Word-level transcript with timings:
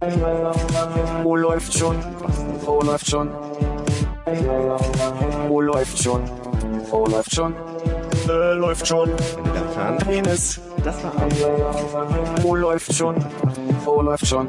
Wo 0.00 1.34
läuft 1.34 1.76
schon? 1.76 1.96
Wo 2.64 2.80
läuft 2.82 3.10
schon? 3.10 3.30
Wo 5.48 5.60
läuft 5.60 5.98
schon? 6.00 6.22
Wo 6.88 7.06
läuft 7.06 7.34
schon? 7.34 7.54
Äh, 8.28 8.52
läuft 8.54 8.86
schon. 8.86 9.10
Penis. 10.06 10.60
Das 10.84 11.02
war 11.02 11.12
Armin. 11.16 12.42
Wo 12.42 12.54
läuft 12.54 12.94
schon? 12.94 13.16
Wo 13.84 14.00
läuft 14.00 14.26
schon? 14.26 14.46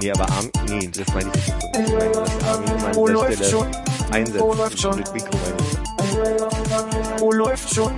Nee, 0.00 0.10
aber 0.10 0.26
Armin, 0.28 0.50
nee, 0.68 0.88
das 0.88 1.14
meine 1.14 1.30
ich 1.32 1.46
nicht. 1.46 1.54
Ich 1.86 1.92
meine, 1.94 2.10
dass 2.10 2.44
Armin 2.48 2.82
mal 2.82 2.94
Wo 2.96 3.06
läuft 3.06 3.44
schon? 3.44 3.66
einsetzt. 4.10 4.40
Wo 4.40 4.54
läuft 4.54 4.80
schon? 4.80 4.96
Mit 4.96 5.12
Mikro 5.14 5.30
rein. 5.44 7.20
Wo 7.20 7.32
läuft 7.32 7.72
schon? 7.72 7.92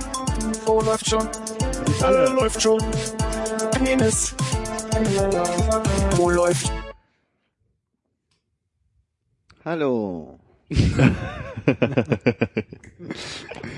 Wo 0.65 0.81
läuft 0.81 1.09
schon? 1.09 1.27
Äh, 2.03 2.29
läuft 2.29 2.61
schon. 2.61 2.79
Penis. 3.83 4.35
Wo 6.15 6.29
läuft? 6.29 6.71
Hallo. 9.65 10.39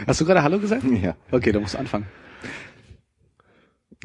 Hast 0.08 0.22
du 0.22 0.26
gerade 0.26 0.44
Hallo 0.44 0.60
gesagt? 0.60 0.84
Ja. 1.02 1.16
Okay, 1.32 1.52
dann 1.54 1.62
musst 1.62 1.74
du 1.76 1.80
anfangen. 1.80 2.06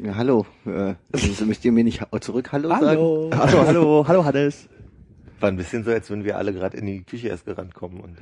ja 0.01 0.15
hallo. 0.15 0.45
Äh, 0.65 0.95
also 1.11 1.45
müsst 1.45 1.65
ihr 1.65 1.71
mir 1.71 1.83
nicht 1.83 2.01
zurück 2.21 2.51
Hallo, 2.51 2.69
sagen? 2.69 2.85
Hallo. 2.85 3.29
Hallo, 3.35 3.67
hallo, 3.67 4.05
hallo 4.07 4.25
Hannes. 4.25 4.69
War 5.39 5.49
ein 5.49 5.57
bisschen 5.57 5.83
so, 5.83 5.91
als 5.91 6.09
würden 6.09 6.23
wir 6.25 6.37
alle 6.37 6.53
gerade 6.53 6.75
in 6.77 6.85
die 6.85 7.03
Küche 7.03 7.27
erst 7.29 7.45
gerannt 7.45 7.73
kommen. 7.73 7.99
Und 8.01 8.17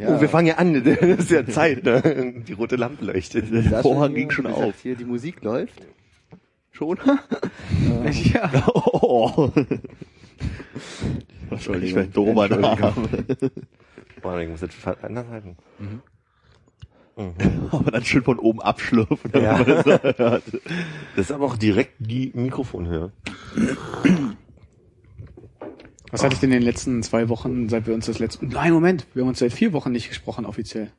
Ja. 0.00 0.16
Oh, 0.16 0.20
wir 0.20 0.28
fangen 0.28 0.48
ja 0.48 0.54
an, 0.56 0.74
das 0.84 0.98
ist 0.98 1.30
ja 1.30 1.46
Zeit, 1.46 1.84
ne? 1.84 2.42
Die 2.46 2.52
rote 2.52 2.76
Lampe 2.76 3.04
leuchtet. 3.04 3.52
Der 3.52 3.82
Vorhang 3.82 4.14
ging 4.14 4.30
schon 4.30 4.46
auf. 4.46 4.74
Hier 4.82 4.94
die 4.96 5.04
Musik 5.04 5.42
läuft. 5.42 5.80
Schon? 6.70 6.98
Ja. 8.32 8.50
Oh. 8.74 9.50
Entschuldigung. 11.50 11.88
Ich 11.88 11.94
werde 11.94 12.10
doofer 12.10 12.44
Entschuldigung. 12.44 13.08
Name. 13.10 13.50
Boah, 14.22 14.40
ich 14.40 14.48
muss 14.48 14.60
jetzt 14.60 14.76
anders 15.02 15.26
halten. 15.28 15.56
Aber 17.70 17.90
dann 17.90 18.04
schön 18.04 18.22
von 18.22 18.38
oben 18.38 18.62
abschlürfen. 18.62 19.32
Ja. 19.34 19.62
Das 19.62 20.42
ist 21.16 21.32
aber 21.32 21.44
auch 21.46 21.56
direkt 21.56 21.94
die 21.98 22.30
Mikrofonhöhe. 22.34 23.12
Was 26.10 26.24
hatte 26.24 26.34
ich 26.34 26.40
denn 26.40 26.50
in 26.50 26.60
den 26.60 26.62
letzten 26.62 27.02
zwei 27.02 27.28
Wochen, 27.28 27.68
seit 27.68 27.86
wir 27.86 27.94
uns 27.94 28.06
das 28.06 28.18
letzte... 28.18 28.46
Nein, 28.46 28.72
Moment, 28.72 29.06
wir 29.14 29.22
haben 29.22 29.28
uns 29.28 29.40
seit 29.40 29.52
vier 29.52 29.72
Wochen 29.72 29.92
nicht 29.92 30.08
gesprochen 30.08 30.46
offiziell. 30.46 30.92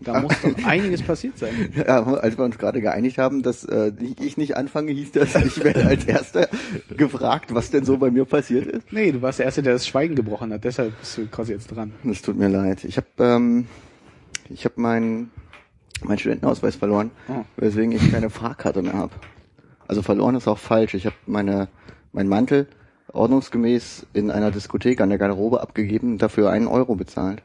Da 0.00 0.20
muss 0.20 0.32
doch 0.42 0.64
einiges 0.64 1.02
passiert 1.02 1.38
sein. 1.38 1.50
Ja, 1.76 2.02
als 2.04 2.38
wir 2.38 2.44
uns 2.44 2.56
gerade 2.58 2.80
geeinigt 2.80 3.18
haben, 3.18 3.42
dass 3.42 3.64
äh, 3.64 3.92
ich 4.20 4.36
nicht 4.36 4.56
anfange, 4.56 4.92
hieß 4.92 5.12
das, 5.12 5.34
ich 5.34 5.62
werde 5.64 5.86
als 5.86 6.04
Erster 6.04 6.48
gefragt, 6.96 7.52
was 7.54 7.70
denn 7.70 7.84
so 7.84 7.96
bei 7.98 8.10
mir 8.10 8.24
passiert 8.24 8.66
ist. 8.66 8.92
Nee, 8.92 9.10
du 9.12 9.22
warst 9.22 9.38
der 9.40 9.46
Erste, 9.46 9.62
der 9.62 9.72
das 9.72 9.86
Schweigen 9.86 10.14
gebrochen 10.14 10.52
hat, 10.52 10.64
deshalb 10.64 10.98
bist 11.00 11.18
du 11.18 11.26
quasi 11.26 11.52
jetzt 11.52 11.68
dran. 11.74 11.92
Das 12.04 12.22
tut 12.22 12.36
mir 12.38 12.48
leid. 12.48 12.84
Ich 12.84 12.96
habe 12.96 13.06
ähm, 13.18 13.66
ich 14.48 14.64
habe 14.64 14.80
meinen 14.80 15.30
meinen 16.04 16.18
Studentenausweis 16.18 16.76
verloren, 16.76 17.10
Oh. 17.28 17.44
weswegen 17.56 17.90
ich 17.92 18.12
keine 18.12 18.30
Fahrkarte 18.30 18.82
mehr 18.82 18.94
habe. 18.94 19.12
Also 19.88 20.02
verloren 20.02 20.36
ist 20.36 20.46
auch 20.46 20.58
falsch. 20.58 20.94
Ich 20.94 21.06
habe 21.06 21.16
meine 21.26 21.68
meinen 22.12 22.28
Mantel 22.28 22.68
ordnungsgemäß 23.12 24.06
in 24.12 24.30
einer 24.30 24.50
Diskothek 24.50 25.00
an 25.00 25.08
der 25.08 25.18
Garderobe 25.18 25.60
abgegeben, 25.60 26.18
dafür 26.18 26.50
einen 26.50 26.66
Euro 26.68 26.94
bezahlt. 26.94 27.42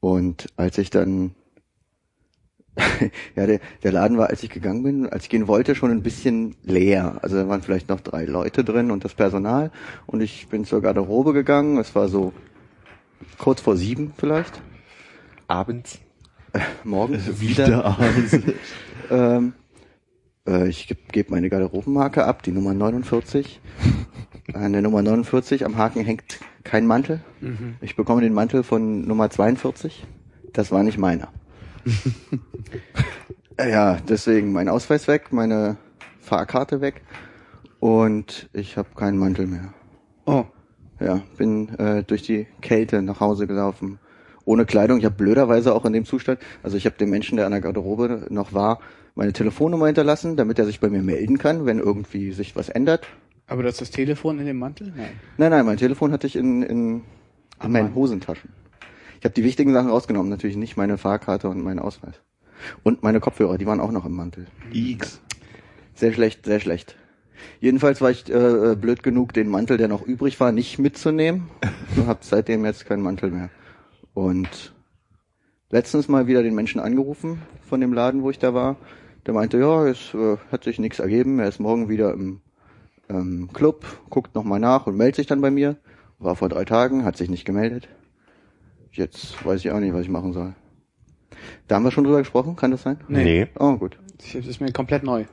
Und 0.00 0.48
als 0.56 0.76
ich 0.78 0.90
dann 0.90 1.34
ja, 3.36 3.46
der, 3.46 3.60
der 3.82 3.92
Laden 3.92 4.16
war, 4.16 4.30
als 4.30 4.42
ich 4.42 4.50
gegangen 4.50 4.82
bin, 4.82 5.06
als 5.06 5.24
ich 5.24 5.30
gehen 5.30 5.46
wollte, 5.46 5.74
schon 5.74 5.90
ein 5.90 6.02
bisschen 6.02 6.56
leer. 6.62 7.18
Also 7.22 7.36
da 7.36 7.48
waren 7.48 7.62
vielleicht 7.62 7.88
noch 7.88 8.00
drei 8.00 8.24
Leute 8.24 8.64
drin 8.64 8.90
und 8.90 9.04
das 9.04 9.14
Personal. 9.14 9.70
Und 10.06 10.22
ich 10.22 10.48
bin 10.48 10.64
zur 10.64 10.80
Garderobe 10.80 11.32
gegangen. 11.32 11.78
Es 11.78 11.94
war 11.94 12.08
so 12.08 12.32
kurz 13.38 13.60
vor 13.60 13.76
sieben 13.76 14.12
vielleicht. 14.16 14.62
Abends. 15.48 15.98
Morgens 16.84 17.40
Wieder 17.40 17.84
abends. 17.84 18.38
Ähm, 19.10 19.52
äh, 20.46 20.68
ich 20.68 20.86
gebe 20.86 21.00
geb 21.10 21.30
meine 21.30 21.50
Garderobenmarke 21.50 22.24
ab, 22.24 22.42
die 22.42 22.52
Nummer 22.52 22.72
49. 22.72 23.60
An 24.54 24.72
der 24.72 24.80
Nummer 24.80 25.02
49 25.02 25.66
am 25.66 25.76
Haken 25.76 26.02
hängt 26.02 26.38
kein 26.64 26.86
Mantel. 26.86 27.20
Ich 27.82 27.96
bekomme 27.96 28.22
den 28.22 28.32
Mantel 28.32 28.62
von 28.62 29.06
Nummer 29.06 29.28
42. 29.28 30.06
Das 30.52 30.72
war 30.72 30.82
nicht 30.82 30.96
meiner. 30.96 31.28
Ja, 33.58 33.98
deswegen 34.08 34.52
mein 34.52 34.68
Ausweis 34.68 35.06
weg, 35.08 35.32
meine 35.32 35.76
Fahrkarte 36.20 36.80
weg 36.80 37.02
und 37.80 38.48
ich 38.52 38.76
habe 38.76 38.88
keinen 38.96 39.18
Mantel 39.18 39.46
mehr. 39.46 39.72
Oh, 40.24 40.44
Ja, 40.98 41.22
bin 41.36 41.68
äh, 41.78 42.02
durch 42.02 42.22
die 42.22 42.46
Kälte 42.60 43.02
nach 43.02 43.20
Hause 43.20 43.46
gelaufen. 43.46 43.98
Ohne 44.44 44.64
Kleidung. 44.64 44.98
Ich 44.98 45.04
habe 45.04 45.14
blöderweise 45.14 45.74
auch 45.74 45.84
in 45.84 45.92
dem 45.92 46.04
Zustand, 46.04 46.40
also 46.64 46.76
ich 46.76 46.86
habe 46.86 46.96
dem 46.96 47.10
Menschen, 47.10 47.36
der 47.36 47.46
an 47.46 47.52
der 47.52 47.60
Garderobe 47.60 48.26
noch 48.30 48.52
war, 48.52 48.80
meine 49.14 49.32
Telefonnummer 49.32 49.86
hinterlassen, 49.86 50.36
damit 50.36 50.58
er 50.58 50.64
sich 50.64 50.80
bei 50.80 50.88
mir 50.88 51.02
melden 51.02 51.38
kann, 51.38 51.64
wenn 51.66 51.78
irgendwie 51.78 52.32
sich 52.32 52.56
was 52.56 52.68
ändert. 52.68 53.06
aber 53.46 53.62
du 53.62 53.68
hast 53.68 53.80
das 53.80 53.90
Telefon 53.90 54.40
in 54.40 54.46
dem 54.46 54.58
Mantel? 54.58 54.92
Nein. 54.96 55.10
Nein, 55.36 55.50
nein, 55.50 55.66
mein 55.66 55.76
Telefon 55.76 56.10
hatte 56.10 56.26
ich 56.26 56.34
in, 56.34 56.62
in, 56.62 57.02
in 57.62 57.70
meinen. 57.72 57.94
Hosentaschen. 57.94 58.50
Ich 59.22 59.24
habe 59.24 59.34
die 59.34 59.44
wichtigen 59.44 59.72
Sachen 59.72 59.88
rausgenommen, 59.88 60.28
natürlich 60.28 60.56
nicht 60.56 60.76
meine 60.76 60.98
Fahrkarte 60.98 61.48
und 61.48 61.62
meinen 61.62 61.78
Ausweis. 61.78 62.16
Und 62.82 63.04
meine 63.04 63.20
Kopfhörer, 63.20 63.56
die 63.56 63.66
waren 63.66 63.78
auch 63.78 63.92
noch 63.92 64.04
im 64.04 64.16
Mantel. 64.16 64.48
X. 64.72 65.20
Sehr 65.94 66.12
schlecht, 66.12 66.44
sehr 66.44 66.58
schlecht. 66.58 66.96
Jedenfalls 67.60 68.00
war 68.00 68.10
ich 68.10 68.28
äh, 68.28 68.74
blöd 68.74 69.04
genug, 69.04 69.32
den 69.32 69.48
Mantel, 69.48 69.76
der 69.76 69.86
noch 69.86 70.02
übrig 70.02 70.40
war, 70.40 70.50
nicht 70.50 70.80
mitzunehmen. 70.80 71.48
Und 71.94 72.06
hab 72.08 72.24
seitdem 72.24 72.64
jetzt 72.64 72.84
keinen 72.86 73.04
Mantel 73.04 73.30
mehr. 73.30 73.50
Und 74.12 74.74
letztens 75.70 76.08
mal 76.08 76.26
wieder 76.26 76.42
den 76.42 76.56
Menschen 76.56 76.80
angerufen 76.80 77.42
von 77.68 77.80
dem 77.80 77.92
Laden, 77.92 78.24
wo 78.24 78.30
ich 78.30 78.40
da 78.40 78.54
war. 78.54 78.74
Der 79.24 79.34
meinte, 79.34 79.56
ja, 79.56 79.86
es 79.86 80.12
äh, 80.14 80.36
hat 80.50 80.64
sich 80.64 80.80
nichts 80.80 80.98
ergeben. 80.98 81.38
Er 81.38 81.46
ist 81.46 81.60
morgen 81.60 81.88
wieder 81.88 82.12
im 82.12 82.40
ähm, 83.08 83.50
Club, 83.52 83.86
guckt 84.10 84.34
nochmal 84.34 84.58
nach 84.58 84.88
und 84.88 84.96
meldet 84.96 85.14
sich 85.14 85.28
dann 85.28 85.40
bei 85.40 85.52
mir. 85.52 85.76
War 86.18 86.34
vor 86.34 86.48
drei 86.48 86.64
Tagen, 86.64 87.04
hat 87.04 87.16
sich 87.16 87.30
nicht 87.30 87.44
gemeldet. 87.44 87.88
Jetzt 88.92 89.44
weiß 89.44 89.60
ich 89.64 89.70
auch 89.70 89.80
nicht, 89.80 89.94
was 89.94 90.02
ich 90.02 90.08
machen 90.08 90.32
soll. 90.32 90.54
Da 91.66 91.76
haben 91.76 91.84
wir 91.84 91.90
schon 91.90 92.04
drüber 92.04 92.18
gesprochen, 92.18 92.56
kann 92.56 92.70
das 92.70 92.82
sein? 92.82 92.98
Nee. 93.08 93.48
Oh, 93.58 93.76
gut. 93.76 93.98
Das 94.18 94.34
ist 94.46 94.60
mir 94.60 94.72
komplett 94.72 95.02
neu. 95.02 95.24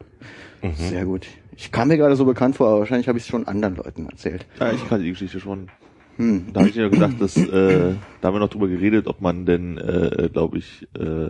Sehr 0.75 1.05
gut. 1.05 1.27
Ich 1.55 1.71
kam 1.71 1.89
mir 1.89 1.97
gerade 1.97 2.15
so 2.15 2.25
bekannt 2.25 2.55
vor, 2.55 2.69
aber 2.69 2.79
wahrscheinlich 2.79 3.07
habe 3.07 3.17
ich 3.17 3.25
es 3.25 3.29
schon 3.29 3.47
anderen 3.47 3.75
Leuten 3.75 4.07
erzählt. 4.07 4.45
Ja, 4.59 4.71
ich 4.71 4.87
kannte 4.87 5.03
die 5.03 5.11
Geschichte 5.11 5.39
schon. 5.39 5.69
Hm. 6.15 6.47
Da 6.53 6.61
habe 6.61 6.69
ich 6.69 6.75
ja 6.75 6.87
gesagt, 6.89 7.21
dass 7.21 7.37
äh, 7.37 7.93
da 8.21 8.27
haben 8.27 8.35
wir 8.35 8.39
noch 8.39 8.49
drüber 8.49 8.67
geredet, 8.67 9.07
ob 9.07 9.21
man 9.21 9.45
denn, 9.45 9.77
äh, 9.77 10.29
glaube 10.31 10.57
ich, 10.57 10.87
äh, 10.97 11.29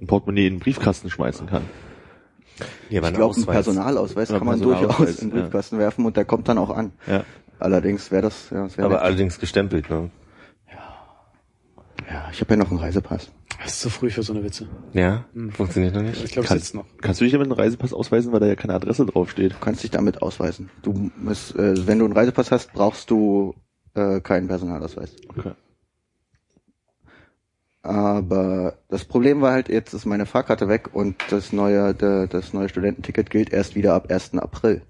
ein 0.00 0.06
Portemonnaie 0.06 0.46
in 0.46 0.54
den 0.54 0.60
Briefkasten 0.60 1.10
schmeißen 1.10 1.46
kann. 1.46 1.62
War 2.58 2.66
Ich 2.88 2.88
glaube, 2.90 3.06
einen 3.06 3.22
Ausweis. 3.22 3.46
Personalausweis 3.46 4.28
kann 4.28 4.44
man 4.44 4.58
Personalausweis, 4.58 4.96
durchaus 4.96 5.18
in 5.22 5.30
den 5.30 5.36
ja. 5.36 5.42
Briefkasten 5.42 5.78
werfen 5.78 6.04
und 6.06 6.16
der 6.16 6.24
kommt 6.24 6.48
dann 6.48 6.58
auch 6.58 6.70
an. 6.70 6.92
Ja. 7.06 7.24
Allerdings 7.58 8.10
wäre 8.10 8.22
das, 8.22 8.50
ja, 8.50 8.64
das 8.64 8.76
wäre 8.76 8.86
Aber 8.86 8.96
nett. 8.96 9.04
allerdings 9.04 9.38
gestempelt, 9.38 9.88
ne? 9.90 10.10
Ja, 12.08 12.28
ich 12.32 12.40
habe 12.40 12.54
ja 12.54 12.56
noch 12.56 12.70
einen 12.70 12.80
Reisepass. 12.80 13.30
Das 13.62 13.72
ist 13.72 13.80
zu 13.80 13.90
früh 13.90 14.10
für 14.10 14.22
so 14.22 14.32
eine 14.32 14.44
Witze. 14.44 14.68
Ja? 14.92 15.24
Funktioniert 15.50 15.94
noch 15.94 16.02
Ich 16.02 16.20
nicht? 16.20 16.32
glaube, 16.32 16.54
es 16.54 16.74
noch. 16.74 16.84
Kannst 17.00 17.20
du 17.20 17.24
dich 17.24 17.32
damit 17.32 17.46
einen 17.46 17.58
Reisepass 17.58 17.92
ausweisen, 17.92 18.32
weil 18.32 18.40
da 18.40 18.46
ja 18.46 18.54
keine 18.54 18.74
Adresse 18.74 19.06
draufsteht? 19.06 19.52
Du 19.52 19.56
kannst 19.60 19.82
dich 19.82 19.90
damit 19.90 20.22
ausweisen. 20.22 20.70
Du 20.82 21.10
musst, 21.16 21.56
äh, 21.56 21.86
wenn 21.86 21.98
du 21.98 22.04
einen 22.04 22.14
Reisepass 22.14 22.50
hast, 22.50 22.72
brauchst 22.72 23.10
du 23.10 23.54
äh, 23.94 24.20
keinen 24.20 24.46
Personalausweis. 24.48 25.16
Okay. 25.28 25.52
Aber 27.82 28.78
das 28.88 29.04
Problem 29.04 29.40
war 29.40 29.52
halt, 29.52 29.68
jetzt 29.68 29.94
ist 29.94 30.06
meine 30.06 30.26
Fahrkarte 30.26 30.68
weg 30.68 30.90
und 30.92 31.16
das 31.30 31.52
neue, 31.52 31.94
de, 31.94 32.26
das 32.26 32.52
neue 32.52 32.68
Studententicket 32.68 33.30
gilt 33.30 33.52
erst 33.52 33.74
wieder 33.76 33.94
ab 33.94 34.10
1. 34.10 34.34
April. 34.34 34.82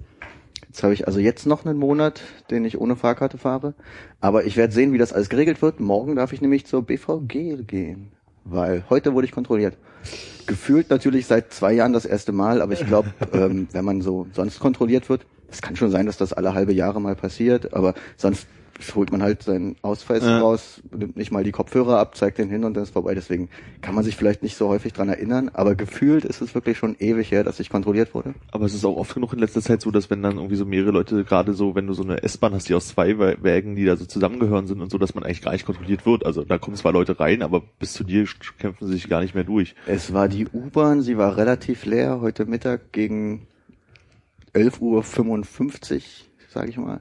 Jetzt 0.77 0.83
habe 0.83 0.93
ich 0.93 1.07
also 1.07 1.21
jetzt 1.21 1.47
noch 1.47 1.65
einen 1.65 1.79
Monat, 1.79 2.21
den 2.51 2.67
ich 2.67 2.79
ohne 2.79 2.97
Fahrkarte 2.97 3.39
fahre. 3.39 3.73
Aber 4.21 4.45
ich 4.45 4.59
werde 4.59 4.75
sehen, 4.75 4.93
wie 4.93 4.99
das 4.99 5.15
alles 5.15 5.31
geregelt 5.31 5.63
wird. 5.63 5.81
Morgen 5.81 6.17
darf 6.17 6.35
ich 6.35 6.43
nämlich 6.43 6.67
zur 6.67 6.83
BVG 6.83 7.67
gehen. 7.67 8.13
Weil 8.45 8.85
heute 8.91 9.15
wurde 9.15 9.25
ich 9.25 9.33
kontrolliert. 9.33 9.79
Gefühlt 10.47 10.91
natürlich 10.91 11.25
seit 11.25 11.51
zwei 11.51 11.73
Jahren 11.73 11.95
das 11.95 12.05
erste 12.05 12.33
Mal, 12.33 12.61
aber 12.61 12.75
ich 12.75 12.87
glaube, 12.87 13.09
ähm, 13.33 13.69
wenn 13.73 13.87
man 13.87 14.03
so 14.03 14.27
sonst 14.35 14.61
kontrolliert 14.61 15.09
wird, 15.09 15.25
es 15.51 15.63
kann 15.63 15.77
schon 15.77 15.91
sein, 15.91 16.05
dass 16.05 16.19
das 16.19 16.35
alle 16.35 16.53
halbe 16.53 16.75
Jahre 16.75 17.01
mal 17.01 17.17
passiert, 17.17 17.73
aber 17.73 17.95
sonst 18.19 18.47
holt 18.95 19.11
man 19.13 19.23
halt 19.23 19.43
seinen 19.43 19.77
Ausweis 19.83 20.23
Ja. 20.23 20.41
raus, 20.41 20.83
nimmt 20.97 21.17
nicht 21.17 21.31
mal 21.33 21.43
die 21.45 21.53
Kopfhörer 21.53 21.99
ab, 21.99 22.15
zeigt 22.17 22.39
den 22.39 22.49
hin 22.51 22.65
und 22.65 22.75
dann 22.75 22.83
ist 22.83 22.91
vorbei. 22.91 23.15
Deswegen 23.15 23.49
kann 23.81 23.95
man 23.95 24.05
sich 24.05 24.17
vielleicht 24.17 24.43
nicht 24.43 24.57
so 24.57 24.69
häufig 24.69 24.93
dran 24.93 25.09
erinnern, 25.09 25.51
aber 25.55 25.75
gefühlt 25.75 26.25
ist 26.25 26.41
es 26.43 26.55
wirklich 26.55 26.77
schon 26.79 26.95
ewig 26.99 27.31
her, 27.31 27.43
dass 27.45 27.59
ich 27.61 27.71
kontrolliert 27.71 28.15
wurde. 28.15 28.35
Aber 28.53 28.67
es 28.67 28.75
ist 28.75 28.85
auch 28.85 28.97
oft 28.97 29.15
genug 29.15 29.33
in 29.33 29.39
letzter 29.39 29.63
Zeit 29.63 29.81
so, 29.81 29.91
dass 29.91 30.11
wenn 30.11 30.23
dann 30.23 30.37
irgendwie 30.37 30.57
so 30.57 30.65
mehrere 30.65 30.91
Leute, 30.91 31.25
gerade 31.25 31.53
so, 31.55 31.75
wenn 31.75 31.87
du 31.87 31.95
so 31.95 32.03
eine 32.03 32.23
S-Bahn 32.23 32.53
hast, 32.55 32.69
die 32.69 32.75
aus 32.75 32.89
zwei 32.89 33.13
Wä- 33.13 33.43
Wägen, 33.43 33.77
die 33.77 33.85
da 33.85 33.97
so 33.97 34.05
zusammengehören 34.05 34.67
sind 34.67 34.81
und 34.81 34.91
so, 34.91 34.99
dass 34.99 35.15
man 35.15 35.25
eigentlich 35.25 35.43
gar 35.43 35.53
nicht 35.53 35.67
kontrolliert 35.67 36.05
wird. 36.07 36.27
Also 36.27 36.45
da 36.45 36.59
kommen 36.59 36.77
zwar 36.77 36.93
Leute 36.93 37.19
rein, 37.19 37.43
aber 37.43 37.63
bis 37.79 37.93
zu 37.95 38.05
dir 38.05 38.27
kämpfen 38.59 38.87
sie 38.87 38.93
sich 38.93 39.09
gar 39.09 39.21
nicht 39.23 39.35
mehr 39.35 39.45
durch. 39.45 39.75
Es 39.87 40.13
war 40.13 40.29
die 40.29 40.47
U-Bahn, 40.53 41.01
sie 41.03 41.17
war 41.17 41.37
relativ 41.37 41.85
leer 41.87 42.21
heute 42.21 42.45
Mittag 42.47 42.93
gegen 42.93 43.47
11.55 44.55 45.95
Uhr, 45.95 46.03
sage 46.49 46.71
ich 46.71 46.77
mal. 46.79 47.01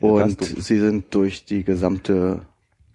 Und 0.00 0.42
sie 0.42 0.78
sind 0.78 1.14
durch 1.14 1.44
die 1.44 1.64
gesamte 1.64 2.42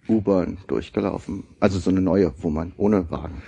U-Bahn 0.08 0.58
durchgelaufen. 0.66 1.44
Also 1.60 1.78
so 1.78 1.90
eine 1.90 2.00
neue, 2.00 2.32
wo 2.38 2.50
man 2.50 2.72
ohne 2.76 3.10
Wagen. 3.10 3.42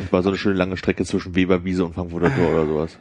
Und 0.00 0.12
war 0.12 0.22
so 0.22 0.30
eine 0.30 0.38
schöne 0.38 0.56
lange 0.56 0.76
Strecke 0.76 1.04
zwischen 1.04 1.34
Weberwiese 1.34 1.84
und 1.84 1.94
Frankfurter 1.94 2.34
Tor 2.34 2.50
oder 2.50 2.66
sowas. 2.66 2.98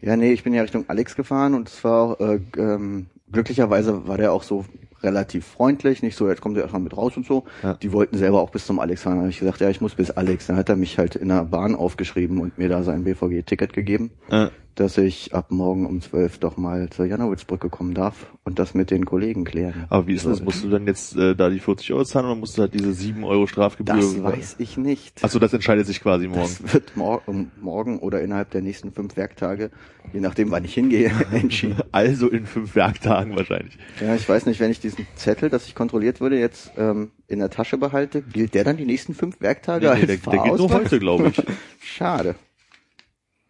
Ja, 0.00 0.16
nee, 0.16 0.32
ich 0.32 0.42
bin 0.42 0.54
ja 0.54 0.62
Richtung 0.62 0.84
Alex 0.88 1.14
gefahren 1.14 1.54
und 1.54 1.68
es 1.68 1.84
war 1.84 2.02
auch, 2.02 2.20
äh, 2.20 2.40
ähm, 2.56 3.06
glücklicherweise 3.30 4.08
war 4.08 4.16
der 4.16 4.32
auch 4.32 4.42
so 4.42 4.64
relativ 5.02 5.46
freundlich, 5.46 6.02
nicht 6.02 6.16
so, 6.16 6.28
jetzt 6.28 6.40
kommt 6.40 6.56
ihr 6.56 6.62
erstmal 6.62 6.82
mit 6.82 6.96
raus 6.96 7.16
und 7.16 7.26
so. 7.26 7.44
Ja. 7.62 7.74
Die 7.74 7.92
wollten 7.92 8.16
selber 8.16 8.40
auch 8.40 8.50
bis 8.50 8.66
zum 8.66 8.78
Alex 8.78 9.02
fahren. 9.02 9.16
Da 9.16 9.20
habe 9.22 9.30
ich 9.30 9.38
gesagt, 9.38 9.60
ja, 9.60 9.68
ich 9.68 9.80
muss 9.80 9.94
bis 9.94 10.10
Alex. 10.10 10.46
Dann 10.46 10.56
hat 10.56 10.68
er 10.68 10.76
mich 10.76 10.98
halt 10.98 11.16
in 11.16 11.28
der 11.28 11.44
Bahn 11.44 11.74
aufgeschrieben 11.74 12.40
und 12.40 12.58
mir 12.58 12.68
da 12.68 12.82
sein 12.82 13.04
BVG-Ticket 13.04 13.72
gegeben, 13.72 14.10
Äh, 14.30 14.48
dass 14.74 14.98
ich 14.98 15.34
ab 15.34 15.50
morgen 15.50 15.86
um 15.86 16.00
zwölf 16.00 16.38
doch 16.38 16.56
mal 16.56 16.88
zur 16.90 17.06
Janowitzbrücke 17.06 17.68
kommen 17.68 17.94
darf 17.94 18.26
und 18.44 18.58
das 18.58 18.74
mit 18.74 18.90
den 18.90 19.04
Kollegen 19.04 19.44
klären. 19.44 19.86
aber 19.88 20.06
wie 20.06 20.14
ist 20.14 20.26
das? 20.26 20.42
Musst 20.42 20.64
du 20.64 20.68
dann 20.70 20.86
jetzt 20.86 21.16
äh, 21.16 21.34
da 21.34 21.50
die 21.50 21.60
40 21.60 21.92
Euro 21.92 22.04
zahlen 22.04 22.26
oder 22.26 22.34
musst 22.34 22.56
du 22.56 22.62
halt 22.62 22.74
diese 22.74 22.92
7 22.92 23.22
Euro 23.24 23.46
Strafgebühr? 23.46 23.94
Das 23.94 24.22
weiß 24.22 24.56
ich 24.58 24.76
nicht. 24.76 25.22
Achso, 25.22 25.38
das 25.38 25.52
entscheidet 25.52 25.86
sich 25.86 26.00
quasi 26.00 26.26
morgen. 26.28 26.56
Das 26.62 26.74
wird 26.74 26.96
mor 26.96 27.22
morgen 27.60 27.98
oder 27.98 28.20
innerhalb 28.20 28.50
der 28.50 28.62
nächsten 28.62 28.92
fünf 28.92 29.16
Werktage, 29.16 29.70
je 30.12 30.20
nachdem 30.20 30.50
wann 30.50 30.64
ich 30.64 30.74
hingehe, 30.74 31.10
entschieden. 31.32 31.82
Also 31.92 32.28
in 32.28 32.46
fünf 32.46 32.74
Werktagen 32.74 33.36
wahrscheinlich. 33.36 33.78
Ja, 34.00 34.14
ich 34.14 34.28
weiß 34.28 34.46
nicht, 34.46 34.60
wenn 34.60 34.70
ich 34.70 34.80
diesen 34.80 35.06
Zettel, 35.16 35.50
dass 35.50 35.66
ich 35.66 35.74
kontrolliert 35.74 36.20
wurde, 36.20 36.38
jetzt 36.38 36.72
ähm, 36.76 37.12
in 37.28 37.38
der 37.38 37.50
Tasche 37.50 37.78
behalte, 37.78 38.22
gilt 38.22 38.54
der 38.54 38.64
dann 38.64 38.76
die 38.76 38.86
nächsten 38.86 39.14
fünf 39.14 39.40
Werktage 39.40 39.86
Nee, 39.86 39.90
als 39.92 40.00
nee, 40.00 40.06
der, 40.06 40.16
der 40.16 40.42
geht 40.42 40.56
nur 40.56 40.72
heute, 40.72 40.98
glaube 40.98 41.28
ich. 41.28 41.42
Schade. 41.80 42.34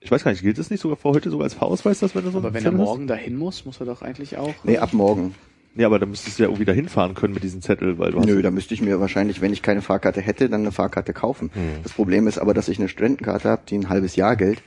Ich 0.04 0.10
weiß 0.10 0.24
gar 0.24 0.30
nicht, 0.32 0.42
gilt 0.42 0.58
es 0.58 0.70
nicht 0.70 0.80
sogar 0.80 0.96
vor 0.96 1.14
heute 1.14 1.30
sogar 1.30 1.44
als 1.44 1.54
Fahrausweis, 1.54 2.00
dass 2.00 2.14
wenn 2.14 2.24
du 2.24 2.30
so 2.30 2.38
Aber 2.38 2.48
wenn 2.48 2.56
er 2.56 2.70
Zettel 2.70 2.78
hast? 2.80 2.86
morgen 2.86 3.06
dahin 3.06 3.36
muss, 3.36 3.64
muss 3.64 3.80
er 3.80 3.86
doch 3.86 4.02
eigentlich 4.02 4.36
auch. 4.36 4.54
Nee, 4.64 4.78
ab 4.78 4.92
morgen. 4.92 5.34
Ja, 5.74 5.86
aber 5.86 5.98
dann 5.98 6.10
müsstest 6.10 6.38
du 6.38 6.42
ja 6.42 6.48
irgendwie 6.48 6.66
dahin 6.66 6.88
fahren 6.88 7.14
können 7.14 7.32
mit 7.32 7.42
diesem 7.42 7.62
Zettel, 7.62 7.98
weil 7.98 8.10
du 8.12 8.18
hast 8.18 8.26
Nö, 8.26 8.42
da 8.42 8.50
müsste 8.50 8.74
ich 8.74 8.82
mir 8.82 9.00
wahrscheinlich, 9.00 9.40
wenn 9.40 9.52
ich 9.54 9.62
keine 9.62 9.80
Fahrkarte 9.80 10.20
hätte, 10.20 10.50
dann 10.50 10.60
eine 10.62 10.72
Fahrkarte 10.72 11.14
kaufen. 11.14 11.50
Das 11.82 11.92
Problem 11.92 12.26
ist 12.26 12.38
aber, 12.38 12.52
dass 12.52 12.68
ich 12.68 12.78
eine 12.78 12.88
Studentenkarte 12.88 13.48
habe, 13.48 13.62
die 13.66 13.76
ein 13.78 13.88
halbes 13.88 14.16
Jahr 14.16 14.36
gilt 14.36 14.62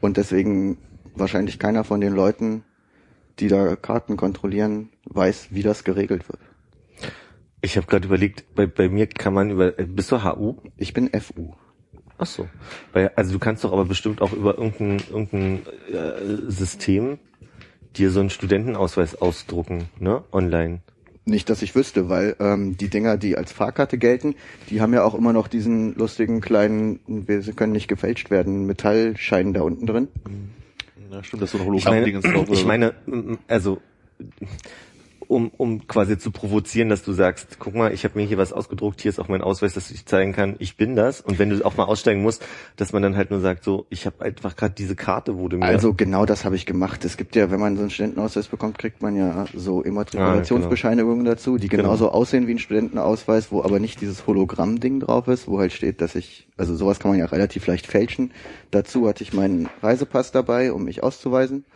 und 0.00 0.16
deswegen 0.16 0.78
wahrscheinlich 1.14 1.58
keiner 1.58 1.84
von 1.84 2.00
den 2.00 2.14
Leuten, 2.14 2.62
die 3.40 3.48
da 3.48 3.76
Karten 3.76 4.16
kontrollieren, 4.16 4.88
weiß, 5.04 5.48
wie 5.50 5.62
das 5.62 5.84
geregelt 5.84 6.28
wird. 6.28 6.40
Ich 7.60 7.76
habe 7.76 7.86
gerade 7.86 8.06
überlegt, 8.06 8.44
bei, 8.54 8.66
bei 8.66 8.88
mir 8.88 9.06
kann 9.06 9.34
man 9.34 9.50
über, 9.50 9.78
äh, 9.78 9.84
bist 9.84 10.12
du 10.12 10.22
HU? 10.24 10.56
Ich 10.76 10.92
bin 10.94 11.10
FU. 11.20 11.54
Ach 12.18 12.26
so. 12.26 12.48
Weil, 12.92 13.12
also 13.16 13.32
du 13.32 13.38
kannst 13.38 13.64
doch 13.64 13.72
aber 13.72 13.84
bestimmt 13.84 14.20
auch 14.20 14.32
über 14.32 14.58
irgendein, 14.58 14.98
irgendein 15.10 15.62
äh, 15.92 16.50
System 16.50 17.18
dir 17.96 18.10
so 18.10 18.20
einen 18.20 18.30
Studentenausweis 18.30 19.20
ausdrucken, 19.20 19.88
ne? 19.98 20.22
Online. 20.32 20.80
Nicht, 21.24 21.50
dass 21.50 21.62
ich 21.62 21.74
wüsste, 21.74 22.08
weil 22.08 22.36
ähm, 22.40 22.76
die 22.76 22.88
Dinger, 22.88 23.18
die 23.18 23.36
als 23.36 23.52
Fahrkarte 23.52 23.98
gelten, 23.98 24.34
die 24.70 24.80
haben 24.80 24.94
ja 24.94 25.04
auch 25.04 25.14
immer 25.14 25.32
noch 25.32 25.46
diesen 25.46 25.94
lustigen 25.94 26.40
kleinen, 26.40 27.00
wir 27.06 27.42
sie 27.42 27.52
können 27.52 27.72
nicht 27.72 27.86
gefälscht 27.86 28.30
werden, 28.30 28.66
Metallschein 28.66 29.52
da 29.52 29.60
unten 29.60 29.86
drin. 29.86 30.08
Ja, 31.10 31.22
stimmt, 31.22 31.42
das 31.42 31.54
ist 31.54 31.60
so 31.60 31.70
ein 31.70 31.74
Ich 31.74 31.84
meine, 31.84 32.18
oder 32.18 32.52
ich 32.52 32.60
so. 32.60 32.66
meine, 32.66 32.94
also 33.46 33.80
um, 35.28 35.50
um 35.56 35.86
quasi 35.86 36.18
zu 36.18 36.30
provozieren, 36.30 36.88
dass 36.88 37.02
du 37.02 37.12
sagst, 37.12 37.58
guck 37.58 37.74
mal, 37.74 37.92
ich 37.92 38.04
habe 38.04 38.18
mir 38.18 38.26
hier 38.26 38.38
was 38.38 38.52
ausgedruckt, 38.52 39.02
hier 39.02 39.10
ist 39.10 39.18
auch 39.18 39.28
mein 39.28 39.42
Ausweis, 39.42 39.74
dass 39.74 39.90
ich 39.90 40.06
zeigen 40.06 40.32
kann, 40.32 40.56
ich 40.58 40.76
bin 40.76 40.96
das. 40.96 41.20
Und 41.20 41.38
wenn 41.38 41.50
du 41.50 41.64
auch 41.64 41.76
mal 41.76 41.84
aussteigen 41.84 42.22
musst, 42.22 42.44
dass 42.76 42.92
man 42.94 43.02
dann 43.02 43.14
halt 43.14 43.30
nur 43.30 43.40
sagt, 43.40 43.62
so, 43.62 43.86
ich 43.90 44.06
habe 44.06 44.24
einfach 44.24 44.56
gerade 44.56 44.74
diese 44.74 44.96
Karte 44.96 45.36
wurde 45.36 45.58
mir. 45.58 45.66
Also 45.66 45.92
genau 45.92 46.24
das 46.24 46.46
habe 46.46 46.56
ich 46.56 46.64
gemacht. 46.64 47.04
Es 47.04 47.18
gibt 47.18 47.36
ja, 47.36 47.50
wenn 47.50 47.60
man 47.60 47.76
so 47.76 47.82
einen 47.82 47.90
Studentenausweis 47.90 48.48
bekommt, 48.48 48.78
kriegt 48.78 49.02
man 49.02 49.16
ja 49.16 49.44
so 49.54 49.82
Immatrikulationsbescheinigungen 49.82 51.26
dazu, 51.26 51.58
die 51.58 51.68
genauso 51.68 52.10
aussehen 52.10 52.46
wie 52.46 52.52
ein 52.52 52.58
Studentenausweis, 52.58 53.52
wo 53.52 53.62
aber 53.62 53.80
nicht 53.80 54.00
dieses 54.00 54.26
Hologramm-Ding 54.26 55.00
drauf 55.00 55.28
ist, 55.28 55.46
wo 55.46 55.58
halt 55.58 55.74
steht, 55.74 56.00
dass 56.00 56.14
ich, 56.14 56.48
also 56.56 56.74
sowas 56.74 57.00
kann 57.00 57.10
man 57.10 57.20
ja 57.20 57.26
relativ 57.26 57.66
leicht 57.66 57.86
fälschen. 57.86 58.32
Dazu 58.70 59.06
hatte 59.06 59.22
ich 59.22 59.34
meinen 59.34 59.68
Reisepass 59.82 60.32
dabei, 60.32 60.72
um 60.72 60.84
mich 60.84 61.02
auszuweisen. 61.02 61.66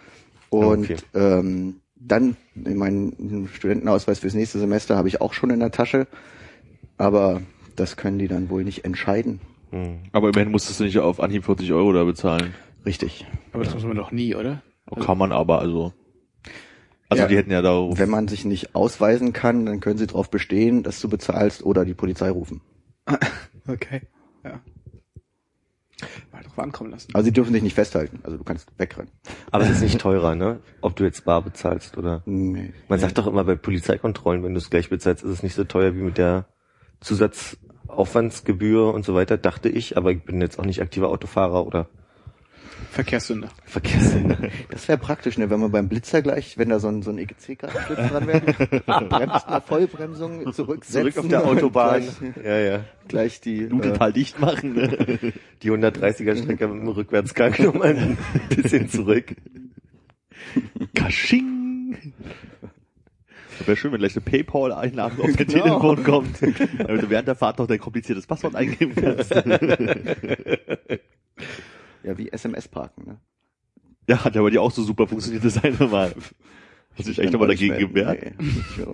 Und 0.49 0.85
Okay. 0.85 0.97
ähm, 1.15 1.82
dann 2.07 2.37
meinen 2.55 3.49
Studentenausweis 3.53 4.21
fürs 4.21 4.35
nächste 4.35 4.59
Semester 4.59 4.97
habe 4.97 5.09
ich 5.09 5.21
auch 5.21 5.33
schon 5.33 5.51
in 5.51 5.61
der 5.61 5.71
Tasche. 5.71 6.07
Aber 6.99 7.43
das 7.77 7.97
können 7.97 8.19
die 8.19 8.29
dann 8.29 8.51
wohl 8.51 8.65
nicht 8.65 8.85
entscheiden. 8.85 9.41
Hm. 9.71 9.99
Aber 10.13 10.29
immerhin 10.29 10.51
musstest 10.51 10.81
du 10.81 10.85
nicht 10.85 10.99
auf 10.99 11.21
Anhieb 11.21 11.45
40 11.45 11.73
Euro 11.73 11.93
da 11.93 12.05
bezahlen. 12.05 12.55
Richtig. 12.85 13.27
Aber 13.53 13.65
das 13.65 13.75
muss 13.75 13.85
man 13.85 13.97
doch 13.97 14.13
nie, 14.13 14.35
oder? 14.35 14.63
Kann 15.01 15.19
man 15.19 15.33
aber, 15.33 15.61
also. 15.61 15.93
Also 17.09 17.23
Ja, 17.23 17.29
die 17.29 17.37
hätten 17.37 17.51
ja 17.51 17.63
darauf. 17.63 17.99
Wenn 17.99 18.11
man 18.11 18.29
sich 18.29 18.45
nicht 18.45 18.75
ausweisen 18.75 19.33
kann, 19.33 19.67
dann 19.67 19.81
können 19.81 19.99
sie 19.99 20.07
darauf 20.07 20.31
bestehen, 20.31 20.83
dass 20.83 21.01
du 21.01 21.09
bezahlst 21.09 21.63
oder 21.63 21.85
die 21.85 21.95
Polizei 21.95 22.31
rufen. 22.31 22.61
Okay. 23.69 24.03
Mal 26.33 26.43
drauf 26.43 26.59
ankommen 26.59 26.91
lassen. 26.91 27.15
Also 27.15 27.25
sie 27.27 27.33
dürfen 27.33 27.53
dich 27.53 27.63
nicht 27.63 27.75
festhalten. 27.75 28.21
Also 28.23 28.37
du 28.37 28.45
kannst 28.45 28.69
wegrennen. 28.79 29.11
Aber 29.51 29.65
es 29.65 29.71
ist 29.71 29.83
nicht 29.83 30.01
teurer, 30.01 30.35
ne? 30.35 30.61
Ob 30.81 30.97
du 30.97 31.05
jetzt 31.05 31.25
bar 31.25 31.43
bezahlst 31.43 31.99
oder. 31.99 32.23
Nee. 32.27 32.73
Man 32.89 32.99
sagt 32.99 33.19
doch 33.19 33.27
immer 33.27 33.45
bei 33.45 33.55
Polizeikontrollen, 33.57 34.43
wenn 34.43 34.55
du 34.55 34.59
es 34.59 34.71
gleich 34.71 34.91
bezahlst, 34.91 35.25
ist 35.25 35.31
es 35.31 35.43
nicht 35.43 35.55
so 35.55 35.65
teuer 35.65 35.95
wie 35.95 36.03
mit 36.03 36.19
der 36.19 36.47
Zusatzaufwandsgebühr 37.01 38.93
und 38.93 39.05
so 39.05 39.15
weiter, 39.15 39.37
dachte 39.37 39.69
ich. 39.69 39.97
Aber 39.97 40.11
ich 40.13 40.23
bin 40.25 40.41
jetzt 40.41 40.59
auch 40.59 40.65
nicht 40.65 40.83
aktiver 40.83 41.09
Autofahrer 41.09 41.67
oder 41.67 41.89
Verkehrssünder. 42.91 43.49
Verkehrssünder. 43.65 44.37
Das 44.71 44.89
wäre 44.89 44.99
praktisch, 44.99 45.39
ne, 45.39 45.49
wenn 45.51 45.61
man 45.61 45.71
beim 45.71 45.89
Blitzer 45.89 46.23
gleich, 46.23 46.59
wenn 46.59 46.69
da 46.69 46.79
so 46.79 46.89
ein, 46.89 47.03
so 47.03 47.11
ein 47.11 47.19
EGC-Schlitz 47.19 48.11
dran 48.11 48.27
wäre, 48.27 48.41
bremst 49.09 49.49
eine 49.49 49.61
Vollbremsung 49.61 50.53
zurücksetzen. 50.53 51.13
Zurück 51.13 51.19
auf 51.19 51.29
der 51.29 51.47
Autobahn. 51.47 52.03
Gleich, 52.03 52.45
Ja, 52.45 52.59
ja. 52.59 52.85
gleich 53.09 53.41
die, 53.41 53.63
äh, 53.65 53.69
Nudeltal 53.69 54.13
dicht 54.13 54.41
machen. 54.41 54.75
Ne? 54.75 55.19
Die 55.63 55.71
130er 55.71 56.37
Strecke 56.37 56.69
mit 56.69 56.83
dem 56.83 56.89
Rückwärtsgang 56.89 57.55
nochmal 57.63 57.97
ein 57.97 58.19
bisschen 58.49 58.89
zurück. 58.89 59.35
Kasching! 60.95 62.13
Wäre 63.65 63.77
schön, 63.77 63.93
wenn 63.93 64.01
gleich 64.01 64.17
eine 64.17 64.23
Paypal-Einladung 64.25 65.21
auf 65.21 65.37
dein 65.37 65.47
Genau. 65.47 65.81
Telefon 65.81 66.03
kommt, 66.05 66.43
damit 66.43 67.03
du 67.03 67.11
während 67.11 67.29
der 67.29 67.37
Fahrt 67.37 67.59
noch 67.59 67.67
dein 67.69 67.79
kompliziertes 67.79 68.27
Passwort 68.27 68.57
eingeben 68.57 68.95
kannst. 68.95 69.33
ja, 72.05 72.17
wie 72.19 72.31
SMS 72.31 72.69
parken, 72.69 73.05
ne? 73.07 73.19
ja, 74.09 74.25
hat 74.25 74.35
ja 74.35 74.43
bei 74.43 74.51
dir 74.51 74.63
auch 74.63 74.71
so 74.73 74.83
super 74.83 75.07
funktioniert, 75.07 75.45
das 75.45 75.63
eine 75.63 75.77
Mal. 75.87 76.13
Hast 76.95 77.07
du 77.09 77.11
dich 77.11 77.19
echt 77.21 77.33
nochmal 77.33 77.49
dagegen 77.49 77.79
gewehrt? 77.79 78.19
Nee, 78.23 78.33
ja, 78.79 78.87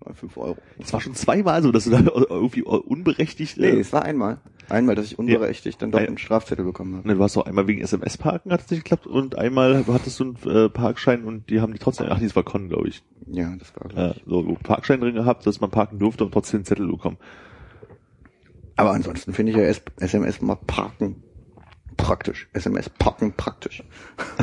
war 0.00 0.14
fünf 0.14 0.36
Euro. 0.36 0.56
Es 0.78 0.92
war 0.92 1.00
schon 1.00 1.14
zweimal 1.14 1.62
so, 1.62 1.70
dass 1.72 1.84
du 1.84 1.90
da 1.90 2.00
irgendwie 2.00 2.62
unberechtigt... 2.62 3.56
Nee, 3.58 3.66
äh, 3.68 3.80
es 3.80 3.92
war 3.92 4.02
einmal. 4.04 4.38
Einmal, 4.68 4.96
dass 4.96 5.06
ich 5.06 5.16
unberechtigt 5.18 5.80
dann 5.80 5.92
doch 5.92 6.00
Ja. 6.00 6.06
einen 6.08 6.18
Strafzettel 6.18 6.64
bekommen 6.64 6.96
habe. 6.96 7.06
Ne, 7.06 7.14
du 7.14 7.20
warst 7.20 7.38
auch 7.38 7.46
einmal 7.46 7.68
wegen 7.68 7.82
SMS-Parken, 7.82 8.50
hat 8.50 8.62
es 8.64 8.70
nicht 8.70 8.82
geklappt, 8.82 9.06
und 9.06 9.38
einmal 9.38 9.86
hattest 9.86 10.18
du 10.18 10.24
einen 10.24 10.56
äh, 10.56 10.68
Parkschein 10.68 11.22
und 11.24 11.50
die 11.50 11.60
haben 11.60 11.72
die 11.72 11.78
trotzdem, 11.78 12.06
ach, 12.10 12.18
das 12.20 12.34
war 12.34 12.42
Con, 12.42 12.68
glaube 12.68 12.88
ich. 12.88 13.04
Ja, 13.28 13.54
das 13.56 13.72
war 13.76 13.90
Ja, 13.96 14.12
gleich. 14.12 14.22
so 14.26 14.56
Parkschein 14.64 15.00
drin 15.00 15.14
gehabt, 15.14 15.46
dass 15.46 15.60
man 15.60 15.70
parken 15.70 16.00
durfte 16.00 16.24
und 16.24 16.32
trotzdem 16.32 16.58
einen 16.58 16.64
Zettel 16.64 16.88
bekommen. 16.88 17.18
Aber 18.74 18.90
ansonsten 18.92 19.32
finde 19.32 19.52
ich 19.52 19.58
ja 19.58 19.64
SMS 20.04 20.40
mal 20.42 20.56
parken 20.56 21.22
praktisch. 21.96 22.48
SMS 22.52 22.88
parken 22.90 23.32
praktisch. 23.32 23.82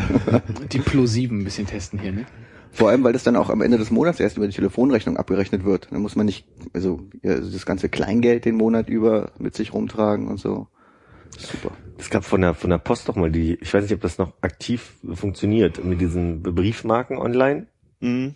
Die 0.72 0.80
Plus 0.80 1.14
7 1.14 1.40
ein 1.40 1.44
bisschen 1.44 1.68
testen 1.68 2.00
hier, 2.00 2.12
ne? 2.12 2.26
Vor 2.72 2.90
allem, 2.90 3.04
weil 3.04 3.14
das 3.14 3.24
dann 3.24 3.36
auch 3.36 3.52
am 3.52 3.62
Ende 3.62 3.78
des 3.78 3.92
Monats 3.92 4.20
erst 4.20 4.38
über 4.38 4.48
die 4.48 4.54
Telefonrechnung 4.54 5.18
abgerechnet 5.18 5.64
wird. 5.64 5.90
Dann 5.92 6.02
muss 6.02 6.16
man 6.16 6.26
nicht, 6.26 6.48
also 6.74 7.02
ja, 7.22 7.34
also 7.34 7.52
das 7.52 7.68
ganze 7.68 7.88
Kleingeld 7.88 8.46
den 8.46 8.56
Monat 8.56 8.90
über 8.90 9.32
mit 9.38 9.56
sich 9.56 9.74
rumtragen 9.74 10.28
und 10.28 10.40
so. 10.40 10.68
Super. 11.38 11.72
Es 12.00 12.10
gab 12.10 12.26
von 12.26 12.42
der, 12.42 12.56
von 12.56 12.72
der 12.72 12.80
Post 12.80 13.10
doch 13.10 13.16
mal 13.16 13.32
die, 13.32 13.56
ich 13.62 13.74
weiß 13.74 13.84
nicht, 13.84 13.94
ob 13.94 14.02
das 14.02 14.18
noch 14.18 14.34
aktiv 14.42 14.94
funktioniert, 15.14 15.84
mit 15.84 16.02
diesen 16.02 16.42
Briefmarken 16.42 17.18
online, 17.18 17.68
Mhm. 18.04 18.36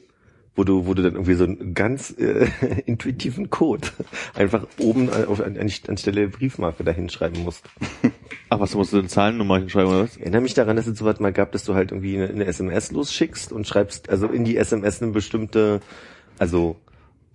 Wo 0.57 0.63
du, 0.63 0.87
wo 0.87 0.95
du 0.95 1.03
dann 1.03 1.13
irgendwie 1.13 1.35
so 1.35 1.43
einen 1.43 1.75
ganz 1.75 2.13
äh, 2.17 2.49
intuitiven 2.85 3.49
Code 3.49 3.87
einfach 4.33 4.67
oben 4.79 5.09
auf, 5.09 5.39
an, 5.39 5.55
anstelle 5.55 6.21
der 6.21 6.27
Briefmarke 6.27 6.83
da 6.83 6.91
hinschreiben 6.91 7.43
musst. 7.43 7.63
Ach, 8.49 8.59
was, 8.59 8.71
du 8.71 8.79
musst 8.79 8.91
du 8.91 8.97
eine 8.97 9.07
Zahlennummer 9.07 9.59
hinschreiben 9.59 9.89
oder 9.91 10.03
was? 10.03 10.15
Ich 10.15 10.21
erinnere 10.21 10.41
mich 10.41 10.55
daran, 10.55 10.75
dass 10.75 10.87
es 10.87 10.97
sowas 10.97 11.19
mal 11.19 11.31
gab, 11.31 11.51
dass 11.51 11.63
du 11.63 11.75
halt 11.75 11.91
irgendwie 11.91 12.17
eine, 12.17 12.29
eine 12.29 12.45
SMS 12.45 12.91
losschickst 12.91 13.53
und 13.53 13.67
schreibst 13.67 14.09
also 14.09 14.27
in 14.27 14.45
die 14.45 14.57
SMS 14.57 15.01
eine 15.01 15.11
bestimmte, 15.11 15.79
also 16.39 16.77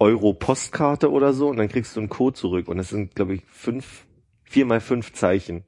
Euro-Postkarte 0.01 1.09
oder 1.13 1.33
so 1.33 1.49
und 1.49 1.59
dann 1.59 1.69
kriegst 1.69 1.95
du 1.95 2.01
einen 2.01 2.09
Code 2.09 2.37
zurück 2.37 2.67
und 2.67 2.77
das 2.77 2.89
sind, 2.89 3.15
glaube 3.15 3.35
ich, 3.35 3.43
fünf, 3.47 4.05
vier 4.43 4.67
mal 4.67 4.81
fünf 4.81 5.13
Zeichen. 5.13 5.59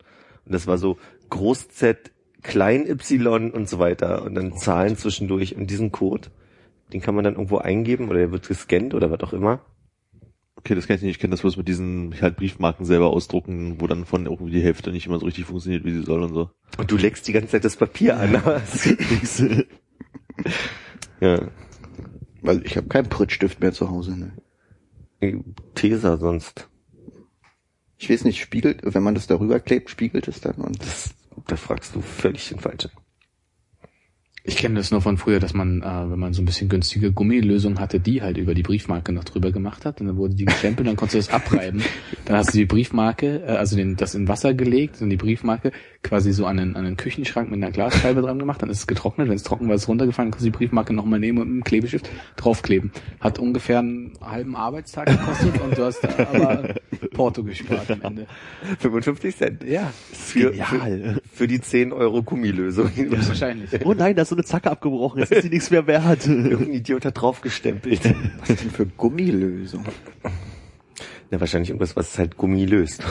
Und 0.44 0.52
das 0.52 0.66
war 0.66 0.76
so 0.76 0.98
Groß 1.30 1.68
Z, 1.68 2.10
Klein 2.42 2.86
Y 2.88 3.52
und 3.52 3.68
so 3.68 3.78
weiter 3.78 4.24
und 4.24 4.34
dann 4.34 4.56
Zahlen 4.56 4.96
zwischendurch 4.96 5.54
und 5.54 5.70
diesen 5.70 5.92
Code, 5.92 6.28
den 6.92 7.00
kann 7.00 7.14
man 7.14 7.24
dann 7.24 7.34
irgendwo 7.34 7.58
eingeben 7.58 8.08
oder 8.08 8.18
der 8.18 8.30
wird 8.32 8.46
gescannt 8.48 8.94
oder 8.94 9.10
was 9.10 9.20
auch 9.20 9.32
immer. 9.32 9.60
Okay, 10.56 10.74
das 10.74 10.86
kann 10.86 10.96
ich 10.96 11.02
nicht. 11.02 11.10
Ich 11.12 11.18
kenne 11.18 11.32
das 11.32 11.40
bloß 11.42 11.56
mit 11.56 11.68
diesen 11.68 12.14
halt 12.22 12.36
Briefmarken 12.36 12.86
selber 12.86 13.08
ausdrucken, 13.10 13.80
wo 13.80 13.86
dann 13.86 14.04
von 14.06 14.24
irgendwie 14.26 14.52
die 14.52 14.62
Hälfte 14.62 14.92
nicht 14.92 15.06
immer 15.06 15.18
so 15.18 15.26
richtig 15.26 15.44
funktioniert, 15.44 15.84
wie 15.84 15.92
sie 15.92 16.02
soll 16.04 16.22
und 16.22 16.32
so. 16.32 16.50
Und 16.78 16.90
du 16.90 16.96
leckst 16.96 17.26
die 17.28 17.32
ganze 17.32 17.48
Zeit 17.50 17.64
das 17.64 17.76
Papier 17.76 18.18
an. 18.18 18.36
aber 18.36 18.56
es- 18.62 19.44
Ja. 21.20 21.48
Weil 22.42 22.64
ich 22.66 22.76
habe 22.76 22.88
keinen 22.88 23.08
Prittstift 23.08 23.60
mehr 23.60 23.72
zu 23.72 23.90
Hause. 23.90 24.16
Ne? 25.20 25.42
Tesa 25.74 26.16
sonst. 26.18 26.68
Ich 27.96 28.10
weiß 28.10 28.24
nicht, 28.24 28.40
spiegelt, 28.40 28.80
wenn 28.82 29.02
man 29.02 29.14
das 29.14 29.26
darüber 29.26 29.60
klebt, 29.60 29.88
spiegelt 29.90 30.28
es 30.28 30.40
dann 30.40 30.56
und 30.56 30.80
Das, 30.82 31.14
da 31.46 31.56
fragst 31.56 31.94
du 31.94 32.00
völlig 32.02 32.48
den 32.48 32.58
Falschen. 32.58 32.90
Ich 34.46 34.56
kenne 34.56 34.74
das 34.74 34.90
nur 34.90 35.00
von 35.00 35.16
früher, 35.16 35.40
dass 35.40 35.54
man, 35.54 35.80
äh, 35.80 36.10
wenn 36.10 36.18
man 36.18 36.34
so 36.34 36.42
ein 36.42 36.44
bisschen 36.44 36.68
günstige 36.68 37.12
Gummilösung 37.12 37.80
hatte, 37.80 37.98
die 37.98 38.20
halt 38.20 38.36
über 38.36 38.54
die 38.54 38.62
Briefmarke 38.62 39.10
noch 39.10 39.24
drüber 39.24 39.52
gemacht 39.52 39.86
hat. 39.86 40.02
Und 40.02 40.06
dann 40.08 40.18
wurde 40.18 40.34
die 40.34 40.44
gestempelt, 40.44 40.86
dann 40.86 40.96
konntest 40.96 41.14
du 41.14 41.32
das 41.32 41.42
abreiben. 41.42 41.82
Dann 42.26 42.36
hast 42.36 42.52
du 42.52 42.58
die 42.58 42.66
Briefmarke, 42.66 43.42
äh, 43.46 43.52
also 43.52 43.74
den, 43.74 43.96
das 43.96 44.14
in 44.14 44.28
Wasser 44.28 44.52
gelegt 44.52 45.00
und 45.00 45.08
die 45.08 45.16
Briefmarke 45.16 45.72
quasi 46.04 46.32
so 46.32 46.46
an 46.46 46.58
den, 46.58 46.76
an 46.76 46.84
den 46.84 46.96
Küchenschrank 46.96 47.50
mit 47.50 47.60
einer 47.60 47.72
Glasscheibe 47.72 48.20
dran 48.22 48.38
gemacht. 48.38 48.62
Dann 48.62 48.70
ist 48.70 48.78
es 48.78 48.86
getrocknet. 48.86 49.28
Wenn 49.28 49.34
es 49.34 49.42
trocken 49.42 49.66
war, 49.66 49.74
ist 49.74 49.82
es 49.82 49.88
runtergefallen. 49.88 50.30
Kannst 50.30 50.42
du 50.46 50.50
die 50.50 50.56
Briefmarke 50.56 50.92
nochmal 50.92 51.18
nehmen 51.18 51.38
und 51.38 51.46
mit 51.48 51.52
einem 51.54 51.64
Klebestift 51.64 52.08
draufkleben. 52.36 52.92
Hat 53.20 53.38
ungefähr 53.40 53.80
einen 53.80 54.12
halben 54.20 54.54
Arbeitstag 54.54 55.06
gekostet 55.06 55.60
und 55.60 55.76
du 55.76 55.84
hast 55.84 56.04
aber 56.06 56.74
Porto 57.12 57.42
gespart 57.42 57.90
am 57.90 58.02
Ende. 58.02 58.26
55 58.78 59.36
Cent. 59.36 59.64
Ja, 59.64 59.92
Für, 60.12 60.52
für, 60.52 61.20
für 61.32 61.48
die 61.48 61.60
10 61.60 61.92
Euro 61.92 62.22
Gummilösung. 62.22 62.90
wahrscheinlich. 62.96 63.70
Oh 63.84 63.92
nein, 63.94 64.14
da 64.14 64.22
ist 64.22 64.28
so 64.28 64.36
eine 64.36 64.44
Zacke 64.44 64.70
abgebrochen, 64.70 65.20
jetzt 65.20 65.32
ist 65.32 65.42
sie 65.42 65.48
nichts 65.48 65.70
mehr 65.70 65.86
wert. 65.86 66.26
Irgendein 66.26 66.72
Idiot 66.74 67.04
hat 67.04 67.20
draufgestempelt. 67.20 68.00
was 68.40 68.50
ist 68.50 68.62
denn 68.62 68.70
für 68.70 68.86
Gummilösung? 68.86 69.84
Na, 71.30 71.40
wahrscheinlich 71.40 71.70
irgendwas, 71.70 71.96
was 71.96 72.18
halt 72.18 72.36
Gummi 72.36 72.66
löst. 72.66 73.02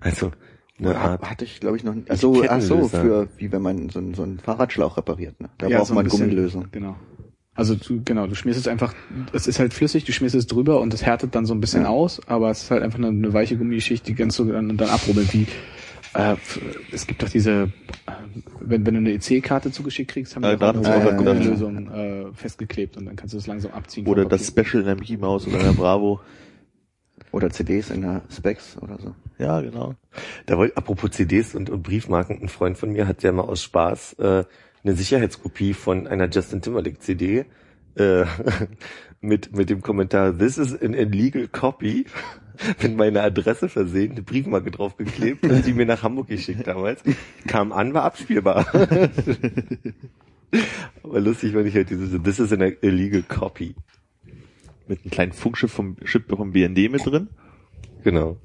Also, 0.00 0.32
eine 0.78 0.96
Art. 0.96 1.22
Hatte 1.28 1.44
ich, 1.44 1.60
glaube 1.60 1.76
ich, 1.76 1.84
noch 1.84 1.94
nicht. 1.94 2.10
Ach 2.10 2.16
so, 2.16 2.44
ach 2.48 2.60
so, 2.60 2.88
für 2.88 3.28
wie 3.36 3.50
wenn 3.52 3.62
man 3.62 3.88
so, 3.90 3.98
einen- 3.98 4.14
so 4.14 4.22
einen 4.22 4.38
Fahrradschlauch 4.38 4.96
repariert. 4.96 5.40
Ne? 5.40 5.48
Da 5.58 5.68
Ja, 5.68 5.78
braucht 5.78 5.88
so 5.88 5.94
man 5.94 6.04
bisschen, 6.04 6.20
Gummilösung. 6.28 6.66
Genau. 6.72 6.96
Also 7.54 7.74
du, 7.74 8.00
genau, 8.04 8.28
du 8.28 8.36
schmierst 8.36 8.60
es 8.60 8.68
einfach, 8.68 8.94
es 9.32 9.48
ist 9.48 9.58
halt 9.58 9.74
flüssig, 9.74 10.04
du 10.04 10.12
schmierst 10.12 10.36
es 10.36 10.46
drüber 10.46 10.80
und 10.80 10.94
es 10.94 11.04
härtet 11.04 11.34
dann 11.34 11.44
so 11.44 11.54
ein 11.54 11.60
bisschen 11.60 11.82
Ja. 11.82 11.88
aus, 11.88 12.20
aber 12.28 12.50
es 12.50 12.62
ist 12.62 12.70
halt 12.70 12.84
einfach 12.84 12.98
eine, 12.98 13.08
eine 13.08 13.32
weiche 13.32 13.56
Gummischicht, 13.56 14.06
die 14.06 14.14
ganz 14.14 14.36
so 14.36 14.44
dann, 14.44 14.76
dann 14.76 14.88
abrubbelt, 14.88 15.32
wie 15.34 15.46
äh, 16.14 16.36
es 16.92 17.06
gibt 17.08 17.20
doch 17.22 17.28
diese, 17.28 17.50
äh, 18.06 18.12
wenn, 18.60 18.86
wenn 18.86 18.94
du 18.94 19.00
eine 19.00 19.10
EC-Karte 19.12 19.72
zugeschickt 19.72 20.10
kriegst, 20.12 20.36
haben 20.36 20.44
Äh, 20.44 20.56
die 20.56 20.62
auch 20.64 20.74
ich 20.80 20.86
eine 20.86 21.04
gedacht. 21.04 21.16
Gummilösung 21.18 21.90
äh, 21.90 22.26
festgeklebt 22.32 22.96
und 22.96 23.06
dann 23.06 23.16
kannst 23.16 23.34
du 23.34 23.38
es 23.38 23.46
langsam 23.48 23.72
abziehen. 23.72 24.06
Oder 24.06 24.24
das. 24.24 24.46
Special 24.46 24.78
in 24.80 24.84
der 24.86 24.94
Mickey 24.94 25.16
Mouse 25.16 25.46
oder 25.48 25.58
in 25.58 25.64
der 25.66 25.72
Bravo. 25.72 26.20
Oder 27.32 27.50
CDs 27.50 27.90
in 27.90 28.02
der 28.02 28.22
Specs 28.30 28.76
oder 28.80 28.98
so. 28.98 29.14
Ja, 29.38 29.60
genau. 29.60 29.94
Da 30.46 30.58
wollte, 30.58 30.76
apropos 30.76 31.10
CDs 31.10 31.54
und, 31.54 31.70
und 31.70 31.82
Briefmarken, 31.82 32.40
ein 32.42 32.48
Freund 32.48 32.76
von 32.78 32.90
mir 32.92 33.06
hat 33.06 33.22
ja 33.22 33.32
mal 33.32 33.42
aus 33.42 33.62
Spaß 33.62 34.14
äh, 34.14 34.44
eine 34.84 34.94
Sicherheitskopie 34.94 35.74
von 35.74 36.06
einer 36.06 36.28
Justin 36.28 36.62
Timberlake 36.62 36.98
CD 36.98 37.44
äh, 37.96 38.24
mit, 39.20 39.54
mit 39.54 39.70
dem 39.70 39.82
Kommentar, 39.82 40.36
this 40.36 40.58
is 40.58 40.80
an 40.80 40.94
illegal 40.94 41.48
copy, 41.48 42.06
mit 42.82 42.96
meiner 42.96 43.22
Adresse 43.22 43.68
versehen, 43.68 44.12
eine 44.12 44.22
Briefmarke 44.22 44.70
draufgeklebt 44.70 45.44
und 45.50 45.66
die 45.66 45.72
mir 45.72 45.86
nach 45.86 46.02
Hamburg 46.02 46.28
geschickt 46.28 46.66
damals. 46.66 47.02
Kam 47.46 47.72
an, 47.72 47.94
war 47.94 48.04
abspielbar. 48.04 48.66
Aber 51.02 51.20
lustig, 51.20 51.54
wenn 51.54 51.66
ich 51.66 51.74
halt 51.74 51.90
diese, 51.90 52.22
this 52.22 52.38
is 52.38 52.52
an 52.52 52.60
illegal 52.80 53.22
copy. 53.22 53.74
Mit 54.88 55.02
einem 55.02 55.10
kleinen 55.10 55.32
Funkschiff 55.32 55.70
vom 55.72 55.96
Chip 56.04 56.24
vom 56.28 56.52
BND 56.52 56.90
mit 56.90 57.04
drin. 57.04 57.28
Genau. 58.04 58.36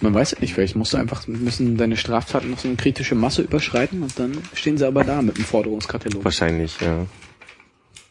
Man 0.00 0.14
weiß 0.14 0.32
ja 0.32 0.38
nicht, 0.40 0.54
vielleicht 0.54 0.76
musst 0.76 0.92
du 0.92 0.96
einfach, 0.96 1.26
müssen 1.26 1.76
deine 1.76 1.96
Straftaten 1.96 2.50
noch 2.50 2.58
so 2.58 2.68
eine 2.68 2.76
kritische 2.76 3.14
Masse 3.14 3.42
überschreiten 3.42 4.02
und 4.02 4.18
dann 4.18 4.38
stehen 4.54 4.78
sie 4.78 4.86
aber 4.86 5.02
da 5.02 5.22
mit 5.22 5.38
dem 5.38 5.44
Forderungskatalog. 5.44 6.24
Wahrscheinlich, 6.24 6.80
ja. 6.80 7.06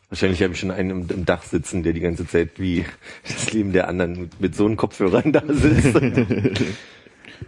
Wahrscheinlich 0.10 0.42
habe 0.42 0.54
ich 0.54 0.60
schon 0.60 0.72
einen 0.72 0.90
im, 0.90 1.10
im 1.10 1.26
Dach 1.26 1.44
sitzen, 1.44 1.84
der 1.84 1.94
die 1.94 2.00
ganze 2.00 2.26
Zeit 2.26 2.60
wie 2.60 2.86
das 3.24 3.54
Leben 3.54 3.72
der 3.72 3.88
anderen 3.88 4.20
mit, 4.22 4.42
mit 4.42 4.56
so 4.56 4.66
einem 4.66 4.76
Kopfhörern 4.76 5.32
da 5.32 5.44
sitzt. 5.48 5.96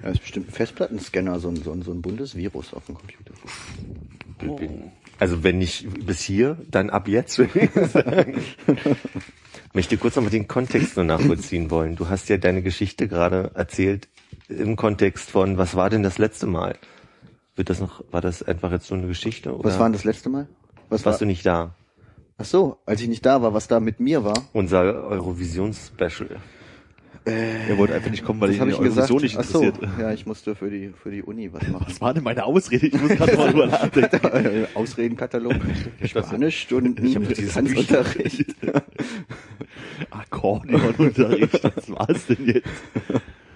Ja, 0.04 0.10
ist 0.10 0.22
bestimmt 0.22 0.50
ein 0.50 0.54
Festplattenscanner, 0.54 1.40
so 1.40 1.50
ein, 1.50 1.56
so 1.58 1.72
ein, 1.72 1.82
so 1.82 1.92
ein 1.92 2.02
Bundesvirus 2.02 2.74
auf 2.74 2.86
dem 2.86 2.96
Computer. 2.96 3.34
Also 5.20 5.44
wenn 5.44 5.58
nicht 5.58 6.06
bis 6.06 6.22
hier, 6.22 6.58
dann 6.70 6.90
ab 6.90 7.08
jetzt, 7.08 7.38
würde 7.38 7.60
ich 7.60 7.72
sagen. 7.92 8.42
Möchte 9.74 9.98
kurz 9.98 10.16
nochmal 10.16 10.32
den 10.32 10.48
Kontext 10.48 10.96
nur 10.96 11.06
nachvollziehen 11.06 11.70
wollen. 11.70 11.96
Du 11.96 12.10
hast 12.10 12.30
ja 12.30 12.38
deine 12.38 12.62
Geschichte 12.64 13.08
gerade 13.08 13.52
erzählt 13.54 14.08
im 14.48 14.76
Kontext 14.76 15.30
von, 15.30 15.58
was 15.58 15.76
war 15.76 15.90
denn 15.90 16.02
das 16.02 16.18
letzte 16.18 16.48
Mal? 16.48 16.78
Wird 17.56 17.70
das 17.70 17.80
noch, 17.80 18.04
war 18.12 18.22
das 18.22 18.42
einfach 18.42 18.72
jetzt 18.72 18.88
so 18.88 18.96
eine 18.96 19.08
Geschichte? 19.08 19.54
Oder 19.54 19.66
Was 19.66 19.78
war 19.78 19.86
denn 19.86 19.94
das 19.94 20.06
letzte 20.06 20.30
Mal? 20.30 20.48
Was 20.90 21.06
warst 21.06 21.20
war, 21.20 21.20
du 21.20 21.26
nicht 21.26 21.46
da? 21.46 21.76
ach 22.40 22.46
so, 22.46 22.78
als 22.86 23.02
ich 23.02 23.10
nicht 23.10 23.26
da 23.26 23.42
war, 23.42 23.54
was 23.54 23.68
da 23.68 23.80
mit 23.80 24.00
mir 24.00 24.24
war. 24.24 24.42
Unser 24.54 24.82
Eurovision-Special. 24.82 26.38
Er 27.26 27.78
wollte 27.78 27.94
einfach 27.96 28.10
nicht 28.10 28.24
kommen, 28.24 28.40
weil 28.42 28.54
ihn 28.54 28.60
habe 28.60 28.72
die 28.72 28.78
ich 28.78 28.82
gesagt. 28.84 29.12
Eurovision 29.12 29.22
nicht 29.22 29.36
interessiert. 29.36 30.00
ja, 30.00 30.12
ich 30.14 30.26
musste 30.26 30.56
für 30.56 30.70
die, 30.70 30.92
für 31.02 31.12
die 31.12 31.22
Uni 31.22 31.52
was 31.54 31.68
machen. 31.68 31.86
Was 31.88 32.02
war 32.02 32.14
denn 32.14 32.24
meine 32.24 32.46
Ausrede? 32.46 32.88
Ich 32.88 33.00
muss 33.02 33.12
gerade 33.12 33.36
mal 33.38 33.52
drüber 33.52 33.68
nachdenken. 33.72 34.68
Ausredenkatalog, 34.74 35.56
Spanischstunden, 36.04 37.06
Ich 37.06 37.16
hab 37.16 37.28
dieses 37.28 37.54
Tanzunterricht. 37.54 38.56
Akkordeonunterricht, 40.12 41.64
was 41.64 41.90
war's 41.92 42.26
denn 42.28 42.46
jetzt? 42.46 42.68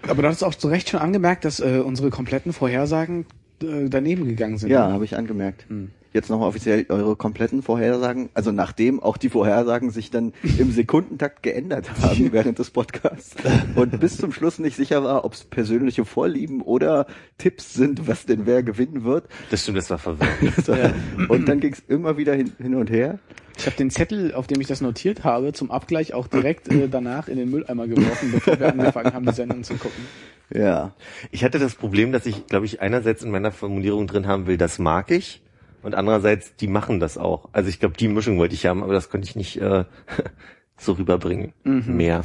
Aber 0.08 0.22
du 0.22 0.28
hast 0.28 0.44
auch 0.44 0.56
zu 0.56 0.68
Recht 0.68 0.90
schon 0.90 1.00
angemerkt, 1.00 1.46
dass 1.46 1.60
äh, 1.60 1.82
unsere 1.84 2.10
kompletten 2.10 2.52
Vorhersagen 2.54 3.26
äh, 3.62 3.88
daneben 3.90 4.26
gegangen 4.28 4.58
sind. 4.58 4.70
Ja, 4.70 4.92
habe 4.92 5.06
ich 5.06 5.16
angemerkt. 5.16 5.66
Jetzt 6.14 6.30
nochmal 6.30 6.48
offiziell 6.48 6.86
eure 6.90 7.16
kompletten 7.16 7.64
Vorhersagen, 7.64 8.30
also 8.34 8.52
nachdem 8.52 9.02
auch 9.02 9.18
die 9.18 9.30
Vorhersagen 9.30 9.90
sich 9.90 10.12
dann 10.12 10.34
im 10.60 10.72
Sekundentakt 10.72 11.42
geändert 11.42 11.90
haben 12.02 12.32
während 12.32 12.60
des 12.60 12.70
Podcasts 12.70 13.36
und 13.76 14.00
bis 14.00 14.18
zum 14.18 14.32
Schluss 14.32 14.60
nicht 14.60 14.76
sicher 14.76 15.04
war, 15.04 15.26
ob 15.26 15.34
es 15.34 15.44
persönliche 15.44 16.06
Vorlieben 16.06 16.62
oder 16.62 17.08
Tipps 17.38 17.74
sind, 17.74 18.08
was 18.08 18.26
denn 18.26 18.46
wer 18.46 18.62
gewinnen 18.64 19.04
wird. 19.04 19.26
Das 19.50 19.64
stimmt, 19.64 19.80
das 19.80 19.90
war 19.90 19.98
verwirrend. 19.98 20.94
Und 21.30 21.48
dann 21.48 21.60
ging 21.60 21.74
es 21.74 21.80
immer 21.88 22.18
wieder 22.18 22.34
hin, 22.34 22.54
hin 22.60 22.76
und 22.76 22.90
her. 22.90 23.20
Ich 23.58 23.66
habe 23.66 23.76
den 23.76 23.90
Zettel, 23.90 24.34
auf 24.34 24.48
dem 24.48 24.60
ich 24.62 24.68
das 24.68 24.82
notiert 24.82 25.24
habe, 25.24 25.54
zum 25.54 25.72
Abgleich 25.72 26.14
auch 26.14 26.28
direkt 26.28 26.70
äh, 26.70 26.88
danach 26.90 27.28
in 27.28 27.38
den 27.38 27.50
Mülleimer 27.50 27.88
geworfen, 27.88 28.32
bevor 28.32 28.60
wir 28.60 28.70
angefangen 28.72 29.14
haben, 29.14 29.26
die 29.26 29.34
Sendung 29.34 29.64
zu 29.64 29.76
gucken. 29.76 30.06
Ja. 30.54 30.94
Ich 31.32 31.44
hatte 31.44 31.60
das 31.60 31.76
Problem, 31.76 32.12
dass 32.12 32.26
ich, 32.26 32.48
glaube 32.48 32.66
ich, 32.66 32.82
einerseits 32.82 33.24
in 33.24 33.32
meiner 33.32 33.52
Formulierung 33.52 34.08
drin 34.08 34.28
haben 34.28 34.48
will, 34.48 34.58
das 34.58 34.80
mag 34.80 35.12
ich, 35.12 35.43
und 35.84 35.96
andererseits, 35.96 36.56
die 36.56 36.68
machen 36.68 37.00
das 37.00 37.18
auch. 37.18 37.50
Also 37.52 37.70
ich 37.70 37.80
glaube, 37.80 37.96
die 37.98 38.08
Mischung 38.08 38.38
wollte 38.40 38.56
ich 38.56 38.66
haben, 38.66 38.84
aber 38.84 38.94
das 38.94 39.10
konnte 39.10 39.28
ich 39.28 39.36
nicht 39.36 39.62
äh, 39.62 39.86
so 40.78 40.94
rüberbringen. 40.94 41.54
Mehr. 41.64 42.24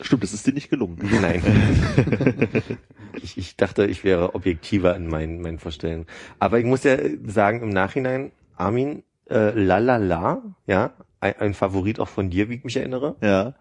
Stimmt, 0.00 0.22
das 0.22 0.32
ist 0.32 0.46
dir 0.46 0.52
nicht 0.52 0.70
gelungen. 0.70 0.98
Nein. 1.20 1.42
ich, 3.22 3.36
ich 3.36 3.56
dachte, 3.56 3.86
ich 3.86 4.04
wäre 4.04 4.34
objektiver 4.34 4.94
in 4.94 5.08
meinen, 5.08 5.40
meinen 5.40 5.58
Vorstellungen. 5.58 6.06
Aber 6.38 6.58
ich 6.58 6.64
muss 6.64 6.84
ja 6.84 6.96
sagen, 7.26 7.62
im 7.62 7.70
Nachhinein, 7.70 8.32
Armin, 8.56 9.02
äh, 9.28 9.50
la 9.50 9.78
la 9.78 9.96
la, 9.96 10.42
ja, 10.66 10.92
ein, 11.20 11.34
ein 11.38 11.54
Favorit 11.54 12.00
auch 12.00 12.08
von 12.08 12.30
dir, 12.30 12.48
wie 12.48 12.56
ich 12.56 12.64
mich 12.64 12.76
erinnere, 12.76 13.16
Ja, 13.20 13.54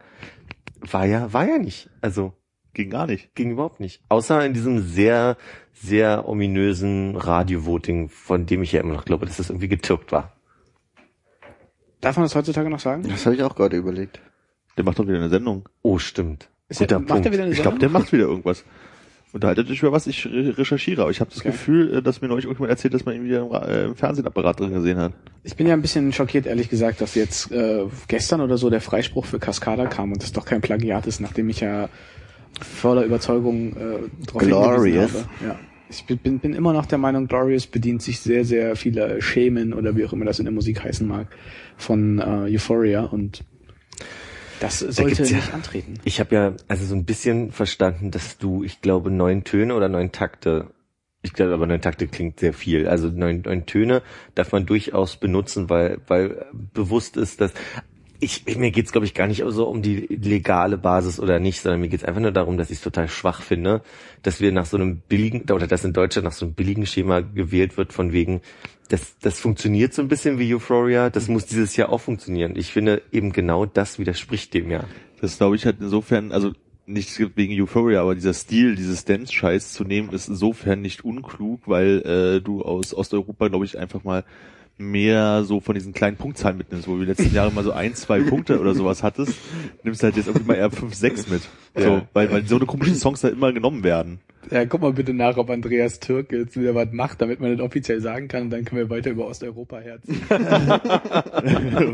war 0.81 1.05
ja, 1.05 1.33
war 1.33 1.47
ja 1.47 1.57
nicht. 1.57 1.89
Also 2.01 2.33
ging 2.77 2.89
gar 2.89 3.05
nicht. 3.07 3.35
ging 3.35 3.51
überhaupt 3.51 3.79
nicht. 3.81 4.01
Außer 4.09 4.45
in 4.45 4.53
diesem 4.53 4.79
sehr, 4.81 5.35
sehr 5.73 6.27
ominösen 6.29 7.15
Radio-Voting, 7.17 8.07
von 8.09 8.45
dem 8.45 8.63
ich 8.63 8.71
ja 8.71 8.79
immer 8.81 8.93
noch 8.93 9.05
glaube, 9.05 9.25
dass 9.25 9.37
das 9.37 9.49
irgendwie 9.49 9.67
getürkt 9.67 10.11
war. 10.11 10.31
Darf 12.01 12.15
man 12.15 12.25
das 12.25 12.35
heutzutage 12.35 12.69
noch 12.69 12.79
sagen? 12.79 13.03
Das 13.09 13.25
habe 13.25 13.35
ich 13.35 13.43
auch 13.43 13.55
gerade 13.55 13.75
überlegt. 13.75 14.21
Der 14.77 14.83
macht 14.85 14.99
doch 14.99 15.07
wieder 15.07 15.17
eine 15.17 15.29
Sendung. 15.29 15.67
Oh, 15.81 15.97
stimmt. 15.97 16.49
Ist 16.69 16.79
Guter 16.79 16.95
er, 16.95 16.99
macht 16.99 17.07
Punkt. 17.09 17.25
er 17.25 17.31
wieder 17.33 17.43
eine 17.43 17.51
Ich 17.53 17.61
glaube, 17.61 17.79
der 17.79 17.89
macht 17.89 18.13
wieder 18.13 18.25
irgendwas. 18.25 18.63
Unterhaltet 19.33 19.69
euch 19.69 19.79
über 19.81 19.91
was 19.91 20.07
ich 20.07 20.25
re 20.25 20.57
recherchiere. 20.57 21.01
Aber 21.01 21.11
ich 21.11 21.19
habe 21.19 21.29
das 21.31 21.39
Okay. 21.39 21.49
Gefühl, 21.49 21.95
äh, 21.97 22.01
dass 22.01 22.21
mir 22.21 22.27
neulich 22.27 22.45
irgendjemand 22.45 22.71
erzählt, 22.71 22.93
dass 22.93 23.03
man 23.05 23.15
ihn 23.15 23.23
wieder 23.25 23.41
im, 23.41 23.51
äh, 23.51 23.85
im 23.85 23.95
Fernsehapparat 23.95 24.59
drin 24.59 24.73
gesehen 24.73 24.97
hat. 24.97 25.13
Ich 25.43 25.55
bin 25.55 25.67
ja 25.67 25.73
ein 25.73 25.81
bisschen 25.81 26.13
schockiert, 26.13 26.45
ehrlich 26.45 26.69
gesagt, 26.69 27.01
dass 27.01 27.15
jetzt 27.15 27.51
äh, 27.51 27.85
gestern 28.07 28.41
oder 28.41 28.57
so 28.57 28.69
der 28.69 28.81
Freispruch 28.81 29.25
für 29.25 29.39
Cascada 29.39 29.87
kam 29.87 30.11
und 30.13 30.21
das 30.23 30.31
doch 30.31 30.45
kein 30.45 30.61
Plagiat 30.61 31.07
ist, 31.07 31.19
nachdem 31.19 31.49
ich 31.49 31.59
ja 31.61 31.89
voller 32.61 33.03
Überzeugung 33.03 33.75
äh, 33.75 34.25
drauf 34.25 34.41
Glorious. 34.41 35.25
Ja. 35.45 35.59
Ich 35.89 36.05
bin, 36.05 36.39
bin, 36.39 36.53
immer 36.53 36.73
noch 36.73 36.85
der 36.85 36.97
Meinung, 36.97 37.27
Glorious 37.27 37.65
bedient 37.65 38.01
sich 38.01 38.19
sehr, 38.19 38.43
sehr 38.43 38.75
vieler 38.75 39.21
Schemen 39.21 39.73
oder 39.73 39.95
wie 39.95 40.05
auch 40.05 40.11
immer 40.11 40.25
das 40.25 40.39
in 40.39 40.45
der 40.45 40.53
Musik 40.53 40.83
heißen 40.83 41.07
mag, 41.07 41.27
von 41.77 42.19
äh, 42.19 42.53
Euphoria 42.55 43.03
und 43.03 43.43
das 44.59 44.79
sollte 44.79 45.15
gibt's 45.15 45.29
ja- 45.29 45.37
nicht 45.37 45.53
antreten. 45.53 45.93
Ich 46.03 46.19
habe 46.19 46.35
ja 46.35 46.53
also 46.67 46.85
so 46.85 46.95
ein 46.95 47.05
bisschen 47.05 47.51
verstanden, 47.51 48.11
dass 48.11 48.37
du, 48.37 48.63
ich 48.63 48.81
glaube, 48.81 49.11
neun 49.11 49.43
Töne 49.43 49.75
oder 49.75 49.87
neun 49.87 50.11
Takte, 50.11 50.71
ich 51.21 51.33
glaube 51.33 51.53
aber 51.53 51.67
neun 51.67 51.81
Takte 51.81 52.07
klingt 52.07 52.39
sehr 52.39 52.53
viel. 52.53 52.87
Also 52.87 53.09
neun, 53.09 53.41
neun 53.45 53.65
Töne 53.65 54.01
darf 54.35 54.51
man 54.51 54.65
durchaus 54.65 55.17
benutzen, 55.17 55.69
weil, 55.69 55.99
weil 56.07 56.45
bewusst 56.73 57.17
ist, 57.17 57.39
dass 57.39 57.53
ich, 58.19 58.57
mir 58.57 58.71
geht's 58.71 58.91
glaube 58.91 59.05
ich 59.05 59.13
gar 59.13 59.27
nicht 59.27 59.43
so 59.47 59.67
um 59.67 59.81
die 59.81 60.07
legale 60.07 60.77
Basis 60.77 61.19
oder 61.19 61.39
nicht, 61.39 61.61
sondern 61.61 61.81
mir 61.81 61.89
geht's 61.89 62.03
einfach 62.03 62.21
nur 62.21 62.31
darum, 62.31 62.57
dass 62.57 62.69
ich 62.69 62.77
es 62.77 62.83
total 62.83 63.07
schwach 63.07 63.41
finde, 63.41 63.81
dass 64.23 64.41
wir 64.41 64.51
nach 64.51 64.65
so 64.65 64.77
einem 64.77 64.99
billigen 64.99 65.49
oder 65.51 65.67
dass 65.67 65.83
in 65.83 65.93
Deutschland 65.93 66.25
nach 66.25 66.33
so 66.33 66.45
einem 66.45 66.55
billigen 66.55 66.85
Schema 66.85 67.21
gewählt 67.21 67.77
wird 67.77 67.93
von 67.93 68.11
wegen 68.11 68.41
das 68.89 69.17
das 69.19 69.39
funktioniert 69.39 69.93
so 69.93 70.01
ein 70.01 70.07
bisschen 70.07 70.39
wie 70.39 70.53
Euphoria, 70.53 71.09
das 71.09 71.27
muss 71.27 71.45
dieses 71.45 71.75
Jahr 71.75 71.89
auch 71.89 72.01
funktionieren. 72.01 72.55
Ich 72.55 72.71
finde 72.71 73.01
eben 73.11 73.33
genau 73.33 73.65
das 73.65 73.99
widerspricht 73.99 74.53
dem 74.53 74.71
ja. 74.71 74.85
Das 75.21 75.37
glaube 75.37 75.55
ich 75.55 75.65
halt 75.65 75.77
insofern, 75.79 76.31
also 76.31 76.53
nicht 76.87 77.19
wegen 77.35 77.61
Euphoria, 77.61 78.01
aber 78.01 78.15
dieser 78.15 78.33
Stil, 78.33 78.75
dieses 78.75 79.03
Dance-Scheiß 79.03 79.73
zu 79.73 79.83
nehmen, 79.83 80.09
ist 80.11 80.29
insofern 80.29 80.81
nicht 80.81 81.03
unklug, 81.03 81.61
weil 81.65 82.01
äh, 82.05 82.41
du 82.41 82.61
aus 82.61 82.93
Osteuropa, 82.93 83.49
glaube 83.49 83.65
ich, 83.65 83.77
einfach 83.77 84.05
mal 84.05 84.23
mehr 84.77 85.43
so 85.43 85.59
von 85.59 85.75
diesen 85.75 85.93
kleinen 85.93 86.17
Punktzahlen 86.17 86.57
mitnimmst, 86.57 86.87
wo 86.87 86.93
du 86.93 86.99
die 86.99 87.05
letzten 87.05 87.33
Jahre 87.33 87.51
mal 87.51 87.63
so 87.63 87.71
ein, 87.71 87.95
zwei 87.95 88.21
Punkte 88.21 88.59
oder 88.59 88.75
sowas 88.75 89.01
hattest, 89.03 89.33
nimmst 89.83 90.03
halt 90.03 90.15
jetzt 90.17 90.27
irgendwie 90.27 90.47
mal 90.47 90.53
eher 90.55 90.69
fünf, 90.71 90.93
sechs 90.93 91.27
mit. 91.27 91.41
So, 91.75 91.81
Ja. 91.81 92.07
weil, 92.13 92.31
weil 92.31 92.45
so 92.45 92.57
eine 92.57 92.65
komischen 92.65 92.95
Songs 92.95 93.21
da 93.21 93.29
immer 93.29 93.51
genommen 93.53 93.83
werden. 93.83 94.19
Ja, 94.49 94.65
guck 94.65 94.81
mal 94.81 94.93
bitte 94.93 95.13
nach, 95.13 95.35
ob 95.37 95.49
Andreas 95.49 95.99
Türk 95.99 96.31
jetzt 96.31 96.57
wieder 96.59 96.73
was 96.73 96.91
macht, 96.91 97.21
damit 97.21 97.39
man 97.39 97.51
das 97.57 97.65
offiziell 97.65 97.99
sagen 98.01 98.27
kann 98.27 98.43
und 98.43 98.49
dann 98.49 98.63
können 98.65 98.81
wir 98.81 98.89
weiter 98.89 99.09
über 99.09 99.27
Osteuropa 99.27 99.79
herziehen. 99.79 100.21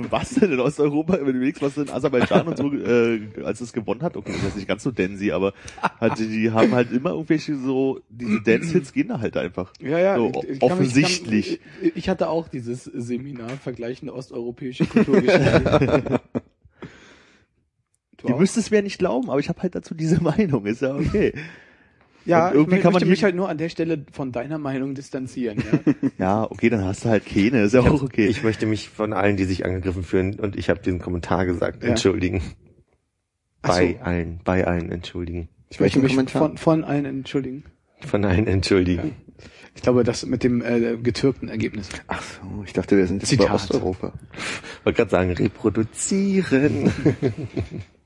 was 0.09 0.35
denn 0.35 0.51
in 0.51 0.59
Osteuropa, 0.59 1.17
du 1.17 1.23
überlegst, 1.23 1.61
was 1.61 1.77
in 1.77 1.89
Aserbaidschan 1.89 2.47
und 2.47 2.57
so, 2.57 2.71
äh, 2.73 3.21
als 3.43 3.61
es 3.61 3.73
gewonnen 3.73 4.01
hat, 4.01 4.15
okay, 4.17 4.33
das 4.35 4.49
ist 4.49 4.55
nicht 4.57 4.67
ganz 4.67 4.83
so 4.83 4.91
Dancy, 4.91 5.31
aber 5.31 5.53
halt, 5.99 6.19
die 6.19 6.51
haben 6.51 6.71
halt 6.73 6.91
immer 6.91 7.11
irgendwelche 7.11 7.55
so, 7.55 7.99
diese 8.09 8.41
Dance-Hits 8.41 8.93
gehen 8.93 9.07
da 9.07 9.19
halt 9.19 9.35
einfach. 9.37 9.73
Ja, 9.81 9.97
ja. 9.99 10.15
So, 10.17 10.27
ich- 10.43 10.49
ich 10.49 10.59
kann 10.59 10.71
offensichtlich. 10.71 11.59
Ich, 11.81 11.81
kann, 11.81 11.91
ich 11.95 12.09
hatte 12.09 12.29
auch 12.29 12.47
dieses 12.47 12.83
Seminar 12.83 13.49
vergleichende 13.49 14.13
osteuropäische 14.13 14.85
Kulturgeschichte. 14.85 16.21
Du 18.17 18.29
Ihr 18.29 18.35
auch? 18.35 18.39
müsst 18.39 18.55
es 18.57 18.71
mir 18.71 18.81
nicht 18.81 18.99
glauben, 18.99 19.29
aber 19.29 19.39
ich 19.41 19.49
habe 19.49 19.61
halt 19.61 19.75
dazu 19.75 19.93
diese 19.95 20.21
Meinung, 20.23 20.65
ist 20.65 20.81
ja 20.81 20.95
okay. 20.95 21.33
Ja, 22.25 22.47
und 22.49 22.53
irgendwie 22.55 22.75
ich 22.77 22.81
kann 22.81 22.93
man 22.93 22.99
möchte 23.01 23.09
mich 23.09 23.23
halt 23.23 23.35
nur 23.35 23.49
an 23.49 23.57
der 23.57 23.69
Stelle 23.69 24.05
von 24.11 24.31
deiner 24.31 24.57
Meinung 24.57 24.95
distanzieren. 24.95 25.57
Ja? 25.71 25.93
Ja, 26.17 26.51
okay, 26.51 26.69
dann 26.69 26.83
hast 26.85 27.03
du 27.05 27.09
halt 27.09 27.25
keine, 27.25 27.63
ist 27.63 27.73
ja 27.73 27.81
auch 27.81 28.01
okay. 28.01 28.27
Ich 28.27 28.43
möchte 28.43 28.65
mich 28.65 28.89
von 28.89 29.13
allen, 29.13 29.35
die 29.37 29.43
sich 29.45 29.65
angegriffen 29.65 30.03
fühlen, 30.03 30.39
und 30.39 30.55
ich 30.55 30.69
habe 30.69 30.79
diesen 30.79 30.99
Kommentar 30.99 31.45
gesagt, 31.45 31.83
Ja. 31.83 31.89
entschuldigen. 31.89 32.41
Ach 33.61 33.73
so. 33.73 33.79
Bei 33.79 34.01
allen, 34.01 34.39
bei 34.43 34.65
allen 34.67 34.91
entschuldigen. 34.91 35.49
Ich 35.69 35.79
möchte 35.79 35.99
mich 35.99 36.11
Kommentar? 36.11 36.41
von, 36.41 36.57
von 36.57 36.83
allen 36.83 37.05
entschuldigen. 37.05 37.63
Von 38.05 38.25
allen 38.25 38.47
entschuldigen. 38.47 39.15
Ich 39.75 39.81
glaube, 39.81 40.03
das 40.03 40.25
mit 40.25 40.43
dem 40.43 40.61
äh, 40.61 40.97
getürkten 41.01 41.49
Ergebnis. 41.49 41.89
Ach 42.07 42.21
so, 42.21 42.63
ich 42.63 42.73
dachte, 42.73 42.95
wir 42.95 43.07
sind 43.07 43.21
jetzt 43.21 43.29
Zitat. 43.29 43.47
bei 43.47 43.53
Osteuropa. 43.55 44.13
wollte 44.83 44.97
gerade 44.97 45.09
sagen, 45.11 45.31
reproduzieren. 45.31 46.91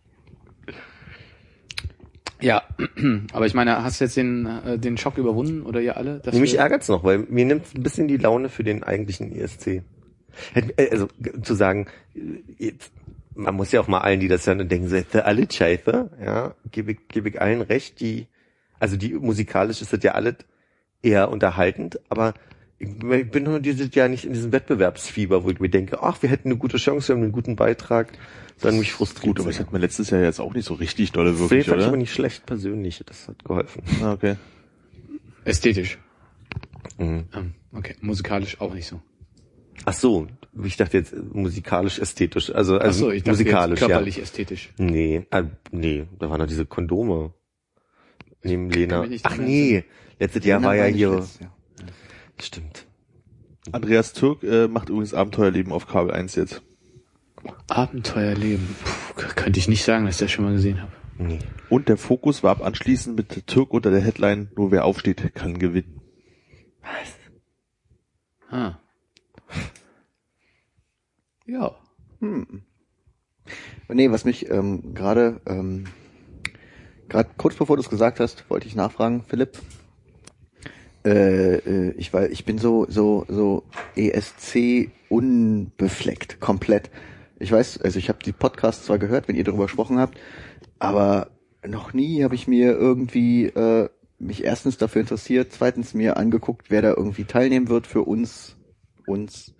Ja, 2.39 2.63
aber 3.33 3.45
ich 3.45 3.53
meine, 3.53 3.83
hast 3.83 3.99
du 3.99 4.05
jetzt 4.05 4.17
den, 4.17 4.45
äh, 4.45 4.77
den 4.77 4.97
Schock 4.97 5.17
überwunden 5.17 5.63
oder 5.63 5.81
ihr 5.81 5.97
alle? 5.97 6.19
dass 6.19 6.35
Mich 6.35 6.57
ärgert's 6.57 6.87
noch, 6.87 7.03
weil 7.03 7.19
mir 7.19 7.45
nimmt 7.45 7.65
ein 7.75 7.83
bisschen 7.83 8.07
die 8.07 8.17
Laune 8.17 8.49
für 8.49 8.63
den 8.63 8.83
eigentlichen 8.83 9.35
ESC. 9.35 9.83
Äh, 10.53 10.89
Also 10.91 11.07
zu 11.41 11.55
sagen, 11.55 11.87
äh, 12.15 12.19
jetzt, 12.57 12.91
man 13.33 13.55
muss 13.55 13.71
ja 13.71 13.81
auch 13.81 13.87
mal 13.87 13.99
allen, 13.99 14.19
die 14.19 14.27
das 14.27 14.45
hören 14.45 14.61
und 14.61 14.71
denken, 14.71 14.93
ihr 15.13 15.25
alle 15.25 15.47
scheiße, 15.51 16.09
ja, 16.23 16.55
gebe 16.71 16.91
ich, 16.93 17.07
gebe 17.07 17.29
ich 17.29 17.41
allen 17.41 17.61
recht, 17.61 17.99
die, 17.99 18.27
also 18.79 18.97
die 18.97 19.13
musikalisch 19.13 19.81
ist 19.81 19.93
das 19.93 20.03
ja 20.03 20.13
alles 20.13 20.35
eher 21.01 21.29
unterhaltend, 21.29 21.99
aber 22.09 22.33
ich 22.79 23.31
bin 23.31 23.43
nur 23.43 23.59
dieses 23.59 23.93
Jahr 23.95 24.07
nicht 24.07 24.25
in 24.25 24.33
diesem 24.33 24.51
Wettbewerbsfieber, 24.51 25.43
wo 25.43 25.49
ich 25.49 25.59
mir 25.59 25.69
denke, 25.69 26.03
ach, 26.03 26.21
wir 26.21 26.29
hätten 26.29 26.49
eine 26.49 26.57
gute 26.57 26.77
Chance, 26.77 27.07
wir 27.07 27.15
haben 27.15 27.23
einen 27.23 27.31
guten 27.31 27.55
Beitrag, 27.55 28.13
sondern 28.57 28.79
mich 28.79 28.91
frustriert. 28.91 29.37
Gut, 29.37 29.39
aber 29.39 29.49
das 29.49 29.59
hat 29.59 29.73
mir 29.73 29.79
letztes 29.79 30.11
Jahr 30.11 30.21
jetzt 30.21 30.39
auch 30.39 30.53
nicht 30.53 30.65
so 30.65 30.75
richtig 30.75 31.11
dolle 31.11 31.39
wirklich, 31.39 31.65
fand 31.65 31.77
ich 31.77 31.83
oder? 31.83 31.87
aber 31.87 31.97
nicht 31.97 32.13
schlecht 32.13 32.45
persönlich, 32.45 33.01
das 33.05 33.27
hat 33.27 33.43
geholfen. 33.43 33.81
Ah, 34.03 34.13
okay. 34.13 34.35
Ästhetisch. 35.43 35.97
Mhm. 36.99 37.25
Ähm, 37.33 37.53
okay, 37.73 37.95
musikalisch 38.01 38.61
auch 38.61 38.73
nicht 38.73 38.87
so. 38.87 39.01
Ach 39.85 39.93
so, 39.93 40.27
ich 40.63 40.77
dachte 40.77 40.97
jetzt 40.97 41.13
äh, 41.13 41.17
musikalisch 41.33 41.99
ästhetisch, 41.99 42.53
also, 42.53 42.77
also 42.77 42.87
Ach 42.87 42.93
so, 42.93 43.11
ich 43.11 43.23
dachte 43.23 43.31
musikalisch, 43.31 43.79
jetzt 43.79 43.81
ja. 43.81 43.87
körperlich 43.87 44.21
ästhetisch. 44.21 44.73
Nee, 44.77 45.25
äh, 45.31 45.43
nee, 45.71 46.05
da 46.19 46.29
waren 46.29 46.39
noch 46.39 46.47
diese 46.47 46.65
Kondome. 46.65 47.33
Neben 48.43 48.69
Lena. 48.69 49.05
Ach 49.23 49.37
nee, 49.37 49.83
letztes 50.19 50.45
Jahr 50.45 50.61
war 50.61 50.75
ja 50.75 50.85
hier. 50.85 51.15
letztes 51.15 51.39
Jahr. 51.39 51.56
Stimmt. 52.39 52.85
Andreas 53.71 54.13
Türk 54.13 54.43
äh, 54.43 54.67
macht 54.67 54.89
übrigens 54.89 55.13
Abenteuerleben 55.13 55.71
auf 55.71 55.87
Kabel 55.87 56.11
1 56.11 56.35
jetzt. 56.35 56.61
Abenteuerleben. 57.67 58.75
Puh, 58.83 59.23
könnte 59.35 59.59
ich 59.59 59.67
nicht 59.67 59.83
sagen, 59.83 60.05
dass 60.05 60.15
ich 60.15 60.19
das 60.19 60.31
schon 60.31 60.45
mal 60.45 60.53
gesehen 60.53 60.81
habe. 60.81 60.91
Nee. 61.17 61.39
Und 61.69 61.89
der 61.89 61.97
Fokus 61.97 62.43
war 62.43 62.51
ab 62.51 62.61
anschließend 62.61 63.15
mit 63.17 63.47
Türk 63.47 63.73
unter 63.73 63.91
der 63.91 64.01
Headline, 64.01 64.51
nur 64.55 64.71
wer 64.71 64.85
aufsteht, 64.85 65.33
kann 65.33 65.57
gewinnen. 65.57 65.99
Ah. 68.49 68.77
Ja. 71.45 71.75
Hm. 72.19 72.63
Nee, 73.89 74.11
was 74.11 74.25
mich 74.25 74.49
ähm, 74.49 74.93
gerade 74.93 75.41
ähm, 75.45 75.85
gerade 77.09 77.29
kurz 77.37 77.55
bevor 77.55 77.77
du 77.77 77.81
es 77.81 77.89
gesagt 77.89 78.19
hast, 78.19 78.49
wollte 78.49 78.67
ich 78.67 78.75
nachfragen, 78.75 79.23
Philipp. 79.27 79.59
Äh, 81.05 81.55
äh, 81.55 81.91
ich 81.97 82.11
weil 82.13 82.31
ich 82.31 82.43
bin 82.45 82.57
so 82.57 82.85
so 82.89 83.25
so 83.29 83.63
ESC 83.95 84.89
unbefleckt 85.09 86.39
komplett. 86.39 86.89
Ich 87.39 87.51
weiß, 87.51 87.81
also 87.81 87.99
ich 87.99 88.09
habe 88.09 88.19
die 88.25 88.31
Podcasts 88.31 88.85
zwar 88.85 88.97
gehört, 88.97 89.27
wenn 89.27 89.35
ihr 89.35 89.43
darüber 89.43 89.65
gesprochen 89.65 89.99
habt, 89.99 90.17
aber 90.79 91.29
noch 91.65 91.93
nie 91.93 92.23
habe 92.23 92.35
ich 92.35 92.47
mir 92.47 92.71
irgendwie 92.73 93.45
äh, 93.45 93.89
mich 94.19 94.43
erstens 94.43 94.77
dafür 94.77 95.01
interessiert, 95.01 95.51
zweitens 95.51 95.93
mir 95.93 96.17
angeguckt, 96.17 96.71
wer 96.71 96.81
da 96.81 96.89
irgendwie 96.89 97.25
teilnehmen 97.25 97.69
wird 97.69 97.85
für 97.87 98.01
uns 98.03 98.55
uns 99.05 99.53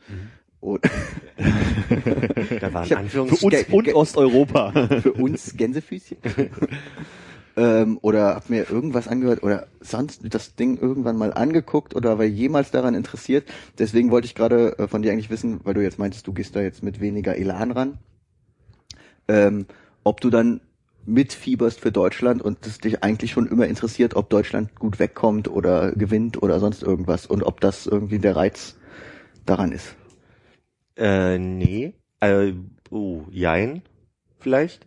und 0.60 0.82
Da 2.60 2.73
waren 2.73 2.89
hab- 2.89 3.10
Für 3.10 3.21
uns 3.21 3.43
und 3.71 3.93
Osteuropa. 3.93 4.71
für 5.02 5.13
uns 5.13 5.56
Gänsefüßchen. 5.56 6.17
ähm, 7.58 7.98
oder 8.02 8.36
hab 8.36 8.50
mir 8.50 8.70
irgendwas 8.70 9.08
angehört 9.08 9.43
oder 9.43 9.67
sonst 9.82 10.22
das 10.24 10.56
Ding 10.56 10.78
irgendwann 10.78 11.17
mal 11.17 11.34
angeguckt 11.34 11.96
oder 11.96 12.17
war 12.20 12.26
jemals 12.26 12.72
daran 12.72 12.93
interessiert. 12.93 13.50
Deswegen 13.80 14.12
wollte 14.12 14.28
ich 14.28 14.36
gerade 14.36 14.78
äh, 14.78 14.88
von 14.88 15.02
dir 15.02 15.12
eigentlich 15.12 15.32
wissen, 15.32 15.60
weil 15.63 15.74
du 15.74 15.82
jetzt 15.82 16.00
meintest, 16.00 16.28
du 16.28 16.34
gehst 16.34 16.56
da 16.56 16.62
jetzt 16.62 16.84
mit 16.84 17.02
weniger 17.02 17.36
Elan 17.36 17.72
ran, 17.72 17.98
ähm, 19.28 19.65
ob 20.04 20.22
du 20.22 20.30
dann 20.30 20.62
mitfieberst 21.08 21.80
für 21.80 21.91
Deutschland 21.91 22.41
und 22.41 22.65
es 22.67 22.78
dich 22.80 23.04
eigentlich 23.04 23.32
schon 23.32 23.48
immer 23.48 23.65
interessiert, 23.65 24.15
ob 24.15 24.30
Deutschland 24.30 24.76
gut 24.76 25.00
wegkommt 25.00 25.48
oder 25.48 25.93
gewinnt 25.93 26.41
oder 26.43 26.60
sonst 26.60 26.84
irgendwas 26.84 27.26
und 27.26 27.43
ob 27.43 27.60
das 27.62 27.88
irgendwie 27.88 28.20
der 28.20 28.36
Reiz 28.36 28.76
daran 29.46 29.72
ist. 29.72 29.96
Äh, 30.96 31.38
nee. 31.39 31.93
Äh, 32.20 32.54
oh, 32.91 33.24
jein. 33.32 33.82
Vielleicht? 34.39 34.87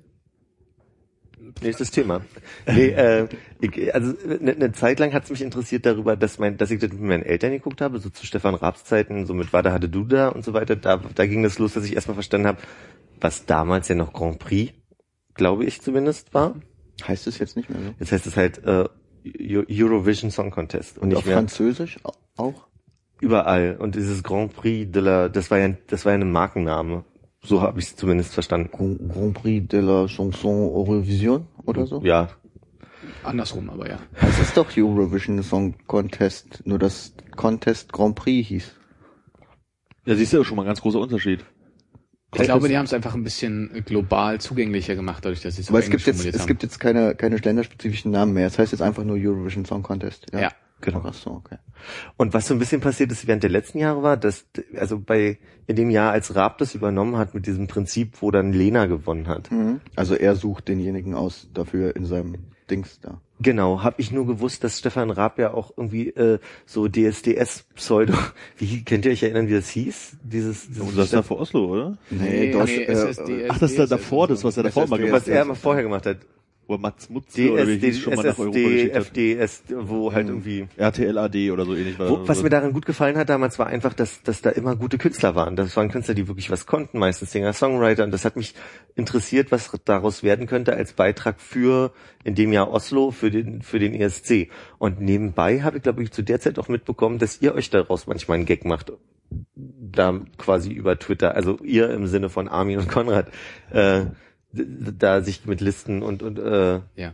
Nächstes 1.63 1.91
Thema. 1.91 2.21
Nee, 2.67 2.89
äh, 2.91 3.29
ich, 3.61 3.95
also 3.95 4.15
eine 4.25 4.55
ne 4.55 4.73
Zeit 4.73 4.99
lang 5.01 5.13
hat 5.13 5.25
es 5.25 5.31
mich 5.31 5.43
interessiert 5.43 5.85
darüber, 5.87 6.17
dass 6.17 6.39
mein, 6.39 6.57
dass 6.57 6.71
ich 6.71 6.81
das 6.81 6.91
mit 6.93 7.01
meinen 7.03 7.23
Eltern 7.23 7.51
geguckt 7.53 7.81
habe, 7.81 7.99
so 7.99 8.11
zu 8.11 8.25
Stefan 8.27 8.55
Raabs 8.55 8.85
Zeiten, 8.85 9.27
so 9.27 9.35
mit 9.35 9.53
Wada 9.53 9.73
hatte 9.73 9.89
du 9.89 10.05
da 10.05 10.29
und 10.29 10.45
so 10.45 10.53
weiter. 10.53 10.77
Da, 10.77 11.01
da 11.15 11.27
ging 11.27 11.43
das 11.43 11.59
los, 11.59 11.75
dass 11.75 11.85
ich 11.85 11.95
erstmal 11.95 12.15
verstanden 12.15 12.47
habe, 12.47 12.59
was 13.21 13.47
damals 13.47 13.89
ja 13.89 13.95
noch 13.95 14.13
Grand 14.13 14.39
Prix, 14.39 14.73
glaube 15.35 15.65
ich 15.65 15.83
zumindest 15.83 16.33
war. 16.35 16.55
Heißt 17.07 17.27
es 17.27 17.39
jetzt 17.39 17.57
nicht 17.57 17.71
mehr 17.71 17.81
so? 17.81 17.95
Jetzt 17.99 18.13
heißt 18.13 18.27
es 18.27 18.37
halt 18.37 18.65
äh, 18.65 18.85
Eu- 19.25 19.65
Eurovision 19.71 20.31
Song 20.31 20.51
Contest 20.51 20.97
und 20.97 21.03
Und 21.05 21.09
nicht 21.11 21.19
auf 21.19 21.27
mehr 21.27 21.35
Französisch 21.37 21.99
au- 22.05 22.13
auch? 22.37 22.67
überall. 23.21 23.77
Und 23.79 23.95
dieses 23.95 24.23
Grand 24.23 24.55
Prix 24.55 24.91
de 24.93 25.03
la, 25.03 25.29
das 25.29 25.51
war 25.51 25.59
ja, 25.59 25.75
das 25.89 26.05
war 26.05 26.13
ja 26.13 26.19
ein 26.19 26.31
Markenname. 26.33 27.05
So 27.43 27.63
habe 27.63 27.81
ich 27.81 27.87
es 27.87 27.97
zumindest 27.97 28.35
verstanden. 28.35 28.71
Grand 28.71 29.13
Grand 29.13 29.35
Prix 29.35 29.69
de 29.69 29.81
la 29.81 30.07
Chanson 30.07 30.71
Eurovision 30.71 31.47
oder 31.65 31.87
so? 31.87 32.01
Ja, 32.03 32.29
Andersrum, 33.23 33.71
aber 33.71 33.89
ja. 33.89 33.99
Das 34.21 34.39
ist 34.39 34.57
doch 34.57 34.67
Eurovision 34.77 35.43
Song 35.43 35.75
Contest, 35.87 36.63
nur 36.65 36.79
dass 36.79 37.15
Contest 37.37 37.93
Grand 37.93 38.15
Prix 38.15 38.49
hieß. 38.49 38.75
Ja, 40.07 40.15
siehst 40.15 40.33
du 40.33 40.39
ja 40.39 40.45
schon 40.45 40.57
mal 40.57 40.63
ein 40.63 40.67
ganz 40.67 40.81
großer 40.81 40.99
Unterschied. 40.99 41.45
Ich 42.35 42.43
glaube, 42.43 42.69
die 42.69 42.79
haben 42.79 42.85
es 42.85 42.93
einfach 42.93 43.15
ein 43.15 43.25
bisschen 43.25 43.83
global 43.85 44.41
zugänglicher 44.41 44.95
gemacht, 44.95 45.25
dadurch, 45.25 45.41
dass 45.43 45.57
sie 45.57 45.63
es 45.63 45.69
Aber 45.69 45.81
es 45.81 45.91
gibt 45.91 46.07
jetzt, 46.07 46.25
es 46.25 46.47
gibt 46.47 46.63
jetzt 46.63 46.79
keine, 46.79 47.17
keine 47.17 47.37
länderspezifischen 47.37 48.13
Namen 48.13 48.33
mehr. 48.33 48.47
Es 48.47 48.59
heißt 48.59 48.71
jetzt 48.71 48.83
einfach 48.83 49.03
nur 49.03 49.17
Eurovision 49.17 49.65
Song 49.65 49.83
Contest. 49.83 50.27
Ja, 50.33 50.53
genau. 50.81 51.03
Ach 51.05 51.15
so, 51.15 51.31
okay. 51.31 51.57
Und 52.17 52.35
was 52.35 52.47
so 52.47 52.55
ein 52.55 52.59
bisschen 52.59 52.81
passiert 52.81 53.11
ist 53.13 53.27
während 53.27 53.43
der 53.43 53.51
letzten 53.51 53.79
Jahre 53.79 54.03
war, 54.03 54.17
dass, 54.17 54.47
also 54.77 54.99
bei, 54.99 55.39
in 55.67 55.77
dem 55.77 55.91
Jahr, 55.91 56.13
als 56.13 56.35
Raab 56.35 56.59
das 56.59 56.75
übernommen 56.75 57.17
hat 57.17 57.35
mit 57.35 57.47
diesem 57.47 57.67
Prinzip, 57.67 58.21
wo 58.21 58.31
dann 58.31 58.53
Lena 58.53 58.87
gewonnen 58.87 59.29
hat. 59.29 59.51
Mhm. 59.51 59.81
Also 59.97 60.15
er 60.15 60.37
sucht 60.37 60.69
denjenigen 60.69 61.15
aus 61.15 61.49
dafür 61.55 61.97
in 61.97 62.05
seinem 62.05 62.35
Dings 62.71 63.01
da. 63.01 63.21
Genau, 63.43 63.83
habe 63.83 64.01
ich 64.01 64.13
nur 64.13 64.27
gewusst, 64.27 64.65
dass 64.65 64.79
Stefan 64.79 65.11
Raab 65.11 65.39
ja 65.39 65.55
auch 65.55 65.73
irgendwie 65.77 66.09
äh, 66.11 66.39
so 66.67 66.89
DSDS-Pseudo, 66.89 68.13
wie 68.59 68.85
könnt 68.85 69.07
ihr 69.07 69.13
euch 69.13 69.23
erinnern, 69.23 69.49
wie 69.49 69.55
das 69.55 69.71
hieß? 69.71 70.19
Dieses, 70.23 70.69
dieses 70.69 70.83
Und 70.83 70.97
das 70.97 71.07
ist 71.07 71.15
da 71.15 71.23
vor 71.23 71.41
Oslo, 71.41 71.65
oder? 71.67 71.99
Nee, 72.11 72.53
Deutsch, 72.53 72.77
äh, 72.77 72.85
SSD, 72.85 73.47
Ach, 73.49 73.59
das 73.59 73.71
ist 73.71 73.79
da 73.79 73.87
davor, 73.87 74.29
das, 74.29 74.45
was 74.45 74.57
er 74.57 74.65
davor 74.65 74.87
mal 74.89 74.99
gemacht 74.99 75.23
was 75.23 75.29
er 75.29 75.41
hat. 75.41 75.49
mal 75.49 75.55
vorher 75.55 75.83
gemacht 75.83 76.07
hat. 76.07 76.19
Wo 76.71 76.79
Mats 76.79 77.11
Mutze 77.11 77.51
oder 77.51 77.67
wie 77.67 77.79
DSD, 77.79 77.87
hieß 77.87 77.99
schon 77.99 78.15
mal 78.15 78.25
nach 78.25 78.39
Europa 78.39 78.59
geschickt 78.61 79.63
wo 79.71 80.13
halt 80.13 80.29
irgendwie 80.29 80.69
RTL 80.77 81.19
AD 81.19 81.51
oder 81.51 81.67
so 81.67 81.75
ähnlich. 81.75 81.99
war 81.99 82.09
Wo, 82.09 82.17
das. 82.19 82.29
was 82.29 82.43
mir 82.45 82.49
daran 82.49 82.73
gut 82.73 82.87
gefallen 82.87 83.17
hat 83.17 83.29
damals 83.29 83.59
war 83.59 83.67
einfach, 83.67 83.93
dass, 83.93 84.23
dass 84.23 84.41
da 84.41 84.51
immer 84.51 84.77
gute 84.77 84.97
Künstler 84.97 85.35
waren. 85.35 85.57
Das 85.57 85.77
waren 85.77 85.91
Künstler, 85.91 86.15
die 86.15 86.29
wirklich 86.29 86.49
was 86.49 86.67
konnten, 86.67 87.01
meistens 87.01 87.33
Singer, 87.33 87.53
Songwriter. 87.55 88.05
Und 88.05 88.13
das 88.13 88.25
hat 88.25 88.37
mich 88.37 88.55
interessiert, 88.95 89.51
was 89.51 89.73
daraus 89.85 90.23
werden 90.23 90.47
könnte 90.47 90.73
als 90.75 90.93
Beitrag 90.93 91.41
für, 91.41 91.93
in 92.23 92.37
dem 92.37 92.53
Jahr 92.53 92.71
Oslo, 92.71 93.11
für 93.11 93.33
den, 93.33 93.63
für 93.63 93.81
den 93.81 93.93
ESC. 93.93 94.49
Und 94.79 95.01
nebenbei 95.01 95.63
habe 95.63 95.79
ich, 95.79 95.83
glaube 95.83 96.05
ich, 96.05 96.13
zu 96.13 96.23
der 96.23 96.39
Zeit 96.39 96.57
auch 96.61 96.69
mitbekommen, 96.69 97.19
dass 97.19 97.43
ihr 97.43 97.53
euch 97.53 97.71
daraus 97.71 98.07
manchmal 98.07 98.37
einen 98.37 98.47
Gag 98.47 98.65
macht. 98.65 98.93
Da 99.57 100.21
quasi 100.39 100.71
über 100.71 100.97
Twitter, 101.01 101.35
also 101.35 101.59
ihr 101.65 101.91
im 101.91 102.07
Sinne 102.07 102.29
von 102.29 102.47
Armin 102.47 102.79
und 102.79 102.89
Konrad, 102.89 103.27
äh, 103.73 104.07
da 104.53 105.23
sich 105.23 105.47
mit 105.47 105.61
Listen 105.61 106.03
und, 106.03 106.23
und 106.23 106.39
äh, 106.39 106.81
Ja. 106.97 107.13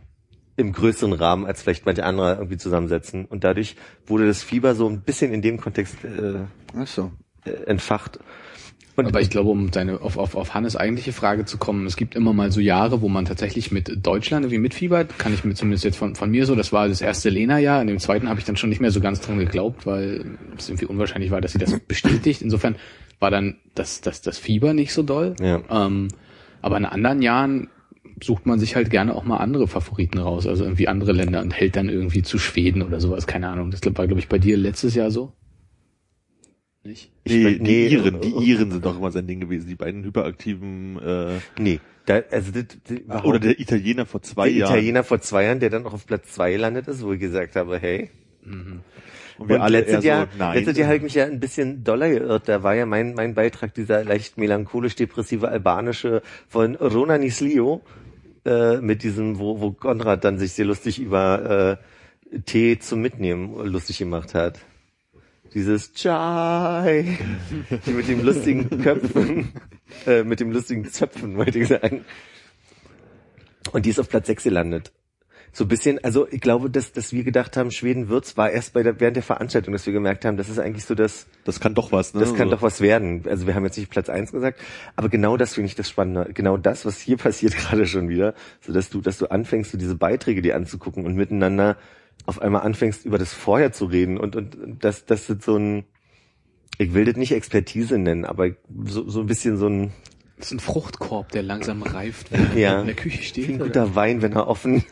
im 0.56 0.72
größeren 0.72 1.12
Rahmen 1.12 1.44
als 1.46 1.62
vielleicht 1.62 1.84
manche 1.86 2.04
andere 2.04 2.34
irgendwie 2.36 2.56
zusammensetzen. 2.56 3.24
Und 3.26 3.44
dadurch 3.44 3.76
wurde 4.06 4.26
das 4.26 4.42
Fieber 4.42 4.74
so 4.74 4.88
ein 4.88 5.00
bisschen 5.02 5.32
in 5.32 5.42
dem 5.42 5.60
Kontext 5.60 5.96
äh, 6.04 6.40
ach 6.78 6.86
so. 6.86 7.12
äh, 7.44 7.50
entfacht. 7.66 8.18
Und 8.98 9.04
Aber 9.08 9.20
ich 9.20 9.28
glaube, 9.28 9.50
um 9.50 9.70
deine, 9.70 10.00
auf, 10.00 10.16
auf, 10.16 10.34
auf 10.34 10.54
Hannes 10.54 10.74
eigentliche 10.74 11.12
Frage 11.12 11.44
zu 11.44 11.58
kommen, 11.58 11.84
es 11.86 11.96
gibt 11.96 12.14
immer 12.14 12.32
mal 12.32 12.50
so 12.50 12.60
Jahre, 12.60 13.02
wo 13.02 13.08
man 13.10 13.26
tatsächlich 13.26 13.70
mit 13.70 14.06
Deutschland 14.06 14.44
irgendwie 14.46 14.58
mitfiebert. 14.62 15.18
Kann 15.18 15.34
ich 15.34 15.44
mir 15.44 15.52
zumindest 15.52 15.84
jetzt 15.84 15.98
von, 15.98 16.14
von 16.14 16.30
mir 16.30 16.46
so, 16.46 16.54
das 16.54 16.72
war 16.72 16.88
das 16.88 17.02
erste 17.02 17.28
Lena-Jahr. 17.28 17.82
In 17.82 17.88
dem 17.88 17.98
zweiten 17.98 18.30
habe 18.30 18.40
ich 18.40 18.46
dann 18.46 18.56
schon 18.56 18.70
nicht 18.70 18.80
mehr 18.80 18.90
so 18.90 19.00
ganz 19.02 19.20
dran 19.20 19.36
geglaubt, 19.38 19.84
weil 19.84 20.38
es 20.56 20.70
irgendwie 20.70 20.86
unwahrscheinlich 20.86 21.30
war, 21.30 21.42
dass 21.42 21.52
sie 21.52 21.58
das 21.58 21.78
bestätigt. 21.86 22.40
Insofern 22.40 22.76
war 23.20 23.30
dann 23.30 23.56
das, 23.74 24.00
das, 24.00 24.22
das 24.22 24.38
Fieber 24.38 24.72
nicht 24.72 24.94
so 24.94 25.02
doll. 25.02 25.36
Ja. 25.42 25.60
Ähm, 25.68 26.08
aber 26.62 26.76
in 26.76 26.84
anderen 26.84 27.22
Jahren 27.22 27.68
sucht 28.22 28.46
man 28.46 28.58
sich 28.58 28.76
halt 28.76 28.90
gerne 28.90 29.14
auch 29.14 29.24
mal 29.24 29.38
andere 29.38 29.68
Favoriten 29.68 30.18
raus, 30.18 30.46
also 30.46 30.64
irgendwie 30.64 30.88
andere 30.88 31.12
Länder 31.12 31.42
und 31.42 31.52
hält 31.52 31.76
dann 31.76 31.88
irgendwie 31.88 32.22
zu 32.22 32.38
Schweden 32.38 32.82
oder 32.82 33.00
sowas, 33.00 33.26
keine 33.26 33.48
Ahnung. 33.48 33.70
Das 33.70 33.80
war, 33.84 34.06
glaube 34.06 34.20
ich, 34.20 34.28
bei 34.28 34.38
dir 34.38 34.56
letztes 34.56 34.94
Jahr 34.94 35.10
so. 35.10 35.32
Nicht? 36.82 37.10
Nee, 37.26 37.54
die 37.56 37.60
nee, 37.60 37.88
Iren, 37.88 38.20
die 38.20 38.30
Iren 38.30 38.70
sind 38.70 38.84
doch 38.84 38.96
immer 38.96 39.10
sein 39.10 39.26
Ding 39.26 39.40
gewesen, 39.40 39.68
die 39.68 39.74
beiden 39.74 40.04
hyperaktiven, 40.04 40.98
äh, 41.02 41.38
nee, 41.58 41.80
da, 42.06 42.22
also 42.30 42.52
das, 42.52 42.66
das, 42.84 43.24
oder 43.24 43.40
der 43.40 43.58
Italiener 43.58 44.06
vor 44.06 44.22
zwei 44.22 44.48
der 44.48 44.58
Jahren. 44.58 44.72
Italiener 44.72 45.04
vor 45.04 45.20
zwei 45.20 45.44
Jahren, 45.44 45.58
der 45.58 45.70
dann 45.70 45.84
auch 45.86 45.92
auf 45.92 46.06
Platz 46.06 46.32
zwei 46.32 46.52
gelandet 46.52 46.86
ist, 46.86 47.04
wo 47.04 47.12
ich 47.12 47.20
gesagt 47.20 47.56
habe, 47.56 47.78
hey. 47.78 48.10
Und 49.38 49.48
wir 49.48 49.56
und 49.56 49.62
alle 49.62 49.80
letztes 49.80 50.04
Jahr, 50.04 50.28
so, 50.32 50.38
nein. 50.38 50.56
letztes 50.56 50.78
Jahr 50.78 50.86
habe 50.86 50.96
ich 50.96 51.02
mich 51.02 51.14
ja 51.14 51.24
ein 51.24 51.40
bisschen 51.40 51.84
doller 51.84 52.08
geirrt. 52.08 52.48
Da 52.48 52.62
war 52.62 52.74
ja 52.74 52.86
mein, 52.86 53.14
mein 53.14 53.34
Beitrag 53.34 53.74
dieser 53.74 54.04
leicht 54.04 54.38
melancholisch-depressive 54.38 55.48
albanische 55.48 56.22
von 56.48 56.74
Rona 56.76 57.18
Nislio, 57.18 57.82
äh, 58.46 58.76
mit 58.78 59.02
diesem, 59.02 59.38
wo, 59.38 59.60
wo 59.60 59.72
Konrad 59.72 60.24
dann 60.24 60.38
sich 60.38 60.52
sehr 60.52 60.64
lustig 60.64 60.98
über 60.98 61.78
äh, 62.32 62.38
Tee 62.44 62.78
zum 62.78 63.00
Mitnehmen 63.00 63.54
lustig 63.66 63.98
gemacht 63.98 64.34
hat. 64.34 64.60
Dieses 65.54 65.94
Chai, 65.94 67.18
die 67.86 67.90
mit 67.90 68.08
dem 68.08 68.24
lustigen 68.24 68.82
Köpfen, 68.82 69.52
äh, 70.06 70.22
mit 70.22 70.40
dem 70.40 70.50
lustigen 70.50 70.84
Zöpfen, 70.84 71.36
wollte 71.36 71.58
ich 71.58 71.68
sagen. 71.68 72.04
Und 73.72 73.86
die 73.86 73.90
ist 73.90 73.98
auf 73.98 74.08
Platz 74.08 74.26
6 74.26 74.44
gelandet. 74.44 74.92
So 75.56 75.64
ein 75.64 75.68
bisschen, 75.68 76.04
also 76.04 76.28
ich 76.30 76.42
glaube, 76.42 76.68
dass, 76.68 76.92
dass 76.92 77.14
wir 77.14 77.24
gedacht 77.24 77.56
haben, 77.56 77.70
Schweden 77.70 78.10
wird's, 78.10 78.36
war 78.36 78.50
erst 78.50 78.74
bei 78.74 78.82
der, 78.82 79.00
während 79.00 79.16
der 79.16 79.22
Veranstaltung, 79.22 79.72
dass 79.72 79.86
wir 79.86 79.94
gemerkt 79.94 80.26
haben, 80.26 80.36
das 80.36 80.50
ist 80.50 80.58
eigentlich 80.58 80.84
so 80.84 80.94
das, 80.94 81.28
das 81.44 81.60
kann 81.60 81.72
doch 81.72 81.92
was, 81.92 82.12
ne? 82.12 82.20
das 82.20 82.34
kann 82.34 82.50
so. 82.50 82.56
doch 82.56 82.60
was 82.62 82.82
werden. 82.82 83.22
Also 83.26 83.46
wir 83.46 83.54
haben 83.54 83.64
jetzt 83.64 83.78
nicht 83.78 83.88
Platz 83.88 84.10
eins 84.10 84.32
gesagt, 84.32 84.60
aber 84.96 85.08
genau 85.08 85.38
das 85.38 85.54
finde 85.54 85.68
ich 85.68 85.74
das 85.74 85.88
Spannende. 85.88 86.30
Genau 86.34 86.58
das, 86.58 86.84
was 86.84 86.98
hier 86.98 87.16
passiert 87.16 87.56
gerade 87.56 87.86
schon 87.86 88.10
wieder, 88.10 88.34
so 88.60 88.74
dass 88.74 88.90
du, 88.90 89.00
dass 89.00 89.16
du 89.16 89.30
anfängst, 89.30 89.70
so 89.70 89.78
diese 89.78 89.94
Beiträge 89.94 90.42
dir 90.42 90.56
anzugucken 90.56 91.06
und 91.06 91.14
miteinander 91.14 91.78
auf 92.26 92.42
einmal 92.42 92.60
anfängst, 92.60 93.06
über 93.06 93.16
das 93.16 93.32
Vorher 93.32 93.72
zu 93.72 93.86
reden 93.86 94.18
und, 94.18 94.36
und 94.36 94.56
und 94.56 94.84
das, 94.84 95.06
das 95.06 95.30
ist 95.30 95.42
so 95.42 95.56
ein, 95.56 95.84
ich 96.76 96.92
will 96.92 97.06
das 97.06 97.16
nicht 97.16 97.32
Expertise 97.32 97.96
nennen, 97.96 98.26
aber 98.26 98.50
so, 98.84 99.08
so 99.08 99.20
ein 99.20 99.26
bisschen 99.26 99.56
so 99.56 99.70
ein, 99.70 99.94
Das 100.38 100.48
ist 100.48 100.52
ein 100.52 100.60
Fruchtkorb, 100.60 101.32
der 101.32 101.42
langsam 101.42 101.82
reift, 101.82 102.30
wenn 102.30 102.50
er 102.50 102.58
ja, 102.58 102.80
in 102.80 102.86
der 102.86 102.94
Küche 102.94 103.20
wie 103.20 103.24
steht. 103.24 103.48
ein 103.48 103.54
oder? 103.56 103.66
guter 103.66 103.94
Wein, 103.94 104.20
wenn 104.20 104.32
er 104.32 104.48
offen. 104.48 104.84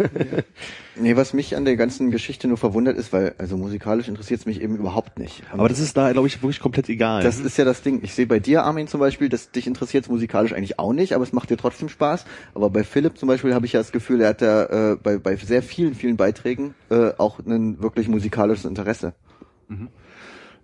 Nee, 0.96 1.16
was 1.16 1.32
mich 1.32 1.56
an 1.56 1.64
der 1.64 1.76
ganzen 1.76 2.12
Geschichte 2.12 2.46
nur 2.46 2.56
verwundert 2.56 2.96
ist, 2.96 3.12
weil, 3.12 3.34
also 3.38 3.56
musikalisch 3.56 4.06
interessiert 4.06 4.40
es 4.40 4.46
mich 4.46 4.62
eben 4.62 4.76
überhaupt 4.76 5.18
nicht. 5.18 5.42
Aber 5.50 5.68
das 5.68 5.80
ist 5.80 5.96
da, 5.96 6.12
glaube 6.12 6.28
ich, 6.28 6.40
wirklich 6.40 6.60
komplett 6.60 6.88
egal. 6.88 7.22
das 7.22 7.40
ist 7.40 7.58
ja 7.58 7.64
das 7.64 7.82
Ding. 7.82 7.98
Ich 8.02 8.14
sehe 8.14 8.26
bei 8.26 8.38
dir, 8.38 8.62
Armin, 8.62 8.86
zum 8.86 9.00
Beispiel, 9.00 9.28
dass 9.28 9.50
dich 9.50 9.66
interessiert 9.66 10.08
musikalisch 10.08 10.52
eigentlich 10.52 10.78
auch 10.78 10.92
nicht, 10.92 11.12
aber 11.12 11.24
es 11.24 11.32
macht 11.32 11.50
dir 11.50 11.56
trotzdem 11.56 11.88
Spaß. 11.88 12.26
Aber 12.54 12.70
bei 12.70 12.84
Philipp 12.84 13.18
zum 13.18 13.26
Beispiel 13.26 13.54
habe 13.54 13.66
ich 13.66 13.72
ja 13.72 13.80
das 13.80 13.90
Gefühl, 13.90 14.20
er 14.20 14.28
hat 14.28 14.40
da 14.40 14.92
äh, 14.92 14.96
bei, 14.96 15.18
bei 15.18 15.34
sehr 15.36 15.64
vielen, 15.64 15.94
vielen 15.94 16.16
Beiträgen 16.16 16.74
äh, 16.90 17.10
auch 17.18 17.40
ein 17.40 17.82
wirklich 17.82 18.06
musikalisches 18.06 18.64
Interesse. 18.64 19.14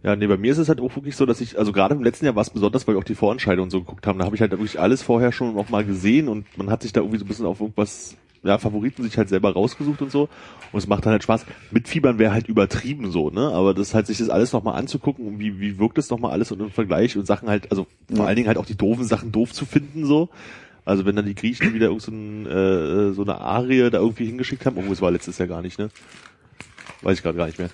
Ja, 0.02 0.16
nee, 0.16 0.26
bei 0.26 0.38
mir 0.38 0.50
ist 0.52 0.58
es 0.58 0.68
halt 0.68 0.80
auch 0.80 0.96
wirklich 0.96 1.14
so, 1.14 1.26
dass 1.26 1.42
ich, 1.42 1.58
also 1.58 1.72
gerade 1.72 1.94
im 1.94 2.02
letzten 2.02 2.24
Jahr 2.24 2.34
war 2.34 2.42
es 2.42 2.50
besonders, 2.50 2.86
weil 2.86 2.94
wir 2.94 3.00
auch 3.00 3.04
die 3.04 3.14
Vorentscheidung 3.14 3.64
und 3.64 3.70
so 3.70 3.80
geguckt 3.80 4.06
haben, 4.06 4.18
da 4.18 4.24
habe 4.24 4.34
ich 4.34 4.40
halt 4.40 4.50
wirklich 4.50 4.80
alles 4.80 5.02
vorher 5.02 5.30
schon 5.30 5.54
noch 5.54 5.68
mal 5.68 5.84
gesehen 5.84 6.28
und 6.28 6.46
man 6.56 6.70
hat 6.70 6.82
sich 6.82 6.92
da 6.92 7.00
irgendwie 7.00 7.18
so 7.18 7.26
ein 7.26 7.28
bisschen 7.28 7.44
auf 7.44 7.60
irgendwas, 7.60 8.16
ja, 8.42 8.56
Favoriten 8.56 9.02
sich 9.02 9.18
halt 9.18 9.28
selber 9.28 9.52
rausgesucht 9.52 10.00
und 10.00 10.10
so. 10.10 10.30
Und 10.72 10.78
es 10.78 10.86
macht 10.86 11.04
dann 11.04 11.12
halt 11.12 11.22
Spaß. 11.22 11.44
Mitfiebern 11.70 12.18
wäre 12.18 12.32
halt 12.32 12.48
übertrieben 12.48 13.10
so, 13.10 13.28
ne? 13.28 13.50
Aber 13.50 13.74
das 13.74 13.92
halt 13.92 14.06
sich 14.06 14.16
das 14.16 14.30
alles 14.30 14.54
noch 14.54 14.62
mal 14.62 14.72
anzugucken 14.72 15.26
und 15.26 15.38
wie, 15.38 15.60
wie 15.60 15.78
wirkt 15.78 15.98
es 15.98 16.08
noch 16.08 16.18
mal 16.18 16.30
alles 16.30 16.50
und 16.50 16.60
im 16.60 16.70
Vergleich 16.70 17.18
und 17.18 17.26
Sachen 17.26 17.50
halt, 17.50 17.70
also 17.70 17.86
vor 18.08 18.20
Ja. 18.20 18.24
allen 18.24 18.36
Dingen 18.36 18.48
halt 18.48 18.56
auch 18.56 18.64
die 18.64 18.76
doofen 18.78 19.04
Sachen 19.04 19.32
doof 19.32 19.52
zu 19.52 19.66
finden 19.66 20.06
so. 20.06 20.30
Also 20.86 21.04
wenn 21.04 21.14
dann 21.14 21.26
die 21.26 21.34
Griechen 21.34 21.74
wieder 21.74 21.88
irgend 21.88 22.00
so, 22.02 22.10
ein, 22.10 22.46
äh, 22.46 23.12
so 23.12 23.20
eine 23.20 23.38
Arie 23.38 23.90
da 23.90 23.98
irgendwie 23.98 24.24
hingeschickt 24.24 24.64
haben, 24.64 24.78
obwohl 24.78 24.94
es 24.94 25.02
war 25.02 25.10
letztes 25.10 25.36
Jahr 25.36 25.46
gar 25.48 25.60
nicht, 25.60 25.78
ne? 25.78 25.90
Weiß 27.02 27.16
ich 27.16 27.22
gerade 27.22 27.38
gar 27.38 27.46
nicht 27.46 27.58
mehr. 27.58 27.70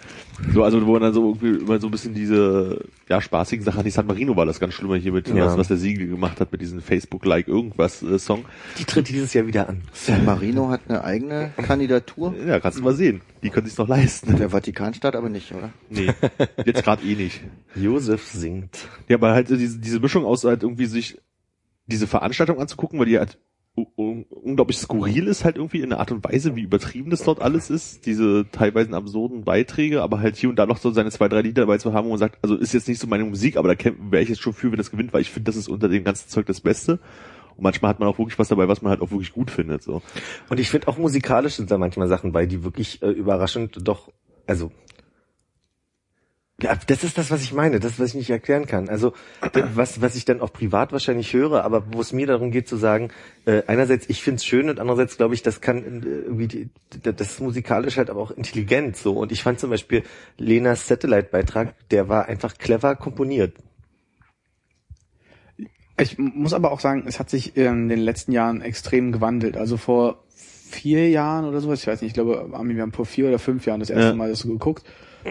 So, 0.55 0.63
also 0.63 0.87
wo 0.87 0.93
man 0.93 1.03
dann 1.03 1.13
so 1.13 1.27
irgendwie 1.35 1.61
immer 1.65 1.81
so 1.81 1.89
ein 1.89 1.91
bisschen 1.91 2.15
diese 2.15 2.85
ja 3.09 3.21
spaßigen 3.21 3.65
Sachen, 3.65 3.83
die 3.83 3.91
San 3.91 4.07
Marino 4.07 4.37
war 4.37 4.47
das 4.47 4.61
ganz 4.61 4.75
schlimme 4.75 4.97
hier 4.99 5.11
mit, 5.13 5.27
Ja. 5.29 5.47
was, 5.47 5.57
was 5.59 5.67
der 5.69 5.79
Siegel 5.79 6.07
gemacht 6.07 6.41
hat 6.41 6.53
mit 6.53 6.61
diesem 6.61 6.81
Facebook-like 6.81 7.49
irgendwas 7.49 8.03
äh, 8.05 8.21
Song. 8.21 8.45
Die 8.79 8.85
tritt 8.85 9.09
dieses 9.09 9.35
Jahr 9.35 9.47
wieder 9.49 9.69
an. 9.69 9.83
San 9.93 10.25
Marino 10.25 10.69
hat 10.69 10.83
eine 10.89 11.03
eigene 11.03 11.51
Kandidatur, 11.57 12.35
Ja, 12.47 12.61
kannst 12.61 12.79
du 12.79 12.83
mal 12.85 12.95
sehen. 12.95 13.21
Die 13.43 13.51
können 13.51 13.67
sich's 13.67 13.79
noch 13.79 13.89
leisten. 13.89 14.37
der 14.37 14.51
Vatikanstaat 14.51 15.17
aber 15.17 15.29
nicht, 15.29 15.53
oder? 15.53 15.71
Nee, 15.91 16.13
jetzt 16.65 16.85
gerade 16.85 17.05
eh 17.05 17.17
nicht. 17.17 17.41
Josef 17.75 18.25
singt. 18.29 18.87
Ja, 19.09 19.17
aber 19.17 19.33
halt 19.33 19.49
diese, 19.51 19.79
diese 19.81 19.99
Mischung 19.99 20.25
aus 20.25 20.45
halt 20.45 20.63
irgendwie 20.63 20.87
sich 20.87 21.19
diese 21.87 22.07
Veranstaltung 22.07 22.61
anzugucken, 22.61 22.99
weil 23.01 23.07
die 23.07 23.19
halt 23.19 23.39
unglaublich 23.77 24.79
skurril 24.79 25.27
ist 25.27 25.45
halt 25.45 25.57
irgendwie 25.57 25.81
in 25.83 25.91
der 25.91 26.01
Art 26.01 26.11
und 26.11 26.25
Weise, 26.25 26.57
wie 26.57 26.63
übertrieben 26.63 27.11
das 27.11 27.23
dort 27.23 27.43
alles 27.43 27.69
ist, 27.69 28.07
diese 28.07 28.47
teilweise 28.51 28.93
absurden 28.95 29.45
Beiträge, 29.45 30.03
aber 30.03 30.21
halt 30.21 30.37
hier 30.37 30.49
und 30.49 30.57
da 30.57 30.65
noch 30.65 30.79
so 30.79 30.91
seine 30.91 31.11
zwei, 31.11 31.29
drei 31.29 31.43
Lieder 31.43 31.63
dabei 31.63 31.77
zu 31.77 31.93
haben, 31.93 32.07
wo 32.07 32.11
man 32.11 32.19
sagt, 32.19 32.39
also 32.43 32.57
ist 32.57 32.73
jetzt 32.73 32.89
nicht 32.89 33.01
so 33.01 33.07
meine 33.07 33.25
Musik, 33.25 33.59
aber 33.59 33.75
da 33.75 33.91
wäre 34.11 34.23
ich 34.23 34.31
jetzt 34.31 34.41
schon 34.41 34.55
für, 34.55 34.71
wenn 34.71 34.79
das 34.79 34.91
gewinnt, 34.91 35.13
weil 35.13 35.21
ich 35.21 35.31
finde, 35.31 35.51
das 35.51 35.57
ist 35.57 35.69
unter 35.69 35.89
dem 35.89 36.05
ganzen 36.05 36.29
Zeug 36.29 36.47
das 36.47 36.61
Beste. 36.63 36.99
Und 37.57 37.63
manchmal 37.63 37.91
hat 37.91 38.01
man 38.01 38.09
auch 38.09 38.19
wirklich 38.19 38.39
was 38.39 38.49
dabei, 38.49 38.69
was 38.69 38.81
man 38.81 38.91
halt 38.91 39.03
auch 39.03 39.11
wirklich 39.11 39.33
gut 39.33 39.51
findet. 39.51 39.83
So. 39.83 40.03
Und 40.49 40.59
ich 40.61 40.71
finde 40.71 40.89
auch 40.89 40.97
musikalisch 40.97 41.55
sind 41.55 41.71
da 41.71 41.79
manchmal 41.79 42.09
Sachen 42.09 42.33
bei, 42.33 42.47
die 42.47 42.65
wirklich 42.65 43.03
äh, 43.03 43.11
überraschend 43.11 43.79
doch, 43.87 44.11
also 44.47 44.73
ja, 46.63 46.75
das 46.87 47.05
ist 47.05 47.19
das, 47.19 47.31
was 47.31 47.43
ich 47.43 47.53
meine, 47.53 47.81
das, 47.81 48.01
was 48.01 48.09
ich 48.09 48.15
nicht 48.15 48.31
erklären 48.31 48.67
kann. 48.67 48.89
Also 48.89 49.13
was, 49.75 50.01
was 50.01 50.17
ich 50.17 50.25
dann 50.25 50.41
auch 50.41 50.51
privat 50.51 50.91
wahrscheinlich 50.91 51.35
höre, 51.35 51.63
aber 51.65 51.93
wo 51.93 52.01
es 52.01 52.15
mir 52.15 52.27
darum 52.27 52.51
geht 52.51 52.67
zu 52.67 52.77
sagen, 52.77 53.11
äh, 53.45 53.63
einerseits 53.67 54.09
ich 54.09 54.23
find's 54.23 54.43
schön 54.45 54.71
und 54.71 54.81
andererseits 54.81 55.19
glaube 55.19 55.35
ich, 55.35 55.43
das 55.43 55.61
kann 55.61 55.79
äh, 56.03 56.07
irgendwie 56.07 56.49
die, 56.49 56.71
das 57.03 57.33
ist 57.33 57.41
musikalisch 57.41 57.99
halt 57.99 58.09
aber 58.09 58.21
auch 58.21 58.31
intelligent 58.31 58.97
so. 58.97 59.19
Und 59.19 59.33
ich 59.33 59.43
fand 59.43 59.61
zum 59.61 59.69
Beispiel 59.69 60.03
Lenas 60.39 60.89
Satellite-Beitrag, 60.89 61.75
der 61.91 62.09
war 62.09 62.27
einfach 62.27 62.57
clever 62.57 62.97
komponiert. 62.97 63.53
Ich 66.01 66.17
muss 66.19 66.55
aber 66.55 66.73
auch 66.73 66.81
sagen, 66.81 67.05
es 67.07 67.19
hat 67.21 67.29
sich 67.29 67.55
in 67.57 67.91
den 67.91 68.01
letzten 68.01 68.33
Jahren 68.33 68.63
extrem 68.63 69.13
gewandelt. 69.13 69.59
Also 69.59 69.77
vor 69.77 70.25
vier 70.29 71.11
Jahren 71.11 71.45
oder 71.45 71.61
sowas, 71.61 71.81
ich 71.81 71.87
weiß 71.87 72.01
nicht, 72.01 72.11
ich 72.11 72.15
glaube, 72.15 72.49
wir 72.51 72.83
haben 72.83 72.93
vor 72.93 73.07
vier 73.07 73.29
oder 73.29 73.39
fünf 73.39 73.67
Jahren 73.67 73.81
das 73.81 73.91
erste 73.91 74.09
Ja. 74.09 74.15
Mal 74.15 74.31
das 74.31 74.41
so 74.41 74.49
geguckt. 74.49 74.85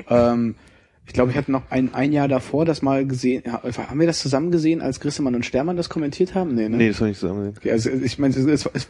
Ähm, 0.10 0.56
ich 1.08 1.14
glaube, 1.14 1.32
ich 1.32 1.38
hatte 1.38 1.52
noch 1.52 1.64
ein, 1.70 1.94
ein 1.94 2.12
Jahr 2.12 2.28
davor 2.28 2.66
das 2.66 2.82
mal 2.82 3.06
gesehen. 3.06 3.44
Ja, 3.46 3.62
haben 3.64 4.00
wir 4.00 4.08
das 4.08 4.20
zusammen 4.20 4.52
gesehen, 4.52 4.82
als 4.82 5.00
Grissemann 5.00 5.36
und 5.36 5.46
Stermann 5.46 5.78
das 5.78 5.90
kommentiert 5.90 6.34
haben? 6.34 6.56
Nee, 6.56 6.68
ne? 6.68 6.78
Nee, 6.78 6.88
das 6.90 6.98
soll 6.98 7.10
ich 7.10 7.18
sagen. 7.18 7.54
Okay, 7.56 7.72
also 7.72 7.90
ich 7.90 8.18
meine, 8.18 8.34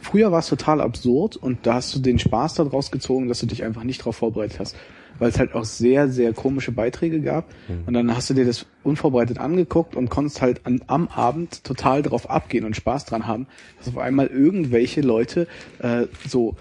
früher 0.02 0.32
war 0.32 0.38
es 0.38 0.48
total 0.48 0.80
absurd 0.80 1.36
und 1.36 1.66
da 1.66 1.74
hast 1.74 1.94
du 1.94 1.98
den 1.98 2.18
Spaß 2.18 2.54
daraus 2.54 2.90
gezogen, 2.90 3.28
dass 3.28 3.40
du 3.40 3.46
dich 3.46 3.64
einfach 3.64 3.84
nicht 3.84 4.00
darauf 4.00 4.16
vorbereitet 4.16 4.58
hast. 4.60 4.76
Weil 5.18 5.30
es 5.30 5.38
halt 5.38 5.54
auch 5.54 5.64
sehr, 5.64 6.08
sehr 6.08 6.34
komische 6.34 6.72
Beiträge 6.72 7.22
gab. 7.22 7.46
Und 7.86 7.94
dann 7.94 8.14
hast 8.14 8.28
du 8.28 8.34
dir 8.34 8.44
das 8.44 8.66
unvorbereitet 8.82 9.38
angeguckt 9.38 9.96
und 9.96 10.10
konntest 10.10 10.42
halt 10.42 10.66
an, 10.66 10.82
am 10.88 11.08
Abend 11.08 11.64
total 11.64 12.02
drauf 12.02 12.28
abgehen 12.28 12.66
und 12.66 12.76
Spaß 12.76 13.06
dran 13.06 13.26
haben, 13.26 13.46
dass 13.78 13.88
auf 13.88 13.96
einmal 13.96 14.26
irgendwelche 14.26 15.00
Leute 15.00 15.46
äh, 15.78 16.06
so 16.28 16.54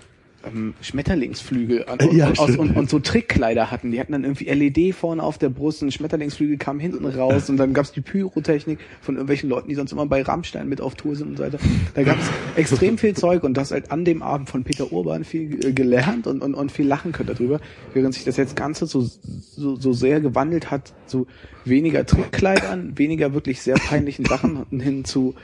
ähm, 0.45 0.73
Schmetterlingsflügel 0.81 1.85
an, 1.87 1.99
Ja, 2.11 2.27
und, 2.27 2.39
aus, 2.39 2.49
stimmt. 2.49 2.59
und, 2.59 2.77
und 2.77 2.89
so 2.89 2.99
Trickkleider 2.99 3.71
hatten. 3.71 3.91
Die 3.91 3.99
hatten 3.99 4.11
dann 4.11 4.23
irgendwie 4.23 4.45
LED 4.45 4.95
vorne 4.95 5.23
auf 5.23 5.37
der 5.37 5.49
Brust 5.49 5.83
und 5.83 5.91
Schmetterlingsflügel 5.93 6.57
kamen 6.57 6.79
hinten 6.79 7.05
raus 7.05 7.49
und 7.49 7.57
dann 7.57 7.73
gab's 7.73 7.91
die 7.91 8.01
Pyrotechnik 8.01 8.79
von 9.01 9.15
irgendwelchen 9.15 9.49
Leuten, 9.49 9.69
die 9.69 9.75
sonst 9.75 9.91
immer 9.91 10.05
bei 10.05 10.21
Rammstein 10.21 10.67
mit 10.67 10.81
auf 10.81 10.95
Tour 10.95 11.15
sind 11.15 11.29
und 11.29 11.37
so 11.37 11.43
weiter. 11.43 11.59
Da 11.93 12.03
gab's 12.03 12.25
extrem 12.55 12.97
viel 12.97 13.13
Zeug 13.15 13.43
und 13.43 13.55
das 13.55 13.71
halt 13.71 13.91
an 13.91 14.05
dem 14.05 14.21
Abend 14.21 14.49
von 14.49 14.63
Peter 14.63 14.91
Urban 14.91 15.23
viel 15.23 15.65
äh, 15.65 15.73
gelernt 15.73 16.27
und, 16.27 16.41
und, 16.41 16.53
und 16.55 16.71
viel 16.71 16.87
lachen 16.87 17.11
können 17.11 17.29
darüber, 17.33 17.59
während 17.93 18.13
sich 18.13 18.23
das 18.23 18.37
jetzt 18.37 18.55
Ganze 18.55 18.85
so, 18.85 19.01
so, 19.01 19.75
so 19.75 19.93
sehr 19.93 20.21
gewandelt 20.21 20.71
hat, 20.71 20.93
zu 21.05 21.27
weniger 21.65 22.05
Trickkleidern, 22.05 22.97
weniger 22.97 23.33
wirklich 23.33 23.61
sehr 23.61 23.75
peinlichen 23.75 24.25
Sachen 24.25 24.65
hin 24.79 25.05
zu 25.05 25.35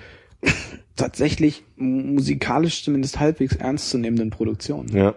tatsächlich 0.95 1.63
musikalisch 1.75 2.83
zumindest 2.83 3.19
halbwegs 3.19 3.55
ernstzunehmenden 3.55 4.29
Produktionen. 4.29 4.89
Ja. 4.95 5.15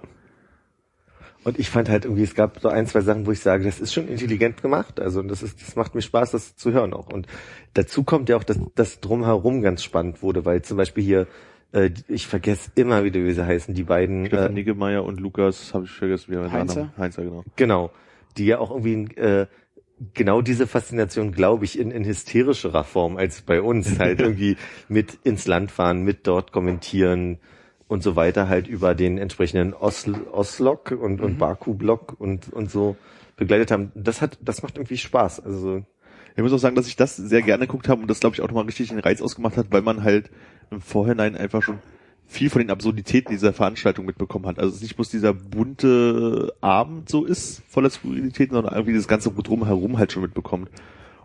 Und 1.45 1.59
ich 1.59 1.69
fand 1.69 1.91
halt 1.91 2.07
irgendwie, 2.07 2.23
es 2.23 2.35
gab 2.35 2.59
so 2.61 2.69
ein, 2.69 2.87
zwei 2.87 3.03
Sachen, 3.03 3.27
wo 3.27 3.33
ich 3.33 3.41
sage, 3.41 3.65
das 3.65 3.79
ist 3.79 3.93
schon 3.93 4.09
intelligent 4.09 4.63
gemacht. 4.63 4.99
Also 4.99 5.23
das 5.23 5.43
ist, 5.43 5.61
das 5.61 5.77
macht 5.77 5.95
mir 5.95 6.01
Spaß, 6.01 6.31
das 6.31 6.57
zu 6.57 6.73
hören 6.73 6.95
auch. 6.95 7.13
Und 7.13 7.27
dazu 7.75 8.03
kommt 8.03 8.31
ja 8.31 8.37
auch, 8.37 8.45
dass 8.45 8.59
das 8.75 9.01
drumherum 9.01 9.61
ganz 9.61 9.83
spannend 9.83 10.23
wurde, 10.23 10.47
weil 10.47 10.63
zum 10.63 10.79
Beispiel 10.79 11.05
hier, 11.05 11.27
äh, 11.73 11.91
ich 12.09 12.27
vergesse 12.27 12.71
immer 12.77 13.05
wieder, 13.05 13.23
wie 13.23 13.33
sie 13.33 13.47
heißen, 13.47 13.75
die 13.75 13.83
beiden, 13.83 14.27
Stefan 14.27 14.53
äh, 14.53 14.55
Niggemeier 14.55 15.05
und 15.05 15.21
Lukas, 15.21 15.75
habe 15.75 15.85
ich 15.85 15.91
vergessen, 15.91 16.33
wie 16.33 16.37
er 16.37 16.51
Heinzer? 16.51 16.95
Heinzer, 16.97 17.23
genau. 17.23 17.45
genau, 17.57 17.91
die 18.39 18.47
ja 18.47 18.59
auch 18.59 18.71
irgendwie 18.71 19.15
äh, 19.17 19.47
genau 20.13 20.43
diese 20.43 20.67
Faszination, 20.67 21.33
glaube 21.33 21.65
ich, 21.65 21.79
in, 21.79 21.91
in 21.91 22.05
hysterischerer 22.05 22.85
Form 22.85 23.17
als 23.17 23.43
bei 23.43 23.61
uns 23.63 23.99
halt 23.99 24.21
irgendwie 24.21 24.57
mit 24.89 25.19
ins 25.25 25.47
Land 25.47 25.71
fahren, 25.71 26.03
mit 26.03 26.27
dort 26.27 26.53
kommentieren 26.53 27.39
und 27.89 28.03
so 28.03 28.17
weiter 28.17 28.49
halt 28.49 28.67
über 28.67 28.95
den 28.95 29.19
entsprechenden 29.19 29.75
Osl 29.75 30.15
Oslok 30.33 30.91
und, 30.93 31.21
und 31.21 31.39
Baku-Block 31.39 32.17
und, 32.19 32.53
und 32.53 32.71
so 32.71 32.97
begleitet 33.37 33.71
haben. 33.71 33.93
Das 33.95 34.21
hat, 34.21 34.39
das 34.41 34.63
macht 34.63 34.77
irgendwie 34.77 34.99
Spaß. 34.99 35.41
Also 35.41 35.83
Ich 36.37 36.43
muss 36.43 36.53
auch 36.53 36.59
sagen, 36.59 36.77
dass 36.77 36.87
ich 36.87 36.97
das 36.97 37.17
sehr 37.17 37.43
gerne 37.43 37.67
geguckt 37.67 37.89
habe 37.89 38.03
und 38.03 38.09
das, 38.09 38.21
glaube 38.21 38.35
ich, 38.35 38.43
auch 38.43 38.49
nochmal 38.49 38.65
richtig 38.65 38.89
den 38.89 38.99
Reiz 38.99 39.23
ausgemacht 39.23 39.57
hat, 39.57 39.67
weil 39.71 39.83
man 39.83 40.03
halt 40.03 40.31
im 40.71 40.81
Vorhinein 40.81 41.37
einfach 41.37 41.63
schon 41.63 41.79
viel 42.27 42.51
von 42.51 42.61
den 42.61 42.71
Absurditäten 42.71 43.33
dieser 43.33 43.53
Veranstaltung 43.53 44.07
mitbekommen 44.07 44.47
hat. 44.47 44.59
Also 44.59 44.71
es 44.71 44.77
ist 44.77 44.83
nicht 44.83 44.97
bloß 44.97 45.11
dieser 45.11 45.35
bunte 45.35 46.55
Abend 46.61 47.09
so 47.09 47.25
ist, 47.25 47.63
voller 47.69 47.91
Skurrilitäten, 47.91 48.55
sondern 48.55 48.75
irgendwie 48.75 48.95
das 48.95 49.09
ganze 49.09 49.31
drumherum 49.31 49.99
halt 49.99 50.13
schon 50.13 50.23
mitbekommt. 50.23 50.71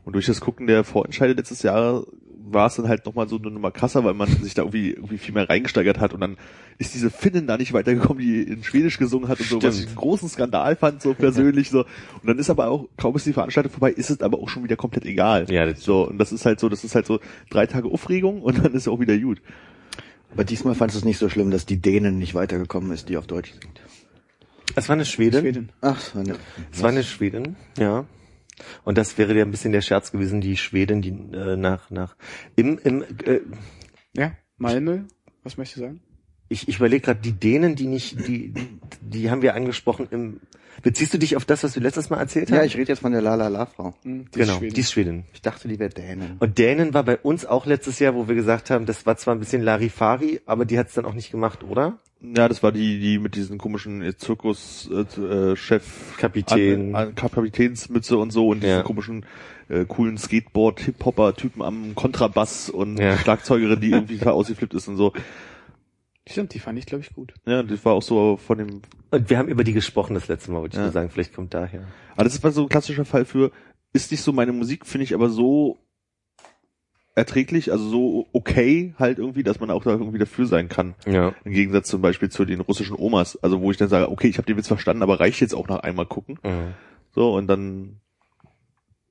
Und 0.05 0.13
durch 0.13 0.25
das 0.25 0.41
Gucken 0.41 0.67
der 0.67 0.83
Vorentscheide 0.83 1.33
letztes 1.33 1.61
Jahr 1.63 2.03
war 2.51 2.67
es 2.67 2.75
dann 2.75 2.87
halt 2.87 3.05
nochmal 3.05 3.27
so 3.27 3.37
eine 3.37 3.51
Nummer 3.51 3.71
krasser, 3.71 4.03
weil 4.03 4.13
man 4.13 4.27
sich 4.27 4.53
da 4.53 4.63
irgendwie, 4.63 4.91
irgendwie 4.91 5.17
viel 5.17 5.33
mehr 5.33 5.49
reingesteigert 5.49 5.99
hat 5.99 6.13
und 6.13 6.21
dann 6.21 6.37
ist 6.77 6.93
diese 6.93 7.09
Finnin 7.09 7.47
da 7.47 7.57
nicht 7.57 7.73
weitergekommen, 7.73 8.23
die 8.23 8.41
in 8.41 8.63
Schwedisch 8.63 8.97
gesungen 8.97 9.27
hat 9.27 9.39
und 9.39 9.47
so, 9.47 9.61
was 9.61 9.79
ich 9.79 9.87
einen 9.87 9.95
großen 9.95 10.29
Skandal 10.29 10.75
fand, 10.75 11.01
so 11.01 11.13
persönlich 11.13 11.69
so. 11.69 11.79
Und 11.79 12.27
dann 12.27 12.39
ist 12.39 12.49
aber 12.49 12.69
auch, 12.69 12.87
kaum 12.97 13.15
ist 13.15 13.25
die 13.25 13.33
Veranstaltung 13.33 13.71
vorbei, 13.71 13.91
ist 13.91 14.09
es 14.09 14.21
aber 14.21 14.39
auch 14.39 14.49
schon 14.49 14.63
wieder 14.63 14.77
komplett 14.77 15.05
egal. 15.05 15.45
Ja, 15.49 15.65
das 15.65 15.81
so. 15.81 16.07
Und 16.07 16.17
das 16.17 16.31
ist 16.31 16.45
halt 16.45 16.59
so, 16.59 16.69
das 16.69 16.83
ist 16.83 16.95
halt 16.95 17.05
so 17.05 17.19
drei 17.49 17.65
Tage 17.67 17.89
Aufregung 17.89 18.41
und 18.41 18.63
dann 18.63 18.73
ist 18.73 18.87
auch 18.87 18.99
wieder 18.99 19.17
gut. 19.17 19.41
Aber 20.31 20.43
diesmal 20.43 20.75
fandst 20.75 20.95
du 20.95 20.99
es 20.99 21.05
nicht 21.05 21.17
so 21.17 21.29
schlimm, 21.29 21.51
dass 21.51 21.65
die 21.65 21.81
Dänen 21.81 22.17
nicht 22.17 22.35
weitergekommen 22.35 22.91
ist, 22.91 23.09
die 23.09 23.17
auf 23.17 23.27
Deutsch 23.27 23.51
singt. 23.53 23.81
es 24.75 24.87
war 24.89 24.93
eine 24.95 25.05
Schwedin. 25.05 25.41
Schweden. 25.41 25.71
Ach, 25.81 25.99
so 25.99 26.19
eine, 26.19 26.35
Es 26.71 26.81
war 26.81 26.89
eine 26.89 27.03
Schwedin, 27.03 27.55
ja. 27.77 28.05
Und 28.83 28.97
das 28.97 29.17
wäre 29.17 29.35
ja 29.37 29.45
ein 29.45 29.51
bisschen 29.51 29.71
der 29.71 29.81
Scherz 29.81 30.11
gewesen, 30.11 30.41
die 30.41 30.57
Schwedin, 30.57 31.01
die 31.01 31.09
äh, 31.09 31.55
nach 31.55 31.89
nach 31.89 32.15
im 32.55 32.77
im 32.83 33.03
äh, 33.25 33.39
Ja, 34.15 34.33
Malmö, 34.57 35.03
was 35.43 35.57
möchtest 35.57 35.77
du 35.77 35.81
sagen? 35.81 36.01
ich, 36.49 36.67
ich 36.67 36.77
überlege 36.77 37.05
gerade, 37.05 37.21
die 37.21 37.31
Dänen, 37.31 37.75
die 37.75 37.85
nicht, 37.87 38.27
die, 38.27 38.53
die 39.01 39.29
haben 39.31 39.41
wir 39.41 39.55
angesprochen 39.55 40.07
im. 40.11 40.39
Beziehst 40.81 41.13
du 41.13 41.17
dich 41.17 41.35
auf 41.35 41.45
das, 41.45 41.63
was 41.63 41.75
wir 41.75 41.81
letztes 41.83 42.09
Mal 42.09 42.17
erzählt 42.17 42.49
haben? 42.51 42.57
ja, 42.57 42.63
ich 42.63 42.75
rede 42.77 42.89
jetzt 42.91 42.99
von 42.99 43.11
der 43.11 43.21
La 43.21 43.35
La 43.35 43.47
La 43.47 43.65
Frau. 43.65 43.93
Hm, 44.03 44.25
die 44.33 44.39
genau, 44.39 44.57
Schweden. 44.57 44.73
die 44.73 44.81
ist 44.81 44.91
Schwedin. 44.91 45.23
Ich 45.33 45.41
dachte, 45.41 45.67
die 45.67 45.79
wäre 45.79 45.89
Dänen. 45.89 46.37
Und 46.39 46.57
Dänen 46.57 46.93
war 46.93 47.03
bei 47.03 47.17
uns 47.17 47.45
auch 47.45 47.65
letztes 47.65 47.99
Jahr, 47.99 48.15
wo 48.15 48.27
wir 48.27 48.35
gesagt 48.35 48.69
haben, 48.69 48.85
das 48.85 49.05
war 49.05 49.17
zwar 49.17 49.35
ein 49.35 49.39
bisschen 49.39 49.61
Larifari, 49.61 50.41
aber 50.45 50.65
die 50.65 50.77
hat 50.79 50.87
es 50.87 50.93
dann 50.93 51.05
auch 51.05 51.13
nicht 51.13 51.31
gemacht, 51.31 51.63
oder? 51.63 51.97
Ja, 52.21 52.49
das 52.49 52.61
war 52.63 52.71
die, 52.73 52.99
die 52.99 53.17
mit 53.17 53.35
diesen 53.35 53.57
komischen 53.57 54.01
äh, 54.01 54.15
Zirkus-Chef, 54.17 55.17
äh, 55.17 55.55
Chef 55.55 56.17
Kapitän. 56.17 56.93
an, 56.95 57.07
an 57.09 57.15
Kapitänsmütze 57.15 58.17
und 58.17 58.31
so 58.31 58.49
und 58.49 58.61
Ja. 58.63 58.69
diese 58.77 58.83
komischen 58.83 59.25
äh, 59.69 59.85
coolen 59.85 60.17
Skateboard-Hip-Hopper-Typen 60.17 61.61
am 61.61 61.95
Kontrabass 61.95 62.69
und 62.69 62.99
Ja. 62.99 63.17
Schlagzeugerin, 63.17 63.79
die 63.79 63.91
irgendwie 63.91 64.17
total 64.17 64.33
ausgeflippt 64.35 64.73
ist 64.73 64.87
und 64.87 64.97
so. 64.97 65.13
Stimmt, 66.29 66.53
die 66.53 66.59
fand 66.59 66.77
ich, 66.77 66.85
glaube 66.85 67.03
ich, 67.03 67.13
gut. 67.13 67.33
Ja, 67.45 67.63
das 67.63 67.83
war 67.85 67.93
auch 67.93 68.03
so 68.03 68.37
von 68.37 68.57
dem. 68.59 68.81
Und 69.11 69.29
wir 69.29 69.37
haben 69.37 69.49
über 69.49 69.63
die 69.63 69.73
gesprochen 69.73 70.13
das 70.13 70.27
letzte 70.27 70.51
Mal, 70.51 70.61
wollte 70.61 70.75
ich 70.75 70.77
Ja. 70.77 70.83
nur 70.83 70.91
sagen, 70.91 71.09
vielleicht 71.09 71.33
kommt 71.33 71.53
daher. 71.53 71.87
Aber 72.13 72.23
das 72.23 72.41
war 72.43 72.51
so 72.51 72.63
ein 72.63 72.69
klassischer 72.69 73.05
Fall 73.05 73.25
für, 73.25 73.51
ist 73.93 74.11
nicht 74.11 74.21
so 74.21 74.31
meine 74.31 74.51
Musik, 74.51 74.85
finde 74.85 75.03
ich 75.05 75.13
aber 75.15 75.29
so 75.29 75.79
erträglich, 77.15 77.71
also 77.71 77.83
so 77.89 78.27
okay 78.31 78.93
halt 78.97 79.17
irgendwie, 79.19 79.43
dass 79.43 79.59
man 79.59 79.71
auch 79.71 79.83
da 79.83 79.91
irgendwie 79.91 80.19
dafür 80.19 80.45
sein 80.45 80.69
kann. 80.69 80.95
Ja. 81.05 81.33
Im 81.43 81.51
Gegensatz 81.51 81.87
zum 81.89 82.01
Beispiel 82.01 82.29
zu 82.29 82.45
den 82.45 82.61
russischen 82.61 82.95
Omas, 82.97 83.35
also 83.43 83.59
wo 83.61 83.71
ich 83.71 83.77
dann 83.77 83.89
sage, 83.89 84.09
okay, 84.11 84.27
ich 84.27 84.37
habe 84.37 84.45
den 84.45 84.55
Witz 84.57 84.67
verstanden, 84.67 85.03
aber 85.03 85.19
reicht 85.19 85.41
jetzt 85.41 85.55
auch 85.55 85.67
nach 85.67 85.79
einmal 85.79 86.05
gucken. 86.05 86.39
Mhm. 86.43 86.73
So, 87.13 87.33
und 87.35 87.47
dann 87.47 87.99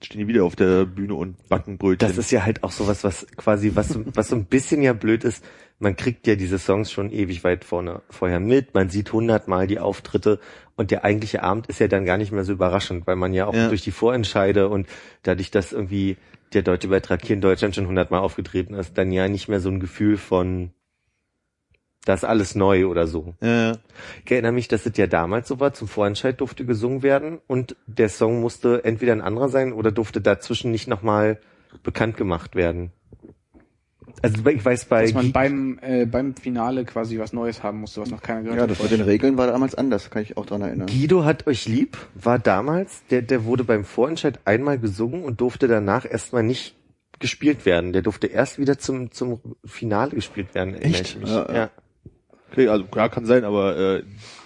stehen 0.03 0.21
die 0.21 0.29
wieder 0.29 0.45
auf 0.45 0.57
der 0.57 0.85
Bühne 0.85 1.15
und 1.15 1.49
backen 1.49 1.79
Brötchen. 1.79 2.07
Das 2.09 2.19
ist 2.19 2.31
ja 2.31 2.45
halt 2.45 2.63
auch 2.63 2.71
sowas, 2.71 3.05
was 3.05 3.27
quasi, 3.37 3.73
was, 3.75 3.89
so- 3.89 4.05
was 4.15 4.29
so 4.29 4.37
ein 4.37 4.45
bisschen 4.45 4.83
ja 4.83 4.93
blöd 4.93 5.25
ist. 5.25 5.45
Man 5.81 5.97
kriegt 5.97 6.27
ja 6.27 6.35
diese 6.35 6.59
Songs 6.59 6.91
schon 6.91 7.11
ewig 7.13 7.45
weit 7.45 7.65
vorne, 7.65 8.03
vorher 8.11 8.41
mit. 8.41 8.75
Man 8.75 8.91
sieht 8.91 9.13
hundertmal 9.13 9.67
die 9.67 9.79
Auftritte 9.79 10.41
und 10.77 10.91
der 10.91 11.05
eigentliche 11.05 11.43
Abend 11.43 11.67
ist 11.69 11.79
ja 11.81 11.89
dann 11.89 12.05
gar 12.05 12.17
nicht 12.19 12.33
mehr 12.33 12.45
so 12.45 12.53
überraschend, 12.53 13.07
weil 13.07 13.17
man 13.17 13.33
ja 13.33 13.47
auch 13.47 13.55
Ja. 13.55 13.69
durch 13.69 13.83
die 13.83 13.91
Vorentscheide 13.93 14.69
und 14.69 14.87
dadurch, 15.23 15.51
dass 15.51 15.73
irgendwie 15.73 16.17
der 16.53 16.63
deutsche 16.63 16.89
Beitrag 16.89 17.25
hier 17.25 17.35
in 17.35 17.41
Deutschland 17.43 17.75
schon 17.75 17.87
hundertmal 17.87 18.21
aufgetreten 18.21 18.75
ist, 18.75 18.97
dann 18.99 19.13
ja 19.13 19.29
nicht 19.29 19.49
mehr 19.49 19.61
so 19.61 19.69
ein 19.69 19.81
Gefühl 19.81 20.17
von, 20.17 20.71
das 22.09 22.23
ist 22.23 22.29
alles 22.29 22.55
neu 22.55 22.87
oder 22.87 23.07
so. 23.07 23.35
ja, 23.43 23.71
ja. 23.71 23.73
Ich 24.25 24.31
erinnere 24.31 24.53
mich, 24.53 24.67
dass 24.69 24.87
es 24.87 24.97
ja 24.97 25.07
damals 25.07 25.47
so 25.49 25.61
war, 25.61 25.75
zum 25.75 25.89
Vorentscheid 25.89 26.41
durfte 26.41 26.65
gesungen 26.65 27.03
werden 27.03 27.39
und 27.47 27.77
der 27.87 28.09
Song 28.09 28.41
musste 28.41 28.83
entweder 28.85 29.13
ein 29.13 29.21
anderer 29.21 29.51
sein 29.51 29.75
oder 29.75 29.93
durfte 29.93 30.23
dazwischen 30.23 30.71
nicht 30.71 30.89
nochmal 30.89 31.39
bekannt 31.83 32.17
gemacht 32.17 32.55
werden. 32.55 32.93
Also 34.23 34.45
ich 34.47 34.65
weiß 34.65 34.87
bei 34.87 35.03
Dass 35.03 35.13
man 35.13 35.33
beim, 35.33 35.79
äh, 35.83 36.07
beim 36.07 36.35
Finale 36.35 36.87
quasi 36.87 37.19
was 37.19 37.35
Neues 37.35 37.63
haben 37.63 37.81
musste, 37.81 38.01
was 38.01 38.11
noch 38.11 38.23
keiner 38.23 38.41
gehört 38.41 38.57
Ja, 38.57 38.63
hat. 38.63 38.71
das 38.71 38.83
mit 38.83 38.91
den 38.91 39.03
Regeln 39.03 39.37
war 39.37 39.47
damals 39.47 39.75
anders, 39.75 40.11
kann 40.11 40.23
ich 40.23 40.37
auch 40.39 40.47
dran 40.47 40.63
erinnern. 40.63 40.87
Guido 40.87 41.25
hat 41.25 41.47
euch 41.47 41.69
lieb, 41.69 41.99
war 42.15 42.39
damals, 42.39 43.05
der, 43.11 43.21
der 43.21 43.45
wurde 43.45 43.65
beim 43.65 43.85
Vorentscheid 43.85 44.41
einmal 44.47 44.79
gesungen 44.79 45.25
und 45.25 45.43
durfte 45.43 45.69
danach 45.69 46.11
erstmal 46.11 46.43
nicht 46.43 46.75
gespielt 47.19 47.67
werden. 47.67 47.93
Der 47.93 48.03
durfte 48.03 48.29
erst 48.29 48.59
wieder 48.59 48.79
zum, 48.79 49.11
zum 49.11 49.41
Finale 49.65 50.13
gespielt 50.13 50.55
werden. 50.55 50.75
Echt? 50.75 51.01
ich 51.01 51.19
mich. 51.19 51.29
Ja, 51.29 51.47
Ja, 51.49 51.55
ja. 51.55 51.71
Okay, 52.51 52.69
also 52.69 52.85
klar 52.85 53.09
kann 53.09 53.27
sein, 53.27 53.45
aber 53.45 53.77
äh, 53.77 54.03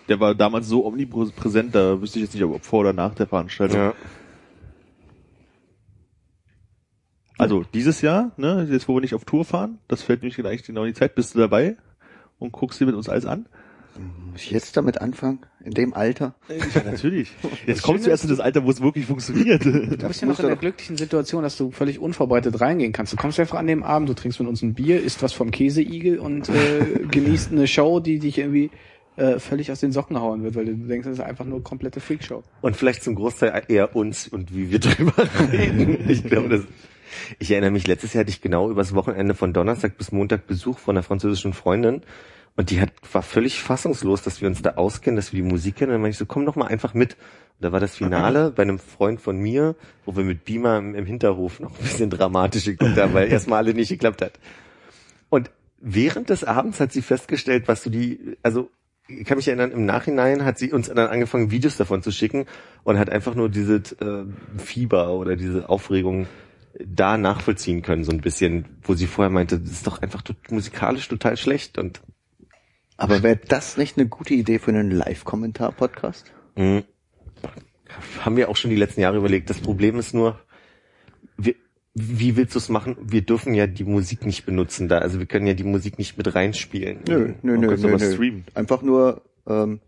der 0.09 0.21
war 0.21 0.35
damals 0.35 0.69
so 0.69 0.85
omnipräsent, 0.85 1.75
da 1.75 2.01
wüsste 2.01 2.19
ich 2.19 2.25
jetzt 2.25 2.35
nicht, 2.35 2.45
ob 2.45 2.65
vor 2.65 2.81
oder 2.81 2.93
nach 2.93 3.15
der 3.15 3.27
Veranstaltung. 3.27 3.79
ja. 3.79 3.95
Also 7.39 7.65
dieses 7.75 8.03
Jahr, 8.03 8.31
ne, 8.37 8.69
jetzt 8.71 8.87
wo 8.89 8.95
wir 8.95 9.01
nicht 9.01 9.15
auf 9.15 9.25
Tour 9.25 9.45
fahren, 9.45 9.79
das 9.89 10.03
fällt 10.03 10.23
nämlich 10.23 10.37
gleich 10.37 10.63
genau 10.63 10.83
in 10.83 10.89
die 10.89 10.99
Zeit, 10.99 11.17
bist 11.17 11.35
du 11.35 11.41
dabei 11.41 11.77
und 12.39 12.53
guckst 12.53 12.81
dir 12.81 12.87
mit 12.87 12.95
uns 12.95 13.09
alles 13.09 13.27
an? 13.27 13.47
Muss 14.33 14.43
ich 14.43 14.51
jetzt 14.51 14.77
damit 14.77 15.01
anfangen? 15.01 15.41
In 15.65 15.73
dem 15.73 15.95
Alter? 15.95 16.35
Ja, 16.49 16.83
natürlich. 16.83 17.31
Jetzt 17.67 17.83
kommst 17.83 18.07
du 18.07 18.11
erst 18.11 18.25
in 18.25 18.31
das 18.31 18.41
Alter, 18.41 18.65
wo 18.65 18.71
es 18.71 18.81
wirklich 18.81 19.07
funktioniert. 19.07 19.65
Du 19.65 20.09
bist 20.09 20.23
ja 20.23 20.29
noch 20.29 20.41
in 20.41 20.47
der 20.47 20.57
glücklichen 20.57 20.97
Situation, 20.97 21.43
dass 21.43 21.57
du 21.57 21.71
völlig 21.71 21.99
unvorbereitet 21.99 22.61
reingehen 22.61 22.93
kannst. 22.93 23.13
Du 23.13 23.17
kommst 23.17 23.39
einfach 23.39 23.59
an 23.59 23.67
dem 23.67 23.83
Abend, 23.83 24.09
du 24.09 24.15
trinkst 24.15 24.41
mit 24.41 24.49
uns 24.49 24.63
ein 24.63 24.75
Bier, 24.75 25.03
isst 25.03 25.23
was 25.23 25.33
vom 25.33 25.51
Käseigel 25.51 26.19
und 26.19 26.49
äh, 26.49 27.01
genießt 27.11 27.53
eine 27.53 27.67
Show, 27.67 28.01
die 28.01 28.19
dich 28.19 28.39
irgendwie 28.39 28.71
äh, 29.17 29.39
völlig 29.39 29.71
aus 29.71 29.81
den 29.81 29.93
Socken 29.93 30.19
hauen 30.19 30.43
wird, 30.43 30.55
weil 30.55 30.65
du 30.65 30.75
denkst, 30.75 31.07
das 31.07 31.19
ist 31.19 31.25
einfach 31.25 31.45
nur 31.45 31.63
komplette 31.63 32.01
Freakshow. 32.01 32.43
Und 32.63 32.77
vielleicht 32.77 33.03
zum 33.03 33.15
Großteil 33.15 33.65
eher 33.69 33.95
uns 33.95 34.27
und 34.27 34.55
wie 34.55 34.71
wir 34.71 34.81
drüber 34.81 35.29
reden. 35.53 36.09
Ich 36.09 36.25
glaube, 36.25 36.49
das. 36.49 36.63
Ich 37.39 37.51
erinnere 37.51 37.71
mich, 37.73 37.87
letztes 37.87 38.15
Jahr 38.15 38.21
hatte 38.23 38.31
ich 38.31 38.41
genau 38.41 38.71
übers 38.71 38.95
Wochenende 38.95 39.35
von 39.35 39.53
Donnerstag 39.53 39.99
bis 39.99 40.13
Montag 40.13 40.47
Besuch 40.47 40.79
von 40.79 40.97
einer 40.97 41.03
französischen 41.03 41.53
Freundin. 41.53 42.01
Und 42.55 42.71
die 42.71 42.81
hat, 42.81 42.93
war 43.13 43.23
völlig 43.23 43.63
fassungslos, 43.63 44.23
dass 44.23 44.41
wir 44.41 44.49
uns 44.49 44.61
da 44.61 44.73
auskennen, 44.73 45.17
dass 45.17 45.33
wir 45.33 45.43
die 45.43 45.49
Musik 45.49 45.77
kennen. 45.77 45.91
Und 45.91 45.95
dann 45.95 46.03
meinte 46.03 46.15
ich 46.15 46.19
so, 46.19 46.27
komm 46.27 46.45
doch 46.45 46.57
mal 46.57 46.67
einfach 46.67 46.93
mit. 46.93 47.15
Und 47.15 47.65
da 47.65 47.73
war 47.73 47.81
das 47.81 47.97
Finale 47.97 48.51
bei 48.57 48.63
einem 48.63 48.79
Freund 48.79 49.21
von 49.21 49.39
mir, 49.39 49.75
wo 50.05 50.17
wir 50.17 50.25
mit 50.25 50.45
Beamer 50.45 50.79
im, 50.79 50.95
im 50.95 51.07
Hinterhof 51.07 51.61
noch 51.61 51.71
ein 51.71 51.83
bisschen 51.83 52.11
dramatisch 52.11 52.65
geguckt 52.65 52.97
haben, 52.99 53.15
weil 53.15 53.29
erstmal 53.33 53.59
alle 53.59 53.75
nicht 53.75 53.89
geklappt 53.89 54.21
hat. 54.21 54.39
Und 55.31 55.51
während 55.81 56.29
des 56.29 56.45
Abends 56.45 56.79
hat 56.79 56.93
sie 56.93 57.03
festgestellt, 57.03 57.69
was 57.69 57.83
du 57.83 57.91
die, 57.91 58.37
also 58.43 58.71
ich 59.09 59.25
kann 59.25 59.37
mich 59.37 59.49
erinnern, 59.49 59.73
im 59.73 59.87
Nachhinein 59.87 60.45
hat 60.45 60.59
sie 60.59 60.73
uns 60.73 60.89
dann 60.89 60.99
angefangen, 60.99 61.51
Videos 61.51 61.77
davon 61.77 62.03
zu 62.03 62.13
schicken 62.13 62.47
und 62.85 62.99
hat 62.99 63.11
einfach 63.11 63.35
nur 63.35 63.49
diese 63.49 63.77
äh, 63.77 64.25
Fieber 64.59 65.15
oder 65.15 65.37
diese 65.37 65.69
Aufregung 65.69 66.27
da 66.85 67.19
nachvollziehen 67.19 67.83
können, 67.83 68.05
so 68.05 68.13
ein 68.13 68.21
bisschen, 68.21 68.65
wo 68.83 68.95
sie 68.95 69.07
vorher 69.07 69.31
meinte, 69.31 69.59
das 69.59 69.71
ist 69.71 69.87
doch 69.87 70.01
einfach 70.01 70.23
musikalisch 70.51 71.09
total 71.09 71.37
schlecht 71.37 71.79
und 71.79 72.01
Aber 73.03 73.23
wäre 73.25 73.37
das 73.37 73.77
nicht 73.77 73.99
eine 73.99 74.07
gute 74.07 74.33
Idee 74.33 74.61
für 74.61 74.71
einen 74.71 74.93
Live-Kommentar-Podcast? 74.93 76.33
Mhm. 76.55 76.85
Haben 78.21 78.37
wir 78.37 78.49
auch 78.49 78.55
schon 78.55 78.71
die 78.71 78.77
letzten 78.77 79.01
Jahre 79.01 79.17
überlegt. 79.17 79.51
Das 79.51 79.59
Problem 79.59 79.99
ist 79.99 80.15
nur, 80.15 80.39
wir, 81.37 81.57
wie 81.95 82.37
willst 82.37 82.55
du 82.55 82.61
es 82.61 82.69
machen? 82.69 82.97
Wir 83.01 83.23
dürfen 83.23 83.55
ja 83.55 83.67
die 83.67 83.83
Musik 83.83 84.25
nicht 84.25 84.47
benutzen 84.47 84.87
da. 84.89 84.99
Also 84.99 85.19
wir 85.19 85.27
können 85.27 85.49
ja 85.49 85.55
die 85.55 85.65
Musik 85.65 85.99
nicht 85.99 86.17
mit 86.17 86.33
reinspielen. 86.33 87.01
Nö, 87.09 87.35
nö, 87.43 87.59
Man 87.59 87.61
nö, 87.61 87.77
nö, 87.77 87.89
aber 87.89 87.99
nö. 87.99 88.13
streamen. 88.13 88.45
Einfach 88.55 88.83
nur 88.83 89.23
ähm, 89.49 89.81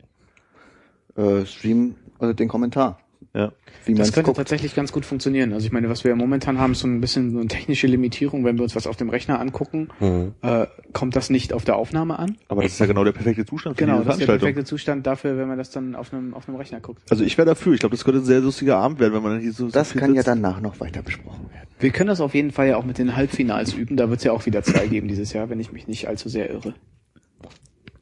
äh, 1.17 1.47
streamen 1.47 1.95
also 2.19 2.35
den 2.35 2.49
Kommentar. 2.49 2.99
Ja. 3.35 3.53
Wie 3.85 3.95
Das 3.95 4.13
könnte 4.13 4.27
guckt. 4.27 4.37
tatsächlich 4.39 4.75
ganz 4.75 4.93
gut 4.93 5.05
funktionieren. 5.07 5.53
Also 5.53 5.67
ich 5.67 5.73
meine, 5.73 5.89
was 5.89 6.05
wir 6.05 6.11
ja 6.11 6.17
momentan 6.17 6.59
haben, 6.59 6.73
ist 6.73 6.81
so 6.81 6.89
ein 6.89 7.01
bisschen 7.01 7.31
so 7.33 7.39
eine 7.39 7.49
technische 7.49 7.87
Limitierung. 7.87 8.45
Wenn 8.45 8.57
wir 8.57 8.63
uns 8.65 8.75
was 8.77 8.87
auf 8.87 8.97
dem 8.97 9.09
Rechner 9.09 9.41
angucken, 9.41 9.89
Mhm. 10.01 10.35
äh, 10.43 10.67
kommt 10.93 11.17
das 11.17 11.31
nicht 11.31 11.53
auf 11.53 11.65
der 11.65 11.77
Aufnahme 11.77 12.19
an. 12.19 12.37
Aber 12.49 12.63
das 12.63 12.73
ist 12.73 12.79
ja 12.81 12.87
genau 12.87 13.05
der 13.05 13.13
perfekte 13.13 13.45
Zustand 13.47 13.77
für 13.79 13.85
Genau, 13.85 13.99
diese 13.99 14.07
das 14.07 14.15
ist 14.17 14.21
der 14.21 14.27
Veranstaltung. 14.27 14.55
perfekte 14.55 14.69
Zustand 14.69 15.07
dafür, 15.07 15.37
wenn 15.39 15.49
man 15.49 15.59
das 15.59 15.71
dann 15.71 15.95
auf 15.95 16.13
einem, 16.13 16.35
auf 16.35 16.49
einem 16.49 16.57
Rechner 16.59 16.81
guckt. 16.81 17.03
Also 17.11 17.25
ich 17.25 17.39
wäre 17.39 17.47
dafür. 17.47 17.73
Ich 17.75 17.81
glaube, 17.81 17.95
das 17.97 18.05
könnte 18.05 18.21
ein 18.21 18.25
sehr 18.25 18.41
lustiger 18.41 18.77
Abend 18.79 19.01
werden, 19.01 19.15
wenn 19.15 19.23
man 19.23 19.33
dann 19.33 19.41
hier 19.41 19.53
so. 19.53 19.69
Das 19.69 19.93
kann 19.95 20.11
ja 20.11 20.23
sitzt. 20.23 20.29
danach 20.29 20.61
noch 20.61 20.81
weiter 20.81 21.03
besprochen 21.03 21.51
werden. 21.53 21.69
Wir 21.81 21.91
können 21.91 22.09
das 22.09 22.21
auf 22.21 22.35
jeden 22.35 22.51
Fall 22.53 22.69
ja 22.69 22.77
auch 22.77 22.85
mit 22.85 22.99
den 22.99 23.17
Halbfinals 23.17 23.75
üben. 23.75 23.97
Da 23.97 24.09
wird 24.09 24.19
es 24.19 24.25
ja 24.25 24.33
auch 24.33 24.47
wieder 24.47 24.63
zwei 24.63 24.87
geben 24.87 25.09
dieses 25.09 25.33
Jahr, 25.33 25.51
wenn 25.51 25.61
ich 25.61 25.73
mich 25.73 25.87
nicht 25.87 26.09
allzu 26.09 26.29
sehr 26.29 26.51
irre. 26.51 26.75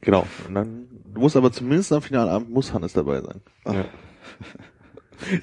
Genau. 0.03 0.27
Und 0.49 0.55
dann 0.55 0.87
du 1.15 1.21
musst 1.21 1.37
aber 1.37 1.53
zumindest 1.53 1.93
am 1.93 2.03
Finalabend 2.03 2.51
muss 2.51 2.73
Hannes 2.73 2.93
dabei 2.93 3.21
sein. 3.21 3.41
Ja. 3.67 3.85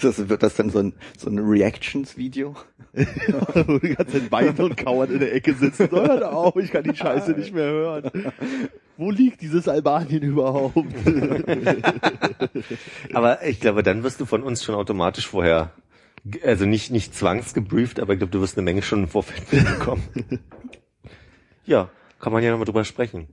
Das, 0.02 0.30
wird 0.30 0.44
das 0.44 0.56
dann 0.56 0.70
so 0.70 0.80
ein, 0.80 0.94
so 1.18 1.30
ein 1.30 1.40
Reactions-Video? 1.40 2.56
Wo 2.94 3.78
die 3.80 3.96
ganze 3.96 4.20
Zeit 4.20 4.32
weinen 4.32 4.58
und 4.58 4.78
kauern 4.78 5.12
in 5.12 5.20
der 5.20 5.34
Ecke 5.34 5.54
sitzen. 5.54 5.88
So, 5.90 5.98
hört 5.98 6.24
auf, 6.24 6.56
ich 6.56 6.72
kann 6.72 6.84
die 6.84 6.96
Scheiße 6.96 7.32
nicht 7.32 7.54
mehr 7.54 7.70
hören. 7.70 8.12
Wo 8.98 9.12
liegt 9.12 9.42
dieses 9.42 9.68
Albanien 9.70 10.24
überhaupt? 10.24 10.76
Aber 13.14 13.46
ich 13.46 13.62
glaube, 13.62 13.84
dann 13.84 14.04
wirst 14.04 14.20
du 14.20 14.26
von 14.26 14.44
uns 14.44 14.64
schon 14.64 14.76
automatisch 14.76 15.28
vorher, 15.28 15.72
also 16.44 16.66
nicht, 16.66 16.92
nicht 16.92 17.16
zwangsgebrieft, 17.16 18.02
aber 18.02 18.12
ich 18.14 18.20
glaube, 18.20 18.32
du 18.32 18.42
wirst 18.42 18.58
eine 18.58 18.66
Menge 18.66 18.82
schon 18.82 19.04
im 19.04 19.08
Vorfeld 19.08 19.50
bekommen. 19.80 20.04
ja, 21.66 21.90
kann 22.20 22.34
man 22.34 22.44
ja 22.44 22.52
nochmal 22.52 22.66
drüber 22.66 22.84
sprechen. 22.84 23.28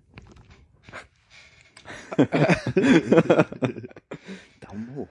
Daumen 4.61 4.95
hoch. 4.95 5.09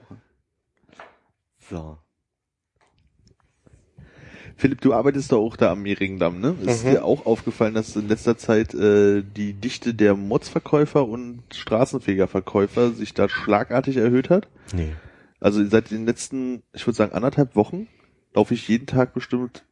So. 1.70 1.98
Philipp, 4.58 4.80
du 4.80 4.94
arbeitest 4.94 5.32
doch 5.32 5.40
auch 5.42 5.56
da 5.56 5.72
am 5.72 5.82
Mehringdamm, 5.82 6.40
ne? 6.40 6.56
Ist 6.64 6.84
Mhm. 6.84 6.90
dir 6.90 7.04
auch 7.04 7.26
aufgefallen, 7.26 7.74
dass 7.74 7.94
in 7.94 8.08
letzter 8.08 8.38
Zeit 8.38 8.72
äh, 8.74 9.22
die 9.22 9.52
Dichte 9.52 9.92
der 9.92 10.14
Modsverkäufer 10.14 11.06
und 11.06 11.42
Straßenfegerverkäufer 11.54 12.92
sich 12.92 13.12
da 13.12 13.28
schlagartig 13.28 13.98
erhöht 13.98 14.30
hat? 14.30 14.48
Nee. 14.72 14.92
Also 15.40 15.62
seit 15.66 15.90
den 15.90 16.06
letzten, 16.06 16.62
ich 16.72 16.86
würde 16.86 16.96
sagen, 16.96 17.12
anderthalb 17.12 17.54
Wochen 17.54 17.86
laufe 18.34 18.54
ich 18.54 18.66
jeden 18.68 18.86
Tag 18.86 19.12
bestimmt 19.12 19.64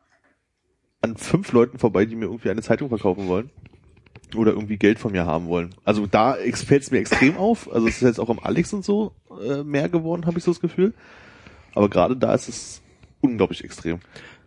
an 1.01 1.17
fünf 1.17 1.53
Leuten 1.53 1.79
vorbei, 1.79 2.05
die 2.05 2.17
mir 2.17 2.27
irgendwie 2.27 2.51
eine 2.51 2.63
Zeitung 2.63 2.91
verkaufen 2.91 3.27
wollen. 3.27 3.51
Oder 4.37 4.53
irgendwie 4.53 4.79
Geld 4.79 4.99
von 4.99 5.13
mir 5.13 5.27
haben 5.27 5.47
wollen. 5.47 5.75
Also 5.85 6.07
da 6.07 6.35
fällt 6.35 6.83
es 6.83 6.91
mir 6.91 6.99
extrem 6.99 7.37
auf. 7.37 7.73
Also 7.73 7.87
es 7.87 7.97
ist 7.97 8.03
jetzt 8.03 8.21
auch 8.21 8.31
am 8.31 8.39
Alex 8.39 8.73
und 8.73 8.85
so 8.85 9.13
äh, 9.47 9.63
mehr 9.63 9.89
geworden, 9.89 10.27
habe 10.27 10.39
ich 10.39 10.45
so 10.45 10.51
das 10.51 10.61
Gefühl. 10.61 10.93
Aber 11.75 11.89
gerade 11.89 12.17
da 12.17 12.35
ist 12.35 12.49
es 12.49 12.83
unglaublich 13.21 13.65
extrem. 13.65 14.01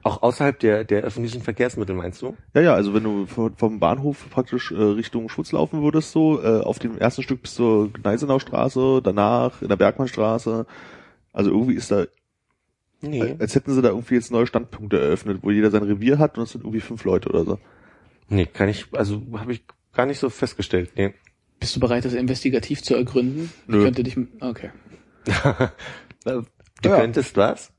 Auch 0.04 0.22
außerhalb 0.22 0.58
der, 0.60 0.84
der 0.86 1.02
öffentlichen 1.02 1.42
Verkehrsmittel, 1.42 1.96
meinst 1.96 2.22
du? 2.22 2.38
Ja, 2.54 2.62
ja, 2.62 2.74
also 2.74 2.94
wenn 2.94 3.04
du 3.04 3.26
vom 3.26 3.80
Bahnhof 3.80 4.30
praktisch 4.30 4.72
äh, 4.72 4.76
Richtung 4.76 5.28
Schutz 5.28 5.52
laufen 5.52 5.82
würdest, 5.82 6.12
so 6.12 6.42
äh, 6.42 6.62
auf 6.62 6.80
dem 6.80 6.98
ersten 6.98 7.24
Stück 7.24 7.42
bis 7.42 7.56
zur 7.56 7.92
Gneisenaustraße, 7.92 9.02
danach 9.04 9.62
in 9.62 9.68
der 9.68 9.76
Bergmannstraße. 9.76 10.66
Also 11.34 11.52
irgendwie 11.52 11.74
ist 11.74 11.92
da, 11.92 12.06
Nee. 13.02 13.36
als 13.38 13.54
hätten 13.54 13.74
sie 13.74 13.82
da 13.82 13.90
irgendwie 13.90 14.16
jetzt 14.16 14.32
neue 14.32 14.48
Standpunkte 14.48 15.00
eröffnet, 15.00 15.40
wo 15.42 15.52
jeder 15.52 15.72
sein 15.72 15.84
Revier 15.84 16.18
hat 16.20 16.38
und 16.38 16.46
es 16.46 16.52
sind 16.52 16.62
irgendwie 16.62 16.80
fünf 16.80 17.04
Leute 17.04 17.30
oder 17.30 17.44
so. 17.44 17.60
Nee, 18.30 18.46
kann 18.46 18.70
ich, 18.70 18.88
also 18.94 19.22
habe 19.34 19.52
ich 19.52 19.64
gar 19.94 20.06
nicht 20.06 20.20
so 20.20 20.30
festgestellt. 20.30 20.92
Nee. 20.96 21.14
Bist 21.60 21.76
du 21.76 21.80
bereit, 21.80 22.06
das 22.06 22.14
investigativ 22.14 22.82
zu 22.82 22.96
ergründen? 22.96 23.52
Nö. 23.68 23.80
Ich 23.80 23.84
könnte 23.84 24.04
dich, 24.04 24.18
okay. 24.40 24.70
Du 26.82 26.90
Ja. 26.90 27.00
könntest 27.00 27.38
was? 27.38 27.72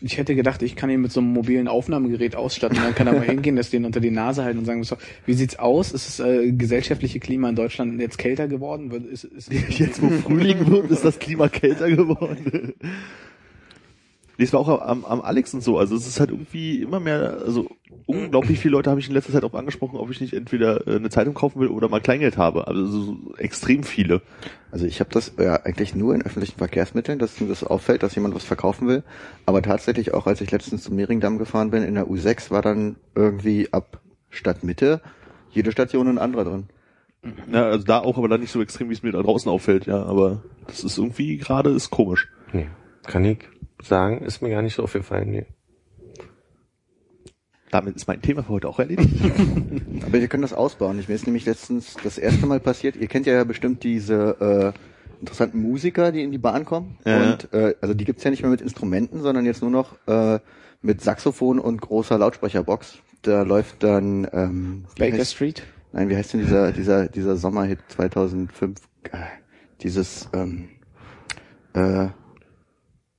Ich 0.00 0.18
hätte 0.18 0.34
gedacht, 0.34 0.60
ich 0.62 0.74
kann 0.74 0.90
ihn 0.90 1.00
mit 1.00 1.12
so 1.12 1.20
einem 1.20 1.32
mobilen 1.32 1.68
Aufnahmegerät 1.68 2.34
ausstatten. 2.34 2.78
Dann 2.82 2.94
kann 2.96 3.06
er 3.06 3.12
mal 3.12 3.22
hingehen, 3.24 3.54
das 3.54 3.70
den 3.70 3.84
unter 3.84 4.00
die 4.00 4.10
Nase 4.10 4.42
halten 4.42 4.58
und 4.58 4.64
sagen, 4.64 4.82
so, 4.82 4.96
wie 5.24 5.34
sieht's 5.34 5.58
aus? 5.58 5.92
Ist 5.92 6.18
das 6.18 6.26
äh, 6.26 6.50
gesellschaftliche 6.52 7.20
Klima 7.20 7.48
in 7.48 7.54
Deutschland 7.54 8.00
jetzt 8.00 8.18
kälter 8.18 8.48
geworden? 8.48 8.90
Ist, 8.90 9.24
ist, 9.24 9.52
Jetzt, 9.78 10.02
wo 10.02 10.08
Frühling 10.10 10.68
wird, 10.68 10.90
ist 10.90 11.04
das 11.04 11.18
Klima 11.18 11.48
kälter 11.48 11.88
geworden. 11.90 12.74
Nee, 14.36 14.44
es 14.44 14.52
war 14.52 14.60
auch 14.60 14.80
am, 14.80 15.04
am 15.04 15.20
Alex 15.20 15.54
und 15.54 15.62
so. 15.62 15.78
Also 15.78 15.94
es 15.94 16.06
ist 16.06 16.18
halt 16.18 16.30
irgendwie 16.30 16.82
immer 16.82 16.98
mehr, 16.98 17.38
also 17.44 17.68
unglaublich 18.06 18.58
viele 18.58 18.72
Leute 18.72 18.90
habe 18.90 19.00
ich 19.00 19.08
in 19.08 19.14
letzter 19.14 19.32
Zeit 19.32 19.44
auch 19.44 19.54
angesprochen, 19.54 19.96
ob 19.96 20.10
ich 20.10 20.20
nicht 20.20 20.34
entweder 20.34 20.86
äh, 20.86 20.96
eine 20.96 21.10
Zeitung 21.10 21.34
kaufen 21.34 21.60
will 21.60 21.68
oder 21.68 21.88
mal 21.88 22.00
Kleingeld 22.00 22.36
habe. 22.36 22.66
Also 22.66 22.86
so 22.86 23.16
extrem 23.38 23.84
viele. 23.84 24.22
Also 24.72 24.86
ich 24.86 25.00
habe 25.00 25.10
das 25.10 25.32
ja 25.38 25.54
eigentlich 25.62 25.94
nur 25.94 26.14
in 26.14 26.22
öffentlichen 26.22 26.58
Verkehrsmitteln, 26.58 27.18
dass 27.18 27.40
mir 27.40 27.48
das 27.48 27.62
auffällt, 27.62 28.02
dass 28.02 28.14
jemand 28.14 28.34
was 28.34 28.44
verkaufen 28.44 28.88
will. 28.88 29.04
Aber 29.46 29.62
tatsächlich 29.62 30.12
auch, 30.14 30.26
als 30.26 30.40
ich 30.40 30.50
letztens 30.50 30.82
zum 30.82 30.96
Mehringdamm 30.96 31.38
gefahren 31.38 31.70
bin, 31.70 31.84
in 31.84 31.94
der 31.94 32.06
U6 32.06 32.50
war 32.50 32.62
dann 32.62 32.96
irgendwie 33.14 33.72
ab 33.72 34.00
Stadtmitte 34.30 35.00
jede 35.50 35.70
Station 35.70 36.08
ein 36.08 36.18
anderer 36.18 36.44
drin. 36.44 36.64
Ja, 37.50 37.66
also 37.66 37.84
da 37.84 38.00
auch, 38.00 38.18
aber 38.18 38.28
dann 38.28 38.40
nicht 38.40 38.52
so 38.52 38.60
extrem, 38.60 38.90
wie 38.90 38.94
es 38.94 39.02
mir 39.02 39.12
da 39.12 39.22
draußen 39.22 39.50
auffällt, 39.50 39.86
ja. 39.86 40.02
Aber 40.02 40.42
das 40.66 40.84
ist 40.84 40.98
irgendwie 40.98 41.38
gerade 41.38 41.70
ist 41.70 41.90
komisch. 41.90 42.28
Nee. 42.52 42.66
Kann 43.06 43.24
ich 43.24 43.38
sagen, 43.82 44.22
ist 44.24 44.42
mir 44.42 44.50
gar 44.50 44.62
nicht 44.62 44.74
so 44.74 44.82
aufgefallen. 44.82 45.30
Nee. 45.30 45.46
Damit 47.70 47.96
ist 47.96 48.06
mein 48.06 48.22
Thema 48.22 48.42
für 48.44 48.50
heute 48.50 48.68
auch 48.68 48.78
erledigt. 48.78 49.10
Aber 50.02 50.12
wir 50.12 50.28
können 50.28 50.42
das 50.42 50.52
ausbauen. 50.52 50.98
Ich 51.00 51.08
mir 51.08 51.14
ist 51.14 51.26
nämlich 51.26 51.44
letztens 51.44 51.96
das 52.04 52.18
erste 52.18 52.46
Mal 52.46 52.60
passiert. 52.60 52.94
Ihr 52.96 53.08
kennt 53.08 53.26
ja 53.26 53.42
bestimmt 53.42 53.82
diese 53.82 54.72
äh, 54.76 55.18
interessanten 55.20 55.60
Musiker, 55.60 56.12
die 56.12 56.22
in 56.22 56.30
die 56.30 56.38
Bahn 56.38 56.64
kommen. 56.64 56.98
Ja. 57.04 57.32
Und 57.32 57.52
äh, 57.52 57.74
also 57.80 57.94
die 57.94 58.04
gibt's 58.04 58.22
ja 58.22 58.30
nicht 58.30 58.42
mehr 58.42 58.50
mit 58.50 58.60
Instrumenten, 58.60 59.22
sondern 59.22 59.44
jetzt 59.44 59.60
nur 59.60 59.70
noch 59.72 59.96
äh, 60.06 60.38
mit 60.82 61.00
Saxophon 61.00 61.58
und 61.58 61.80
großer 61.80 62.16
Lautsprecherbox. 62.16 62.98
Da 63.22 63.42
läuft 63.42 63.82
dann 63.82 64.28
ähm, 64.32 64.84
Baker 64.98 65.16
heißt- 65.16 65.32
Street? 65.34 65.62
Nein, 65.92 66.08
wie 66.08 66.16
heißt 66.16 66.32
denn 66.34 66.40
dieser 66.40 66.72
dieser 66.72 67.08
dieser 67.08 67.36
Sommerhit 67.36 67.78
2005? 67.88 68.80
Äh, 69.04 69.18
Dieses 69.80 70.28
ähm, 70.32 70.68
äh, 71.72 72.08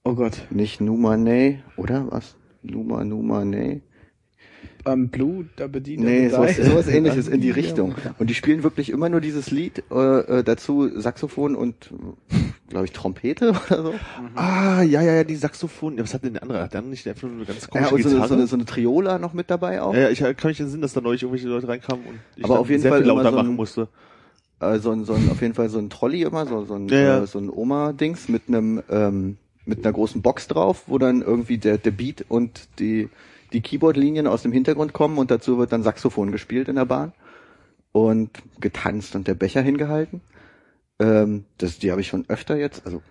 Oh 0.05 0.13
Gott. 0.13 0.45
nicht 0.51 0.81
Numane, 0.81 1.63
oder 1.77 2.05
was? 2.11 2.35
Numa 2.61 3.03
Numane? 3.03 3.81
Ähm, 4.87 5.09
Blue, 5.09 5.45
da 5.55 5.65
bedient 5.65 6.03
Nee, 6.03 6.29
sowas, 6.29 6.57
sowas 6.57 6.87
ähnliches 6.97 7.27
in 7.27 7.41
die 7.41 7.49
Richtung. 7.49 7.95
Und 8.19 8.29
die 8.29 8.35
spielen 8.35 8.61
wirklich 8.61 8.91
immer 8.91 9.09
nur 9.09 9.19
dieses 9.19 9.49
Lied, 9.49 9.83
äh, 9.91 10.19
äh, 10.39 10.43
dazu 10.43 10.87
Saxophon 10.99 11.55
und, 11.55 11.89
glaube 12.69 12.85
ich, 12.85 12.91
Trompete 12.91 13.49
oder 13.69 13.81
so. 13.81 13.93
ah, 14.35 14.83
ja, 14.83 15.01
ja, 15.01 15.13
ja, 15.15 15.23
die 15.23 15.35
Saxophon. 15.35 15.97
Ja, 15.97 16.03
was 16.03 16.13
hat 16.13 16.23
denn 16.23 16.33
der 16.33 16.43
andere? 16.43 16.61
Hat 16.61 16.73
der 16.73 16.79
andere 16.79 16.91
nicht 16.91 17.07
einfach 17.07 17.23
nur 17.27 17.37
eine 17.37 17.45
ganz 17.45 17.61
Ja, 17.63 17.67
komische 17.69 17.95
und 17.95 18.01
so 18.03 18.07
eine, 18.09 18.15
Gitarre? 18.15 18.27
so, 18.29 18.33
eine, 18.35 18.47
so 18.47 18.55
eine 18.57 18.65
Triola 18.65 19.17
noch 19.17 19.33
mit 19.33 19.49
dabei 19.49 19.81
auch. 19.81 19.95
ja, 19.95 20.01
ja, 20.01 20.09
ich 20.09 20.19
kann 20.37 20.49
mich 20.49 20.59
entsinnen, 20.59 20.83
dass 20.83 20.93
da 20.93 21.01
neulich 21.01 21.23
irgendwelche 21.23 21.47
Leute 21.47 21.67
reinkamen 21.67 22.05
und 22.05 22.19
ich 22.35 22.45
Aber 22.45 22.59
auf 22.59 22.69
jeden 22.69 22.83
sehr 22.83 22.91
Fall 22.91 22.99
viel 23.01 23.07
lauter 23.07 23.23
so 23.31 23.37
ein- 23.37 23.45
machen 23.45 23.55
musste. 23.55 23.87
Äh, 24.59 24.77
so, 24.77 24.91
ein, 24.91 25.03
so 25.03 25.13
ein, 25.13 25.29
auf 25.31 25.41
jeden 25.41 25.55
Fall 25.55 25.69
so 25.69 25.79
ein 25.79 25.89
Trolley 25.89 26.21
immer, 26.21 26.45
so, 26.45 26.63
so 26.63 26.75
ein, 26.75 26.87
Ja, 26.89 26.97
ja. 27.01 27.23
Äh, 27.23 27.27
so 27.27 27.39
ein 27.39 27.49
Oma-Dings 27.49 28.29
mit 28.29 28.43
einem, 28.47 28.83
ähm, 28.89 29.37
mit 29.65 29.83
einer 29.83 29.93
großen 29.93 30.21
Box 30.21 30.47
drauf, 30.47 30.83
wo 30.87 30.97
dann 30.97 31.21
irgendwie 31.21 31.57
der, 31.57 31.77
der 31.77 31.91
Beat 31.91 32.25
und 32.27 32.67
die, 32.79 33.09
die 33.53 33.61
Keyboard-Linien 33.61 34.27
aus 34.27 34.43
dem 34.43 34.51
Hintergrund 34.51 34.93
kommen 34.93 35.17
und 35.17 35.31
dazu 35.31 35.57
wird 35.57 35.71
dann 35.71 35.83
Saxophon 35.83 36.31
gespielt 36.31 36.67
in 36.67 36.75
der 36.75 36.85
Bahn 36.85 37.13
und 37.91 38.29
getanzt 38.59 39.15
und 39.15 39.27
der 39.27 39.35
Becher 39.35 39.61
hingehalten. 39.61 40.21
Ähm, 40.99 41.45
das, 41.57 41.79
die 41.79 41.91
habe 41.91 42.01
ich 42.01 42.07
schon 42.07 42.25
öfter 42.27 42.57
jetzt, 42.57 42.85
also 42.85 43.01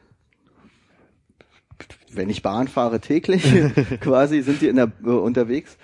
wenn 2.13 2.31
ich 2.31 2.43
Bahn 2.43 2.69
fahre 2.69 3.01
täglich, 3.01 3.43
quasi 4.01 4.43
sind 4.43 4.61
die 4.61 4.69
in 4.69 4.77
der, 4.77 4.93
äh, 5.05 5.09
unterwegs. 5.09 5.77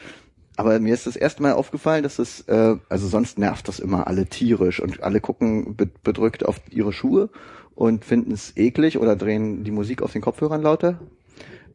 Aber 0.57 0.79
mir 0.79 0.93
ist 0.93 1.07
das 1.07 1.17
erste 1.17 1.43
Mal 1.43 1.55
aufgefallen, 1.55 2.03
dass 2.03 2.19
es, 2.19 2.43
äh, 2.43 2.77
also 2.89 3.09
sonst 3.09 3.39
nervt 3.39 3.67
das 3.67 3.79
immer 3.79 4.07
alle 4.07 4.27
tierisch 4.27 4.81
und 4.81 5.03
alle 5.03 5.21
gucken 5.21 5.75
be 5.75 5.87
bedrückt 5.87 6.45
auf 6.45 6.61
ihre 6.71 6.93
Schuhe 6.93 7.31
und 7.75 8.05
finden 8.05 8.33
es 8.33 8.57
eklig 8.57 8.99
oder 8.99 9.17
drehen 9.17 9.65
die 9.65 9.71
Musik 9.71 10.03
auf 10.03 10.13
den 10.13 10.23
Kopfhörern 10.23 10.63
lauter. 10.63 11.01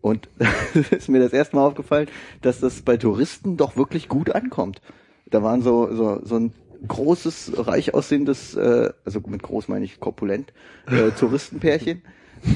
Und 0.01 0.29
ist 0.91 1.09
mir 1.09 1.19
das 1.19 1.33
erste 1.33 1.55
Mal 1.55 1.65
aufgefallen, 1.65 2.07
dass 2.41 2.59
das 2.59 2.81
bei 2.81 2.97
Touristen 2.97 3.57
doch 3.57 3.75
wirklich 3.75 4.07
gut 4.07 4.29
ankommt. 4.29 4.81
Da 5.25 5.41
waren 5.41 5.61
so, 5.63 5.93
so, 5.95 6.21
so 6.23 6.35
ein 6.35 6.53
großes, 6.87 7.53
reich 7.67 7.93
aussehendes, 7.93 8.55
äh, 8.55 8.91
also 9.03 9.21
mit 9.25 9.41
groß 9.41 9.67
meine 9.67 9.85
ich 9.85 9.99
korpulent, 9.99 10.53
äh, 10.87 11.11
Touristenpärchen. 11.19 12.03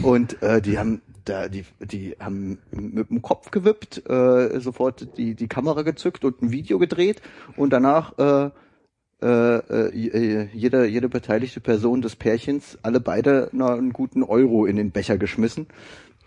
Und 0.03 0.41
äh, 0.43 0.61
die 0.61 0.77
haben 0.77 1.01
da, 1.25 1.47
die, 1.47 1.65
die 1.79 2.15
haben 2.19 2.59
mit 2.71 3.09
dem 3.09 3.21
Kopf 3.21 3.51
gewippt, 3.51 4.07
äh, 4.09 4.59
sofort 4.59 5.17
die, 5.17 5.35
die 5.35 5.47
Kamera 5.47 5.81
gezückt 5.83 6.25
und 6.25 6.41
ein 6.41 6.51
Video 6.51 6.79
gedreht 6.79 7.21
und 7.55 7.71
danach 7.71 8.17
äh, 8.17 8.51
äh, 9.21 9.57
äh, 9.57 10.47
jede, 10.53 10.85
jede 10.85 11.09
beteiligte 11.09 11.59
Person 11.59 12.01
des 12.01 12.15
Pärchens 12.15 12.77
alle 12.83 12.99
beide 12.99 13.49
einen 13.51 13.91
guten 13.93 14.23
Euro 14.23 14.65
in 14.65 14.75
den 14.75 14.91
Becher 14.91 15.17
geschmissen 15.17 15.67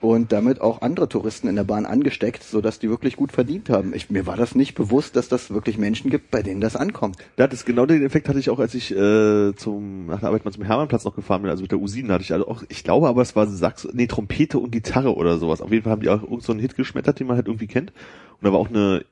und 0.02 0.32
damit 0.32 0.60
auch 0.60 0.82
andere 0.82 1.08
Touristen 1.08 1.46
in 1.46 1.54
der 1.54 1.62
Bahn 1.62 1.86
angesteckt, 1.86 2.42
so 2.42 2.60
dass 2.60 2.80
die 2.80 2.90
wirklich 2.90 3.16
gut 3.16 3.30
verdient 3.30 3.70
haben. 3.70 3.94
Ich, 3.94 4.10
mir 4.10 4.26
war 4.26 4.36
das 4.36 4.54
nicht 4.56 4.74
bewusst, 4.74 5.14
dass 5.14 5.28
das 5.28 5.52
wirklich 5.52 5.78
Menschen 5.78 6.10
gibt, 6.10 6.30
bei 6.32 6.42
denen 6.42 6.60
das 6.60 6.74
ankommt. 6.74 7.16
Ja, 7.38 7.46
das 7.46 7.64
genau 7.64 7.86
den 7.86 8.04
Effekt 8.04 8.28
hatte 8.28 8.40
ich 8.40 8.50
auch, 8.50 8.58
als 8.58 8.74
ich 8.74 8.90
äh, 8.90 9.54
zum 9.54 10.06
nach 10.06 10.18
der 10.18 10.28
Arbeit 10.28 10.44
mal 10.44 10.50
zum 10.50 10.64
Hermannplatz 10.64 11.04
noch 11.04 11.14
gefahren 11.14 11.42
bin, 11.42 11.50
also 11.50 11.62
mit 11.62 11.70
der 11.70 11.78
U7 11.78 12.08
hatte 12.10 12.24
ich 12.24 12.32
also 12.32 12.48
auch, 12.48 12.64
ich 12.68 12.82
glaube 12.82 13.08
aber 13.08 13.22
es 13.22 13.36
war 13.36 13.46
Sax, 13.46 13.88
nee, 13.92 14.08
Trompete 14.08 14.58
und 14.58 14.72
Gitarre 14.72 15.14
oder 15.14 15.38
sowas. 15.38 15.60
Auf 15.60 15.70
jeden 15.70 15.84
Fall 15.84 15.92
haben 15.92 16.02
die 16.02 16.10
auch 16.10 16.22
irgend 16.22 16.42
so 16.42 16.52
einen 16.52 16.60
Hit 16.60 16.76
geschmettert, 16.76 17.20
den 17.20 17.28
man 17.28 17.36
halt 17.36 17.46
irgendwie 17.46 17.68
kennt. 17.68 17.92
Und 18.40 18.46
da 18.46 18.52
war 18.52 18.58
auch 18.58 18.68
eine, 18.68 19.04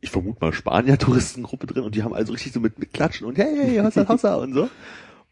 ich 0.00 0.10
vermute 0.10 0.38
mal 0.40 0.52
Spanier-Touristengruppe 0.52 1.66
drin 1.66 1.84
und 1.84 1.94
die 1.94 2.02
haben 2.02 2.14
also 2.14 2.32
richtig 2.32 2.52
so 2.52 2.60
mit, 2.60 2.78
mit 2.78 2.92
Klatschen 2.92 3.26
und 3.26 3.36
hey, 3.38 3.56
hey, 3.56 3.78
Hossa, 3.78 4.08
Hossa 4.08 4.34
und 4.42 4.54
so. 4.54 4.70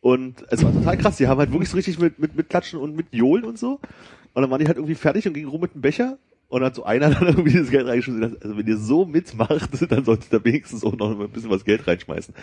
Und 0.01 0.45
es 0.51 0.63
war 0.63 0.73
total 0.73 0.97
krass, 0.97 1.17
die 1.17 1.27
haben 1.27 1.39
halt 1.39 1.51
wirklich 1.51 1.71
so 1.71 1.77
richtig 1.77 1.99
mit, 1.99 2.19
mit, 2.19 2.37
mit 2.37 2.49
Klatschen 2.49 2.79
und 2.79 2.95
mit 2.95 3.07
Johlen 3.13 3.45
und 3.45 3.59
so. 3.59 3.81
Und 4.35 4.43
dann 4.43 4.51
waren 4.51 4.61
die 4.61 4.67
halt 4.67 4.77
irgendwie 4.77 4.95
fertig 4.95 5.27
und 5.27 5.35
gingen 5.35 5.49
rum 5.49 5.61
mit 5.61 5.75
dem 5.75 5.81
Becher. 5.81 6.19
Und 6.49 6.61
dann 6.61 6.69
hat 6.69 6.75
so 6.75 6.85
einer 6.85 7.11
dann 7.15 7.27
irgendwie 7.27 7.59
das 7.59 7.71
Geld 7.71 7.87
reingeschmissen. 7.87 8.39
Also 8.43 8.57
wenn 8.57 8.67
ihr 8.67 8.79
so 8.79 9.05
mitmacht, 9.05 9.71
dann 9.91 10.05
solltet 10.05 10.33
ihr 10.33 10.39
da 10.39 10.45
wenigstens 10.45 10.83
auch 10.83 10.97
noch 10.97 11.19
ein 11.19 11.31
bisschen 11.31 11.51
was 11.51 11.65
Geld 11.65 11.87
reinschmeißen. 11.87 12.35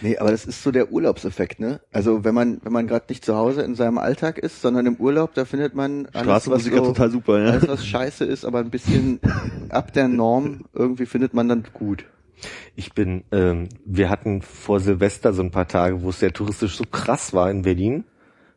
Nee, 0.00 0.18
aber 0.18 0.32
das 0.32 0.44
ist 0.44 0.62
so 0.62 0.72
der 0.72 0.92
Urlaubseffekt, 0.92 1.60
ne? 1.60 1.80
Also 1.92 2.24
wenn 2.24 2.34
man, 2.34 2.60
wenn 2.64 2.72
man 2.72 2.86
gerade 2.86 3.06
nicht 3.08 3.24
zu 3.24 3.36
Hause 3.36 3.62
in 3.62 3.74
seinem 3.76 3.98
Alltag 3.98 4.38
ist, 4.38 4.60
sondern 4.60 4.86
im 4.86 4.96
Urlaub, 4.96 5.34
da 5.34 5.44
findet 5.44 5.74
man 5.74 6.06
alles, 6.06 6.14
was, 6.14 6.22
Straßenmusiker 6.22 6.76
so, 6.78 6.84
total 6.86 7.10
super, 7.10 7.38
ja. 7.38 7.50
alles, 7.50 7.68
was 7.68 7.86
scheiße 7.86 8.24
ist, 8.24 8.44
aber 8.44 8.58
ein 8.58 8.70
bisschen 8.70 9.20
ab 9.68 9.92
der 9.92 10.08
Norm 10.08 10.64
irgendwie 10.72 11.06
findet 11.06 11.32
man 11.32 11.48
dann 11.48 11.64
gut. 11.72 12.04
Ich 12.74 12.92
bin, 12.92 13.24
ähm, 13.32 13.68
wir 13.84 14.10
hatten 14.10 14.42
vor 14.42 14.80
Silvester 14.80 15.32
so 15.32 15.42
ein 15.42 15.50
paar 15.50 15.68
Tage, 15.68 16.02
wo 16.02 16.10
es 16.10 16.18
sehr 16.20 16.32
touristisch 16.32 16.76
so 16.76 16.84
krass 16.84 17.32
war 17.32 17.50
in 17.50 17.62
Berlin. 17.62 18.04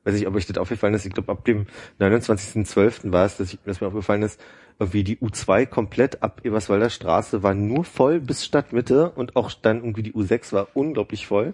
Weiß 0.04 0.14
nicht, 0.14 0.28
ob 0.28 0.36
euch 0.36 0.48
das 0.48 0.58
aufgefallen 0.58 0.94
ist. 0.94 1.06
Ich 1.06 1.14
glaube, 1.14 1.32
ab 1.32 1.46
dem 1.46 1.68
29.12. 2.00 3.12
war 3.12 3.26
es, 3.26 3.38
dass, 3.38 3.54
ich, 3.54 3.60
dass 3.66 3.80
mir 3.80 3.88
aufgefallen 3.88 4.24
ist, 4.24 4.40
irgendwie 4.80 5.04
die 5.04 5.18
U2 5.18 5.66
komplett 5.66 6.24
ab 6.24 6.42
Eberswalder 6.44 6.90
Straße 6.90 7.44
war 7.44 7.54
nur 7.54 7.84
voll 7.84 8.20
bis 8.20 8.46
Stadtmitte 8.46 9.12
und 9.12 9.36
auch 9.36 9.52
dann 9.52 9.78
irgendwie 9.78 10.04
die 10.04 10.14
U6 10.14 10.54
war 10.54 10.68
unglaublich 10.74 11.28
voll. 11.28 11.54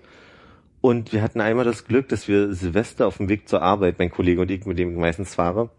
Und 0.81 1.11
wir 1.11 1.23
hatten 1.23 1.41
einmal 1.41 1.65
das 1.65 1.85
Glück, 1.85 2.07
dass 2.09 2.27
wir 2.27 2.53
Silvester 2.53 3.07
auf 3.07 3.17
dem 3.17 3.27
Weg 3.27 3.49
zur 3.49 3.63
Arbeit, 3.63 3.97
mein 3.97 4.11
Kollege 4.11 4.41
und 4.41 4.51
ich, 4.51 4.65
mit 4.65 4.77
dem 4.77 4.91
ich 4.91 4.97
meistens 4.97 5.33
fahre, 5.33 5.71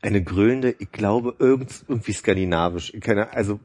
eine 0.00 0.22
grölende, 0.22 0.74
ich 0.78 0.90
glaube, 0.90 1.34
irgend, 1.38 1.84
irgendwie 1.86 2.14
skandinavisch, 2.14 2.94
keine, 3.00 3.34
also 3.34 3.60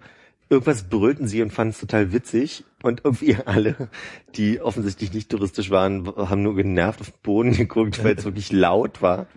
irgendwas 0.49 0.83
brüllten 0.83 1.27
sie 1.27 1.41
und 1.41 1.53
fanden 1.53 1.71
es 1.71 1.79
total 1.79 2.11
witzig. 2.11 2.65
Und 2.83 3.01
irgendwie 3.05 3.37
alle, 3.45 3.89
die 4.35 4.59
offensichtlich 4.59 5.13
nicht 5.13 5.29
touristisch 5.29 5.69
waren, 5.69 6.05
haben 6.15 6.43
nur 6.43 6.55
genervt 6.55 7.01
auf 7.01 7.11
den 7.11 7.21
Boden 7.23 7.51
geguckt, 7.57 8.03
weil 8.03 8.15
es 8.15 8.25
wirklich 8.25 8.51
laut 8.51 9.01
war. 9.01 9.27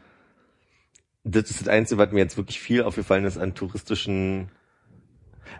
Das 1.25 1.51
ist 1.51 1.63
das 1.63 1.69
Einzige, 1.69 1.99
was 1.99 2.13
mir 2.13 2.21
jetzt 2.21 2.37
wirklich 2.37 2.61
viel 2.61 2.83
aufgefallen 2.83 3.25
ist 3.25 3.39
an 3.39 3.55
touristischen 3.55 4.51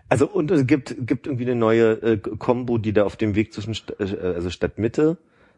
also 0.09 0.27
und 0.27 0.51
es 0.51 0.67
gibt 0.67 0.95
gibt 0.99 1.27
irgendwie 1.27 1.45
eine 1.45 1.55
neue 1.55 1.91
äh, 2.01 2.17
Combo, 2.17 2.77
die 2.77 2.93
da 2.93 3.05
auf 3.05 3.15
dem 3.15 3.35
Weg 3.35 3.53
zwischen 3.53 3.73
St 3.73 3.99
äh, 3.99 4.17
also 4.19 4.49
Stadtmitte 4.49 5.17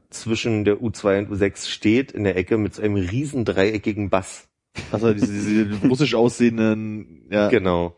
zwischen 0.10 0.64
der 0.64 0.78
U2 0.78 1.20
und 1.20 1.32
U6 1.32 1.68
steht 1.68 2.12
in 2.12 2.24
der 2.24 2.38
Ecke 2.38 2.58
mit 2.58 2.76
so 2.76 2.82
einem 2.82 2.96
riesen 2.96 3.44
dreieckigen 3.46 4.10
Bass. 4.10 4.48
Also 4.92 5.14
diese, 5.14 5.34
diese 5.34 5.88
russisch 5.88 6.16
aussehenden, 6.16 7.24
ja. 7.30 7.50
Genau. 7.50 7.98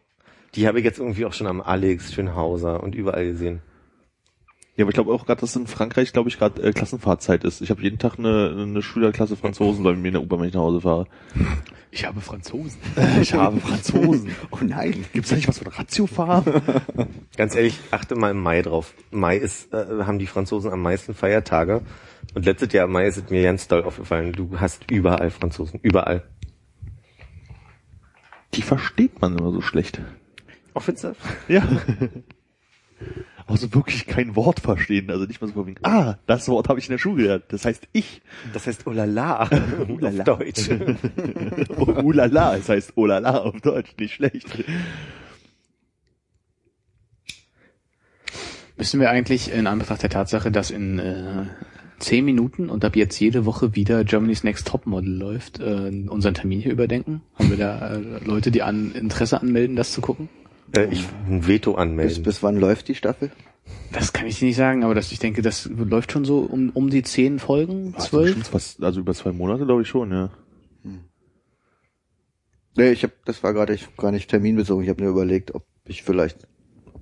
Die 0.55 0.67
habe 0.67 0.79
ich 0.79 0.85
jetzt 0.85 0.97
irgendwie 0.97 1.25
auch 1.25 1.33
schon 1.33 1.45
am 1.45 1.61
Alex, 1.61 2.13
Schönhauser 2.13 2.81
und 2.81 2.95
überall 2.95 3.25
gesehen. 3.25 3.61
Ja, 4.79 4.85
aber 4.85 4.91
ich 4.91 4.95
glaube 4.95 5.11
auch 5.11 5.25
gerade, 5.25 5.41
dass 5.41 5.57
in 5.57 5.67
Frankreich, 5.67 6.13
glaube 6.13 6.29
ich, 6.29 6.39
gerade 6.39 6.63
äh, 6.63 6.71
Klassenfahrtzeit 6.71 7.43
ist. 7.43 7.59
Ich 7.59 7.69
habe 7.69 7.81
jeden 7.81 7.99
Tag 7.99 8.17
eine, 8.17 8.55
eine 8.57 8.81
Schülerklasse 8.81 9.35
Franzosen 9.35 9.83
bei 9.83 9.93
mir 9.93 10.07
in 10.07 10.13
der 10.13 10.21
U-Bahn, 10.21 10.39
wenn 10.39 10.47
ich 10.47 10.53
nach 10.53 10.61
Hause 10.61 10.79
fahre. 10.79 11.05
Ich 11.91 12.05
habe 12.05 12.21
Franzosen. 12.21 12.79
Ich 13.21 13.33
habe 13.33 13.59
Franzosen. 13.59 14.31
Oh 14.51 14.59
nein. 14.61 15.05
Gibt's 15.11 15.31
da 15.31 15.35
nicht 15.35 15.49
was 15.49 15.57
von 15.57 15.67
Ratiofahren? 15.67 16.61
Ganz 17.35 17.55
ehrlich, 17.55 17.77
achte 17.91 18.15
mal 18.15 18.31
im 18.31 18.39
Mai 18.41 18.61
drauf. 18.61 18.93
Mai 19.11 19.35
ist, 19.35 19.73
äh, 19.73 20.03
haben 20.05 20.19
die 20.19 20.27
Franzosen 20.27 20.71
am 20.71 20.81
meisten 20.81 21.13
Feiertage. 21.13 21.81
Und 22.35 22.45
letztes 22.45 22.71
Jahr 22.71 22.85
im 22.85 22.91
Mai 22.93 23.07
ist 23.07 23.17
es 23.17 23.29
mir 23.29 23.43
ganz 23.43 23.67
doll 23.67 23.83
aufgefallen. 23.83 24.31
Du 24.31 24.61
hast 24.61 24.89
überall 24.89 25.29
Franzosen. 25.29 25.81
Überall. 25.81 26.23
Die 28.53 28.61
versteht 28.61 29.19
man 29.19 29.37
immer 29.37 29.51
so 29.51 29.59
schlecht. 29.59 29.99
Offiziell? 30.73 31.15
Ja. 31.49 31.67
Also 33.49 33.73
wirklich 33.73 34.05
kein 34.05 34.35
Wort 34.35 34.59
verstehen. 34.59 35.09
Also 35.09 35.25
nicht 35.25 35.41
mal 35.41 35.47
so 35.47 35.53
von 35.53 35.65
wegen, 35.65 35.83
ah, 35.83 36.17
das 36.27 36.47
Wort 36.47 36.69
habe 36.69 36.79
ich 36.79 36.85
in 36.85 36.91
der 36.91 36.99
Schule 36.99 37.23
gelernt. 37.23 37.45
Das 37.49 37.65
heißt 37.65 37.87
ich. 37.93 38.21
Das 38.53 38.67
heißt 38.67 38.85
Olala. 38.85 39.49
Olala. 39.89 40.23
Auf 40.27 40.39
Deutsch. 40.39 40.69
Oh, 41.77 41.85
ulala, 42.03 42.55
es 42.57 42.69
heißt 42.69 42.93
olala 42.95 43.39
auf 43.39 43.59
Deutsch, 43.61 43.95
nicht 43.99 44.13
schlecht. 44.13 44.47
Müssen 48.77 48.99
wir 48.99 49.09
eigentlich 49.09 49.51
in 49.51 49.67
Anbetracht 49.67 50.03
der 50.03 50.09
Tatsache, 50.09 50.51
dass 50.51 50.71
in 50.71 50.99
äh, 50.99 51.45
zehn 51.97 52.23
Minuten 52.23 52.69
und 52.69 52.85
ab 52.85 52.95
jetzt 52.95 53.19
jede 53.19 53.45
Woche 53.45 53.75
wieder 53.75 54.03
Germany's 54.03 54.43
Next 54.43 54.67
Topmodel 54.67 55.17
läuft, 55.17 55.59
äh, 55.59 55.91
unseren 56.07 56.33
Termin 56.33 56.61
hier 56.61 56.71
überdenken? 56.71 57.21
Haben 57.35 57.49
wir 57.49 57.57
da 57.57 57.95
äh, 57.95 58.23
Leute, 58.23 58.51
die 58.51 58.61
an 58.61 58.91
Interesse 58.93 59.41
anmelden, 59.41 59.75
das 59.75 59.91
zu 59.91 60.01
gucken? 60.01 60.29
Äh, 60.75 60.85
ich 60.91 61.05
ein 61.27 61.47
Veto 61.47 61.71
Bis, 61.73 61.79
anmelden. 61.81 62.23
bis 62.23 62.43
wann 62.43 62.57
läuft 62.57 62.87
die 62.87 62.95
Staffel? 62.95 63.31
Das 63.91 64.13
kann 64.13 64.25
ich 64.27 64.39
dir 64.39 64.45
nicht 64.45 64.55
sagen, 64.55 64.83
aber 64.83 64.95
das, 64.95 65.11
ich 65.11 65.19
denke, 65.19 65.41
das 65.41 65.65
läuft 65.65 66.11
schon 66.11 66.25
so 66.25 66.39
um, 66.39 66.69
um 66.71 66.89
die 66.89 67.03
zehn 67.03 67.39
Folgen, 67.39 67.93
Also, 67.95 68.07
zwölf. 68.09 68.47
fast, 68.47 68.83
also 68.83 68.99
über 68.99 69.13
zwei 69.13 69.31
Monate 69.31 69.65
glaube 69.65 69.81
ich 69.83 69.87
schon, 69.87 70.11
ja. 70.11 70.29
Nee, 72.77 72.91
ich 72.91 73.03
habe, 73.03 73.13
das 73.25 73.43
war 73.43 73.53
gerade 73.53 73.73
ich 73.73 73.95
gar 73.97 74.11
nicht 74.11 74.29
terminbezogen. 74.29 74.83
Ich 74.83 74.89
habe 74.89 75.01
nur 75.03 75.11
überlegt, 75.11 75.53
ob 75.53 75.65
ich 75.85 76.03
vielleicht 76.03 76.47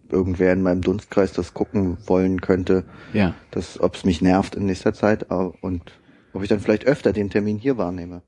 irgendwer 0.09 0.53
in 0.53 0.61
meinem 0.63 0.81
Dunstkreis 0.81 1.33
das 1.33 1.53
gucken 1.53 1.97
wollen 2.07 2.41
könnte, 2.41 2.85
Ja. 3.13 3.35
dass, 3.51 3.79
ob 3.79 3.95
es 3.95 4.05
mich 4.05 4.21
nervt 4.21 4.55
in 4.55 4.65
nächster 4.65 4.93
Zeit 4.93 5.29
und 5.29 5.91
ob 6.37 6.43
ich 6.43 6.49
dann 6.49 6.59
vielleicht 6.59 6.85
öfter 6.85 7.13
den 7.13 7.31
Termin 7.31 7.57
hier 7.57 7.77
wahrnehme. 7.77 8.21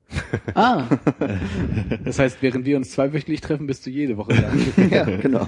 Ah. 0.54 0.84
Das 2.04 2.18
heißt, 2.18 2.42
während 2.42 2.64
wir 2.66 2.76
uns 2.76 2.90
zweiwöchentlich 2.90 3.40
treffen, 3.40 3.66
bist 3.66 3.86
du 3.86 3.90
jede 3.90 4.16
Woche 4.16 4.34
da. 4.34 4.82
ja, 4.90 5.04
genau. 5.04 5.46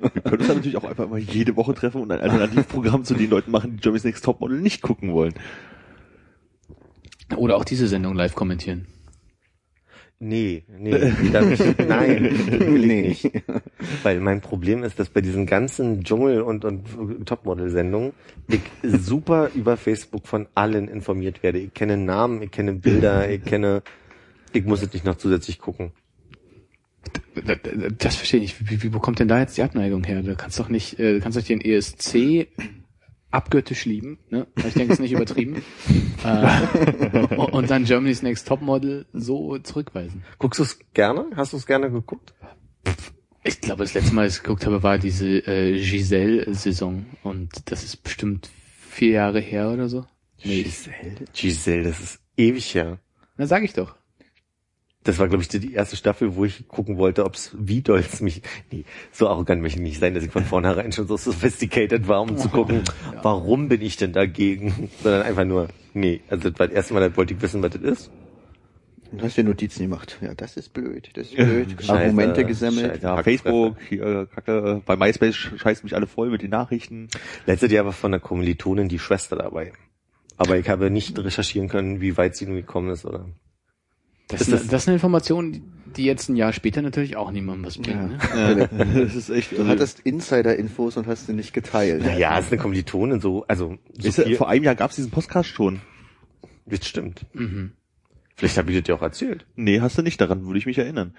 Wir 0.00 0.22
können 0.22 0.38
uns 0.38 0.46
dann 0.48 0.56
natürlich 0.56 0.76
auch 0.76 0.84
einfach 0.84 1.08
mal 1.08 1.18
jede 1.18 1.56
Woche 1.56 1.74
treffen 1.74 2.00
und 2.00 2.10
ein 2.10 2.20
Alternativprogramm 2.20 3.04
zu 3.04 3.14
den 3.14 3.30
Leuten 3.30 3.50
machen, 3.50 3.76
die 3.76 3.80
Germany's 3.80 4.04
Next 4.04 4.24
Topmodel 4.24 4.60
nicht 4.60 4.82
gucken 4.82 5.12
wollen. 5.12 5.34
Oder 7.36 7.56
auch 7.56 7.64
diese 7.64 7.86
Sendung 7.86 8.14
live 8.14 8.34
kommentieren. 8.34 8.86
Nee, 10.24 10.62
nee, 10.78 11.12
nein, 11.88 12.32
nee. 12.60 13.08
nicht. 13.08 13.28
Weil 14.04 14.20
mein 14.20 14.40
Problem 14.40 14.84
ist, 14.84 15.00
dass 15.00 15.08
bei 15.08 15.20
diesen 15.20 15.46
ganzen 15.46 16.04
Dschungel- 16.04 16.42
und, 16.42 16.64
und 16.64 17.26
Topmodel-Sendungen 17.26 18.12
ich 18.46 18.60
super 18.84 19.50
über 19.52 19.76
Facebook 19.76 20.28
von 20.28 20.46
allen 20.54 20.86
informiert 20.86 21.42
werde. 21.42 21.58
Ich 21.58 21.74
kenne 21.74 21.96
Namen, 21.96 22.40
ich 22.40 22.52
kenne 22.52 22.74
Bilder, 22.74 23.28
ich 23.32 23.44
kenne, 23.44 23.82
ich 24.52 24.64
muss 24.64 24.80
es 24.82 24.92
nicht 24.92 25.04
noch 25.04 25.16
zusätzlich 25.16 25.58
gucken. 25.58 25.90
Das, 27.34 27.58
das 27.98 28.14
verstehe 28.14 28.42
ich 28.42 28.60
nicht. 28.60 28.70
Wie, 28.70 28.80
wie, 28.80 28.94
wo 28.94 29.00
kommt 29.00 29.18
denn 29.18 29.26
da 29.26 29.40
jetzt 29.40 29.56
die 29.56 29.62
Abneigung 29.64 30.04
her? 30.04 30.22
Du 30.22 30.36
kannst 30.36 30.56
doch 30.60 30.68
nicht, 30.68 31.00
äh, 31.00 31.14
du 31.14 31.20
kannst 31.20 31.36
doch 31.36 31.42
den 31.42 31.60
ESC 31.60 32.46
abgöttisch 33.32 33.84
lieben, 33.84 34.18
ne? 34.30 34.46
Ich 34.56 34.74
denke, 34.74 34.92
es 34.92 34.98
ist 34.98 35.00
nicht 35.00 35.12
übertrieben. 35.12 35.62
äh, 36.24 37.36
und 37.36 37.70
dann 37.70 37.84
Germany's 37.84 38.22
Next 38.22 38.46
Topmodel 38.46 39.06
so 39.12 39.58
zurückweisen. 39.58 40.22
Guckst 40.38 40.60
du 40.60 40.64
es 40.64 40.78
gerne? 40.94 41.26
Hast 41.34 41.52
du 41.52 41.56
es 41.56 41.66
gerne 41.66 41.90
geguckt? 41.90 42.34
Ich 43.44 43.60
glaube, 43.60 43.82
das 43.82 43.94
letzte 43.94 44.14
Mal, 44.14 44.22
als 44.22 44.36
ich 44.36 44.42
geguckt 44.42 44.66
habe, 44.66 44.82
war 44.82 44.98
diese 44.98 45.26
äh, 45.26 45.72
Giselle-Saison. 45.76 47.06
Und 47.24 47.70
das 47.70 47.82
ist 47.82 47.96
bestimmt 47.96 48.50
vier 48.88 49.12
Jahre 49.12 49.40
her 49.40 49.70
oder 49.70 49.88
so. 49.88 50.04
Nee, 50.44 50.62
Giselle? 50.62 51.24
Giselle, 51.32 51.82
das 51.84 52.00
ist 52.00 52.20
ewig 52.36 52.74
her. 52.74 52.98
na 53.36 53.46
sag 53.46 53.64
ich 53.64 53.72
doch. 53.72 53.96
Das 55.04 55.18
war, 55.18 55.26
glaube 55.28 55.42
ich, 55.42 55.48
die- 55.48 55.58
die 55.58 55.72
erste 55.74 55.96
Staffel, 55.96 56.36
wo 56.36 56.44
ich 56.44 56.68
gucken 56.68 56.96
wollte, 56.96 57.24
ob's 57.24 57.50
wie 57.58 57.80
doll's 57.82 58.20
mich. 58.20 58.42
Nee, 58.70 58.84
so 59.10 59.28
arrogant 59.28 59.60
möchte 59.60 59.78
ich 59.80 59.82
nicht 59.82 59.98
sein, 60.00 60.14
dass 60.14 60.22
ich 60.22 60.30
von 60.30 60.44
vornherein 60.44 60.92
schon 60.92 61.08
so 61.08 61.16
sophisticated 61.16 62.06
war, 62.06 62.22
um 62.22 62.36
zu 62.38 62.48
gucken, 62.48 62.82
warum 63.22 63.68
bin 63.68 63.82
ich 63.82 63.96
denn 63.96 64.12
dagegen? 64.12 64.90
Sondern 65.02 65.22
einfach 65.22 65.44
nur, 65.44 65.68
nee, 65.92 66.20
also 66.28 66.50
das 66.50 66.58
war 66.60 66.68
das 66.68 66.76
erste 66.76 66.94
Mal, 66.94 67.00
da 67.10 67.16
wollte 67.16 67.34
ich 67.34 67.42
wissen, 67.42 67.62
was 67.62 67.72
das 67.72 67.82
ist. 67.82 68.10
Du 69.14 69.22
hast 69.24 69.36
dir 69.36 69.44
Notizen 69.44 69.82
gemacht. 69.82 70.18
Ja, 70.22 70.32
das 70.34 70.56
ist 70.56 70.72
blöd, 70.72 71.10
das 71.14 71.26
ist 71.26 71.36
blöd. 71.36 71.72
Scheiße, 71.78 71.92
Argumente 71.92 72.46
gesammelt. 72.46 72.92
Scheiße. 72.92 73.02
Ja, 73.02 73.22
Facebook, 73.22 73.76
hier, 73.86 74.26
Kacke, 74.34 74.80
bei 74.86 74.96
MySpace 74.96 75.34
scheißt 75.34 75.84
mich 75.84 75.94
alle 75.94 76.06
voll 76.06 76.30
mit 76.30 76.40
den 76.40 76.48
Nachrichten. 76.50 77.08
Letztes 77.44 77.70
Jahr 77.72 77.84
war 77.84 77.92
von 77.92 78.14
einer 78.14 78.20
Kommilitonin 78.20 78.88
die 78.88 78.98
Schwester 78.98 79.36
dabei. 79.36 79.72
Aber 80.38 80.56
ich 80.56 80.66
habe 80.70 80.90
nicht 80.90 81.18
recherchieren 81.18 81.68
können, 81.68 82.00
wie 82.00 82.16
weit 82.16 82.36
sie 82.36 82.46
nun 82.46 82.56
gekommen 82.56 82.88
ist, 82.90 83.04
oder? 83.04 83.26
Das, 84.32 84.40
Ist 84.42 84.48
ist, 84.48 84.52
das- 84.62 84.66
das 84.68 84.82
ist 84.82 84.88
eine 84.88 84.94
Information, 84.96 85.62
die- 85.96 86.04
jetzt 86.04 86.28
ein 86.28 86.36
Jahr 86.36 86.52
später 86.52 86.82
natürlich 86.82 87.16
auch 87.16 87.30
niemandem 87.30 87.64
was 87.66 87.78
bringen. 87.78 88.18
Ja. 88.34 88.54
Ne? 88.54 88.68
Ja, 88.72 88.84
das 89.04 89.14
ist 89.14 89.30
echt. 89.30 89.52
Du 89.52 89.66
hattest 89.66 90.00
Insider-Infos 90.00 90.96
und 90.96 91.06
hast 91.06 91.26
sie 91.26 91.34
nicht 91.34 91.52
geteilt. 91.52 92.02
Naja, 92.04 92.38
es 92.38 92.46
ist 92.46 92.52
eine 92.52 92.60
Kommilitonin 92.62 93.20
so, 93.20 93.44
also 93.46 93.76
so 93.98 94.08
Ist 94.08 94.20
viel, 94.22 94.36
vor 94.36 94.48
einem 94.48 94.64
Jahr 94.64 94.74
gab's 94.74 94.96
diesen 94.96 95.10
Podcast 95.10 95.50
schon. 95.50 95.80
das 96.66 96.86
stimmt. 96.86 97.26
Mhm. 97.34 97.72
Vielleicht 98.34 98.56
habe 98.56 98.70
ich 98.72 98.78
das 98.78 98.84
dir 98.84 98.94
auch 98.94 99.02
erzählt. 99.02 99.44
Nee, 99.54 99.80
hast 99.80 99.98
du 99.98 100.02
nicht, 100.02 100.20
daran 100.20 100.46
würde 100.46 100.58
ich 100.58 100.66
mich 100.66 100.78
erinnern. 100.78 101.14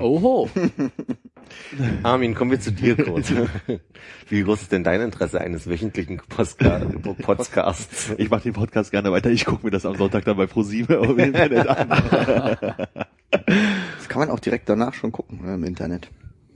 Oho. 0.00 0.48
Armin, 2.02 2.34
kommen 2.34 2.50
wir 2.50 2.60
zu 2.60 2.72
dir 2.72 2.96
kurz. 2.96 3.32
Wie 4.28 4.42
groß 4.42 4.62
ist 4.62 4.72
denn 4.72 4.84
dein 4.84 5.00
Interesse 5.00 5.40
eines 5.40 5.68
wöchentlichen 5.68 6.20
Podcasts? 6.28 8.14
Ich 8.18 8.30
mache 8.30 8.42
den 8.42 8.52
Podcast 8.52 8.90
gerne 8.90 9.12
weiter, 9.12 9.30
ich 9.30 9.44
gucke 9.44 9.64
mir 9.66 9.70
das 9.70 9.86
am 9.86 9.96
Sonntag 9.96 10.24
dann 10.24 10.36
bei 10.36 10.46
ProSieben 10.46 11.02
im 11.02 11.18
Internet 11.18 11.66
an. 11.68 11.88
Das 13.30 14.08
kann 14.08 14.20
man 14.20 14.30
auch 14.30 14.40
direkt 14.40 14.68
danach 14.68 14.94
schon 14.94 15.12
gucken 15.12 15.44
ne, 15.44 15.54
im 15.54 15.64
Internet. 15.64 16.08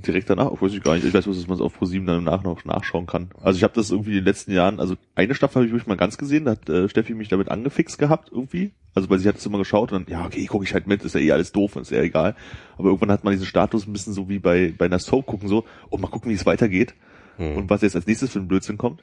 Direkt 0.06 0.30
danach, 0.30 0.50
weiß 0.60 0.72
ich 0.72 0.82
gar 0.82 0.94
nicht. 0.94 1.04
Ich 1.04 1.12
weiß 1.12 1.24
bloß, 1.24 1.36
dass 1.36 1.46
man 1.46 1.56
es 1.56 1.60
auf 1.60 1.74
ProSieben 1.74 2.06
dann 2.06 2.18
im 2.18 2.24
Nachhinein 2.24 2.54
noch 2.54 2.64
nachschauen 2.64 3.06
kann. 3.06 3.30
Also 3.42 3.56
ich 3.56 3.62
habe 3.62 3.74
das 3.74 3.90
irgendwie 3.90 4.10
in 4.10 4.16
den 4.18 4.24
letzten 4.24 4.52
Jahren, 4.52 4.80
also 4.80 4.96
eine 5.14 5.34
Staffel 5.34 5.56
habe 5.56 5.66
ich 5.66 5.72
wirklich 5.72 5.86
mal 5.86 5.96
ganz 5.96 6.16
gesehen, 6.18 6.44
da 6.44 6.52
hat 6.52 6.68
äh, 6.68 6.88
Steffi 6.88 7.14
mich 7.14 7.28
damit 7.28 7.50
angefixt 7.50 7.98
gehabt 7.98 8.30
irgendwie. 8.32 8.72
Also 8.94 9.08
weil 9.10 9.18
sie 9.18 9.28
hat 9.28 9.36
es 9.36 9.46
immer 9.46 9.58
geschaut 9.58 9.92
und 9.92 10.08
dann, 10.08 10.12
ja, 10.12 10.26
okay, 10.26 10.44
gucke 10.46 10.64
ich 10.64 10.74
halt 10.74 10.86
mit, 10.86 11.04
ist 11.04 11.14
ja 11.14 11.20
eh 11.20 11.32
alles 11.32 11.52
doof 11.52 11.76
und 11.76 11.82
ist 11.82 11.90
ja 11.90 12.02
egal. 12.02 12.34
Aber 12.76 12.88
irgendwann 12.88 13.10
hat 13.12 13.24
man 13.24 13.32
diesen 13.32 13.46
Status 13.46 13.86
ein 13.86 13.92
bisschen 13.92 14.12
so 14.12 14.28
wie 14.28 14.38
bei, 14.38 14.74
bei 14.76 14.86
einer 14.86 14.98
Soap 14.98 15.26
gucken, 15.26 15.48
so, 15.48 15.64
oh, 15.90 15.98
mal 15.98 16.08
gucken, 16.08 16.30
wie 16.30 16.34
es 16.34 16.46
weitergeht 16.46 16.94
Hm. 17.40 17.56
und 17.56 17.70
was 17.70 17.80
jetzt 17.80 17.96
als 17.96 18.06
nächstes 18.06 18.32
für 18.32 18.38
ein 18.38 18.48
Blödsinn 18.48 18.76
kommt. 18.76 19.02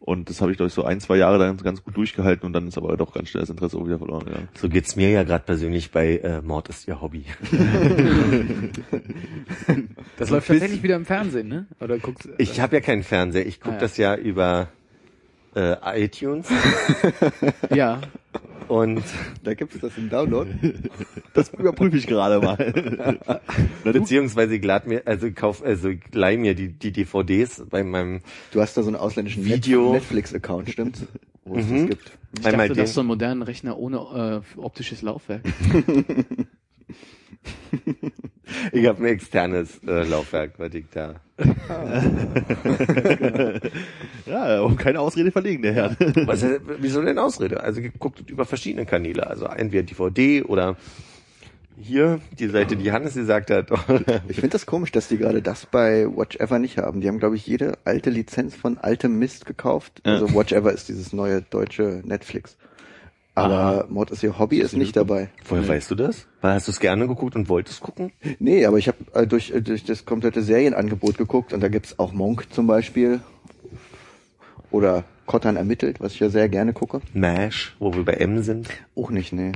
Und 0.00 0.30
das 0.30 0.40
habe 0.40 0.52
ich, 0.52 0.56
glaube 0.56 0.68
ich, 0.68 0.74
so 0.74 0.84
ein, 0.84 1.00
zwei 1.00 1.16
Jahre 1.16 1.38
dann 1.38 1.56
ganz 1.58 1.82
gut 1.82 1.96
durchgehalten 1.96 2.46
und 2.46 2.52
dann 2.52 2.68
ist 2.68 2.78
aber 2.78 2.96
doch 2.96 3.12
ganz 3.12 3.28
schnell 3.30 3.40
das 3.42 3.50
Interesse 3.50 3.76
auch 3.76 3.84
wieder 3.84 3.98
verloren 3.98 4.24
gegangen. 4.24 4.48
So 4.54 4.68
geht's 4.68 4.94
mir 4.96 5.10
ja 5.10 5.24
gerade 5.24 5.44
persönlich 5.44 5.90
bei 5.90 6.18
äh, 6.18 6.40
Mord 6.40 6.68
ist 6.68 6.86
ihr 6.88 7.00
Hobby. 7.00 7.24
Das 10.16 10.30
läuft 10.30 10.48
tatsächlich 10.48 10.82
wieder 10.82 10.96
im 10.96 11.04
Fernsehen, 11.06 11.48
ne? 11.48 11.66
Oder 11.80 11.98
guckt. 11.98 12.28
Ich 12.38 12.60
habe 12.60 12.76
ja 12.76 12.80
keinen 12.80 13.02
Fernseher, 13.02 13.46
ich 13.46 13.60
gucke 13.60 13.72
Ah, 13.72 13.74
ja. 13.76 13.80
das 13.80 13.96
ja 13.96 14.16
über 14.16 14.68
äh, 15.54 16.04
iTunes 16.04 16.48
ja. 17.74 18.00
und 18.68 19.02
Da 19.42 19.54
gibt 19.54 19.74
es 19.74 19.80
das 19.80 19.96
im 19.96 20.08
Download. 20.10 20.50
Das 21.34 21.50
überprüfe 21.54 21.96
ich 21.96 22.06
gerade 22.06 22.40
mal. 22.44 23.40
beziehungsweise 23.84 24.56
lad 24.58 24.86
mir, 24.86 25.02
also 25.06 25.30
kauf, 25.30 25.62
also 25.64 25.90
leih 26.12 26.36
mir 26.36 26.54
die, 26.54 26.68
die 26.68 26.92
DVDs 26.92 27.64
bei 27.68 27.82
meinem 27.82 28.20
Du 28.52 28.60
hast 28.60 28.76
da 28.76 28.82
so 28.82 28.88
einen 28.88 28.96
ausländischen 28.96 29.44
Video. 29.44 29.92
Netflix-Account, 29.92 30.70
stimmt's? 30.70 31.06
Wo 31.44 31.56
es 31.56 31.66
Mhm. 31.66 31.76
das 31.78 31.88
gibt. 31.88 32.12
Ich 32.40 32.46
Einmal 32.46 32.68
dachte, 32.68 32.80
das 32.80 32.90
ist 32.90 32.94
so 32.94 33.00
ein 33.00 33.06
moderner 33.06 33.46
Rechner 33.46 33.78
ohne 33.78 34.42
äh, 34.56 34.60
optisches 34.60 35.00
Laufwerk. 35.02 35.42
Ich 38.72 38.86
habe 38.86 39.02
ein 39.02 39.06
externes 39.06 39.78
äh, 39.86 40.04
Laufwerk, 40.04 40.58
was 40.58 40.72
ich 40.72 40.86
da. 40.90 41.16
ja, 44.26 44.62
um 44.62 44.76
keine 44.76 45.00
Ausrede 45.00 45.30
verlegen, 45.30 45.62
der 45.62 45.74
Herr. 45.74 45.96
Was, 46.26 46.42
wieso 46.78 47.02
denn 47.02 47.18
Ausrede? 47.18 47.62
Also 47.62 47.82
geguckt 47.82 48.30
über 48.30 48.46
verschiedene 48.46 48.86
Kanäle, 48.86 49.26
also 49.26 49.44
entweder 49.44 49.82
DVD 49.82 50.44
oder 50.44 50.76
hier 51.80 52.20
die 52.38 52.48
Seite, 52.48 52.76
die 52.76 52.90
Hannes 52.90 53.14
gesagt 53.14 53.50
hat. 53.50 53.70
Ich 54.28 54.36
finde 54.36 54.50
das 54.50 54.66
komisch, 54.66 54.92
dass 54.92 55.08
die 55.08 55.18
gerade 55.18 55.42
das 55.42 55.66
bei 55.66 56.06
Watch 56.06 56.36
Ever 56.36 56.58
nicht 56.58 56.78
haben. 56.78 57.00
Die 57.00 57.08
haben, 57.08 57.18
glaube 57.18 57.36
ich, 57.36 57.46
jede 57.46 57.78
alte 57.84 58.10
Lizenz 58.10 58.56
von 58.56 58.78
altem 58.78 59.18
Mist 59.18 59.46
gekauft. 59.46 60.02
Ja. 60.04 60.14
Also 60.14 60.34
Watch 60.34 60.52
Ever 60.52 60.72
ist 60.72 60.88
dieses 60.88 61.12
neue 61.12 61.42
deutsche 61.42 62.02
Netflix. 62.04 62.56
Aber 63.44 63.86
Mord 63.88 64.10
ist 64.10 64.22
ihr 64.22 64.38
Hobby 64.38 64.58
ist 64.58 64.76
nicht 64.76 64.96
dabei. 64.96 65.28
Woher 65.48 65.66
weißt 65.66 65.90
du 65.90 65.94
das? 65.94 66.26
Weil 66.40 66.54
hast 66.54 66.68
du 66.68 66.72
es 66.72 66.80
gerne 66.80 67.06
geguckt 67.08 67.36
und 67.36 67.48
wolltest 67.48 67.80
gucken? 67.80 68.12
Nee, 68.38 68.64
aber 68.66 68.78
ich 68.78 68.88
habe 68.88 68.98
äh, 69.14 69.26
durch, 69.26 69.50
äh, 69.50 69.60
durch 69.60 69.84
das 69.84 70.04
komplette 70.04 70.42
Serienangebot 70.42 71.18
geguckt 71.18 71.52
und 71.52 71.60
da 71.60 71.68
gibt's 71.68 71.98
auch 71.98 72.12
Monk 72.12 72.46
zum 72.50 72.66
Beispiel. 72.66 73.20
Oder 74.70 75.04
Kottern 75.26 75.56
ermittelt, 75.56 76.00
was 76.00 76.14
ich 76.14 76.20
ja 76.20 76.30
sehr 76.30 76.48
gerne 76.48 76.72
gucke. 76.72 77.00
MASH, 77.14 77.76
wo 77.78 77.94
wir 77.94 78.04
bei 78.04 78.14
M 78.14 78.42
sind. 78.42 78.68
Auch 78.96 79.10
nicht, 79.10 79.32
nee. 79.32 79.52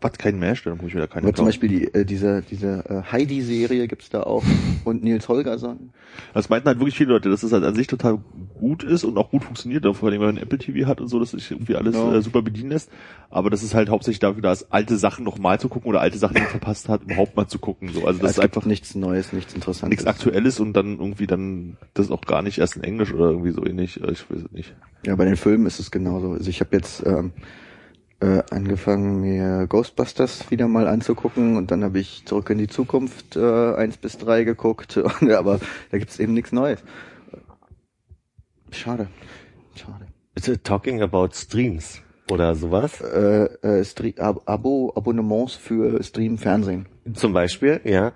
Was, 0.00 0.12
kein 0.12 0.38
Mesh? 0.38 0.64
Dann 0.64 0.78
muss 0.78 0.86
ich 0.86 0.94
wieder 0.94 1.06
keine 1.06 1.26
Aber 1.26 1.36
zum. 1.36 1.44
Beispiel 1.46 1.68
die, 1.68 1.84
äh, 1.94 2.04
diese, 2.06 2.42
diese 2.42 2.84
äh, 2.88 3.12
Heidi-Serie 3.12 3.88
gibt's 3.88 4.08
da 4.08 4.22
auch. 4.22 4.42
Und 4.84 5.04
Nils 5.04 5.28
Holgersson. 5.28 5.90
Das 6.32 6.48
meinten 6.48 6.66
halt 6.68 6.78
wirklich 6.78 6.96
viele 6.96 7.10
Leute, 7.12 7.28
dass 7.28 7.42
das 7.42 7.52
halt 7.52 7.64
an 7.64 7.74
sich 7.74 7.86
total 7.86 8.18
gut 8.58 8.82
ist 8.82 9.04
und 9.04 9.16
auch 9.18 9.30
gut 9.30 9.44
funktioniert, 9.44 9.84
vor 9.94 10.08
allem 10.08 10.20
wenn 10.20 10.34
man 10.34 10.36
Apple 10.38 10.58
TV 10.58 10.86
hat 10.88 11.00
und 11.00 11.08
so, 11.08 11.18
dass 11.20 11.30
sich 11.32 11.50
irgendwie 11.50 11.76
alles 11.76 11.94
Ja. 11.94 12.14
äh, 12.14 12.22
super 12.22 12.42
bedienen 12.42 12.70
lässt. 12.70 12.90
Aber 13.30 13.50
das 13.50 13.62
ist 13.62 13.74
halt 13.74 13.90
hauptsächlich 13.90 14.18
dafür 14.20 14.42
da, 14.42 14.52
ist, 14.52 14.66
alte 14.70 14.96
Sachen 14.96 15.24
nochmal 15.24 15.60
zu 15.60 15.68
gucken 15.68 15.88
oder 15.90 16.00
alte 16.00 16.18
Sachen, 16.18 16.34
die 16.34 16.40
man 16.40 16.50
verpasst 16.50 16.88
hat, 16.88 17.02
überhaupt 17.02 17.36
mal 17.36 17.46
zu 17.46 17.58
gucken. 17.58 17.90
So. 17.90 18.06
Also 18.06 18.20
das 18.20 18.32
es 18.32 18.36
ist 18.38 18.42
gibt 18.42 18.56
einfach 18.56 18.66
nichts 18.66 18.94
Neues, 18.94 19.32
nichts 19.32 19.54
Interessantes. 19.54 19.90
nichts 19.90 20.06
Aktuelles 20.06 20.58
und 20.60 20.72
dann 20.72 20.98
irgendwie 20.98 21.26
dann 21.26 21.76
das 21.94 22.10
auch 22.10 22.22
gar 22.22 22.42
nicht 22.42 22.58
erst 22.58 22.76
in 22.76 22.82
Englisch 22.84 23.12
oder 23.12 23.30
irgendwie 23.30 23.50
so 23.52 23.64
ähnlich. 23.64 24.02
äh, 24.02 24.10
Ich 24.12 24.30
weiß 24.30 24.38
es 24.46 24.52
nicht. 24.52 24.74
Ja, 25.06 25.14
bei 25.16 25.24
den 25.26 25.36
Filmen 25.36 25.66
ist 25.66 25.78
es 25.80 25.90
genauso. 25.90 26.32
Also 26.32 26.48
ich 26.50 26.60
habe 26.60 26.74
jetzt 26.76 27.04
ähm, 27.06 27.32
äh, 28.20 28.42
angefangen, 28.50 29.20
mir 29.20 29.66
Ghostbusters 29.66 30.50
wieder 30.50 30.68
mal 30.68 30.86
anzugucken 30.86 31.56
und 31.56 31.70
dann 31.70 31.82
habe 31.82 31.98
ich 31.98 32.24
Zurück 32.26 32.50
in 32.50 32.58
die 32.58 32.68
Zukunft 32.68 33.36
äh, 33.36 33.74
1 33.74 33.96
bis 33.96 34.18
3 34.18 34.44
geguckt, 34.44 34.98
aber 35.34 35.60
da 35.90 35.98
gibt's 35.98 36.18
eben 36.18 36.34
nichts 36.34 36.52
Neues. 36.52 36.82
Schade. 38.70 39.08
Schade. 39.74 40.06
Talking 40.62 41.02
about 41.02 41.30
Streams 41.32 42.02
oder 42.30 42.54
sowas. 42.54 43.00
Äh, 43.00 43.44
äh, 43.66 43.84
Stre 43.84 44.14
Ab 44.18 44.42
Abo, 44.46 44.92
Abonnements 44.94 45.56
für 45.56 46.02
Stream 46.02 46.38
Fernsehen. 46.38 46.86
Zum 47.14 47.32
Beispiel, 47.32 47.80
ja. 47.84 48.08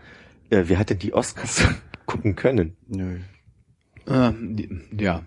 Äh, 0.50 0.64
wer 0.66 0.78
hätte 0.78 0.94
die 0.94 1.12
Oscars 1.12 1.66
gucken 2.06 2.36
können? 2.36 2.76
Nö. 2.86 3.18
Äh, 4.06 4.32
die, 4.38 4.80
ja. 4.98 5.22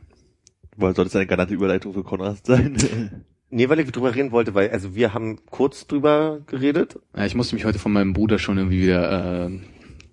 Weil 0.76 0.96
soll 0.96 1.06
das 1.06 1.16
eine 1.16 1.28
galante 1.28 1.54
Überleitung 1.54 1.94
für 1.94 2.04
Konrad 2.04 2.46
sein? 2.46 3.26
Nee, 3.50 3.70
weil 3.70 3.80
ich 3.80 3.92
drüber 3.92 4.14
reden 4.14 4.32
wollte, 4.32 4.54
weil, 4.54 4.70
also 4.72 4.96
wir 4.96 5.14
haben 5.14 5.40
kurz 5.50 5.88
drüber 5.88 6.40
geredet. 6.48 7.00
Ja, 7.16 7.26
Ich 7.26 7.36
musste 7.36 7.56
mich 7.56 7.66
heute 7.66 7.80
von 7.80 7.94
meinem 7.94 8.14
Bruder 8.14 8.40
schon 8.40 8.58
irgendwie 8.58 8.82
wieder 8.82 9.48
äh, 9.48 9.60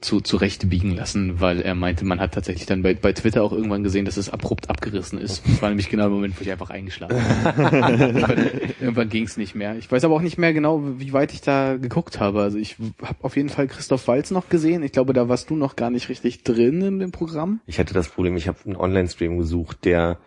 zu 0.04 0.20
zurecht 0.20 0.68
biegen 0.68 0.94
lassen, 0.94 1.40
weil 1.40 1.60
er 1.62 1.74
meinte, 1.74 2.04
man 2.04 2.20
hat 2.20 2.34
tatsächlich 2.34 2.66
dann 2.66 2.82
bei, 2.82 2.94
bei 2.94 3.12
Twitter 3.12 3.42
auch 3.42 3.52
irgendwann 3.52 3.82
gesehen, 3.82 4.04
dass 4.04 4.18
es 4.18 4.28
abrupt 4.28 4.68
abgerissen 4.68 5.18
ist. 5.18 5.42
Das 5.46 5.62
war 5.62 5.70
nämlich 5.70 5.88
genau 5.88 6.04
der 6.04 6.10
Moment, 6.10 6.38
wo 6.38 6.42
ich 6.42 6.50
einfach 6.52 6.70
eingeschlafen 6.70 7.20
habe. 7.24 8.50
irgendwann 8.80 9.08
ging 9.08 9.24
es 9.24 9.36
nicht 9.36 9.54
mehr. 9.54 9.76
Ich 9.78 9.90
weiß 9.90 10.04
aber 10.04 10.14
auch 10.14 10.20
nicht 10.20 10.38
mehr 10.38 10.52
genau, 10.52 10.82
wie 10.98 11.12
weit 11.12 11.32
ich 11.32 11.40
da 11.40 11.76
geguckt 11.76 12.20
habe. 12.20 12.42
Also 12.42 12.58
ich 12.58 12.76
habe 13.02 13.16
auf 13.22 13.36
jeden 13.36 13.48
Fall 13.48 13.66
Christoph 13.66 14.06
Walz 14.06 14.30
noch 14.30 14.48
gesehen. 14.48 14.82
Ich 14.82 14.92
glaube, 14.92 15.12
da 15.14 15.28
warst 15.28 15.48
du 15.50 15.56
noch 15.56 15.74
gar 15.74 15.90
nicht 15.90 16.08
richtig 16.08 16.44
drin 16.44 16.82
in 16.82 16.98
dem 16.98 17.10
Programm. 17.10 17.60
Ich 17.66 17.78
hatte 17.78 17.94
das 17.94 18.08
Problem, 18.08 18.36
ich 18.36 18.46
habe 18.46 18.58
einen 18.66 18.76
Online-Stream 18.76 19.38
gesucht, 19.38 19.84
der 19.84 20.18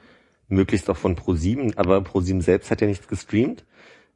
möglichst 0.47 0.89
auch 0.89 0.97
von 0.97 1.15
Pro7, 1.15 1.77
aber 1.77 1.97
Pro7 1.99 2.41
selbst 2.41 2.71
hat 2.71 2.81
ja 2.81 2.87
nichts 2.87 3.07
gestreamt. 3.07 3.65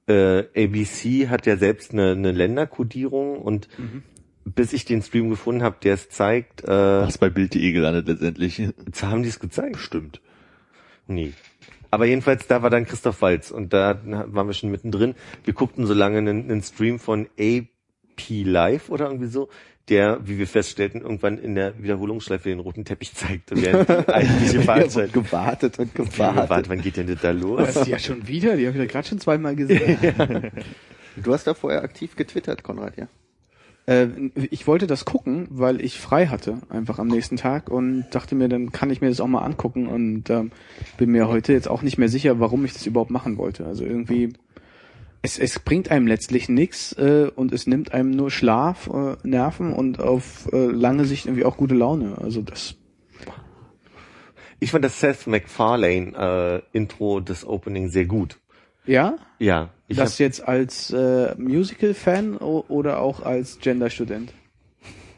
Äh, 0.08 0.46
ABC 0.56 1.28
hat 1.30 1.46
ja 1.46 1.58
selbst 1.58 1.92
eine, 1.94 2.12
eine 2.12 2.32
Länderkodierung 2.32 3.38
und 3.38 3.68
bis 4.46 4.74
ich 4.74 4.86
den 4.86 5.02
Stream 5.02 5.30
gefunden 5.30 5.64
habe, 5.64 5.78
der 5.84 5.94
es 5.94 6.10
zeigt, 6.10 6.64
äh, 6.64 6.68
Was 6.68 7.18
bei 7.18 7.30
Bild.de 7.30 7.72
gelandet 7.72 8.08
letztendlich. 8.08 8.60
haben 9.02 9.24
die 9.24 9.30
es 9.30 9.40
gezeigt. 9.40 9.78
Stimmt. 9.78 10.22
Nee. 11.08 11.34
Aber 11.92 12.06
jedenfalls, 12.06 12.48
da 12.48 12.64
war 12.64 12.70
dann 12.70 12.86
Christoph 12.86 13.22
Walz 13.22 13.52
und 13.52 13.74
da 13.74 14.00
waren 14.04 14.48
wir 14.48 14.54
schon 14.54 14.72
mittendrin. 14.72 15.16
Wir 15.44 15.54
guckten 15.54 15.86
so 15.86 15.94
lange 15.94 16.20
einen, 16.20 16.50
einen 16.50 16.64
Stream 16.64 17.00
von 17.00 17.28
AP 17.38 18.30
Live 18.30 18.90
oder 18.90 19.08
irgendwie 19.08 19.28
so, 19.28 19.50
der, 19.92 20.20
wie 20.24 20.40
wir 20.40 20.48
feststellten, 20.48 21.02
irgendwann 21.02 21.38
in 21.38 21.54
der 21.54 21.74
Wiederholungsschleife 21.84 22.50
den 22.50 22.60
roten 22.60 22.84
Teppich 22.86 23.14
zeigte, 23.14 23.56
während 23.62 23.88
die 23.90 24.08
eigentliche 24.12 24.58
Ja, 24.58 24.62
Fahrzeit. 24.64 25.14
gewartet 25.14 25.78
und 25.78 25.92
Warte, 26.18 26.42
gewartet. 26.42 26.70
wann 26.70 26.82
geht 26.82 26.98
denn 26.98 27.06
das 27.08 27.22
da 27.22 27.32
los? 27.32 27.60
Das 27.60 27.76
ist 27.76 27.88
ja 27.88 28.00
schon 28.00 28.28
wieder, 28.28 28.56
die 28.58 28.66
habe 28.66 28.76
ich 28.78 28.82
ja 28.84 28.86
gerade 28.90 29.08
schon 29.08 29.20
zweimal 29.20 29.56
gesehen. 29.56 29.98
Du 31.18 31.34
hast 31.34 31.46
da 31.46 31.54
vorher 31.54 31.84
aktiv 31.84 32.16
getwittert, 32.16 32.64
Konrad, 32.64 32.96
ja? 32.98 33.08
Äh, 33.86 34.08
ich 34.50 34.66
wollte 34.68 34.88
das 34.88 35.06
gucken, 35.06 35.48
weil 35.50 35.82
ich 35.82 36.00
frei 36.00 36.28
hatte, 36.28 36.58
einfach 36.70 37.00
am 37.00 37.08
nächsten 37.08 37.36
Tag 37.36 37.70
und 37.70 38.06
dachte 38.12 38.36
mir, 38.36 38.48
dann 38.48 38.72
kann 38.72 38.90
ich 38.92 39.02
mir 39.02 39.10
das 39.10 39.20
auch 39.20 39.28
mal 39.28 39.42
angucken 39.44 39.88
und 39.88 40.30
ähm, 40.30 40.52
bin 40.98 41.12
mir 41.12 41.28
heute 41.28 41.52
jetzt 41.54 41.68
auch 41.70 41.82
nicht 41.82 41.98
mehr 41.98 42.08
sicher, 42.10 42.40
warum 42.40 42.64
ich 42.64 42.74
das 42.74 42.86
überhaupt 42.86 43.12
machen 43.12 43.38
wollte. 43.38 43.66
Also 43.66 43.84
irgendwie, 43.84 44.32
es, 45.22 45.38
es 45.38 45.60
bringt 45.60 45.92
einem 45.92 46.08
letztlich 46.08 46.50
nichts 46.50 46.94
äh, 46.94 47.30
und 47.36 47.54
es 47.54 47.68
nimmt 47.68 47.94
einem 47.94 48.12
nur 48.12 48.32
Schlaf, 48.32 48.90
äh, 48.92 49.16
Nerven 49.28 49.74
und 49.74 50.00
auf 50.00 50.50
äh, 50.52 50.66
lange 50.66 51.06
Sicht 51.06 51.26
irgendwie 51.26 51.46
auch 51.46 51.58
gute 51.58 51.76
Laune. 51.76 52.18
Also 52.20 52.42
das, 52.42 52.76
Ich 54.60 54.72
fand 54.72 54.84
das 54.84 55.00
Seth 55.00 55.28
MacFarlane 55.28 56.64
äh, 56.74 56.78
Intro 56.78 57.20
des 57.20 57.46
Opening 57.46 57.90
sehr 57.90 58.06
gut. 58.06 58.40
ja, 58.86 59.16
Ja, 59.40 59.70
ich 59.88 59.98
das 59.98 60.14
hab, 60.14 60.20
jetzt 60.20 60.48
als 60.48 60.92
äh, 60.92 61.36
Musical-Fan 61.38 62.38
oder 62.38 63.00
auch 63.00 63.24
als 63.24 63.60
Gender-Student. 63.60 64.34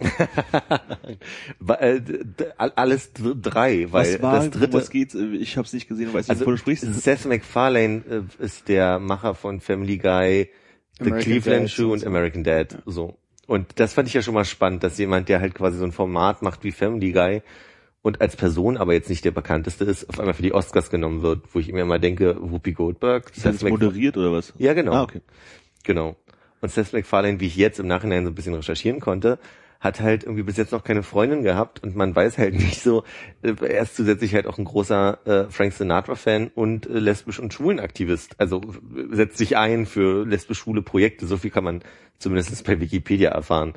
äh, 1.78 2.02
alles 2.58 3.14
dr- 3.14 3.36
drei, 3.36 3.88
weil 3.92 4.14
Was 4.16 4.22
war, 4.22 4.36
das 4.40 4.50
dritte. 4.52 4.74
was 4.74 4.90
geht? 4.90 5.14
Ich 5.16 5.58
habe 5.58 5.66
es 5.66 5.74
nicht 5.74 5.88
gesehen 5.88 6.08
und 6.10 6.14
weiß 6.14 6.26
nicht, 6.28 6.30
Also 6.32 6.42
wovon 6.42 6.54
du 6.54 6.58
sprichst. 6.60 6.94
Seth 6.94 7.26
MacFarlane 7.26 8.04
äh, 8.40 8.44
ist 8.44 8.68
der 8.68 9.00
Macher 9.00 9.36
von 9.36 9.60
Family 9.60 9.98
Guy, 9.98 10.50
The 11.00 11.06
American 11.06 11.20
Cleveland 11.22 11.64
Dad 11.66 11.72
Shoe 11.72 11.92
und 11.92 12.00
so. 12.00 12.06
American 12.08 12.44
Dad. 12.44 12.78
So. 12.86 13.18
Und 13.48 13.80
das 13.80 13.94
fand 13.94 14.08
ich 14.08 14.14
ja 14.14 14.22
schon 14.22 14.34
mal 14.34 14.46
spannend, 14.46 14.84
dass 14.84 14.98
jemand, 14.98 15.30
der 15.30 15.42
halt 15.42 15.54
quasi 15.56 15.78
so 15.78 15.84
ein 15.86 15.92
Format 15.92 16.42
macht 16.42 16.64
wie 16.64 16.72
Family 16.72 17.12
Guy 17.12 17.42
und 18.02 18.22
als 18.22 18.36
Person 18.36 18.78
aber 18.78 18.94
jetzt 18.94 19.10
nicht 19.10 19.24
der 19.26 19.32
bekannteste 19.32 19.84
ist, 19.86 20.10
auf 20.10 20.20
einmal 20.20 20.34
für 20.34 20.44
die 20.44 20.54
Oscars 20.54 20.90
genommen 20.90 21.22
wird, 21.22 21.42
wo 21.54 21.60
ich 21.60 21.72
mir 21.72 21.82
immer 21.82 22.00
denke, 22.00 22.38
Whoopi 22.40 22.74
Goldberg, 22.74 23.32
Ist 23.36 23.46
das 23.46 23.62
moderiert 23.64 24.18
oder 24.18 24.32
was? 24.32 24.54
Ja, 24.58 24.74
genau. 24.74 24.94
Ah, 24.94 25.04
okay. 25.04 25.22
Genau. 25.84 26.16
Und 26.62 26.72
Seth 26.72 26.94
MacFarlane, 26.94 27.40
wie 27.42 27.48
ich 27.48 27.58
jetzt 27.58 27.80
im 27.80 27.88
Nachhinein 27.88 28.24
so 28.24 28.32
ein 28.32 28.36
bisschen 28.36 28.54
recherchieren 28.54 29.02
konnte, 29.02 29.38
hat 29.84 30.00
halt 30.00 30.24
irgendwie 30.24 30.44
bis 30.44 30.56
jetzt 30.56 30.72
noch 30.72 30.86
keine 30.86 31.04
Freundin 31.04 31.44
gehabt 31.44 31.84
und 31.84 31.96
man 31.96 32.16
weiß 32.16 32.38
halt 32.38 32.54
nicht 32.60 32.82
so, 32.82 33.04
äh, 33.42 33.54
er 33.62 33.84
ist 33.84 33.96
zusätzlich 33.96 34.34
halt 34.34 34.48
auch 34.48 34.58
ein 34.58 34.64
großer 34.64 35.20
äh, 35.26 35.52
Frank 35.52 35.74
Sinatra-Fan 35.74 36.52
und 36.56 36.88
äh, 36.88 37.00
lesbisch- 37.00 37.40
und 37.40 37.54
Schwulenaktivist. 37.54 38.40
Also 38.40 38.62
äh, 38.62 39.16
setzt 39.16 39.38
sich 39.38 39.58
ein 39.58 39.86
für 39.86 40.26
lesbisch-schwule 40.26 40.82
Projekte. 40.82 41.28
So 41.28 41.38
viel 41.38 41.52
kann 41.52 41.66
man 41.66 41.82
zumindest 42.18 42.66
bei 42.66 42.80
Wikipedia 42.80 43.32
erfahren. 43.32 43.74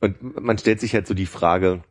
Und 0.00 0.42
man 0.42 0.58
stellt 0.58 0.80
sich 0.80 0.92
halt 0.92 1.06
so 1.06 1.14
die 1.14 1.26
Frage, 1.26 1.84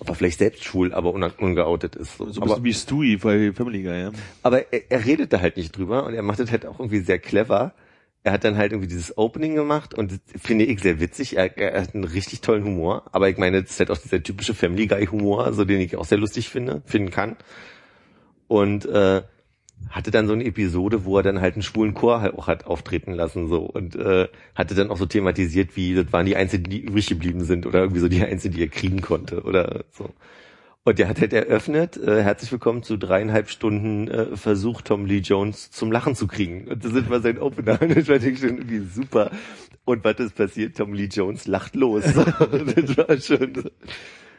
ob 0.00 0.08
er 0.10 0.14
vielleicht 0.14 0.38
selbst 0.38 0.62
schwul, 0.62 0.92
aber 0.92 1.14
un 1.14 1.22
ungeoutet 1.22 1.96
ist. 1.96 2.18
So. 2.18 2.30
So 2.30 2.40
ein 2.40 2.50
aber, 2.50 2.60
bisschen 2.60 2.64
wie 2.64 2.74
Stewie 2.74 3.16
bei 3.16 3.52
Family 3.52 3.82
Guy, 3.82 4.00
ja. 4.00 4.12
aber 4.42 4.72
er, 4.72 4.90
er 4.90 5.04
redet 5.04 5.32
da 5.32 5.40
halt 5.40 5.56
nicht 5.56 5.76
drüber 5.76 6.04
und 6.04 6.14
er 6.14 6.22
macht 6.22 6.40
das 6.40 6.50
halt 6.50 6.66
auch 6.66 6.78
irgendwie 6.78 7.00
sehr 7.00 7.18
clever. 7.18 7.72
Er 8.24 8.32
hat 8.32 8.44
dann 8.44 8.56
halt 8.56 8.72
irgendwie 8.72 8.88
dieses 8.88 9.18
Opening 9.18 9.56
gemacht 9.56 9.94
und 9.94 10.20
finde 10.40 10.64
ich 10.64 10.80
sehr 10.80 11.00
witzig. 11.00 11.36
Er, 11.36 11.56
er 11.58 11.82
hat 11.82 11.94
einen 11.94 12.04
richtig 12.04 12.40
tollen 12.40 12.64
Humor, 12.64 13.04
aber 13.10 13.28
ich 13.28 13.36
meine, 13.36 13.62
das 13.62 13.72
ist 13.72 13.80
halt 13.80 13.90
auch 13.90 13.98
dieser 13.98 14.22
typische 14.22 14.54
Family 14.54 14.86
Guy 14.86 15.06
Humor, 15.06 15.52
so 15.52 15.64
den 15.64 15.80
ich 15.80 15.96
auch 15.96 16.04
sehr 16.04 16.18
lustig 16.18 16.48
finde, 16.48 16.82
finden 16.86 17.10
kann. 17.10 17.36
Und 18.46 18.86
äh, 18.86 19.22
hatte 19.90 20.10
dann 20.10 20.26
so 20.26 20.32
eine 20.32 20.44
Episode, 20.44 21.04
wo 21.04 21.16
er 21.16 21.22
dann 21.22 21.40
halt 21.40 21.54
einen 21.54 21.62
schwulen 21.62 21.94
Chor 21.94 22.20
halt 22.20 22.34
auch 22.34 22.46
hat 22.46 22.66
auftreten 22.66 23.12
lassen 23.12 23.48
so 23.48 23.60
und 23.60 23.96
äh, 23.96 24.28
hatte 24.54 24.74
dann 24.74 24.90
auch 24.90 24.96
so 24.96 25.06
thematisiert, 25.06 25.76
wie 25.76 25.94
das 25.94 26.12
waren 26.12 26.26
die 26.26 26.36
Einzigen, 26.36 26.64
die 26.64 26.80
übrig 26.80 27.06
geblieben 27.06 27.44
sind 27.44 27.66
oder 27.66 27.80
irgendwie 27.80 28.00
so 28.00 28.08
die 28.08 28.22
Einzigen, 28.22 28.54
die 28.54 28.62
er 28.62 28.68
kriegen 28.68 29.00
konnte 29.00 29.42
oder 29.42 29.84
so. 29.90 30.10
Und 30.84 30.98
der 30.98 31.08
hat 31.08 31.20
halt 31.20 31.32
eröffnet, 31.32 31.96
äh, 31.96 32.24
herzlich 32.24 32.50
willkommen 32.50 32.82
zu 32.82 32.96
dreieinhalb 32.96 33.48
Stunden 33.48 34.08
äh, 34.08 34.36
Versuch, 34.36 34.82
Tom 34.82 35.06
Lee 35.06 35.18
Jones 35.18 35.70
zum 35.70 35.92
Lachen 35.92 36.16
zu 36.16 36.26
kriegen. 36.26 36.66
Und 36.66 36.84
das 36.84 37.08
war 37.08 37.20
sein 37.20 37.38
Opener. 37.38 37.80
Und 37.80 37.96
das 37.96 38.08
war 38.08 38.18
schon 38.20 38.58
irgendwie 38.58 38.80
super. 38.80 39.30
Und 39.84 40.02
was 40.02 40.18
ist 40.18 40.34
passiert? 40.34 40.76
Tom 40.76 40.92
Lee 40.92 41.08
Jones 41.10 41.46
lacht 41.46 41.76
los. 41.76 42.02
das 42.14 42.96
war 42.96 43.16
schon 43.20 43.70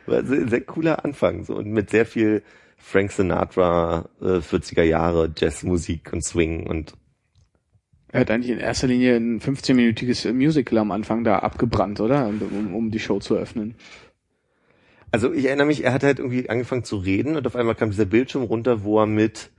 war 0.06 0.20
ein 0.20 0.28
sehr, 0.28 0.50
sehr 0.50 0.62
cooler 0.62 1.06
Anfang. 1.06 1.46
So. 1.46 1.56
Und 1.56 1.68
mit 1.68 1.90
sehr 1.92 2.06
viel 2.06 2.44
Frank 2.76 3.14
Sinatra, 3.14 4.10
äh, 4.20 4.40
40er 4.40 4.84
Jahre, 4.84 5.32
Jazzmusik 5.34 6.12
und 6.12 6.26
Swing 6.26 6.68
und 6.68 6.94
Er 8.10 8.20
hat 8.20 8.32
eigentlich 8.32 8.52
in 8.52 8.60
erster 8.60 8.88
Linie 8.88 9.16
ein 9.16 9.40
15-minütiges 9.40 10.34
Musical 10.34 10.80
am 10.80 10.92
Anfang 10.92 11.24
da 11.24 11.40
abgebrannt, 11.40 12.02
oder? 12.02 12.28
Um, 12.28 12.76
um 12.76 12.92
die 12.92 13.00
Show 13.00 13.20
zu 13.20 13.38
öffnen. 13.38 13.76
Also 15.14 15.32
ich 15.32 15.46
erinnere 15.46 15.68
mich, 15.68 15.84
er 15.84 15.94
hat 15.94 16.02
halt 16.02 16.18
irgendwie 16.18 16.50
angefangen 16.50 16.84
zu 16.84 16.98
reden 16.98 17.36
und 17.36 17.46
auf 17.46 17.56
einmal 17.56 17.76
kam 17.76 17.92
dieser 17.92 18.06
Bildschirm 18.06 18.42
runter, 18.42 18.84
wo 18.84 19.00
er 19.00 19.06
mit 19.06 19.52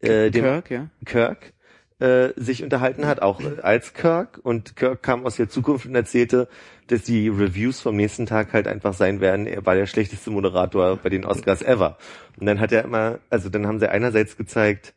äh, 0.00 0.30
dem 0.30 0.44
Kirk, 0.44 0.70
ja. 0.70 0.88
Kirk 1.04 1.52
äh, 1.98 2.30
sich 2.36 2.64
unterhalten 2.64 3.06
hat, 3.06 3.20
auch 3.20 3.42
als 3.62 3.92
Kirk. 3.92 4.40
Und 4.42 4.74
Kirk 4.74 5.02
kam 5.02 5.26
aus 5.26 5.36
der 5.36 5.50
Zukunft 5.50 5.84
und 5.84 5.94
erzählte, 5.94 6.48
dass 6.86 7.02
die 7.02 7.28
Reviews 7.28 7.80
vom 7.80 7.96
nächsten 7.96 8.24
Tag 8.24 8.54
halt 8.54 8.66
einfach 8.66 8.94
sein 8.94 9.20
werden, 9.20 9.46
er 9.46 9.66
war 9.66 9.74
der 9.74 9.84
schlechteste 9.84 10.30
Moderator 10.30 10.96
bei 10.96 11.10
den 11.10 11.26
Oscars 11.26 11.60
ever. 11.60 11.98
Und 12.40 12.46
dann 12.46 12.58
hat 12.58 12.72
er 12.72 12.82
immer, 12.82 13.18
also 13.28 13.50
dann 13.50 13.66
haben 13.66 13.78
sie 13.78 13.90
einerseits 13.90 14.38
gezeigt, 14.38 14.94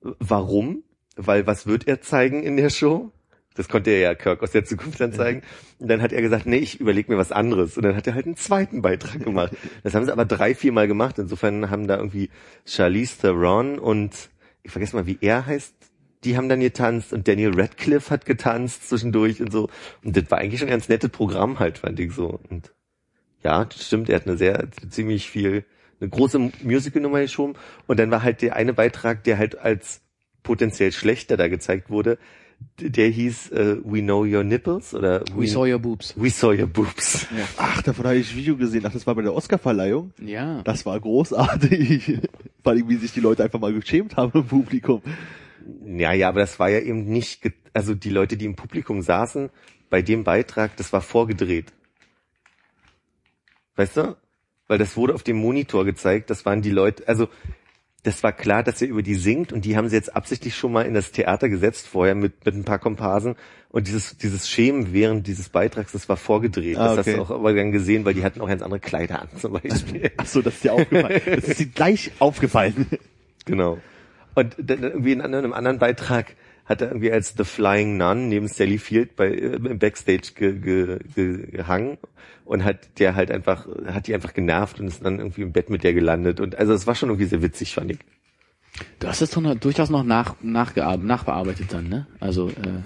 warum, 0.00 0.84
weil 1.16 1.46
was 1.46 1.66
wird 1.66 1.86
er 1.86 2.00
zeigen 2.00 2.42
in 2.44 2.56
der 2.56 2.70
Show? 2.70 3.12
Das 3.54 3.68
konnte 3.68 3.90
er 3.90 3.98
ja 3.98 4.14
Kirk 4.14 4.42
aus 4.42 4.52
der 4.52 4.64
Zukunft 4.64 5.00
dann 5.00 5.12
zeigen. 5.12 5.42
Und 5.78 5.88
dann 5.88 6.00
hat 6.02 6.12
er 6.12 6.22
gesagt, 6.22 6.46
nee, 6.46 6.58
ich 6.58 6.80
überlege 6.80 7.10
mir 7.10 7.18
was 7.18 7.32
anderes. 7.32 7.76
Und 7.76 7.82
dann 7.82 7.96
hat 7.96 8.06
er 8.06 8.14
halt 8.14 8.26
einen 8.26 8.36
zweiten 8.36 8.80
Beitrag 8.80 9.24
gemacht. 9.24 9.52
Das 9.82 9.94
haben 9.94 10.04
sie 10.04 10.12
aber 10.12 10.24
drei, 10.24 10.54
vier 10.54 10.72
Mal 10.72 10.86
gemacht. 10.86 11.18
Insofern 11.18 11.68
haben 11.68 11.88
da 11.88 11.96
irgendwie 11.96 12.30
Charlize 12.64 13.20
Theron 13.20 13.78
und 13.78 14.30
ich 14.62 14.70
vergesse 14.70 14.94
mal, 14.94 15.06
wie 15.06 15.18
er 15.20 15.46
heißt, 15.46 15.74
die 16.24 16.36
haben 16.36 16.48
dann 16.48 16.60
getanzt 16.60 17.12
und 17.12 17.26
Daniel 17.26 17.58
Radcliffe 17.58 18.10
hat 18.10 18.26
getanzt 18.26 18.88
zwischendurch 18.88 19.40
und 19.40 19.50
so. 19.50 19.68
Und 20.04 20.16
das 20.16 20.30
war 20.30 20.38
eigentlich 20.38 20.60
schon 20.60 20.68
ein 20.68 20.72
ganz 20.72 20.88
nettes 20.88 21.10
Programm 21.10 21.58
halt, 21.58 21.78
fand 21.78 21.98
ich 21.98 22.12
so. 22.12 22.38
Und 22.50 22.72
ja, 23.42 23.64
das 23.64 23.86
stimmt, 23.86 24.08
er 24.10 24.16
hat 24.16 24.26
eine 24.26 24.36
sehr, 24.36 24.68
ziemlich 24.90 25.30
viel, 25.30 25.64
eine 26.00 26.10
große 26.10 26.38
Musical-Nummer 26.62 27.20
geschoben. 27.22 27.54
Und 27.86 27.98
dann 27.98 28.10
war 28.10 28.22
halt 28.22 28.42
der 28.42 28.56
eine 28.56 28.74
Beitrag, 28.74 29.24
der 29.24 29.38
halt 29.38 29.58
als 29.58 30.02
potenziell 30.42 30.92
schlechter 30.92 31.36
da 31.36 31.48
gezeigt 31.48 31.90
wurde, 31.90 32.18
der 32.80 33.08
hieß 33.08 33.52
äh, 33.52 33.76
We 33.84 34.00
Know 34.00 34.24
Your 34.24 34.44
Nipples 34.44 34.94
oder 34.94 35.22
We 35.34 35.46
saw 35.46 35.70
your 35.70 35.78
boobs. 35.78 36.14
We 36.16 36.30
Saw 36.30 36.52
Your 36.58 36.66
Boobs. 36.66 37.26
Ach, 37.56 37.82
davon 37.82 38.06
habe 38.06 38.16
ich 38.16 38.32
ein 38.32 38.36
Video 38.36 38.56
gesehen. 38.56 38.84
Ach, 38.86 38.92
das 38.92 39.06
war 39.06 39.14
bei 39.14 39.22
der 39.22 39.34
Oscarverleihung. 39.34 40.12
Ja. 40.20 40.62
Das 40.62 40.86
war 40.86 40.98
großartig. 40.98 42.20
Vor 42.62 42.72
allem, 42.72 42.88
wie 42.88 42.96
sich 42.96 43.12
die 43.12 43.20
Leute 43.20 43.44
einfach 43.44 43.60
mal 43.60 43.72
geschämt 43.72 44.16
haben 44.16 44.32
im 44.34 44.46
Publikum. 44.46 45.02
Ja, 45.84 46.12
ja, 46.12 46.28
aber 46.28 46.40
das 46.40 46.58
war 46.58 46.70
ja 46.70 46.80
eben 46.80 47.04
nicht, 47.04 47.50
also 47.72 47.94
die 47.94 48.10
Leute, 48.10 48.36
die 48.36 48.46
im 48.46 48.56
Publikum 48.56 49.02
saßen, 49.02 49.50
bei 49.90 50.02
dem 50.02 50.24
Beitrag, 50.24 50.76
das 50.76 50.92
war 50.92 51.00
vorgedreht. 51.00 51.72
Weißt 53.76 53.96
du? 53.96 54.16
Weil 54.68 54.78
das 54.78 54.96
wurde 54.96 55.14
auf 55.14 55.22
dem 55.22 55.36
Monitor 55.36 55.84
gezeigt, 55.84 56.30
das 56.30 56.46
waren 56.46 56.62
die 56.62 56.70
Leute, 56.70 57.06
also 57.08 57.28
das 58.02 58.22
war 58.22 58.32
klar, 58.32 58.62
dass 58.62 58.80
er 58.80 58.88
über 58.88 59.02
die 59.02 59.14
singt 59.14 59.52
und 59.52 59.64
die 59.64 59.76
haben 59.76 59.88
sie 59.88 59.96
jetzt 59.96 60.14
absichtlich 60.16 60.56
schon 60.56 60.72
mal 60.72 60.82
in 60.82 60.94
das 60.94 61.12
Theater 61.12 61.48
gesetzt 61.48 61.86
vorher 61.86 62.14
mit, 62.14 62.44
mit 62.46 62.54
ein 62.54 62.64
paar 62.64 62.78
Komparsen 62.78 63.36
und 63.68 63.86
dieses, 63.86 64.16
dieses 64.16 64.48
Schämen 64.48 64.92
während 64.92 65.26
dieses 65.26 65.48
Beitrags, 65.48 65.92
das 65.92 66.08
war 66.08 66.16
vorgedreht. 66.16 66.76
Ah, 66.76 66.88
Das 66.88 66.98
hast 66.98 67.08
okay. 67.08 67.16
du 67.16 67.22
auch 67.22 67.30
aber 67.30 67.52
dann 67.52 67.72
gesehen, 67.72 68.04
weil 68.04 68.14
die 68.14 68.24
hatten 68.24 68.40
auch 68.40 68.48
ganz 68.48 68.62
andere 68.62 68.80
Kleider 68.80 69.20
an 69.22 69.28
zum 69.36 69.52
Beispiel. 69.52 70.10
Ach 70.16 70.26
so, 70.26 70.40
das 70.42 70.54
ist 70.54 70.64
dir 70.64 70.72
aufgefallen. 70.72 71.20
Das 71.24 71.44
ist 71.44 71.60
dir 71.60 71.66
gleich 71.66 72.10
aufgefallen. 72.18 72.86
Genau. 73.44 73.78
Und 74.34 74.56
dann 74.58 74.82
irgendwie 74.82 75.12
in 75.12 75.20
einem 75.20 75.52
anderen 75.52 75.78
Beitrag 75.78 76.34
hat 76.70 76.80
er 76.80 76.88
irgendwie 76.88 77.10
als 77.10 77.34
The 77.36 77.44
Flying 77.44 77.96
Nun 77.96 78.28
neben 78.28 78.46
Sally 78.46 78.78
Field 78.78 79.16
bei 79.16 79.28
äh, 79.28 79.56
im 79.56 79.78
Backstage 79.78 80.32
ge, 80.34 80.58
ge, 80.58 80.98
ge, 81.14 81.50
gehangen 81.50 81.98
und 82.44 82.64
hat 82.64 82.98
der 83.00 83.16
halt 83.16 83.30
einfach 83.30 83.66
hat 83.86 84.06
die 84.06 84.14
einfach 84.14 84.32
genervt 84.32 84.78
und 84.78 84.86
ist 84.86 85.04
dann 85.04 85.18
irgendwie 85.18 85.42
im 85.42 85.52
Bett 85.52 85.68
mit 85.68 85.82
der 85.82 85.92
gelandet 85.92 86.38
und 86.40 86.56
also 86.56 86.72
es 86.72 86.86
war 86.86 86.94
schon 86.94 87.08
irgendwie 87.08 87.26
sehr 87.26 87.42
witzig 87.42 87.74
fand 87.74 87.90
ich. 87.90 87.98
Du 89.00 89.08
hast 89.08 89.20
es 89.20 89.30
doch 89.30 89.42
noch, 89.42 89.56
durchaus 89.56 89.90
noch 89.90 90.04
nach, 90.04 90.36
nachgearbeitet, 90.42 91.04
nachbearbeitet 91.04 91.72
dann, 91.72 91.88
ne? 91.88 92.06
Also 92.20 92.48
äh, 92.50 92.82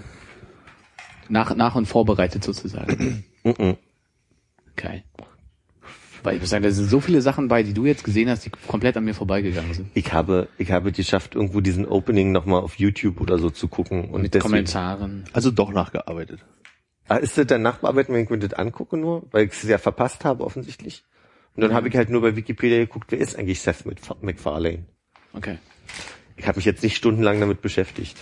nach, 1.28 1.54
nach 1.54 1.74
und 1.74 1.86
vorbereitet 1.86 2.42
sozusagen. 2.42 3.24
Okay. 4.72 5.04
Weil 6.24 6.36
ich 6.36 6.40
muss 6.40 6.50
sagen, 6.50 6.64
da 6.64 6.70
sind 6.70 6.88
so 6.88 7.00
viele 7.00 7.20
Sachen 7.20 7.48
bei, 7.48 7.62
die 7.62 7.74
du 7.74 7.84
jetzt 7.84 8.02
gesehen 8.02 8.30
hast, 8.30 8.46
die 8.46 8.50
komplett 8.50 8.96
an 8.96 9.04
mir 9.04 9.14
vorbeigegangen 9.14 9.74
sind. 9.74 9.90
Ich 9.94 10.12
habe 10.12 10.48
ich 10.58 10.72
habe 10.72 10.90
geschafft 10.90 11.34
irgendwo 11.34 11.60
diesen 11.60 11.86
Opening 11.86 12.32
noch 12.32 12.46
mal 12.46 12.58
auf 12.58 12.76
YouTube 12.78 13.20
oder 13.20 13.38
so 13.38 13.50
zu 13.50 13.68
gucken 13.68 14.10
und 14.10 14.22
Mit 14.22 14.34
deswegen, 14.34 14.50
Kommentaren. 14.50 15.24
Also 15.34 15.50
doch 15.50 15.70
nachgearbeitet. 15.70 16.40
Ah, 17.08 17.16
ist 17.16 17.36
das 17.36 17.46
dann 17.46 17.60
Nachbearbeitung, 17.60 18.14
wenn 18.14 18.24
ich 18.24 18.30
mir 18.30 18.38
das 18.38 18.54
angucke 18.54 18.96
nur, 18.96 19.26
weil 19.30 19.44
ich 19.44 19.52
es 19.52 19.62
ja 19.64 19.76
verpasst 19.76 20.24
habe 20.24 20.42
offensichtlich. 20.42 21.04
Und 21.54 21.60
dann 21.60 21.74
habe 21.74 21.88
ich 21.88 21.94
halt 21.96 22.08
nur 22.08 22.22
bei 22.22 22.34
Wikipedia 22.34 22.78
geguckt, 22.78 23.12
wer 23.12 23.18
ist 23.18 23.38
eigentlich 23.38 23.60
Seth 23.60 23.84
Mac- 23.84 24.22
MacFarlane? 24.22 24.86
Okay. 25.34 25.58
Ich 26.36 26.48
habe 26.48 26.56
mich 26.56 26.64
jetzt 26.64 26.82
nicht 26.82 26.96
stundenlang 26.96 27.38
damit 27.38 27.60
beschäftigt. 27.60 28.16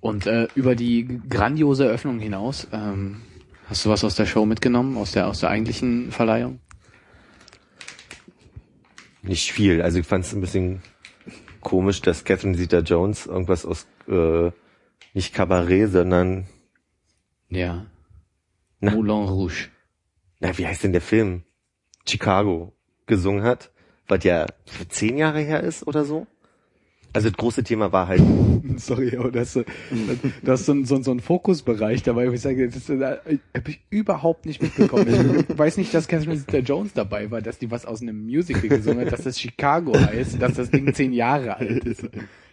Und 0.00 0.26
äh, 0.28 0.46
über 0.54 0.76
die 0.76 1.20
grandiose 1.28 1.86
Eröffnung 1.86 2.20
hinaus, 2.20 2.68
ähm, 2.72 3.22
hast 3.68 3.84
du 3.84 3.90
was 3.90 4.04
aus 4.04 4.14
der 4.14 4.26
Show 4.26 4.46
mitgenommen, 4.46 4.96
aus 4.96 5.10
der 5.12 5.26
aus 5.26 5.40
der 5.40 5.50
eigentlichen 5.50 6.12
Verleihung? 6.12 6.60
Nicht 9.28 9.52
viel. 9.52 9.82
Also 9.82 9.98
ich 9.98 10.06
fand 10.06 10.24
es 10.24 10.32
ein 10.32 10.40
bisschen 10.40 10.82
komisch, 11.60 12.00
dass 12.00 12.24
Catherine 12.24 12.56
Zeta-Jones 12.56 13.26
irgendwas 13.26 13.64
aus 13.66 13.86
äh, 14.08 14.50
nicht 15.14 15.34
Kabarett, 15.34 15.92
sondern 15.92 16.46
Ja. 17.48 17.86
Na. 18.80 18.92
Moulin 18.92 19.28
Rouge. 19.28 19.68
na 20.40 20.56
wie 20.56 20.66
heißt 20.66 20.84
denn 20.84 20.92
der 20.92 21.00
Film? 21.02 21.42
Chicago 22.08 22.72
gesungen 23.06 23.42
hat, 23.42 23.70
was 24.06 24.24
ja 24.24 24.46
für 24.66 24.88
zehn 24.88 25.18
Jahre 25.18 25.40
her 25.40 25.62
ist 25.62 25.86
oder 25.86 26.04
so. 26.04 26.26
Also 27.12 27.28
das 27.30 27.36
große 27.36 27.64
Thema 27.64 27.90
war 27.92 28.08
halt 28.08 28.22
Sorry, 28.76 29.16
aber 29.16 29.30
das, 29.30 29.56
äh, 29.56 29.64
das 30.42 30.60
ist 30.60 30.66
so 30.66 30.72
ein, 30.72 30.84
so, 30.84 31.02
so 31.02 31.10
ein 31.10 31.20
Fokusbereich 31.20 32.02
dabei, 32.02 32.28
wo 32.28 32.32
ich 32.32 32.40
sage, 32.40 32.68
das 32.68 32.88
äh, 32.88 33.00
habe 33.00 33.70
ich 33.70 33.80
überhaupt 33.90 34.46
nicht 34.46 34.62
mitbekommen. 34.62 35.44
Ich 35.48 35.58
weiß 35.58 35.76
nicht, 35.78 35.92
dass 35.94 36.08
Catherine 36.08 36.38
Zeta-Jones 36.38 36.92
dabei 36.92 37.30
war, 37.30 37.40
dass 37.40 37.58
die 37.58 37.70
was 37.70 37.86
aus 37.86 38.02
einem 38.02 38.24
Musical 38.24 38.68
gesungen 38.68 39.06
hat, 39.06 39.12
dass 39.12 39.24
das 39.24 39.40
Chicago 39.40 39.98
heißt, 39.98 40.40
dass 40.40 40.54
das 40.54 40.70
Ding 40.70 40.92
zehn 40.94 41.12
Jahre 41.12 41.56
alt 41.56 41.84
ist. 41.84 42.08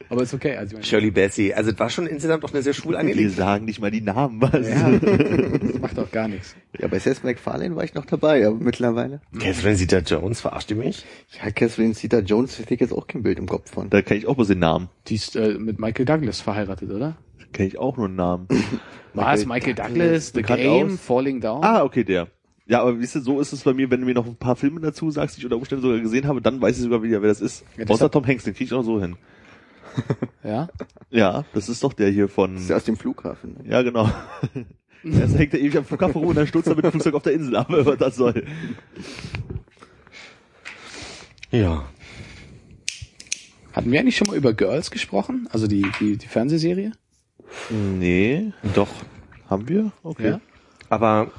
Aber 0.09 0.21
ist 0.21 0.33
okay. 0.33 0.55
Also 0.55 0.67
ich 0.67 0.73
meine, 0.73 0.85
Shirley 0.85 1.11
Bassey. 1.11 1.53
Also 1.53 1.71
es 1.71 1.79
war 1.79 1.89
schon 1.89 2.05
insgesamt 2.07 2.43
auch 2.45 2.51
eine 2.53 2.61
sehr 2.61 2.73
schwul 2.73 2.93
Wir 2.93 2.99
angelegte. 2.99 3.31
sagen 3.31 3.65
nicht 3.65 3.81
mal 3.81 3.89
die 3.91 4.01
Namen, 4.01 4.41
was? 4.41 4.67
ja, 4.67 4.91
das 4.91 5.79
macht 5.79 5.97
auch 5.97 6.11
gar 6.11 6.27
nichts. 6.27 6.55
Ja, 6.79 6.87
bei 6.87 6.99
Seth 6.99 7.23
MacFarlane 7.23 7.75
war 7.75 7.83
ich 7.83 7.93
noch 7.95 8.05
dabei, 8.05 8.45
aber 8.45 8.55
mittlerweile. 8.57 9.21
Catherine 9.39 9.75
Zeta-Jones, 9.75 10.41
verarscht 10.41 10.69
ihr 10.71 10.77
mich? 10.77 11.05
Ja, 11.43 11.49
Catherine 11.51 11.93
Zeta-Jones 11.93 12.59
hätte 12.59 12.73
ich 12.75 12.79
jetzt 12.81 12.93
auch 12.93 13.07
kein 13.07 13.23
Bild 13.23 13.39
im 13.39 13.47
Kopf 13.47 13.71
von. 13.71 13.89
Da 13.89 14.01
kann 14.01 14.17
ich 14.17 14.27
auch 14.27 14.35
bloß 14.35 14.49
den 14.49 14.59
Namen. 14.59 14.89
Die 15.07 15.15
ist 15.15 15.35
äh, 15.35 15.57
mit 15.57 15.79
Michael 15.79 16.05
Douglas 16.05 16.41
verheiratet, 16.41 16.91
oder? 16.91 17.17
Kenne 17.53 17.67
ich 17.69 17.77
auch 17.79 17.97
nur 17.97 18.05
einen 18.07 18.15
Namen. 18.15 18.47
Was? 19.13 19.45
Michael 19.45 19.73
Douglas, 19.75 20.33
The 20.35 20.41
Game, 20.41 20.93
aus. 20.93 20.99
Falling 20.99 21.39
Down? 21.41 21.63
Ah, 21.63 21.83
okay, 21.83 22.03
der. 22.03 22.27
Ja, 22.67 22.81
aber 22.81 22.99
wisst 22.99 23.15
ihr, 23.15 23.21
so 23.21 23.39
ist 23.39 23.53
es 23.53 23.63
bei 23.63 23.73
mir, 23.73 23.89
wenn 23.91 24.01
du 24.01 24.05
mir 24.07 24.15
noch 24.15 24.25
ein 24.25 24.35
paar 24.35 24.55
Filme 24.55 24.81
dazu 24.81 25.09
sagst, 25.11 25.37
die 25.37 25.41
ich 25.41 25.45
unter 25.45 25.55
Umständen 25.57 25.83
sogar 25.83 25.99
gesehen 25.99 26.27
habe, 26.27 26.41
dann 26.41 26.59
weiß 26.61 26.75
ich 26.77 26.83
sogar 26.83 27.01
wieder, 27.03 27.21
wer 27.21 27.29
das 27.29 27.39
ist. 27.39 27.63
Ja, 27.77 27.85
Außer 27.87 28.09
Tom 28.11 28.25
Hanks, 28.25 28.43
den 28.43 28.53
krieg 28.55 28.67
ich 28.67 28.73
auch 28.73 28.83
so 28.83 28.99
hin. 28.99 29.15
Ja. 30.43 30.67
Ja, 31.09 31.43
das 31.53 31.69
ist 31.69 31.83
doch 31.83 31.93
der 31.93 32.09
hier 32.11 32.27
von... 32.29 32.53
Das 32.53 32.63
ist 32.63 32.69
ja 32.69 32.75
aus 32.75 32.83
dem 32.83 32.97
Flughafen. 32.97 33.55
Ne? 33.63 33.69
Ja, 33.71 33.81
genau. 33.81 34.07
Erst 35.03 35.37
hängt 35.37 35.53
er 35.53 35.59
ewig 35.59 35.77
am 35.77 35.85
Flughafen 35.85 36.19
rum 36.19 36.27
und 36.27 36.35
dann 36.35 36.45
stürzt 36.47 36.67
er 36.67 36.75
mit 36.75 36.85
dem 36.85 36.91
Flugzeug 36.91 37.15
auf 37.15 37.23
der 37.23 37.33
Insel 37.33 37.55
ab, 37.55 37.67
was 37.69 37.97
das 37.97 38.15
soll. 38.15 38.45
Ja. 41.51 41.85
Hatten 43.73 43.91
wir 43.91 43.99
eigentlich 43.99 44.17
schon 44.17 44.27
mal 44.27 44.35
über 44.37 44.53
Girls 44.53 44.91
gesprochen? 44.91 45.47
Also 45.51 45.67
die, 45.67 45.85
die, 45.99 46.17
die 46.17 46.27
Fernsehserie? 46.27 46.91
Nee, 47.69 48.51
Doch. 48.73 48.89
haben 49.49 49.67
wir? 49.67 49.91
Okay. 50.03 50.29
Ja. 50.29 50.41
Aber 50.89 51.31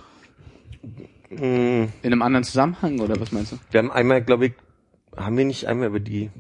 mh, 1.30 1.38
In 1.38 1.88
einem 2.02 2.22
anderen 2.22 2.44
Zusammenhang 2.44 3.00
oder 3.00 3.18
was 3.20 3.32
meinst 3.32 3.52
du? 3.52 3.58
wir 3.70 3.78
haben 3.78 3.90
einmal, 3.90 4.22
glaube 4.22 4.46
ich, 4.46 4.52
haben 5.16 5.36
wir 5.36 5.44
nicht 5.44 5.66
einmal 5.66 5.88
über 5.88 6.00
die. 6.00 6.30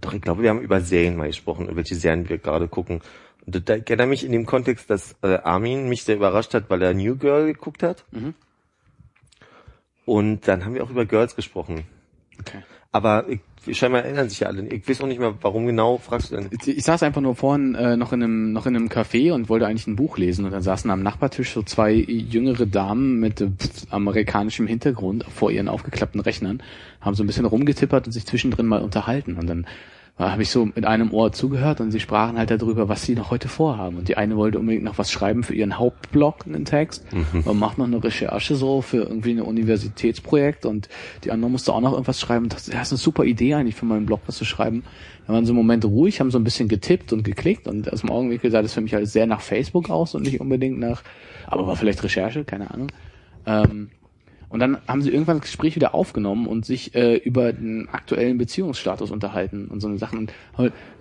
Doch, 0.00 0.12
ich 0.12 0.22
glaube, 0.22 0.42
wir 0.42 0.50
haben 0.50 0.60
über 0.60 0.80
Serien 0.80 1.16
mal 1.16 1.26
gesprochen, 1.26 1.66
über 1.66 1.76
welche 1.76 1.94
Serien 1.94 2.28
wir 2.28 2.38
gerade 2.38 2.68
gucken. 2.68 3.00
Und 3.46 3.68
da, 3.68 3.76
ich 3.76 3.86
erinnere 3.86 4.06
mich 4.06 4.24
in 4.24 4.32
dem 4.32 4.46
Kontext, 4.46 4.90
dass 4.90 5.16
äh, 5.22 5.38
Armin 5.38 5.88
mich 5.88 6.04
sehr 6.04 6.16
überrascht 6.16 6.54
hat, 6.54 6.70
weil 6.70 6.82
er 6.82 6.94
New 6.94 7.16
Girl 7.16 7.46
geguckt 7.46 7.82
hat. 7.82 8.04
Mhm. 8.10 8.34
Und 10.04 10.48
dann 10.48 10.64
haben 10.64 10.74
wir 10.74 10.84
auch 10.84 10.90
über 10.90 11.04
Girls 11.04 11.34
gesprochen. 11.36 11.84
Okay. 12.40 12.62
Aber 12.92 13.28
ich, 13.28 13.40
scheinbar 13.72 14.04
erinnern 14.04 14.28
sich 14.28 14.40
ja 14.40 14.48
alle. 14.48 14.66
Ich 14.68 14.88
weiß 14.88 15.00
auch 15.00 15.06
nicht 15.06 15.20
mehr, 15.20 15.34
warum 15.40 15.66
genau, 15.66 15.98
fragst 15.98 16.30
du 16.30 16.36
denn? 16.36 16.50
Ich 16.64 16.84
saß 16.84 17.02
einfach 17.02 17.20
nur 17.20 17.34
vorhin 17.34 17.74
äh, 17.74 17.96
noch 17.96 18.12
in 18.12 18.22
einem 18.22 18.52
noch 18.52 18.66
in 18.66 18.76
einem 18.76 18.88
Café 18.88 19.32
und 19.32 19.48
wollte 19.48 19.66
eigentlich 19.66 19.86
ein 19.86 19.96
Buch 19.96 20.18
lesen 20.18 20.44
und 20.44 20.52
dann 20.52 20.62
saßen 20.62 20.90
am 20.90 21.02
Nachbartisch 21.02 21.52
so 21.52 21.62
zwei 21.62 21.92
jüngere 21.92 22.66
Damen 22.66 23.20
mit 23.20 23.40
äh, 23.40 23.50
amerikanischem 23.90 24.66
Hintergrund 24.66 25.24
vor 25.24 25.50
ihren 25.50 25.68
aufgeklappten 25.68 26.20
Rechnern, 26.20 26.62
haben 27.00 27.14
so 27.14 27.22
ein 27.22 27.26
bisschen 27.26 27.44
rumgetippert 27.44 28.06
und 28.06 28.12
sich 28.12 28.26
zwischendrin 28.26 28.66
mal 28.66 28.82
unterhalten 28.82 29.36
und 29.36 29.46
dann 29.46 29.66
äh, 30.18 30.24
habe 30.24 30.42
ich 30.42 30.50
so 30.50 30.66
mit 30.66 30.84
einem 30.84 31.12
Ohr 31.12 31.32
zugehört 31.32 31.80
und 31.80 31.90
sie 31.90 32.00
sprachen 32.00 32.38
halt 32.38 32.50
darüber, 32.50 32.88
was 32.88 33.02
sie 33.02 33.14
noch 33.14 33.30
heute 33.30 33.48
vorhaben. 33.48 33.96
Und 33.96 34.08
die 34.08 34.16
eine 34.16 34.36
wollte 34.36 34.58
unbedingt 34.58 34.84
noch 34.84 34.98
was 34.98 35.10
schreiben 35.10 35.42
für 35.42 35.54
ihren 35.54 35.78
Hauptblog, 35.78 36.46
einen 36.46 36.64
Text, 36.64 37.04
und 37.44 37.58
macht 37.58 37.78
noch 37.78 37.86
eine 37.86 38.02
Recherche 38.02 38.56
so 38.56 38.82
für 38.82 39.04
irgendwie 39.04 39.32
ein 39.32 39.40
Universitätsprojekt 39.40 40.66
und 40.66 40.88
die 41.24 41.30
andere 41.30 41.50
musste 41.50 41.72
auch 41.72 41.80
noch 41.80 41.92
irgendwas 41.92 42.20
schreiben. 42.20 42.44
Und 42.44 42.54
dachte, 42.54 42.72
ja, 42.72 42.82
ist 42.82 42.92
eine 42.92 42.98
super 42.98 43.24
Idee 43.24 43.54
eigentlich 43.54 43.76
für 43.76 43.86
meinen 43.86 44.06
Blog 44.06 44.20
was 44.26 44.36
zu 44.36 44.44
schreiben. 44.44 44.82
Da 45.26 45.32
waren 45.34 45.44
so 45.44 45.54
Momente 45.54 45.86
ruhig, 45.86 46.20
haben 46.20 46.30
so 46.30 46.38
ein 46.38 46.44
bisschen 46.44 46.68
getippt 46.68 47.12
und 47.12 47.22
geklickt 47.22 47.68
und 47.68 47.92
aus 47.92 48.00
dem 48.00 48.10
Augenwinkel 48.10 48.50
sah 48.50 48.62
das 48.62 48.72
für 48.72 48.80
mich 48.80 48.94
halt 48.94 49.08
sehr 49.08 49.26
nach 49.26 49.40
Facebook 49.40 49.90
aus 49.90 50.14
und 50.14 50.22
nicht 50.22 50.40
unbedingt 50.40 50.78
nach, 50.78 51.02
aber 51.46 51.66
war 51.66 51.76
vielleicht 51.76 52.02
Recherche, 52.02 52.44
keine 52.44 52.70
Ahnung. 52.70 52.88
Ähm, 53.46 53.90
und 54.48 54.60
dann 54.60 54.78
haben 54.86 55.02
sie 55.02 55.10
irgendwann 55.10 55.38
das 55.38 55.46
Gespräch 55.46 55.76
wieder 55.76 55.94
aufgenommen 55.94 56.46
und 56.46 56.64
sich 56.64 56.94
äh, 56.94 57.16
über 57.16 57.52
den 57.52 57.88
aktuellen 57.90 58.38
Beziehungsstatus 58.38 59.10
unterhalten 59.10 59.68
und 59.68 59.80
so 59.80 59.88
eine 59.88 59.98
Sachen. 59.98 60.18
Und 60.18 60.32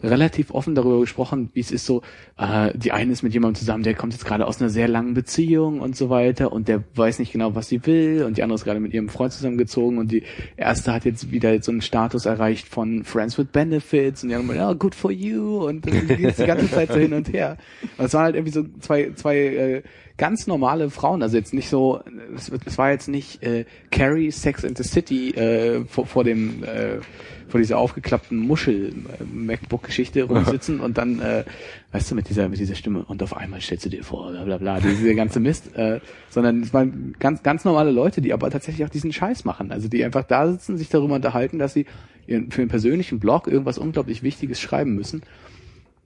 relativ 0.04 0.52
offen 0.52 0.76
darüber 0.76 1.00
gesprochen, 1.00 1.50
wie 1.54 1.60
es 1.60 1.72
ist 1.72 1.86
so, 1.86 2.02
äh, 2.38 2.72
die 2.76 2.92
eine 2.92 3.12
ist 3.12 3.24
mit 3.24 3.34
jemandem 3.34 3.60
zusammen, 3.60 3.84
der 3.84 3.96
kommt 3.96 4.14
jetzt 4.14 4.26
gerade 4.26 4.46
aus 4.46 4.62
einer 4.62 4.70
sehr 4.70 4.88
langen 4.88 5.14
Beziehung 5.14 5.82
und 5.82 5.96
so 5.96 6.10
weiter 6.10 6.52
und 6.52 6.68
der 6.68 6.84
weiß 6.96 7.20
nicht 7.20 7.32
genau, 7.32 7.56
was 7.56 7.70
sie 7.70 7.86
will 7.86 8.24
und 8.24 8.38
die 8.38 8.44
andere 8.44 8.56
ist 8.56 8.66
gerade 8.66 8.80
mit 8.80 8.94
ihrem 8.94 9.10
Freund 9.10 9.34
zusammengezogen 9.34 9.98
und 9.98 10.12
die 10.12 10.24
erste 10.56 10.94
hat 10.94 11.06
jetzt 11.06 11.32
wieder 11.32 11.62
so 11.62 11.72
einen 11.72 11.82
Status 11.82 12.26
erreicht 12.26 12.68
von 12.68 13.04
Friends 13.04 13.38
with 13.38 13.48
Benefits 13.52 14.24
und 14.24 14.30
die 14.30 14.36
andere, 14.36 14.58
ja, 14.58 14.74
good 14.74 14.96
for 14.96 15.12
you 15.12 15.66
und 15.68 15.86
dann 15.86 16.08
geht 16.08 16.38
die 16.38 16.46
ganze 16.46 16.70
Zeit 16.70 16.92
so 16.92 17.00
hin 17.00 17.14
und 17.14 17.32
her. 17.34 17.58
Und 17.98 18.06
es 18.06 18.14
waren 18.14 18.24
halt 18.24 18.36
irgendwie 18.36 18.54
so 18.54 18.66
zwei, 18.80 19.12
zwei 19.16 19.38
äh, 19.38 19.84
ganz 20.18 20.48
normale 20.48 20.90
Frauen, 20.90 21.22
also 21.22 21.38
jetzt 21.38 21.54
nicht 21.54 21.70
so, 21.70 22.02
es, 22.36 22.52
es 22.66 22.78
war 22.78 22.92
jetzt 22.92 23.08
nicht 23.08 23.44
äh, 23.44 23.66
Carrie 23.92 24.32
Sex 24.32 24.66
and 24.66 24.78
the 24.78 24.84
City 24.84 25.32
äh, 25.32 25.86
vor, 25.86 26.06
vor 26.06 26.24
dem 26.24 26.64
äh, 26.64 27.00
vor 27.48 27.60
dieser 27.60 27.78
aufgeklappten 27.78 28.38
Muschel 28.38 28.90
äh, 29.20 29.24
MacBook 29.24 29.84
Geschichte 29.84 30.24
rumsitzen 30.24 30.80
und 30.86 30.98
dann 30.98 31.20
äh, 31.22 31.44
weißt 31.92 32.12
du 32.12 32.16
mit 32.16 32.30
dieser 32.30 32.50
mit 32.50 32.60
dieser 32.60 32.76
Stimme 32.76 33.04
und 33.06 33.24
auf 33.24 33.36
einmal 33.36 33.62
stellst 33.62 33.86
du 33.86 33.90
dir 33.90 34.04
vor 34.04 34.32
bla 34.32 34.44
bla 34.44 34.58
bla 34.58 34.80
dieser 34.80 35.14
ganze 35.14 35.40
Mist 35.40 35.76
äh, 35.76 36.00
sondern 36.30 36.62
es 36.62 36.74
waren 36.74 37.16
ganz 37.20 37.44
ganz 37.44 37.66
normale 37.66 37.92
Leute 37.92 38.22
die 38.22 38.34
aber 38.34 38.50
tatsächlich 38.50 38.86
auch 38.86 38.92
diesen 38.92 39.14
Scheiß 39.14 39.46
machen 39.46 39.72
also 39.72 39.88
die 39.88 40.04
einfach 40.04 40.24
da 40.24 40.52
sitzen 40.52 40.78
sich 40.78 40.90
darüber 40.90 41.16
unterhalten 41.16 41.60
dass 41.60 41.74
sie 41.74 41.86
ihren, 42.28 42.52
für 42.52 42.62
einen 42.62 42.70
persönlichen 42.70 43.20
Blog 43.20 43.48
irgendwas 43.48 43.78
unglaublich 43.78 44.24
Wichtiges 44.24 44.60
schreiben 44.60 44.96
müssen 44.96 45.22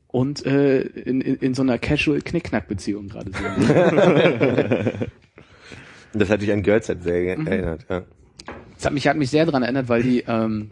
und 0.08 0.46
äh, 0.46 0.82
in, 0.82 1.22
in, 1.22 1.36
in 1.38 1.54
so 1.54 1.62
einer 1.62 1.78
casual 1.78 2.22
Knickknack-Beziehung 2.22 3.08
gerade 3.08 3.32
sind. 3.32 4.94
Das 6.14 6.30
hat 6.30 6.42
dich 6.42 6.52
an 6.52 6.62
Girls 6.64 6.88
sehr 6.88 7.38
Mhm. 7.38 7.48
erinnert, 7.48 7.86
ja. 7.90 8.04
Das 8.76 8.86
hat 8.86 8.94
mich, 8.94 9.08
hat 9.08 9.18
mich 9.18 9.30
sehr 9.30 9.46
daran 9.46 9.64
erinnert, 9.64 9.88
weil 9.90 10.04
die, 10.04 10.24
ähm, 10.28 10.72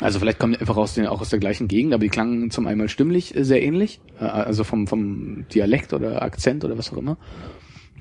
also 0.00 0.18
vielleicht 0.18 0.38
kommen 0.38 0.54
die 0.54 0.60
einfach 0.60 0.76
aus 0.76 0.94
den, 0.94 1.06
auch 1.06 1.20
aus 1.20 1.30
der 1.30 1.38
gleichen 1.38 1.68
Gegend, 1.68 1.92
aber 1.92 2.02
die 2.02 2.08
klangen 2.08 2.50
zum 2.50 2.66
einmal 2.66 2.88
stimmlich 2.88 3.34
äh, 3.34 3.44
sehr 3.44 3.62
ähnlich, 3.62 4.00
äh, 4.20 4.24
also 4.24 4.64
vom, 4.64 4.86
vom 4.86 5.46
Dialekt 5.48 5.92
oder 5.92 6.22
Akzent 6.22 6.64
oder 6.64 6.78
was 6.78 6.92
auch 6.92 6.96
immer. 6.96 7.18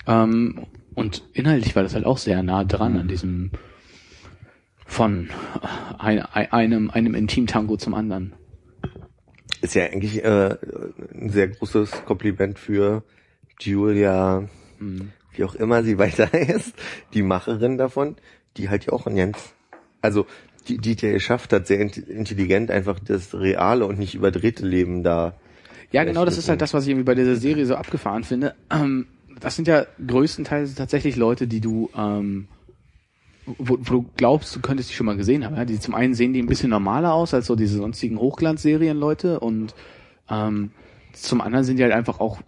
Ähm, 0.05 0.65
und 0.95 1.23
inhaltlich 1.33 1.75
war 1.75 1.83
das 1.83 1.93
halt 1.93 2.05
auch 2.05 2.17
sehr 2.17 2.41
nah 2.43 2.63
dran 2.63 2.97
an 2.97 3.07
diesem 3.07 3.51
von 4.85 5.29
ein, 5.99 6.19
ein, 6.19 6.51
einem, 6.51 6.89
einem 6.89 7.13
Intimtango 7.13 7.77
zum 7.77 7.93
anderen. 7.93 8.33
Ist 9.61 9.75
ja 9.75 9.85
eigentlich 9.85 10.23
äh, 10.23 10.55
ein 11.13 11.29
sehr 11.29 11.49
großes 11.49 12.05
Kompliment 12.05 12.57
für 12.57 13.03
Julia, 13.59 14.47
Mhm. 14.79 15.11
wie 15.33 15.43
auch 15.43 15.55
immer 15.55 15.83
sie 15.83 15.97
weiter 15.97 16.33
ist, 16.33 16.73
die 17.13 17.23
Macherin 17.23 17.77
davon, 17.77 18.15
die 18.57 18.69
halt 18.69 18.85
ja 18.85 18.93
auch 18.93 19.07
ein 19.07 19.15
ganz, 19.15 19.53
also 20.01 20.25
die, 20.67 20.77
die 20.77 20.93
es 20.93 21.01
ja 21.01 21.11
geschafft 21.11 21.53
hat, 21.53 21.67
sehr 21.67 21.79
int- 21.79 21.97
intelligent 21.97 22.71
einfach 22.71 22.99
das 22.99 23.33
reale 23.33 23.85
und 23.85 23.99
nicht 23.99 24.15
überdrehte 24.15 24.65
Leben 24.65 25.03
da. 25.03 25.35
Ja, 25.91 26.03
genau, 26.03 26.25
das 26.25 26.37
ist 26.37 26.49
halt 26.49 26.61
das, 26.61 26.73
was 26.73 26.83
ich 26.83 26.89
irgendwie 26.89 27.05
bei 27.05 27.15
dieser 27.15 27.37
Serie 27.37 27.65
so 27.65 27.75
abgefahren 27.75 28.23
finde. 28.23 28.55
Ähm, 28.69 29.07
das 29.39 29.55
sind 29.55 29.67
ja 29.67 29.85
größtenteils 30.05 30.75
tatsächlich 30.75 31.15
Leute, 31.15 31.47
die 31.47 31.61
du, 31.61 31.89
ähm, 31.95 32.47
wo, 33.45 33.77
wo 33.79 33.93
du 33.93 34.05
glaubst, 34.17 34.55
du 34.55 34.59
könntest 34.59 34.89
die 34.89 34.95
schon 34.95 35.05
mal 35.05 35.15
gesehen 35.15 35.45
haben. 35.45 35.55
Ja? 35.55 35.63
Die 35.63 35.79
zum 35.79 35.95
einen 35.95 36.13
sehen 36.13 36.33
die 36.33 36.41
ein 36.41 36.47
bisschen 36.47 36.69
normaler 36.69 37.13
aus 37.13 37.33
als 37.33 37.45
so 37.45 37.55
diese 37.55 37.77
sonstigen 37.77 38.19
Hochglanzserien-Leute 38.19 39.39
und 39.39 39.73
ähm, 40.29 40.71
zum 41.13 41.39
anderen 41.41 41.63
sind 41.63 41.77
die 41.77 41.83
halt 41.83 41.93
einfach 41.93 42.19
auch 42.19 42.41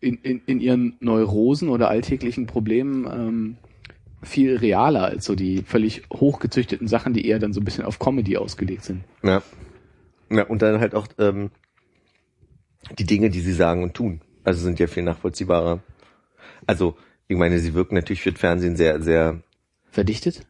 in, 0.00 0.16
in, 0.16 0.42
in 0.44 0.60
ihren 0.60 0.96
Neurosen 1.00 1.70
oder 1.70 1.88
alltäglichen 1.88 2.46
Problemen 2.46 3.06
ähm, 3.06 3.56
viel 4.24 4.56
realer 4.56 5.04
als 5.04 5.24
so 5.24 5.34
die 5.34 5.62
völlig 5.62 6.02
hochgezüchteten 6.12 6.88
Sachen, 6.88 7.12
die 7.12 7.26
eher 7.26 7.38
dann 7.38 7.52
so 7.52 7.60
ein 7.60 7.64
bisschen 7.64 7.84
auf 7.84 7.98
Comedy 7.98 8.36
ausgelegt 8.36 8.84
sind. 8.84 9.04
Ja. 9.22 9.42
Ja, 10.30 10.44
und 10.44 10.62
dann 10.62 10.80
halt 10.80 10.94
auch 10.94 11.06
ähm, 11.18 11.50
die 12.98 13.04
Dinge, 13.04 13.30
die 13.30 13.40
sie 13.40 13.52
sagen 13.52 13.82
und 13.82 13.94
tun. 13.94 14.20
Also 14.42 14.60
sind 14.62 14.78
ja 14.80 14.86
viel 14.86 15.02
nachvollziehbarer. 15.02 15.80
Also, 16.66 16.96
ich 17.28 17.36
meine, 17.36 17.58
sie 17.58 17.74
wirken 17.74 17.94
natürlich 17.94 18.22
für 18.22 18.32
das 18.32 18.40
Fernsehen 18.40 18.76
sehr, 18.76 19.00
sehr 19.02 19.40
Verdichtet? 19.90 20.46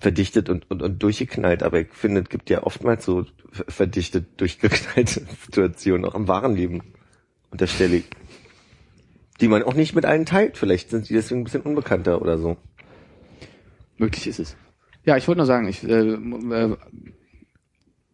verdichtet 0.00 0.48
und, 0.48 0.70
und, 0.70 0.80
und 0.82 1.02
durchgeknallt, 1.02 1.62
aber 1.64 1.80
ich 1.80 1.88
finde, 1.92 2.20
es 2.20 2.28
gibt 2.28 2.50
ja 2.50 2.62
oftmals 2.62 3.04
so 3.04 3.24
ver- 3.50 3.64
verdichtet, 3.68 4.40
durchgeknallte 4.40 5.22
Situationen, 5.44 6.04
auch 6.04 6.14
im 6.14 6.28
wahren 6.28 6.54
Leben, 6.54 6.82
unterstelle 7.50 7.96
ich. 7.96 8.04
Die 9.40 9.48
man 9.48 9.62
auch 9.62 9.74
nicht 9.74 9.94
mit 9.94 10.04
allen 10.04 10.24
teilt. 10.26 10.56
Vielleicht 10.56 10.90
sind 10.90 11.08
die 11.08 11.14
deswegen 11.14 11.40
ein 11.40 11.44
bisschen 11.44 11.62
unbekannter 11.62 12.20
oder 12.22 12.38
so. 12.38 12.56
Möglich 13.98 14.26
ist 14.26 14.38
es. 14.38 14.56
Ja, 15.04 15.16
ich 15.16 15.26
wollte 15.28 15.38
nur 15.38 15.46
sagen, 15.46 15.68
ich 15.68 15.84
äh, 15.84 15.90
äh, 16.00 16.76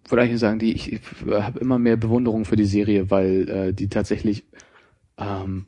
wollte 0.09 0.23
eigentlich 0.23 0.31
nur 0.31 0.39
sagen, 0.39 0.59
die, 0.59 0.73
ich, 0.73 0.93
ich 0.93 1.01
habe 1.31 1.59
immer 1.61 1.79
mehr 1.79 1.97
Bewunderung 1.97 2.45
für 2.45 2.57
die 2.57 2.65
Serie, 2.65 3.11
weil 3.11 3.49
äh, 3.49 3.73
die 3.73 3.89
tatsächlich, 3.89 4.45
ähm, 5.19 5.67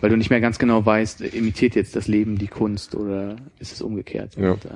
weil 0.00 0.10
du 0.10 0.16
nicht 0.16 0.30
mehr 0.30 0.40
ganz 0.40 0.58
genau 0.58 0.84
weißt, 0.84 1.22
äh, 1.22 1.28
imitiert 1.28 1.74
jetzt 1.74 1.96
das 1.96 2.08
Leben 2.08 2.38
die 2.38 2.48
Kunst 2.48 2.94
oder 2.94 3.36
ist 3.58 3.72
es 3.72 3.82
umgekehrt? 3.82 4.36
Ja. 4.36 4.52
Und, 4.52 4.64
äh, 4.64 4.68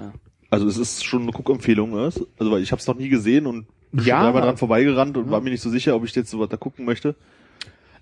Also 0.50 0.66
es 0.66 0.76
ist 0.76 1.04
schon 1.04 1.22
eine 1.22 1.32
Guckempfehlung, 1.32 1.90
ne? 1.92 2.02
Also 2.38 2.50
weil 2.50 2.62
ich 2.62 2.72
habe 2.72 2.80
es 2.80 2.86
noch 2.86 2.96
nie 2.96 3.08
gesehen 3.08 3.46
und 3.46 3.66
bin 3.92 4.04
Ja. 4.04 4.22
dreimal 4.22 4.42
dran 4.42 4.56
vorbeigerannt 4.56 5.16
und 5.16 5.30
war 5.30 5.40
mir 5.40 5.50
nicht 5.50 5.62
so 5.62 5.70
sicher, 5.70 5.96
ob 5.96 6.04
ich 6.04 6.14
jetzt 6.14 6.30
so 6.30 6.38
was 6.40 6.48
da 6.48 6.56
gucken 6.56 6.84
möchte. 6.84 7.16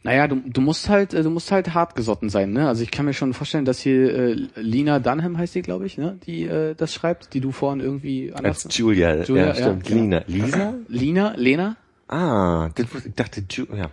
Naja, 0.05 0.29
du, 0.29 0.37
du 0.47 0.61
musst 0.61 0.89
halt, 0.89 1.13
äh, 1.15 1.23
du 1.23 1.31
musst 1.31 1.51
halt 1.53 1.75
hartgesotten 1.75 2.31
sein, 2.31 2.53
ne? 2.53 2.69
Also 2.69 2.83
ich 2.83 2.91
kann 2.91 3.05
mir 3.05 3.13
schon 3.15 3.35
vorstellen, 3.35 3.65
dass 3.65 3.81
hier 3.81 4.15
äh, 4.15 4.37
Lina 4.57 4.99
Dunham 5.01 5.37
heißt 5.39 5.55
die, 5.55 5.63
glaube 5.63 5.87
ich, 5.87 5.99
ne? 5.99 6.19
Die 6.27 6.45
äh, 6.45 6.75
das 6.77 6.95
schreibt, 6.95 7.35
die 7.35 7.41
du 7.41 7.51
vorhin 7.53 7.81
irgendwie 7.81 8.33
anders. 8.33 8.65
Als 8.67 8.77
Julia, 8.79 9.23
Julia, 9.25 9.47
ja, 9.49 9.55
stimmt. 9.55 9.89
ja. 9.89 9.97
Lina. 9.97 10.23
Lisa? 10.27 10.75
Lina, 10.89 11.35
Lena? 11.37 11.77
Ah, 12.07 12.71
das, 12.75 12.87
wusste- 12.95 13.09
ich 13.09 13.15
dachte, 13.15 13.43
Ju 13.51 13.67
ja. 13.77 13.91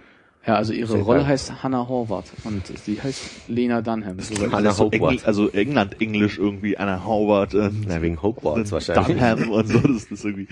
Ja, 0.47 0.57
also 0.57 0.73
ihre 0.73 0.91
Sehr 0.93 1.01
Rolle 1.01 1.19
geil. 1.21 1.27
heißt 1.29 1.63
Hannah 1.63 1.87
Horvath 1.87 2.31
und 2.43 2.61
sie 2.67 3.01
heißt 3.01 3.47
Lena 3.47 3.81
Dunham. 3.81 4.19
Soweit 4.19 4.51
Hannah 4.51 4.71
so 4.73 4.83
Hogwarts. 4.85 5.23
Engl 5.23 5.25
also 5.27 5.49
England-Englisch 5.49 6.37
irgendwie, 6.37 6.77
Anna 6.77 7.03
Howard, 7.03 7.55
äh, 7.55 7.71
Na, 7.87 7.99
wegen 8.03 8.21
Hogwarts 8.21 8.71
wahrscheinlich. 8.71 9.07
Dunham 9.17 9.49
und 9.49 9.67
so, 9.67 9.79
das 9.79 10.03
ist 10.05 10.23
irgendwie. 10.23 10.47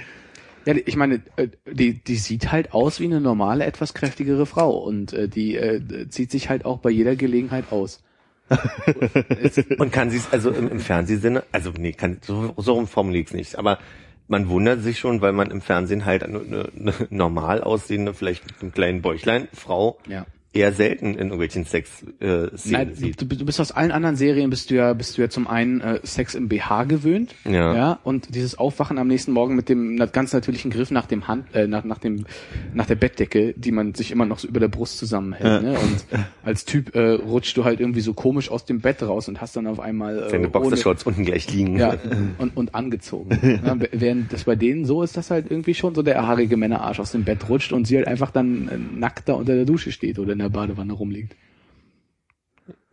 Ja, 0.66 0.76
ich 0.86 0.96
meine, 0.96 1.22
äh, 1.36 1.50
die, 1.72 2.04
die 2.04 2.16
sieht 2.16 2.52
halt 2.52 2.74
aus 2.74 3.00
wie 3.00 3.06
eine 3.06 3.20
normale, 3.22 3.66
etwas 3.66 3.94
kräftigere 3.94 4.46
Frau 4.46 4.78
und 4.78 5.14
äh, 5.14 5.28
die 5.28 5.56
äh, 5.56 6.08
zieht 6.10 6.32
sich 6.32 6.50
halt 6.50 6.66
auch 6.66 6.80
bei 6.80 6.90
jeder 6.90 7.16
Gelegenheit 7.16 7.66
aus. 7.72 8.02
Und 9.78 9.92
kann 9.92 10.10
sie 10.10 10.18
es, 10.18 10.32
also 10.32 10.52
im, 10.52 10.68
im 10.68 10.80
Fernsehsinne, 10.80 11.44
also 11.52 11.72
nee, 11.78 11.94
kann, 11.94 12.18
so, 12.22 12.54
so 12.58 12.74
rum 12.74 12.88
formuliere 12.88 13.22
ich 13.22 13.28
es 13.30 13.34
nicht, 13.34 13.56
aber 13.56 13.80
man 14.28 14.50
wundert 14.50 14.82
sich 14.82 15.00
schon, 15.00 15.22
weil 15.22 15.32
man 15.32 15.50
im 15.50 15.62
Fernsehen 15.62 16.06
halt 16.06 16.24
eine, 16.24 16.40
eine, 16.40 16.70
eine 16.78 16.94
normal 17.10 17.62
aussehende, 17.62 18.14
vielleicht 18.14 18.46
mit 18.46 18.62
einem 18.62 18.72
kleinen 18.74 19.02
Bäuchlein, 19.02 19.48
Frau 19.54 19.98
ja. 20.08 20.26
Eher 20.54 20.72
selten 20.72 21.08
in 21.14 21.16
irgendwelchen 21.30 21.66
Sex-Szenen 21.66 22.92
äh, 22.92 22.96
sieht. 22.96 23.20
du, 23.22 23.26
du 23.26 23.44
bist 23.46 23.60
aus 23.60 23.72
allen 23.72 23.92
anderen 23.92 24.16
Serien 24.16 24.50
bist 24.50 24.70
du 24.70 24.76
ja 24.76 24.94
bist 24.94 25.18
du 25.18 25.22
ja 25.24 25.30
zum 25.30 25.48
einen 25.48 25.82
äh, 25.82 26.00
Sex 26.04 26.36
im 26.36 26.48
BH 26.48 26.84
gewöhnt, 26.86 27.34
Ja. 27.44 27.76
ja, 27.76 28.00
und 28.04 28.36
dieses 28.36 28.58
Aufwachen 28.58 28.98
am 29.00 29.08
nächsten 29.08 29.32
Morgen 29.32 29.56
mit 29.56 29.68
dem 29.68 29.98
ganz 30.12 30.32
natürlichen 30.32 30.70
Griff 30.72 30.92
nach 30.92 31.08
dem 31.08 31.28
Hand 31.28 31.54
äh, 31.56 31.68
nach 31.68 31.84
nach 31.84 31.98
dem 31.98 32.26
nach 32.74 32.86
der 32.86 32.96
Bettdecke, 32.96 33.54
die 33.58 33.72
man 33.72 33.96
sich 33.96 34.12
immer 34.12 34.26
noch 34.26 34.40
so 34.40 34.48
über 34.48 34.60
der 34.60 34.68
Brust 34.68 35.00
zusammenhält, 35.00 35.64
ne? 35.64 35.72
Und 35.72 36.06
als 36.44 36.66
Typ 36.66 36.96
äh, 36.96 37.14
rutschst 37.14 37.58
du 37.58 37.64
halt 37.64 37.80
irgendwie 37.80 38.02
so 38.02 38.14
komisch 38.14 38.52
aus 38.52 38.66
dem 38.66 38.80
Bett 38.80 39.02
raus 39.02 39.28
und 39.28 39.42
hast 39.42 39.56
dann 39.56 39.66
auf 39.68 39.80
einmal 39.80 40.24
äh, 40.24 40.30
Seine 40.30 40.50
Boxershorts 40.50 41.04
unten 41.04 41.26
gleich 41.26 41.52
liegen. 41.52 41.78
ja, 41.80 41.96
und, 42.38 42.56
und 42.56 42.76
angezogen. 42.76 43.60
Ja, 43.66 43.76
während 43.92 44.32
das 44.32 44.44
bei 44.44 44.56
denen 44.56 44.86
so 44.86 45.02
ist, 45.02 45.18
dass 45.18 45.32
halt 45.32 45.50
irgendwie 45.50 45.74
schon 45.74 45.96
so 45.96 46.04
der 46.04 46.26
haarige 46.28 46.58
Männerarsch 46.58 47.00
aus 47.00 47.12
dem 47.12 47.24
Bett 47.24 47.50
rutscht 47.50 47.72
und 47.74 47.86
sie 47.88 47.98
halt 47.98 48.08
einfach 48.08 48.30
dann 48.30 48.68
äh, 48.68 48.78
nackt 49.00 49.28
da 49.30 49.34
unter 49.34 49.56
der 49.56 49.66
Dusche 49.66 49.92
steht 49.92 50.20
oder 50.20 50.36
der 50.44 50.50
Badewanne 50.50 50.94
rumliegt. 50.94 51.36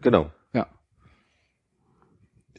Genau. 0.01 0.31
Ja. 0.53 0.67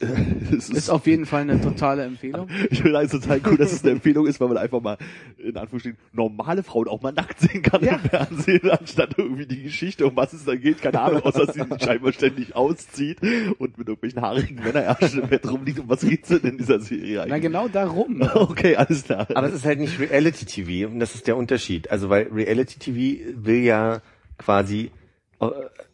Es 0.56 0.68
Ist 0.68 0.90
auf 0.90 1.06
jeden 1.06 1.26
Fall 1.26 1.42
eine 1.42 1.60
totale 1.60 2.04
Empfehlung. 2.04 2.48
Ich 2.70 2.82
finde 2.82 2.98
es 2.98 3.10
total 3.10 3.40
cool, 3.46 3.56
dass 3.56 3.72
es 3.72 3.82
eine 3.82 3.92
Empfehlung 3.92 4.26
ist, 4.26 4.40
weil 4.40 4.48
man 4.48 4.58
einfach 4.58 4.80
mal, 4.80 4.98
in 5.38 5.56
Anführungsstrichen, 5.56 5.98
normale 6.12 6.62
Frauen 6.62 6.88
auch 6.88 7.00
mal 7.00 7.12
nackt 7.12 7.40
sehen 7.40 7.62
kann 7.62 7.82
im 7.82 7.98
Fernsehen, 8.00 8.70
anstatt 8.70 9.14
irgendwie 9.16 9.46
die 9.46 9.62
Geschichte, 9.62 10.06
um 10.06 10.16
was 10.16 10.32
es 10.32 10.44
da 10.44 10.54
geht, 10.56 10.82
keine 10.82 11.00
Ahnung, 11.00 11.22
außer 11.22 11.46
dass 11.46 11.54
sie 11.54 11.62
sich 11.62 11.82
scheinbar 11.82 12.12
ständig 12.12 12.54
auszieht 12.54 13.22
und 13.22 13.78
mit 13.78 13.88
irgendwelchen 13.88 14.20
haarigen 14.20 14.56
Männerärschen 14.56 15.22
im 15.22 15.28
Bett 15.28 15.50
rumliegt. 15.50 15.78
Um 15.78 15.88
was 15.88 16.00
geht's 16.00 16.28
denn 16.28 16.40
in 16.42 16.58
dieser 16.58 16.80
Serie 16.80 17.16
Na 17.16 17.22
eigentlich? 17.22 17.42
genau 17.42 17.68
darum. 17.68 18.20
Okay, 18.34 18.76
alles 18.76 19.04
klar. 19.04 19.26
Aber 19.34 19.46
es 19.48 19.54
ist 19.54 19.64
halt 19.64 19.78
nicht 19.78 19.98
Reality-TV 19.98 20.90
und 20.90 21.00
das 21.00 21.14
ist 21.14 21.26
der 21.26 21.36
Unterschied. 21.36 21.90
Also 21.90 22.08
weil 22.10 22.28
Reality-TV 22.28 23.44
will 23.44 23.62
ja 23.62 24.02
quasi, 24.44 24.90
äh, 25.40 25.46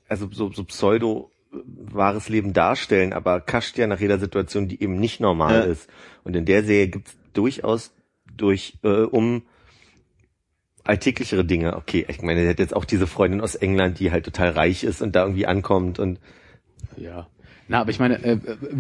also 0.09 0.29
so, 0.33 0.51
so 0.53 0.65
pseudo 0.65 1.31
äh, 1.53 1.57
wahres 1.65 2.29
Leben 2.29 2.53
darstellen, 2.53 3.13
aber 3.13 3.41
kascht 3.41 3.79
ja 3.79 3.87
nach 3.87 4.01
jeder 4.01 4.19
Situation, 4.19 4.69
die 4.69 4.83
eben 4.83 4.99
nicht 4.99 5.21
normal 5.21 5.55
Ja. 5.55 5.65
ist. 5.65 5.89
Und 6.25 6.37
in 6.37 6.45
der 6.45 6.65
Serie 6.65 6.89
gibt's 6.89 7.17
durchaus 7.33 7.93
durch, 8.37 8.79
äh, 8.83 9.03
um 9.03 9.43
alltäglichere 10.85 11.45
Dinge. 11.45 11.77
Okay, 11.77 12.07
ich 12.09 12.23
meine, 12.23 12.41
der 12.41 12.51
hat 12.51 12.59
jetzt 12.59 12.75
auch 12.75 12.85
diese 12.87 13.07
Freundin 13.07 13.41
aus 13.41 13.55
England, 13.55 13.99
die 14.01 14.11
halt 14.11 14.25
total 14.25 14.51
reich 14.51 14.85
ist 14.85 15.03
und 15.03 15.15
da 15.15 15.23
irgendwie 15.25 15.47
ankommt 15.47 15.99
und 15.99 16.19
Ja. 16.97 17.29
Na, 17.69 17.81
aber 17.81 17.91
ich 17.91 17.99
meine, 17.99 18.23
äh, 18.25 18.33
äh, 18.33 18.37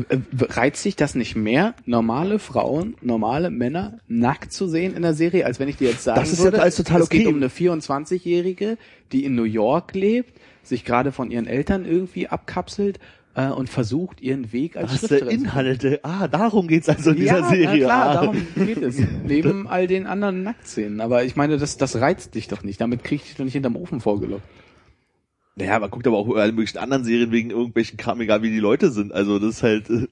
äh, 0.08 0.18
reizt 0.40 0.82
sich 0.82 0.96
das 0.96 1.14
nicht 1.14 1.36
mehr, 1.36 1.74
normale 1.84 2.38
Frauen, 2.38 2.96
normale 3.02 3.50
Männer 3.50 3.98
nackt 4.08 4.52
zu 4.52 4.66
sehen 4.66 4.96
in 4.96 5.02
der 5.02 5.12
Serie, 5.12 5.44
als 5.44 5.60
wenn 5.60 5.68
ich 5.68 5.76
dir 5.76 5.90
jetzt 5.90 6.04
sagen 6.04 6.18
Das 6.18 6.32
ist 6.32 6.38
ja 6.38 6.46
würde, 6.46 6.62
alles 6.62 6.76
total 6.76 7.02
es 7.02 7.10
geht 7.10 7.26
um 7.26 7.36
eine 7.36 7.48
24-Jährige, 7.48 8.78
die 9.12 9.24
in 9.24 9.34
New 9.34 9.44
York 9.44 9.94
lebt, 9.94 10.40
sich 10.62 10.86
gerade 10.86 11.12
von 11.12 11.30
ihren 11.30 11.46
Eltern 11.46 11.84
irgendwie 11.84 12.28
abkapselt 12.28 12.98
äh, 13.34 13.48
und 13.48 13.68
versucht, 13.68 14.22
ihren 14.22 14.52
Weg 14.52 14.78
als 14.78 14.90
der 14.90 14.98
Schriftstellerin 14.98 15.40
Inhalte? 15.40 16.00
Ah, 16.02 16.26
darum 16.26 16.66
geht's 16.66 16.88
also 16.88 17.10
in 17.10 17.16
dieser 17.16 17.40
ja, 17.40 17.48
Serie. 17.48 17.66
Na 17.66 17.76
klar, 17.76 18.08
ah. 18.08 18.14
darum 18.14 18.46
geht 18.56 18.82
es. 18.82 18.98
Neben 19.26 19.66
all 19.68 19.86
den 19.86 20.06
anderen 20.06 20.42
Nacktszenen. 20.42 21.02
Aber 21.02 21.24
ich 21.24 21.36
meine, 21.36 21.58
das, 21.58 21.76
das 21.76 21.96
reizt 21.96 22.34
dich 22.34 22.48
doch 22.48 22.62
nicht. 22.62 22.80
Damit 22.80 23.04
krieg 23.04 23.20
ich 23.20 23.28
dich 23.28 23.36
doch 23.36 23.44
nicht 23.44 23.52
hinterm 23.52 23.76
Ofen 23.76 24.00
vorgelockt. 24.00 24.44
Naja, 25.58 25.78
man 25.78 25.90
guckt 25.90 26.06
aber 26.06 26.16
auch 26.16 26.34
alle 26.36 26.52
möglichen 26.52 26.78
anderen 26.78 27.04
Serien 27.04 27.32
wegen 27.32 27.50
irgendwelchen 27.50 27.96
Kram, 27.98 28.20
egal 28.20 28.42
wie 28.42 28.50
die 28.50 28.60
Leute 28.60 28.90
sind. 28.90 29.12
Also 29.12 29.38
das 29.38 29.56
ist 29.56 29.62
halt, 29.62 29.90
äh, 29.90 30.06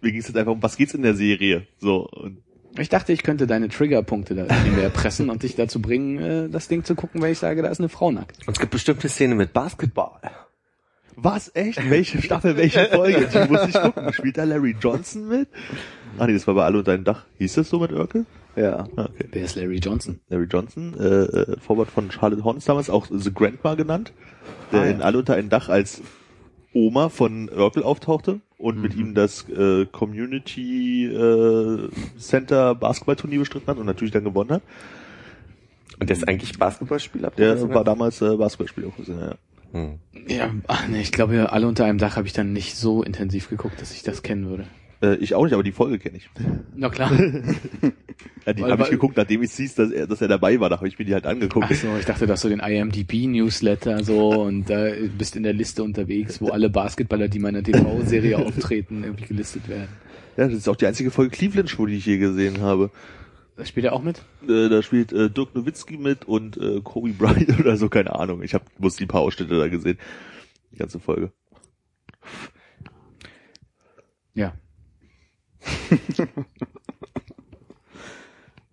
mir 0.00 0.12
ging 0.12 0.20
es 0.20 0.28
jetzt 0.28 0.36
einfach 0.36 0.52
um, 0.52 0.62
was 0.62 0.76
geht's 0.76 0.94
in 0.94 1.02
der 1.02 1.14
Serie? 1.14 1.66
So, 1.80 2.08
und 2.08 2.38
Ich 2.78 2.88
dachte, 2.88 3.12
ich 3.12 3.22
könnte 3.22 3.46
deine 3.46 3.68
Triggerpunkte 3.68 4.34
da 4.34 4.42
irgendwie 4.44 4.70
mehr 4.70 4.90
pressen 4.90 5.28
und 5.28 5.42
dich 5.42 5.56
dazu 5.56 5.82
bringen, 5.82 6.18
äh, 6.18 6.48
das 6.48 6.68
Ding 6.68 6.84
zu 6.84 6.94
gucken, 6.94 7.20
weil 7.20 7.32
ich 7.32 7.38
sage, 7.38 7.62
da 7.62 7.68
ist 7.68 7.80
eine 7.80 7.88
Frau 7.88 8.10
nackt. 8.12 8.38
und 8.46 8.52
es 8.54 8.60
gibt 8.60 8.70
bestimmte 8.72 9.08
Szenen 9.08 9.36
mit 9.36 9.52
Basketball. 9.52 10.20
was, 11.16 11.50
echt? 11.54 11.90
Welche 11.90 12.22
Staffel, 12.22 12.56
welche 12.56 12.86
Folge? 12.86 13.28
Die 13.28 13.52
muss 13.52 13.68
ich 13.68 13.74
gucken. 13.74 14.12
Spielt 14.12 14.38
da 14.38 14.44
Larry 14.44 14.74
Johnson 14.80 15.28
mit? 15.28 15.48
Ah 16.18 16.26
nee, 16.26 16.32
das 16.34 16.46
war 16.46 16.54
bei 16.54 16.64
Alle 16.64 16.78
unter 16.78 16.92
einem 16.92 17.04
Dach. 17.04 17.24
Hieß 17.38 17.54
das 17.54 17.68
so 17.68 17.78
mit 17.80 17.92
Urkel? 17.92 18.26
Ja. 18.56 18.86
Ah, 18.96 19.04
okay. 19.06 19.28
Wer 19.32 19.44
ist 19.44 19.56
Larry 19.56 19.78
Johnson? 19.78 20.20
Larry 20.28 20.46
Johnson, 20.50 20.94
äh, 20.98 21.04
äh, 21.04 21.56
Vorwort 21.60 21.90
von 21.90 22.10
Charlotte 22.10 22.44
Horns 22.44 22.64
damals, 22.66 22.90
auch 22.90 23.06
The 23.10 23.32
Grandma 23.32 23.74
genannt, 23.74 24.12
der 24.72 24.80
Ah, 24.82 24.84
ja. 24.84 24.90
in 24.90 25.02
Alle 25.02 25.18
unter 25.18 25.34
einem 25.34 25.48
Dach 25.48 25.68
als 25.68 26.02
Oma 26.74 27.08
von 27.08 27.48
Urkel 27.50 27.82
auftauchte 27.82 28.40
und 28.58 28.80
mit 28.80 28.94
ihm 28.94 29.14
das 29.14 29.48
äh, 29.48 29.86
Community 29.86 31.06
äh, 31.06 31.88
Center 32.18 32.74
Basketballturnier 32.74 33.40
bestritten 33.40 33.68
hat 33.68 33.78
und 33.78 33.86
natürlich 33.86 34.12
dann 34.12 34.24
gewonnen 34.24 34.50
hat. 34.50 34.62
Und 36.00 36.08
der 36.10 36.16
ist 36.16 36.26
eigentlich 36.28 36.58
Basketballspieler? 36.58 37.30
Der 37.36 37.68
war 37.74 37.84
damals 37.84 38.20
äh, 38.22 38.36
Basketballspieler. 38.36 38.90
Ja. 39.08 39.34
Hm. 39.72 39.98
Ja, 40.28 40.50
ach 40.66 40.88
nee, 40.88 41.00
ich 41.00 41.12
glaube, 41.12 41.52
alle 41.52 41.66
unter 41.66 41.84
einem 41.86 41.98
Dach 41.98 42.16
habe 42.16 42.26
ich 42.26 42.32
dann 42.34 42.52
nicht 42.52 42.76
so 42.76 43.02
intensiv 43.02 43.48
geguckt, 43.48 43.80
dass 43.80 43.92
ich 43.92 44.02
das 44.02 44.22
kennen 44.22 44.48
würde. 44.48 44.66
Äh, 45.02 45.16
ich 45.16 45.34
auch 45.34 45.44
nicht, 45.44 45.52
aber 45.52 45.62
die 45.62 45.72
Folge 45.72 45.98
kenne 45.98 46.18
ich. 46.18 46.30
Na 46.74 46.88
klar. 46.88 47.12
Ja, 48.46 48.52
die 48.52 48.64
habe 48.64 48.82
ich 48.82 48.90
geguckt, 48.90 49.16
nachdem 49.16 49.42
ich 49.42 49.52
hieß, 49.52 49.76
dass 49.76 49.90
er, 49.90 50.06
dass 50.06 50.20
er 50.20 50.26
dabei 50.26 50.58
war. 50.58 50.68
Da 50.68 50.76
habe 50.76 50.88
ich 50.88 50.98
mir 50.98 51.04
die 51.04 51.14
halt 51.14 51.26
angeguckt. 51.26 51.66
Ach 51.70 51.74
so, 51.74 51.96
ich 51.98 52.04
dachte, 52.04 52.26
dass 52.26 52.42
du 52.42 52.48
den 52.48 52.58
IMDb-Newsletter 52.58 54.02
so 54.02 54.42
und 54.42 54.68
äh, 54.68 55.08
bist 55.16 55.36
in 55.36 55.44
der 55.44 55.52
Liste 55.52 55.82
unterwegs, 55.82 56.40
wo 56.40 56.48
alle 56.48 56.68
Basketballer, 56.68 57.28
die 57.28 57.38
meiner 57.38 57.62
TV-Serie 57.62 58.38
auftreten, 58.46 59.04
irgendwie 59.04 59.26
gelistet 59.26 59.68
werden. 59.68 59.88
Ja, 60.36 60.46
das 60.46 60.54
ist 60.54 60.68
auch 60.68 60.76
die 60.76 60.86
einzige 60.86 61.10
Folge 61.10 61.30
Cleveland 61.30 61.70
Show, 61.70 61.86
die 61.86 61.94
ich 61.94 62.06
je 62.06 62.18
gesehen 62.18 62.60
habe. 62.60 62.90
Das 63.56 63.68
spielt 63.68 63.86
er 63.86 63.92
auch 63.92 64.02
mit? 64.02 64.22
Äh, 64.48 64.68
da 64.68 64.82
spielt 64.82 65.12
äh, 65.12 65.30
Dirk 65.30 65.54
Nowitzki 65.54 65.96
mit 65.96 66.24
und 66.24 66.56
äh, 66.56 66.80
Kobe 66.82 67.10
Bryant 67.10 67.60
oder 67.60 67.76
so, 67.76 67.88
keine 67.88 68.14
Ahnung. 68.14 68.42
Ich 68.42 68.54
habe 68.54 68.64
bloß 68.78 68.96
die 68.96 69.06
paar 69.06 69.20
Ausschnitte 69.20 69.56
da 69.56 69.68
gesehen. 69.68 69.98
Die 70.72 70.78
ganze 70.78 70.98
Folge. 70.98 71.32
Ja. 74.34 74.54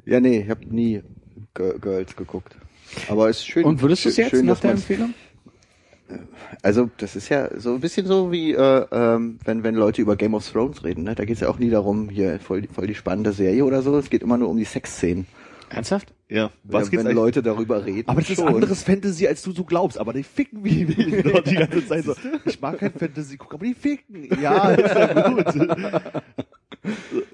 Ja, 0.05 0.19
nee, 0.19 0.39
ich 0.41 0.49
habe 0.49 0.65
nie 0.65 1.01
Girls 1.53 2.15
geguckt. 2.15 2.55
Aber 3.09 3.29
es 3.29 3.37
ist 3.39 3.47
schön. 3.47 3.65
Und 3.65 3.81
würdest 3.81 4.05
du 4.05 4.09
es 4.09 4.15
schön- 4.15 4.23
jetzt 4.23 4.31
schön, 4.31 4.45
nach 4.45 4.59
der 4.59 4.71
Empfehlung? 4.71 5.13
Also 6.63 6.89
das 6.97 7.15
ist 7.15 7.29
ja 7.29 7.49
so 7.59 7.75
ein 7.75 7.79
bisschen 7.81 8.07
so 8.07 8.31
wie 8.31 8.53
äh, 8.53 8.85
ähm, 8.91 9.37
wenn 9.45 9.63
wenn 9.63 9.75
Leute 9.75 10.01
über 10.01 10.15
Game 10.15 10.33
of 10.33 10.49
Thrones 10.49 10.83
reden. 10.83 11.03
Ne? 11.03 11.13
Da 11.13 11.23
geht 11.25 11.35
es 11.35 11.41
ja 11.41 11.49
auch 11.49 11.59
nie 11.59 11.69
darum, 11.69 12.09
hier 12.09 12.39
voll, 12.39 12.61
die- 12.61 12.67
voll 12.67 12.87
die 12.87 12.95
spannende 12.95 13.31
Serie 13.31 13.63
oder 13.63 13.83
so. 13.83 13.95
Es 13.97 14.09
geht 14.09 14.23
immer 14.23 14.37
nur 14.37 14.49
um 14.49 14.57
die 14.57 14.65
Sexszenen. 14.65 15.27
Ernsthaft? 15.69 16.11
Ja, 16.29 16.49
was 16.63 16.85
ja, 16.85 16.89
geht's 16.89 16.91
wenn 16.93 16.99
eigentlich? 17.11 17.15
Leute 17.15 17.43
darüber 17.43 17.85
reden. 17.85 18.09
aber 18.09 18.21
das 18.21 18.31
ist 18.31 18.37
schon. 18.39 18.47
anderes 18.47 18.81
Fantasy, 18.81 19.27
als 19.27 19.43
du 19.43 19.51
so 19.51 19.63
glaubst. 19.63 19.99
Aber 19.99 20.13
die 20.13 20.23
ficken 20.23 20.63
wie 20.63 20.85
dort 21.21 21.45
die 21.49 21.55
ganze 21.55 21.85
Zeit 21.85 22.05
so. 22.05 22.15
Ich 22.45 22.59
mag 22.59 22.79
kein 22.79 22.91
Fantasy 22.93 23.37
gucken, 23.37 23.57
aber 23.57 23.65
die 23.67 23.75
ficken. 23.75 24.29
Ja, 24.41 24.69
ist 24.71 24.95
ja 24.95 25.29
gut. 25.29 25.45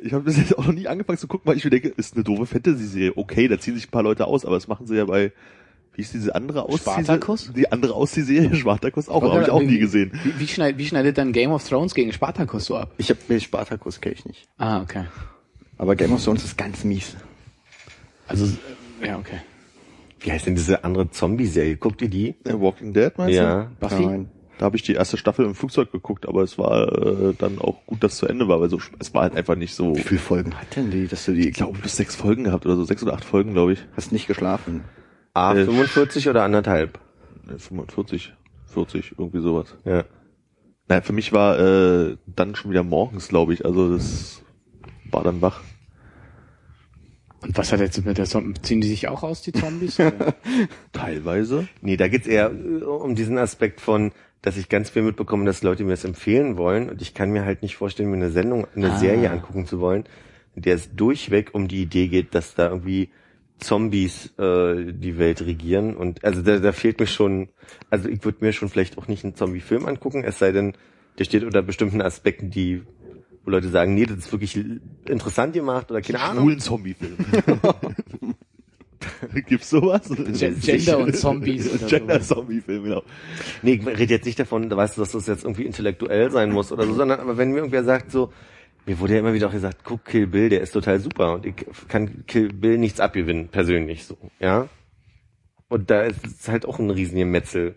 Ich 0.01 0.13
habe 0.13 0.23
das 0.23 0.37
jetzt 0.37 0.57
auch 0.57 0.65
noch 0.65 0.73
nie 0.73 0.87
angefangen 0.87 1.17
zu 1.17 1.27
gucken, 1.27 1.47
weil 1.47 1.57
ich 1.57 1.63
mir 1.63 1.69
denke, 1.69 1.89
ist 1.89 2.15
eine 2.15 2.23
doofe 2.23 2.45
Fantasy-Serie. 2.45 3.13
Okay, 3.15 3.47
da 3.47 3.59
ziehen 3.59 3.75
sich 3.75 3.87
ein 3.87 3.91
paar 3.91 4.03
Leute 4.03 4.25
aus, 4.25 4.45
aber 4.45 4.55
das 4.55 4.67
machen 4.67 4.87
sie 4.87 4.95
ja 4.95 5.05
bei, 5.05 5.31
wie 5.93 6.01
ist 6.01 6.13
diese 6.13 6.35
andere 6.35 6.63
Ausziehserie? 6.63 7.03
Spartacus? 7.03 7.51
Die 7.55 7.71
andere 7.71 7.93
Ausziehserie, 7.93 8.55
Spartacus 8.55 9.07
auch, 9.07 9.21
habe 9.23 9.43
ich 9.43 9.49
auch 9.49 9.61
nie 9.61 9.77
gesehen. 9.77 10.11
Wie, 10.23 10.39
wie, 10.39 10.47
schneid, 10.47 10.77
wie 10.77 10.85
schneidet 10.85 11.17
dann 11.17 11.31
Game 11.31 11.51
of 11.51 11.67
Thrones 11.67 11.93
gegen 11.95 12.11
Spartacus 12.11 12.65
so 12.65 12.77
ab? 12.77 12.91
Ich 12.97 13.09
habe 13.09 13.19
mir 13.27 13.39
Spartacus 13.39 14.01
kenne 14.01 14.15
ich 14.15 14.25
nicht. 14.25 14.47
Ah, 14.57 14.81
okay. 14.81 15.05
Aber 15.77 15.95
Game 15.95 16.13
of 16.13 16.23
Thrones 16.23 16.43
ist 16.43 16.57
ganz 16.57 16.83
mies. 16.83 17.15
Also, 18.27 18.47
ja, 19.03 19.17
okay. 19.17 19.41
Wie 20.19 20.31
heißt 20.31 20.47
denn 20.47 20.55
diese 20.55 20.83
andere 20.83 21.11
Zombie-Serie? 21.11 21.77
Guckt 21.77 22.01
ihr 22.01 22.09
die? 22.09 22.29
Äh, 22.43 22.59
Walking 22.59 22.93
Dead 22.93 23.11
meinst 23.17 23.37
du? 23.37 23.43
Ja. 23.43 23.71
Buffy? 23.79 24.25
Da 24.58 24.66
habe 24.66 24.78
ich 24.78 24.84
die 24.84 24.93
erste 24.93 25.18
Staffel 25.18 25.45
im 25.45 25.53
Flugzeug 25.53 25.91
geguckt, 25.91 26.28
aber 26.28 26.41
es 26.43 26.58
war 26.58 26.88
äh, 26.91 27.34
dann 27.38 27.60
auch 27.60 27.86
gut, 27.86 28.03
dass 28.03 28.14
es 28.14 28.20
zu 28.20 28.28
Ende 28.28 28.47
war, 28.47 28.62
weil 28.62 28.70
so 28.70 28.80
es 28.99 29.14
war 29.14 29.24
halt 29.24 29.36
einfach 29.36 29.56
nicht 29.56 29.74
so. 29.76 29.95
Wie 29.95 30.01
viele 30.01 30.20
Folgen 30.22 30.56
hat 30.56 30.76
denn 30.76 30.91
die, 30.91 31.08
dass 31.08 31.26
du 31.26 31.34
die 31.34 31.49
Ich 31.49 31.56
glaube, 31.56 31.78
bis 31.80 31.97
sechs 31.97 32.16
Folgen 32.16 32.45
gehabt 32.45 32.66
oder 32.66 32.76
so, 32.76 32.86
sechs 32.86 33.03
oder 33.03 33.14
acht 33.14 33.26
Folgen, 33.26 33.53
glaube 33.53 33.74
ich. 33.74 33.86
hast 33.97 34.12
nicht 34.12 34.28
geschlafen? 34.28 34.86
A, 35.34 35.53
Äh, 35.53 35.66
45 35.66 36.30
oder 36.30 36.43
anderthalb? 36.43 36.99
Ne, 37.45 37.60
45, 37.60 38.34
40, 38.68 39.16
irgendwie 39.18 39.41
sowas. 39.41 39.76
Ja. 39.84 40.06
Naja, 40.88 41.01
für 41.01 41.14
mich 41.14 41.34
war 41.34 41.60
äh, 41.60 42.16
dann 42.28 42.56
schon 42.56 42.72
wieder 42.72 42.84
morgens, 42.84 43.28
glaube 43.28 43.53
ich. 43.53 43.66
Also 43.66 43.93
das 43.93 44.41
war 45.12 45.24
dann 45.24 45.41
wach. 45.41 45.62
Und 47.41 47.58
was 47.58 47.72
hat 47.72 47.80
jetzt 47.80 48.03
mit 48.06 48.18
der 48.18 48.26
Zombie? 48.26 48.60
Ziehen 48.62 48.82
die 48.82 48.88
sich 48.88 49.08
auch 49.08 49.22
aus, 49.22 49.41
die 49.41 49.51
Zombies? 49.51 49.97
Teilweise. 50.93 51.68
Nee, 51.82 51.97
da 51.97 52.08
geht's 52.08 52.28
eher 52.28 52.51
äh, 52.51 52.84
um 52.84 53.16
diesen 53.16 53.38
Aspekt 53.38 53.82
von, 53.82 54.12
dass 54.45 54.57
ich 54.57 54.69
ganz 54.69 54.91
viel 54.91 55.01
mitbekomme, 55.01 55.43
dass 55.43 55.63
Leute 55.63 55.83
mir 55.83 55.89
das 55.89 56.05
empfehlen 56.05 56.55
wollen 56.55 56.87
und 56.89 57.01
ich 57.01 57.15
kann 57.15 57.31
mir 57.31 57.45
halt 57.45 57.63
nicht 57.63 57.75
vorstellen, 57.75 58.11
mir 58.11 58.17
eine 58.17 58.29
Sendung, 58.29 58.67
eine 58.75 58.91
Ah. 58.91 58.97
Serie 58.99 59.31
angucken 59.31 59.65
zu 59.65 59.79
wollen, 59.79 60.03
in 60.55 60.61
der 60.61 60.75
es 60.75 60.95
durchweg 60.95 61.49
um 61.53 61.67
die 61.67 61.81
Idee 61.81 62.07
geht, 62.07 62.35
dass 62.35 62.53
da 62.53 62.69
irgendwie 62.69 63.09
Zombies 63.57 64.33
äh, 64.37 64.93
die 64.93 65.17
Welt 65.17 65.41
regieren 65.41 65.97
und 65.97 66.23
also 66.23 66.43
da, 66.43 66.59
da 66.59 66.73
fehlt 66.73 66.99
mir 66.99 67.07
schon, 67.07 67.49
also 67.89 68.07
ich 68.07 68.23
würde 68.23 68.37
mir 68.41 68.53
schon 68.53 68.69
vielleicht 68.69 68.99
auch 68.99 69.07
nicht 69.07 69.23
einen 69.23 69.33
Zombie-Film 69.35 69.87
angucken, 69.87 70.23
es 70.23 70.37
sei 70.37 70.51
denn, 70.51 70.73
der 71.17 71.23
steht 71.23 71.43
unter 71.43 71.63
bestimmten 71.63 72.01
Aspekten, 72.01 72.51
die 72.51 72.83
wo 73.45 73.51
Leute 73.51 73.69
sagen, 73.69 73.93
nee, 73.93 74.05
das 74.05 74.17
ist 74.17 74.31
wirklich 74.31 74.59
interessant 75.07 75.53
gemacht 75.53 75.91
oder 75.91 76.01
keine 76.01 76.19
Ahnung. 76.19 76.43
Schwulen 76.43 76.59
Zombie-Film. 76.59 77.15
Gibt's 79.47 79.69
sowas? 79.69 80.09
Gen- 80.09 80.59
Gender 80.59 80.99
und 80.99 81.15
Zombies 81.15 81.73
oder 81.73 81.86
Gender 81.88 82.19
so. 82.19 82.36
Zombie-Film, 82.36 82.84
genau. 82.84 83.03
Nee, 83.61 83.73
ich 83.82 83.88
rede 83.88 84.13
jetzt 84.13 84.26
nicht 84.26 84.39
davon, 84.39 84.69
weißt 84.69 84.97
du, 84.97 85.01
dass 85.01 85.11
das 85.11 85.28
jetzt 85.28 85.43
irgendwie 85.43 85.65
intellektuell 85.65 86.32
sein 86.32 86.51
muss 86.51 86.71
oder 86.71 86.86
so, 86.86 86.93
sondern 86.93 87.19
aber 87.19 87.38
wenn 87.38 87.51
mir 87.51 87.57
irgendwer 87.57 87.84
sagt 87.84 88.11
so, 88.11 88.32
mir 88.86 88.99
wurde 88.99 89.13
ja 89.13 89.19
immer 89.19 89.34
wieder 89.34 89.47
auch 89.47 89.51
gesagt, 89.51 89.80
guck 89.84 90.05
Kill 90.05 90.28
Bill, 90.28 90.49
der 90.49 90.61
ist 90.61 90.71
total 90.71 90.99
super 90.99 91.34
und 91.36 91.45
ich 91.45 91.55
kann 91.88 92.26
Kill 92.28 92.53
Bill 92.53 92.78
nichts 92.78 92.99
abgewinnen, 92.99 93.47
persönlich 93.47 94.05
so, 94.05 94.17
ja. 94.39 94.67
Und 95.67 95.89
da 95.89 96.03
ist 96.03 96.26
es 96.26 96.47
halt 96.47 96.65
auch 96.65 96.78
ein 96.78 96.91
Riesengemetzel. 96.91 97.76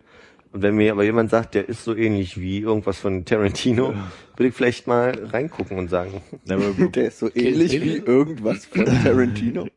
Und 0.53 0.63
wenn 0.63 0.77
mir 0.77 0.93
aber 0.93 1.05
jemand 1.05 1.31
sagt, 1.31 1.55
der 1.55 1.69
ist 1.69 1.85
so 1.85 1.95
ähnlich 1.95 2.41
wie 2.41 2.61
irgendwas 2.61 2.99
von 2.99 3.25
Tarantino, 3.27 3.95
würde 4.37 4.49
ich 4.49 4.55
vielleicht 4.55 4.87
mal 4.87 5.13
reingucken 5.31 5.79
und 5.79 5.89
sagen. 5.89 6.23
Der 6.47 7.07
ist 7.07 7.19
so 7.19 7.31
ähnlich 7.35 7.83
wie 7.83 7.97
irgendwas 7.97 8.65
von 8.65 8.87
Tarantino. 8.87 9.69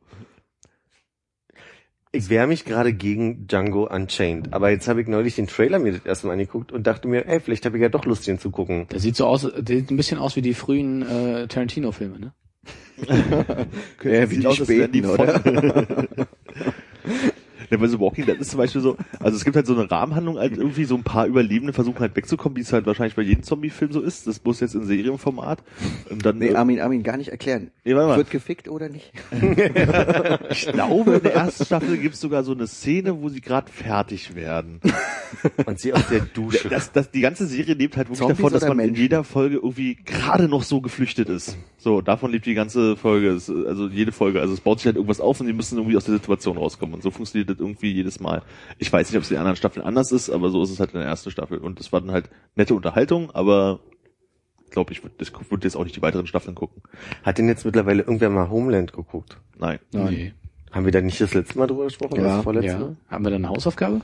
Ich 2.14 2.30
wehre 2.30 2.48
mich 2.48 2.66
gerade 2.66 2.94
gegen 2.94 3.48
Django 3.48 3.86
Unchained. 3.88 4.54
Aber 4.54 4.70
jetzt 4.70 4.88
habe 4.88 5.02
ich 5.02 5.08
neulich 5.08 5.36
den 5.36 5.48
Trailer 5.48 5.80
mir 5.80 5.94
das 5.94 6.06
erste 6.06 6.28
Mal 6.28 6.34
angeguckt 6.34 6.72
und 6.72 6.86
dachte 6.86 7.08
mir, 7.08 7.26
ey, 7.28 7.40
vielleicht 7.40 7.66
habe 7.66 7.78
ich 7.78 7.84
ja 7.84 7.90
doch 7.90 8.06
Lust, 8.06 8.28
den 8.28 8.40
zu 8.40 8.52
gucken. 8.52 8.88
Der 8.92 9.00
sieht 9.00 9.16
so 9.16 9.26
aus, 9.26 9.42
der 9.42 9.78
sieht 9.78 9.92
ein 9.92 9.98
bisschen 9.98 10.20
aus 10.20 10.36
wie 10.36 10.42
die 10.42 10.54
frühen 10.54 11.04
äh, 11.04 11.48
Tarantino-Filme, 11.48 12.20
ne? 12.20 12.34
Ja, 14.04 14.30
wie 14.30 14.38
die 14.38 14.48
aus, 14.48 14.58
späten, 14.58 15.06
oder? 15.06 15.42
Ja, 17.72 17.78
bei 17.78 17.88
so 17.88 18.00
Walking 18.02 18.26
Dead 18.26 18.38
ist 18.38 18.52
zum 18.52 18.58
Beispiel 18.58 18.82
so, 18.82 18.98
also 19.22 19.38
es 19.38 19.46
gibt 19.46 19.56
halt 19.56 19.66
so 19.66 19.74
eine 19.74 19.90
Rahmenhandlung, 19.90 20.38
halt 20.38 20.58
irgendwie 20.58 20.84
so 20.84 20.96
ein 20.96 21.04
paar 21.04 21.26
Überlebende 21.26 21.72
versuchen 21.72 22.00
halt 22.00 22.16
wegzukommen, 22.18 22.58
wie 22.58 22.62
es 22.62 22.74
halt 22.74 22.86
wahrscheinlich 22.86 23.16
bei 23.16 23.22
jedem 23.22 23.44
Zombie-Film 23.44 23.94
so 23.94 24.02
ist. 24.02 24.28
Das 24.28 24.40
bloß 24.40 24.60
jetzt 24.60 24.76
in 24.76 24.84
Serienformat. 24.84 25.64
Und 26.10 26.26
dann, 26.26 26.38
Nee, 26.38 26.50
äh, 26.50 26.56
Armin, 26.56 26.82
Armin, 26.82 27.02
gar 27.02 27.16
nicht 27.16 27.30
erklären. 27.30 27.72
Nee, 27.86 27.96
warte 27.96 28.10
mal. 28.10 28.18
Wird 28.18 28.30
gefickt 28.30 28.68
oder 28.68 28.90
nicht? 28.90 29.14
ich 30.50 30.68
glaube, 30.68 31.16
in 31.16 31.24
der 31.24 31.34
ersten 31.34 31.66
Staffel 31.66 31.98
gibt 31.98 32.16
es 32.16 32.22
sogar 32.22 32.44
so 32.44 32.52
eine 32.52 32.68
Szene, 32.68 33.22
wo 33.22 33.30
sie 33.30 33.40
gerade 33.40 33.72
fertig 33.72 34.36
werden. 34.36 34.82
Und 35.66 35.80
sie 35.80 35.94
aus 35.94 36.08
der 36.10 36.20
Dusche. 36.22 36.68
Das, 36.68 36.92
das, 36.92 37.10
die 37.10 37.22
ganze 37.22 37.46
Serie 37.46 37.74
lebt 37.74 37.96
halt 37.96 38.10
wirklich 38.10 38.20
Zombies 38.20 38.38
davon, 38.38 38.54
dass 38.54 38.64
man 38.64 38.80
in 38.80 38.88
Menschen? 38.88 39.02
jeder 39.02 39.24
Folge 39.24 39.56
irgendwie 39.56 39.96
gerade 39.96 40.50
noch 40.50 40.64
so 40.64 40.82
geflüchtet 40.82 41.30
ist. 41.30 41.58
So, 41.78 42.02
davon 42.02 42.32
lebt 42.32 42.46
die 42.46 42.54
ganze 42.54 42.98
Folge, 42.98 43.32
also 43.32 43.88
jede 43.88 44.12
Folge. 44.12 44.42
Also 44.42 44.54
es 44.54 44.60
baut 44.60 44.80
sich 44.80 44.88
halt 44.88 44.98
irgendwas 44.98 45.22
auf 45.22 45.40
und 45.40 45.48
die 45.48 45.54
müssen 45.54 45.78
irgendwie 45.78 45.96
aus 45.96 46.04
der 46.06 46.16
Situation 46.16 46.58
rauskommen. 46.58 46.96
Und 46.96 47.02
so 47.04 47.12
funktioniert 47.12 47.50
das 47.50 47.61
irgendwie 47.62 47.92
jedes 47.94 48.20
Mal. 48.20 48.42
Ich 48.78 48.92
weiß 48.92 49.10
nicht, 49.10 49.18
ob 49.18 49.24
es 49.24 49.32
in 49.32 49.36
den 49.36 49.40
anderen 49.42 49.56
Staffeln 49.56 49.86
anders 49.86 50.12
ist, 50.12 50.30
aber 50.30 50.50
so 50.50 50.62
ist 50.64 50.72
es 50.72 50.80
halt 50.80 50.94
in 50.94 51.00
der 51.00 51.08
ersten 51.08 51.32
Staffel. 51.32 51.60
Und 51.60 51.80
es 51.80 51.94
war 51.94 52.02
dann 52.02 52.12
halt 52.12 52.30
nette 52.56 52.74
Unterhaltung, 52.74 53.32
aber 53.32 53.80
glaube 54.72 54.92
ich, 54.92 55.04
würde 55.04 55.16
würd 55.50 55.64
jetzt 55.64 55.76
auch 55.76 55.84
nicht 55.84 55.96
die 55.96 56.02
weiteren 56.02 56.28
Staffeln 56.28 56.56
gucken. 56.56 56.82
Hat 57.24 57.38
denn 57.38 57.48
jetzt 57.48 57.64
mittlerweile 57.66 58.02
irgendwer 58.02 58.30
mal 58.30 58.50
Homeland 58.50 58.92
geguckt? 58.94 59.38
Nein. 59.58 59.80
Nee. 59.94 60.34
Haben 60.72 60.86
wir 60.86 60.92
da 60.92 61.02
nicht 61.02 61.22
das 61.22 61.34
letzte 61.34 61.60
Mal 61.60 61.68
drüber 61.68 61.84
gesprochen? 61.86 62.14
oder 62.14 62.24
Ja, 62.24 62.36
das 62.36 62.44
vorletzte 62.44 62.72
Ja. 62.72 62.80
Mal? 62.80 62.96
Haben 63.10 63.26
wir 63.26 63.30
da 63.30 63.36
eine 63.36 63.50
Hausaufgabe? 63.50 64.02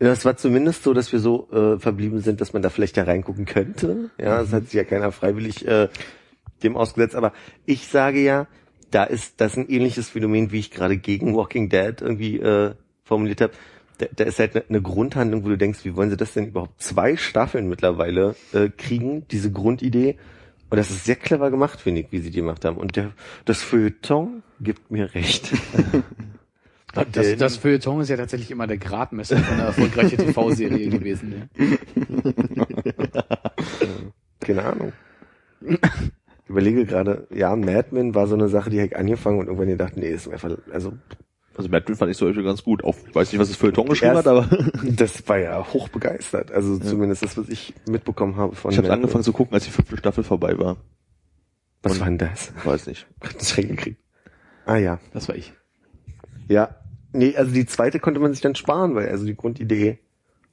Ja, 0.00 0.10
es 0.10 0.24
war 0.24 0.36
zumindest 0.36 0.82
so, 0.82 0.94
dass 0.94 1.12
wir 1.12 1.20
so 1.20 1.48
äh, 1.52 1.78
verblieben 1.78 2.20
sind, 2.20 2.40
dass 2.40 2.52
man 2.52 2.62
da 2.62 2.70
vielleicht 2.70 2.96
ja 2.96 3.04
reingucken 3.04 3.44
könnte. 3.44 4.10
Ja, 4.18 4.40
das 4.40 4.52
hat 4.52 4.64
sich 4.64 4.72
ja 4.72 4.84
keiner 4.84 5.12
freiwillig 5.12 5.66
äh, 5.68 5.88
dem 6.62 6.76
ausgesetzt. 6.76 7.14
Aber 7.14 7.32
ich 7.66 7.86
sage 7.86 8.20
ja, 8.20 8.48
da 8.92 9.04
ist 9.04 9.40
das 9.40 9.56
ein 9.56 9.68
ähnliches 9.68 10.10
Phänomen, 10.10 10.52
wie 10.52 10.60
ich 10.60 10.70
gerade 10.70 10.96
gegen 10.96 11.34
Walking 11.34 11.68
Dead 11.68 12.00
irgendwie 12.00 12.38
äh, 12.38 12.74
formuliert 13.04 13.40
habe. 13.40 13.52
Da, 13.98 14.06
da 14.14 14.24
ist 14.24 14.38
halt 14.38 14.54
eine 14.54 14.64
ne 14.68 14.82
Grundhandlung, 14.82 15.44
wo 15.44 15.48
du 15.48 15.58
denkst, 15.58 15.80
wie 15.84 15.96
wollen 15.96 16.10
sie 16.10 16.16
das 16.16 16.34
denn 16.34 16.48
überhaupt 16.48 16.80
zwei 16.80 17.16
Staffeln 17.16 17.68
mittlerweile 17.68 18.36
äh, 18.52 18.68
kriegen, 18.68 19.26
diese 19.28 19.50
Grundidee. 19.50 20.16
Und 20.70 20.76
das 20.76 20.90
ist 20.90 21.04
sehr 21.04 21.16
clever 21.16 21.50
gemacht, 21.50 21.80
finde 21.80 22.02
ich, 22.02 22.12
wie 22.12 22.18
sie 22.18 22.30
die 22.30 22.38
gemacht 22.38 22.64
haben. 22.64 22.76
Und 22.76 22.96
der, 22.96 23.12
das 23.44 23.62
Feuilleton 23.62 24.42
gibt 24.60 24.90
mir 24.90 25.14
recht. 25.14 25.52
Das, 27.10 27.36
das 27.38 27.56
Feuilleton 27.56 28.02
ist 28.02 28.10
ja 28.10 28.18
tatsächlich 28.18 28.50
immer 28.50 28.66
der 28.66 28.76
Gradmesser 28.76 29.38
von 29.38 29.54
einer 29.54 29.64
erfolgreichen 29.64 30.18
TV-Serie 30.26 30.90
gewesen. 30.90 31.48
Ja. 31.56 33.24
Keine 34.40 34.62
Ahnung. 34.62 34.92
Ich 36.44 36.50
überlege 36.50 36.84
gerade, 36.84 37.26
ja, 37.30 37.54
Mad 37.54 37.88
Men 37.92 38.14
war 38.14 38.26
so 38.26 38.34
eine 38.34 38.48
Sache, 38.48 38.70
die 38.70 38.80
ich 38.80 38.96
angefangen 38.96 39.38
und 39.38 39.46
irgendwann 39.46 39.68
gedacht, 39.68 39.96
nee, 39.96 40.10
ist 40.10 40.26
mir 40.26 40.34
einfach, 40.34 40.56
also, 40.72 40.92
Also 41.56 41.68
Mad 41.68 41.84
Men 41.86 41.96
fand 41.96 42.10
ich 42.10 42.16
zum 42.16 42.28
Beispiel 42.28 42.44
ganz 42.44 42.64
gut. 42.64 42.82
Auch, 42.84 42.96
ich 43.08 43.14
weiß 43.14 43.32
nicht, 43.32 43.40
was 43.40 43.48
das 43.48 43.56
für 43.56 43.68
ein 43.68 43.74
Ton 43.74 43.88
geschrieben 43.88 44.16
hat, 44.16 44.26
aber 44.26 44.48
das 44.82 45.26
war 45.28 45.38
ja 45.38 45.64
hochbegeistert. 45.72 46.50
Also 46.50 46.78
zumindest 46.78 47.22
das, 47.22 47.36
was 47.36 47.48
ich 47.48 47.74
mitbekommen 47.88 48.36
habe 48.36 48.54
von 48.54 48.72
ich 48.72 48.78
habe 48.78 48.90
angefangen 48.90 49.24
zu 49.24 49.32
gucken, 49.32 49.54
als 49.54 49.64
die 49.64 49.70
fünfte 49.70 49.96
Staffel 49.96 50.24
vorbei 50.24 50.58
war. 50.58 50.78
Was 51.82 51.98
war 51.98 52.06
denn 52.06 52.18
das? 52.18 52.52
Weiß 52.64 52.86
nicht. 52.86 53.06
Das 53.38 53.54
gekriegt. 53.56 54.00
Ah 54.66 54.76
ja. 54.76 55.00
Das 55.12 55.28
war 55.28 55.34
ich. 55.34 55.52
Ja. 56.48 56.76
Nee, 57.12 57.36
also 57.36 57.52
die 57.52 57.66
zweite 57.66 57.98
konnte 58.00 58.20
man 58.20 58.32
sich 58.32 58.40
dann 58.40 58.54
sparen, 58.54 58.94
weil 58.94 59.08
also 59.08 59.26
die 59.26 59.36
Grundidee 59.36 59.98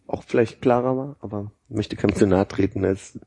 auch 0.08 0.24
vielleicht 0.24 0.62
klarer 0.62 0.98
war, 0.98 1.16
aber 1.22 1.52
möchte 1.70 1.96
keinem 1.96 2.16
zu 2.16 2.26
nahe 2.28 2.48
treten, 2.48 2.84
als 2.84 3.20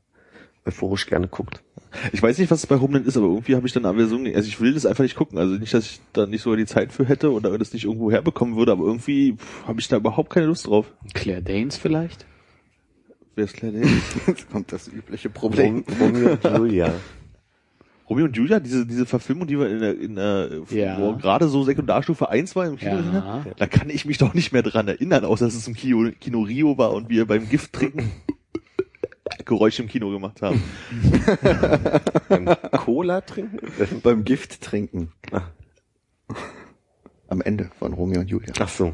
euphorisch 0.65 1.07
gerne 1.07 1.27
guckt. 1.27 1.63
Ich 2.11 2.21
weiß 2.21 2.37
nicht, 2.37 2.49
was 2.51 2.59
es 2.59 2.67
bei 2.67 2.79
Homeland 2.79 3.05
ist, 3.07 3.17
aber 3.17 3.27
irgendwie 3.27 3.55
habe 3.55 3.67
ich 3.67 3.73
dann 3.73 3.85
Aversion. 3.85 4.25
Also 4.33 4.47
ich 4.47 4.59
will 4.59 4.73
das 4.73 4.85
einfach 4.85 5.03
nicht 5.03 5.15
gucken. 5.15 5.37
Also 5.37 5.55
nicht, 5.55 5.73
dass 5.73 5.85
ich 5.85 6.01
da 6.13 6.25
nicht 6.25 6.41
sogar 6.41 6.57
die 6.57 6.65
Zeit 6.65 6.91
für 6.91 7.05
hätte 7.05 7.31
oder 7.31 7.57
das 7.57 7.73
nicht 7.73 7.85
irgendwo 7.85 8.11
herbekommen 8.11 8.55
würde, 8.55 8.71
aber 8.71 8.85
irgendwie 8.85 9.35
habe 9.67 9.79
ich 9.79 9.87
da 9.87 9.97
überhaupt 9.97 10.29
keine 10.31 10.47
Lust 10.47 10.67
drauf. 10.67 10.91
Claire 11.13 11.41
Danes 11.41 11.77
vielleicht? 11.77 12.25
Wer 13.35 13.45
ist 13.45 13.53
Claire 13.55 13.81
Jetzt 14.27 14.49
kommt 14.51 14.71
das 14.71 14.87
übliche 14.87 15.29
Problem. 15.29 15.83
Rom- 15.99 16.07
Romeo 16.15 16.31
und 16.31 16.43
Julia. 16.57 16.93
Romeo 18.09 18.25
und 18.25 18.35
Julia, 18.35 18.59
diese, 18.59 18.85
diese 18.85 19.05
Verfilmung, 19.05 19.47
die 19.47 19.57
wir 19.57 19.69
in 19.69 19.79
der, 19.79 19.97
in 19.99 20.15
der 20.15 20.49
Ja. 20.71 20.99
wo 20.99 21.13
gerade 21.15 21.47
so 21.47 21.63
Sekundarstufe 21.63 22.29
1 22.29 22.55
war 22.55 22.67
im 22.67 22.75
Kino, 22.75 22.97
Ja. 22.97 23.45
da 23.57 23.65
kann 23.65 23.89
ich 23.89 24.05
mich 24.05 24.17
doch 24.17 24.33
nicht 24.33 24.51
mehr 24.51 24.61
dran 24.61 24.87
erinnern, 24.89 25.23
außer 25.25 25.45
dass 25.45 25.55
es 25.55 25.67
im 25.69 25.73
Kino, 25.73 26.11
Kino 26.19 26.41
Rio 26.41 26.77
war 26.77 26.91
und 26.93 27.09
wir 27.09 27.25
beim 27.25 27.47
Gift 27.49 27.71
trinken 27.73 28.11
Geräusche 29.45 29.83
im 29.83 29.89
Kino 29.89 30.09
gemacht 30.11 30.41
haben. 30.41 30.61
Beim 32.29 32.45
Cola 32.71 33.21
trinken? 33.21 33.59
Beim 34.01 34.23
Gift 34.23 34.61
trinken. 34.61 35.11
Ah. 35.31 35.41
Am 37.27 37.41
Ende 37.41 37.69
von 37.79 37.93
Romeo 37.93 38.21
und 38.21 38.29
Julia. 38.29 38.53
Ach 38.59 38.69
so. 38.69 38.93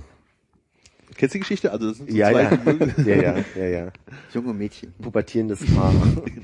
Kennst 1.15 1.33
du 1.33 1.37
die 1.37 1.41
Geschichte? 1.41 1.71
Also 1.71 1.89
das 1.89 1.97
sind 1.97 2.11
so 2.11 2.15
Ja, 2.15 2.31
zwei 2.31 2.43
ja. 2.43 2.55
ja, 3.05 3.15
ja, 3.15 3.45
ja, 3.55 3.65
ja. 3.65 3.91
Junge 4.33 4.53
Mädchen. 4.53 4.93
Pubertierendes 5.01 5.65
Paar. 5.75 5.93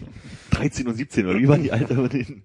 13 0.52 0.88
und 0.88 0.96
17, 0.96 1.26
oder 1.28 1.40
wie 1.40 1.48
waren 1.48 1.64
die 1.64 1.72
Alter 1.72 1.96
von 1.96 2.10
denen? 2.10 2.44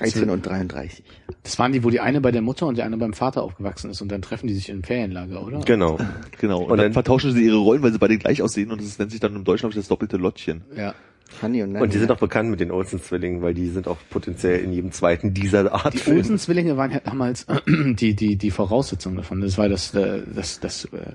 13 0.00 0.30
und 0.30 0.46
33. 0.46 1.04
Das 1.42 1.58
waren 1.58 1.72
die, 1.72 1.84
wo 1.84 1.90
die 1.90 2.00
eine 2.00 2.20
bei 2.20 2.30
der 2.32 2.42
Mutter 2.42 2.66
und 2.66 2.76
die 2.76 2.82
eine 2.82 2.96
beim 2.96 3.12
Vater 3.12 3.42
aufgewachsen 3.42 3.90
ist 3.90 4.00
und 4.02 4.10
dann 4.10 4.22
treffen 4.22 4.46
die 4.46 4.54
sich 4.54 4.68
im 4.68 4.82
Ferienlager, 4.82 5.44
oder? 5.44 5.60
Genau. 5.60 5.98
Genau. 6.40 6.58
Und, 6.58 6.64
Und 6.64 6.78
dann, 6.78 6.86
dann- 6.86 6.92
vertauschen 6.94 7.32
sie 7.32 7.44
ihre 7.44 7.58
Rollen, 7.58 7.82
weil 7.82 7.92
sie 7.92 7.98
beide 7.98 8.16
gleich 8.18 8.42
aussehen 8.42 8.70
und 8.70 8.80
das 8.80 8.98
nennt 8.98 9.10
sich 9.10 9.20
dann 9.20 9.36
im 9.36 9.44
Deutschen 9.44 9.68
ich, 9.68 9.74
das 9.76 9.88
doppelte 9.88 10.16
Lottchen. 10.16 10.62
Ja. 10.76 10.94
Honey 11.42 11.62
und 11.62 11.72
Nanny. 11.72 11.84
Und 11.84 11.94
die 11.94 11.98
sind 11.98 12.10
auch 12.10 12.18
bekannt 12.18 12.50
mit 12.50 12.58
den 12.60 12.70
Olsen-Zwillingen, 12.72 13.40
weil 13.42 13.54
die 13.54 13.68
sind 13.68 13.86
auch 13.86 13.98
potenziell 14.10 14.60
in 14.64 14.72
jedem 14.72 14.90
zweiten 14.90 15.32
dieser 15.32 15.72
Art 15.72 15.94
Die. 16.06 16.10
Olsen-Zwillinge 16.10 16.76
waren 16.76 16.90
ja 16.90 17.00
damals 17.00 17.46
die, 17.68 18.14
die, 18.14 18.36
die 18.36 18.50
Voraussetzung 18.50 19.14
davon. 19.16 19.40
Das 19.40 19.56
war 19.56 19.68
das, 19.68 19.94
äh, 19.94 20.22
das, 20.34 20.58
das 20.60 20.86
äh, 20.86 21.12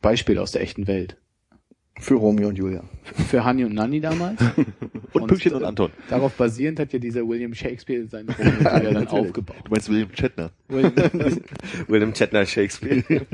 Beispiel 0.00 0.38
aus 0.38 0.52
der 0.52 0.62
echten 0.62 0.86
Welt. 0.86 1.16
Für 1.98 2.14
Romeo 2.14 2.48
und 2.48 2.56
Julia. 2.56 2.82
Für 3.28 3.44
Hanni 3.44 3.64
und 3.64 3.74
Nanni 3.74 4.00
damals. 4.00 4.40
Und, 5.12 5.28
Pünktchen 5.28 5.54
und 5.54 5.64
Anton. 5.64 5.90
Darauf 6.10 6.34
basierend 6.34 6.78
hat 6.78 6.92
ja 6.92 6.98
dieser 6.98 7.26
William 7.26 7.54
Shakespeare 7.54 8.06
seinen 8.06 8.28
Romeo 8.28 8.50
und 8.50 8.64
Julia 8.64 8.92
dann 8.92 9.08
aufgebaut. 9.08 9.56
Du 9.64 9.70
meinst 9.70 9.88
William 9.88 10.10
Shatner. 10.12 10.50
William, 10.68 10.92
William 11.88 12.14
Shatner 12.14 12.44
Shakespeare. 12.44 13.02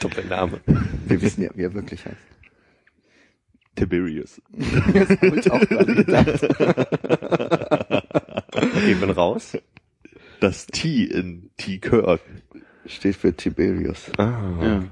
Doppelname. 0.00 0.58
Wir 1.06 1.20
wissen 1.20 1.42
ja, 1.42 1.50
wie 1.54 1.64
er 1.64 1.74
wirklich 1.74 2.02
heißt. 2.06 2.16
Tiberius. 3.76 4.40
Das 4.94 5.10
habe 5.10 5.38
ich 5.38 5.50
auch 5.50 5.60
gerade 5.60 5.94
gedacht. 5.94 6.48
Bin 9.00 9.10
raus. 9.10 9.58
Das 10.40 10.66
T 10.66 11.04
in 11.04 11.50
T 11.58 11.78
Kirk. 11.78 12.22
Steht 12.86 13.16
für 13.16 13.34
Tiberius. 13.34 14.10
Ah. 14.16 14.62
ja. 14.62 14.84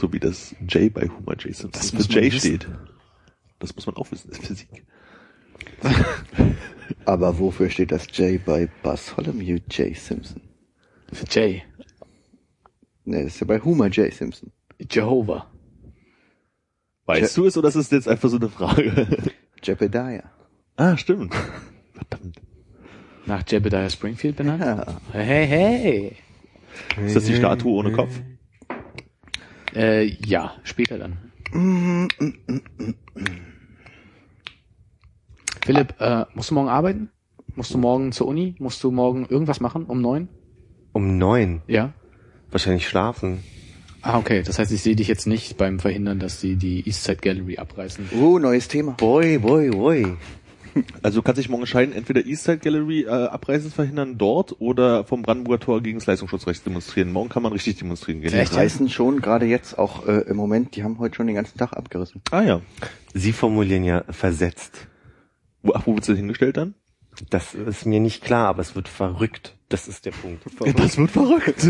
So 0.00 0.12
wie 0.12 0.20
das 0.20 0.54
J 0.68 0.92
bei 0.92 1.08
Homer 1.08 1.34
J 1.36 1.54
Simpson 1.54 1.70
Das 1.72 1.90
für 1.90 2.12
J 2.12 2.24
wissen. 2.32 2.38
steht. 2.38 2.68
Das 3.58 3.74
muss 3.74 3.86
man 3.86 3.96
auch 3.96 4.10
wissen, 4.12 4.30
das 4.30 4.38
ist 4.38 4.46
Physik. 4.46 4.84
Aber 7.04 7.38
wofür 7.38 7.68
steht 7.70 7.90
das 7.90 8.06
J 8.12 8.42
bei 8.44 8.68
Bartholomew 8.82 9.58
J. 9.70 9.96
Simpson? 9.96 10.40
Für 11.12 11.26
Jay. 11.28 11.62
Ne, 13.04 13.24
das 13.24 13.34
ist 13.34 13.40
ja 13.40 13.46
bei 13.46 13.60
Homer 13.60 13.88
J. 13.88 14.12
Simpson. 14.12 14.52
Jehovah. 14.90 15.50
Weißt 17.06 17.36
du 17.36 17.46
es 17.46 17.56
oder 17.56 17.68
ist 17.68 17.74
es 17.74 17.90
jetzt 17.90 18.06
einfach 18.06 18.28
so 18.28 18.36
eine 18.36 18.48
Frage? 18.48 19.08
Jebediah. 19.62 20.30
ah, 20.76 20.96
stimmt. 20.96 21.34
Verdammt. 21.94 22.40
Nach 23.26 23.42
Jebediah 23.48 23.90
Springfield 23.90 24.36
benannt? 24.36 24.62
Ja. 24.62 25.00
Hey, 25.12 25.46
hey. 25.46 26.16
Ist 27.04 27.16
das 27.16 27.24
die 27.24 27.34
Statue 27.34 27.72
ohne 27.72 27.92
Kopf? 27.92 28.20
Äh, 29.74 30.04
ja, 30.24 30.54
später 30.64 30.98
dann. 30.98 31.18
Philipp, 35.64 35.94
äh, 36.00 36.24
musst 36.34 36.50
du 36.50 36.54
morgen 36.54 36.68
arbeiten? 36.68 37.10
Musst 37.54 37.74
du 37.74 37.78
morgen 37.78 38.12
zur 38.12 38.28
Uni? 38.28 38.54
Musst 38.58 38.82
du 38.84 38.90
morgen 38.90 39.26
irgendwas 39.26 39.60
machen 39.60 39.84
um 39.86 40.00
neun? 40.00 40.28
Um 40.92 41.18
neun. 41.18 41.62
Ja. 41.66 41.92
Wahrscheinlich 42.50 42.88
schlafen. 42.88 43.42
Ah, 44.00 44.18
okay. 44.18 44.42
Das 44.42 44.58
heißt, 44.58 44.70
ich 44.72 44.82
sehe 44.82 44.96
dich 44.96 45.08
jetzt 45.08 45.26
nicht 45.26 45.56
beim 45.56 45.80
Verhindern, 45.80 46.18
dass 46.18 46.40
die 46.40 46.56
die 46.56 46.86
Eastside 46.86 47.18
Gallery 47.20 47.58
abreißen. 47.58 48.10
Oh, 48.18 48.38
neues 48.38 48.68
Thema. 48.68 48.92
Boy, 48.92 49.38
boy, 49.38 49.70
boy. 49.70 50.16
Also 51.02 51.20
du 51.20 51.22
kannst 51.22 51.38
dich 51.38 51.48
morgen 51.48 51.62
entscheiden, 51.62 51.94
entweder 51.94 52.24
Eastside 52.24 52.58
Gallery 52.58 53.02
äh, 53.02 53.08
Abreißen 53.08 53.70
verhindern 53.70 54.18
dort 54.18 54.60
oder 54.60 55.04
vom 55.04 55.22
Brandenburger 55.22 55.60
Tor 55.60 55.82
gegen 55.82 55.98
das 55.98 56.06
Leistungsschutzrecht 56.06 56.64
demonstrieren. 56.66 57.12
Morgen 57.12 57.28
kann 57.28 57.42
man 57.42 57.52
richtig 57.52 57.76
demonstrieren 57.76 58.20
gehen. 58.20 58.32
Echt? 58.32 58.52
Die 58.52 58.56
reißen 58.56 58.88
schon 58.88 59.20
gerade 59.20 59.46
jetzt 59.46 59.78
auch 59.78 60.06
äh, 60.06 60.22
im 60.22 60.36
Moment, 60.36 60.76
die 60.76 60.84
haben 60.84 60.98
heute 60.98 61.16
schon 61.16 61.26
den 61.26 61.36
ganzen 61.36 61.58
Tag 61.58 61.72
abgerissen. 61.72 62.22
Ah 62.30 62.42
ja. 62.42 62.60
Sie 63.14 63.32
formulieren 63.32 63.84
ja 63.84 64.04
versetzt. 64.10 64.88
Wo, 65.62 65.72
ach, 65.74 65.86
wo 65.86 65.94
wird 65.94 66.08
das 66.08 66.16
hingestellt 66.16 66.56
dann? 66.56 66.74
Das 67.30 67.54
ist 67.54 67.86
mir 67.86 68.00
nicht 68.00 68.22
klar, 68.22 68.48
aber 68.48 68.62
es 68.62 68.74
wird 68.74 68.88
verrückt. 68.88 69.57
Das 69.68 69.86
ist 69.86 70.06
der 70.06 70.12
Punkt. 70.12 70.42
Das 70.76 70.96
wird 70.96 71.10
verrückt. 71.10 71.62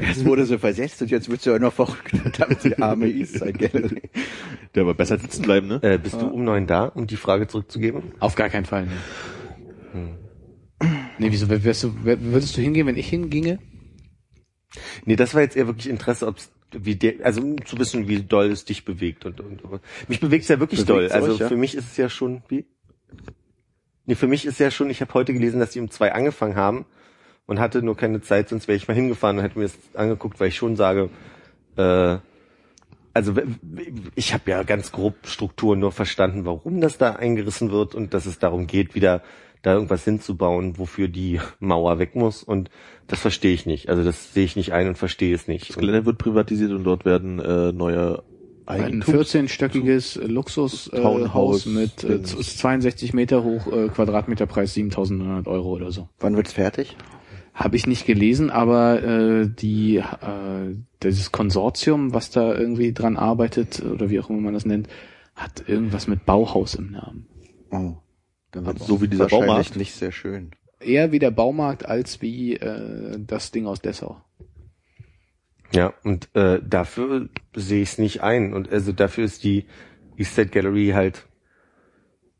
Jetzt 0.00 0.24
wurde 0.24 0.44
sie 0.44 0.58
versetzt 0.58 1.00
und 1.00 1.10
jetzt 1.10 1.30
wird 1.30 1.40
sie 1.40 1.54
auch 1.54 1.58
noch 1.58 1.72
verrückt. 1.72 2.12
Damit 2.38 2.64
die 2.64 2.78
arme 2.78 3.08
Eastside 3.08 3.52
Gallery. 3.52 4.02
Der 4.74 4.82
aber 4.82 4.94
besser 4.94 5.18
sitzen 5.18 5.42
bleiben, 5.42 5.68
ne? 5.68 5.80
Äh, 5.82 5.98
bist 5.98 6.20
du 6.20 6.26
um 6.26 6.44
neun 6.44 6.66
da, 6.66 6.84
um 6.84 7.06
die 7.06 7.16
Frage 7.16 7.46
zurückzugeben? 7.46 8.02
Auf 8.20 8.34
gar 8.34 8.50
keinen 8.50 8.66
Fall. 8.66 8.88
Nee, 9.94 10.00
nee 11.18 11.30
wieso 11.30 11.48
wärst 11.48 11.84
du, 11.84 11.94
würdest 12.04 12.56
du 12.56 12.60
hingehen, 12.60 12.86
wenn 12.86 12.96
ich 12.96 13.08
hinginge? 13.08 13.58
Nee, 15.06 15.16
das 15.16 15.34
war 15.34 15.40
jetzt 15.40 15.56
eher 15.56 15.66
wirklich 15.66 15.88
Interesse, 15.88 16.26
ob's 16.26 16.50
wie 16.72 16.96
der, 16.96 17.24
also 17.24 17.40
um 17.40 17.64
zu 17.64 17.78
wissen, 17.78 18.08
wie 18.08 18.22
doll 18.22 18.50
es 18.50 18.64
dich 18.64 18.84
bewegt 18.84 19.24
und, 19.24 19.40
und, 19.40 19.62
und. 19.64 19.80
mich 20.08 20.20
bewegt 20.20 20.42
es 20.42 20.48
ja 20.48 20.58
wirklich 20.58 20.84
Bewegt's 20.84 21.12
doll. 21.12 21.20
Also 21.20 21.32
euch, 21.32 21.38
ja? 21.38 21.48
für 21.48 21.56
mich 21.56 21.74
ist 21.74 21.86
es 21.92 21.96
ja 21.96 22.10
schon 22.10 22.42
wie. 22.48 22.66
Nee, 24.04 24.16
für 24.16 24.26
mich 24.26 24.44
ist 24.44 24.58
ja 24.58 24.70
schon, 24.70 24.90
ich 24.90 25.00
habe 25.00 25.14
heute 25.14 25.32
gelesen, 25.32 25.60
dass 25.60 25.70
die 25.70 25.80
um 25.80 25.90
zwei 25.90 26.12
angefangen 26.12 26.56
haben 26.56 26.84
und 27.46 27.60
hatte 27.60 27.82
nur 27.82 27.96
keine 27.96 28.20
Zeit, 28.20 28.48
sonst 28.48 28.68
wäre 28.68 28.76
ich 28.76 28.88
mal 28.88 28.94
hingefahren 28.94 29.38
und 29.38 29.44
hätte 29.44 29.58
mir 29.58 29.64
das 29.64 29.78
angeguckt, 29.94 30.38
weil 30.40 30.48
ich 30.48 30.56
schon 30.56 30.76
sage, 30.76 31.10
äh, 31.76 32.16
also 33.14 33.32
ich 34.14 34.34
habe 34.34 34.50
ja 34.50 34.62
ganz 34.62 34.92
grob 34.92 35.14
Strukturen 35.26 35.78
nur 35.78 35.92
verstanden, 35.92 36.44
warum 36.44 36.80
das 36.80 36.98
da 36.98 37.12
eingerissen 37.12 37.70
wird 37.70 37.94
und 37.94 38.12
dass 38.12 38.26
es 38.26 38.38
darum 38.38 38.66
geht, 38.66 38.94
wieder 38.94 39.22
da 39.62 39.72
irgendwas 39.74 40.04
hinzubauen, 40.04 40.78
wofür 40.78 41.08
die 41.08 41.40
Mauer 41.58 41.98
weg 41.98 42.14
muss 42.14 42.42
und 42.42 42.68
das 43.08 43.20
verstehe 43.20 43.54
ich 43.54 43.64
nicht. 43.64 43.88
Also 43.88 44.04
das 44.04 44.34
sehe 44.34 44.44
ich 44.44 44.54
nicht 44.54 44.72
ein 44.72 44.88
und 44.88 44.98
verstehe 44.98 45.34
es 45.34 45.48
nicht. 45.48 45.70
Das 45.70 45.76
Gelände 45.78 46.04
wird 46.04 46.18
privatisiert 46.18 46.72
und 46.72 46.84
dort 46.84 47.04
werden 47.06 47.38
äh, 47.40 47.72
neue 47.72 48.22
Ein 48.66 48.82
Eigentums 49.02 49.32
14-stöckiges 49.32 50.22
Luxushaus 50.26 51.66
äh, 51.66 51.68
mit 51.70 52.04
äh, 52.04 52.22
z- 52.22 52.38
ist 52.38 52.58
62 52.58 53.14
Meter 53.14 53.42
hoch, 53.44 53.66
äh, 53.72 53.88
Quadratmeterpreis 53.88 54.74
7.900 54.76 55.46
Euro 55.48 55.70
oder 55.70 55.90
so. 55.90 56.08
Wann 56.20 56.36
wird's 56.36 56.52
fertig? 56.52 56.96
Habe 57.56 57.76
ich 57.76 57.86
nicht 57.86 58.06
gelesen, 58.06 58.50
aber 58.50 59.02
äh, 59.02 59.48
die 59.48 59.96
äh, 59.96 60.76
dieses 61.02 61.32
Konsortium, 61.32 62.12
was 62.12 62.30
da 62.30 62.54
irgendwie 62.54 62.92
dran 62.92 63.16
arbeitet 63.16 63.82
oder 63.82 64.10
wie 64.10 64.20
auch 64.20 64.28
immer 64.28 64.40
man 64.40 64.54
das 64.54 64.66
nennt, 64.66 64.88
hat 65.34 65.66
irgendwas 65.66 66.06
mit 66.06 66.26
Bauhaus 66.26 66.74
im 66.74 66.90
Namen. 66.92 67.26
Oh. 67.70 67.94
Dann 68.52 68.66
wird's 68.66 68.86
So 68.86 69.00
wie 69.00 69.08
dieser 69.08 69.28
Baumarkt. 69.28 69.76
nicht 69.76 69.94
sehr 69.94 70.12
schön. 70.12 70.50
Eher 70.80 71.12
wie 71.12 71.18
der 71.18 71.30
Baumarkt 71.30 71.86
als 71.86 72.20
wie 72.20 72.56
äh, 72.56 73.18
das 73.18 73.52
Ding 73.52 73.66
aus 73.66 73.80
Dessau. 73.80 74.20
Ja, 75.72 75.94
und 76.04 76.28
äh, 76.34 76.60
dafür 76.62 77.28
sehe 77.54 77.82
ich 77.82 77.90
es 77.90 77.98
nicht 77.98 78.22
ein. 78.22 78.52
Und 78.52 78.70
also 78.70 78.92
dafür 78.92 79.24
ist 79.24 79.44
die 79.44 79.64
Eastside 80.16 80.50
Gallery 80.50 80.90
halt 80.94 81.26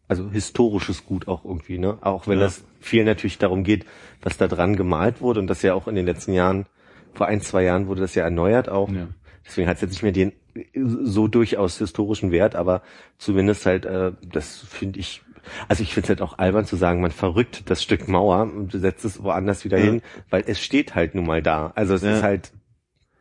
also 0.09 0.31
historisches 0.31 1.05
Gut 1.05 1.29
auch 1.29 1.45
irgendwie, 1.45 1.79
ne? 1.79 1.99
Auch 2.01 2.27
wenn 2.29 2.39
Ja. 2.39 2.45
das 2.45 2.65
viel 2.81 3.05
natürlich 3.05 3.39
darum 3.39 3.65
geht, 3.65 3.85
was 4.23 4.37
da 4.37 4.47
dran 4.49 4.77
gemalt 4.77 5.21
wurde 5.21 5.41
und 5.41 5.47
das 5.49 5.63
ja 5.63 5.75
auch 5.75 5.89
in 5.89 5.95
den 5.97 6.07
letzten 6.07 6.33
Jahren, 6.33 6.67
vor 7.15 7.27
ein, 7.27 7.41
zwei 7.41 7.63
Jahren 7.65 7.87
wurde 7.89 8.03
das 8.03 8.15
ja 8.15 8.25
erneuert 8.25 8.69
auch. 8.69 8.91
Ja. 8.91 9.09
Deswegen 9.45 9.69
hat 9.69 9.77
es 9.77 9.83
jetzt 9.83 9.91
nicht 9.93 10.03
mehr 10.03 10.13
den 10.13 10.33
so 10.75 11.29
durchaus 11.29 11.79
historischen 11.79 12.31
Wert, 12.31 12.55
aber 12.57 12.83
zumindest 13.19 13.67
halt, 13.67 13.85
äh, 13.85 14.13
das 14.33 14.59
finde 14.59 14.99
ich, 15.01 15.23
also 15.69 15.83
ich 15.83 15.93
finde 15.95 16.07
es 16.07 16.09
halt 16.11 16.23
auch 16.23 16.39
albern 16.39 16.65
zu 16.65 16.77
sagen, 16.77 17.01
man 17.01 17.11
verrückt 17.11 17.69
das 17.71 17.83
Stück 17.83 18.09
Mauer 18.09 18.43
und 18.43 18.73
setzt 18.73 19.05
es 19.05 19.23
woanders 19.23 19.65
wieder 19.65 19.79
Ja. 19.79 19.85
hin, 19.85 20.03
weil 20.31 20.45
es 20.47 20.61
steht 20.61 20.95
halt 20.95 21.15
nun 21.15 21.27
mal 21.27 21.43
da. 21.43 21.73
Also 21.75 21.95
es 21.95 22.03
ist 22.03 22.23
halt, 22.23 22.53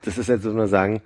das 0.03 0.17
ist 0.17 0.29
halt 0.29 0.41
so 0.41 0.51
nur 0.51 0.67
sagen, 0.67 1.01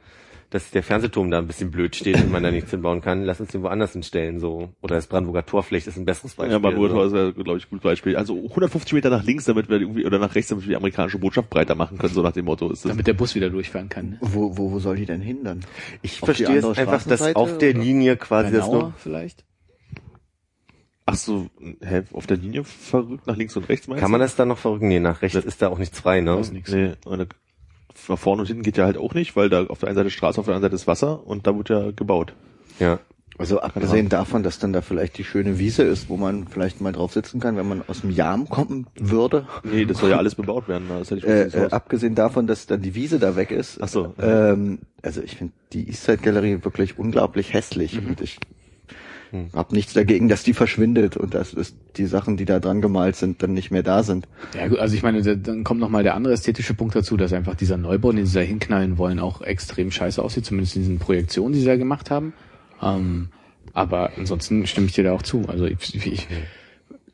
dass 0.49 0.71
der 0.71 0.81
Fernsehturm 0.81 1.29
da 1.29 1.37
ein 1.37 1.45
bisschen 1.47 1.69
blöd 1.69 1.95
steht 1.95 2.15
und 2.15 2.31
man 2.31 2.41
da 2.41 2.49
nichts 2.49 2.71
hinbauen 2.71 3.01
kann, 3.01 3.23
lass 3.23 3.39
uns 3.39 3.51
den 3.51 3.61
woanders 3.61 3.93
hinstellen, 3.93 4.39
so. 4.39 4.69
Oder 4.81 4.95
das 4.95 5.05
Brandenburger 5.07 5.45
Tor 5.45 5.61
vielleicht 5.63 5.85
ist 5.87 5.97
ein 5.97 6.05
besseres 6.05 6.33
Beispiel. 6.33 6.53
Ja, 6.53 6.59
Brandenburger 6.59 6.93
Tor 6.95 7.09
so. 7.09 7.17
ist 7.29 7.37
ja, 7.37 7.43
glaube 7.43 7.59
ich, 7.59 7.65
ein 7.65 7.69
gutes 7.69 7.83
Beispiel. 7.83 8.15
Also 8.15 8.35
150 8.35 8.93
Meter 8.93 9.09
nach 9.11 9.23
links, 9.23 9.45
damit 9.45 9.69
wir 9.69 9.79
irgendwie, 9.79 10.05
oder 10.05 10.17
nach 10.17 10.33
rechts, 10.33 10.49
damit 10.49 10.65
wir 10.65 10.69
die 10.69 10.75
amerikanische 10.75 11.19
Botschaft 11.19 11.49
breiter 11.49 11.75
machen 11.75 11.97
können, 11.97 12.13
so 12.13 12.21
nach 12.23 12.31
dem 12.31 12.45
Motto 12.45 12.71
ist 12.71 12.83
das. 12.83 12.89
Damit 12.89 13.05
der 13.05 13.13
Bus 13.13 13.35
wieder 13.35 13.49
durchfahren 13.49 13.89
kann. 13.89 14.09
Ne? 14.11 14.17
Wo, 14.21 14.57
wo, 14.57 14.71
wo 14.71 14.79
soll 14.79 14.95
die 14.95 15.05
denn 15.05 15.21
hin 15.21 15.43
dann? 15.43 15.59
Ich 16.01 16.21
Auf 16.21 16.25
verstehe 16.27 16.57
es 16.57 16.77
einfach, 16.77 17.03
dass 17.03 17.35
auf 17.35 17.57
der? 17.57 17.73
Linie 17.73 18.17
quasi 18.17 18.51
das 18.51 18.65
Bernauer 18.65 18.83
nur, 18.83 18.93
vielleicht? 18.97 19.45
Ach 21.05 21.15
so, 21.15 21.47
hä, 21.81 22.03
auf 22.13 22.27
der 22.27 22.37
Linie 22.37 22.63
verrückt 22.63 23.25
nach 23.25 23.35
links 23.35 23.55
und 23.57 23.67
rechts 23.67 23.87
meinst 23.87 24.01
kann 24.01 24.11
man 24.11 24.19
das 24.19 24.35
dann 24.35 24.47
noch 24.47 24.59
verrücken? 24.59 24.87
Nee, 24.87 24.99
nach 24.99 25.21
rechts 25.21 25.37
ist 25.43 25.61
da 25.61 25.69
auch 25.69 25.79
nichts 25.79 25.99
frei, 25.99 26.21
ne? 26.21 26.37
Weiß 26.37 26.51
nix. 26.51 26.71
Nee, 26.71 26.93
da- 27.03 27.25
nach 28.07 28.19
vorne 28.19 28.41
und 28.41 28.47
hinten 28.47 28.63
geht 28.63 28.77
ja 28.77 28.85
halt 28.85 28.97
auch 28.97 29.13
nicht, 29.13 29.35
weil 29.35 29.49
da 29.49 29.65
auf 29.65 29.79
der 29.79 29.89
einen 29.89 29.95
Seite 29.95 30.09
Straße, 30.09 30.39
auf 30.39 30.45
der 30.45 30.55
anderen 30.55 30.71
Seite 30.71 30.81
ist 30.81 30.87
Wasser 30.87 31.25
und 31.27 31.47
da 31.47 31.55
wird 31.57 31.69
ja 31.69 31.91
gebaut. 31.91 32.33
Ja. 32.79 32.99
Also 33.39 33.61
abgesehen 33.61 34.09
davon, 34.09 34.43
dass 34.43 34.59
dann 34.59 34.73
da 34.73 34.81
vielleicht 34.81 35.17
die 35.17 35.23
schöne 35.23 35.59
Wiese 35.59 35.83
ist, 35.83 36.09
wo 36.09 36.17
man 36.17 36.49
vielleicht 36.49 36.81
mal 36.81 36.91
drauf 36.91 37.13
sitzen 37.13 37.39
kann, 37.39 37.55
wenn 37.55 37.69
man 37.69 37.83
aus 37.87 38.01
dem 38.01 38.09
Jam 38.09 38.49
kommen 38.49 38.87
würde. 38.99 39.47
Nee, 39.63 39.85
das 39.85 39.99
soll 39.99 40.09
ja 40.09 40.17
alles 40.17 40.35
bebaut 40.35 40.67
werden. 40.67 40.87
Da 40.89 40.99
ist 40.99 41.11
ja 41.11 41.15
nicht 41.15 41.25
Äh, 41.25 41.45
das 41.45 41.53
äh, 41.55 41.67
abgesehen 41.71 42.15
davon, 42.15 42.47
dass 42.47 42.67
dann 42.67 42.81
die 42.81 42.95
Wiese 42.95 43.17
da 43.17 43.37
weg 43.37 43.51
ist. 43.51 43.79
Ach 43.81 43.87
so. 43.87 44.13
Ähm, 44.21 44.79
also 45.01 45.21
ich 45.21 45.37
finde 45.37 45.53
die 45.71 45.87
Eastside 45.87 46.17
Galerie 46.17 46.65
wirklich 46.65 46.99
unglaublich 46.99 47.53
hässlich 47.53 47.97
und 47.97 48.19
ich 48.19 48.39
Hm. 49.31 49.49
hab 49.53 49.71
nichts 49.71 49.93
dagegen, 49.93 50.27
dass 50.27 50.43
die 50.43 50.53
verschwindet 50.53 51.15
und 51.15 51.33
dass 51.35 51.53
es 51.53 51.75
die 51.97 52.05
Sachen, 52.07 52.35
die 52.35 52.45
da 52.45 52.59
dran 52.59 52.81
gemalt 52.81 53.15
sind, 53.15 53.43
dann 53.43 53.53
nicht 53.53 53.69
mehr 53.69 53.83
da 53.83 54.01
sind. 54.01 54.27
Ja 54.55 54.67
gut, 54.67 54.79
also 54.79 54.95
ich 54.95 55.03
meine, 55.03 55.21
da- 55.21 55.35
dann 55.35 55.63
kommt 55.63 55.79
noch 55.79 55.89
mal 55.89 56.01
der 56.03 56.15
andere 56.15 56.33
ästhetische 56.33 56.73
Punkt 56.73 56.95
dazu, 56.95 57.15
dass 57.15 57.31
einfach 57.33 57.55
dieser 57.55 57.77
Neubau, 57.77 58.11
den 58.11 58.25
sie 58.25 58.33
da 58.33 58.41
hinknallen 58.41 58.97
wollen, 58.97 59.19
auch 59.19 59.41
extrem 59.41 59.91
scheiße 59.91 60.21
aussieht, 60.23 60.45
zumindest 60.45 60.75
in 60.75 60.81
diesen 60.81 60.99
Projektionen, 60.99 61.53
die 61.53 61.59
sie 61.59 61.65
da 61.67 61.75
gemacht 61.77 62.09
haben. 62.09 62.33
Ähm, 62.81 63.29
aber 63.73 64.11
ansonsten 64.17 64.65
stimme 64.65 64.87
ich 64.87 64.93
dir 64.93 65.03
da 65.03 65.13
auch 65.13 65.21
zu. 65.21 65.45
Also 65.47 65.65
ich, 65.65 65.95
ich, 66.07 66.27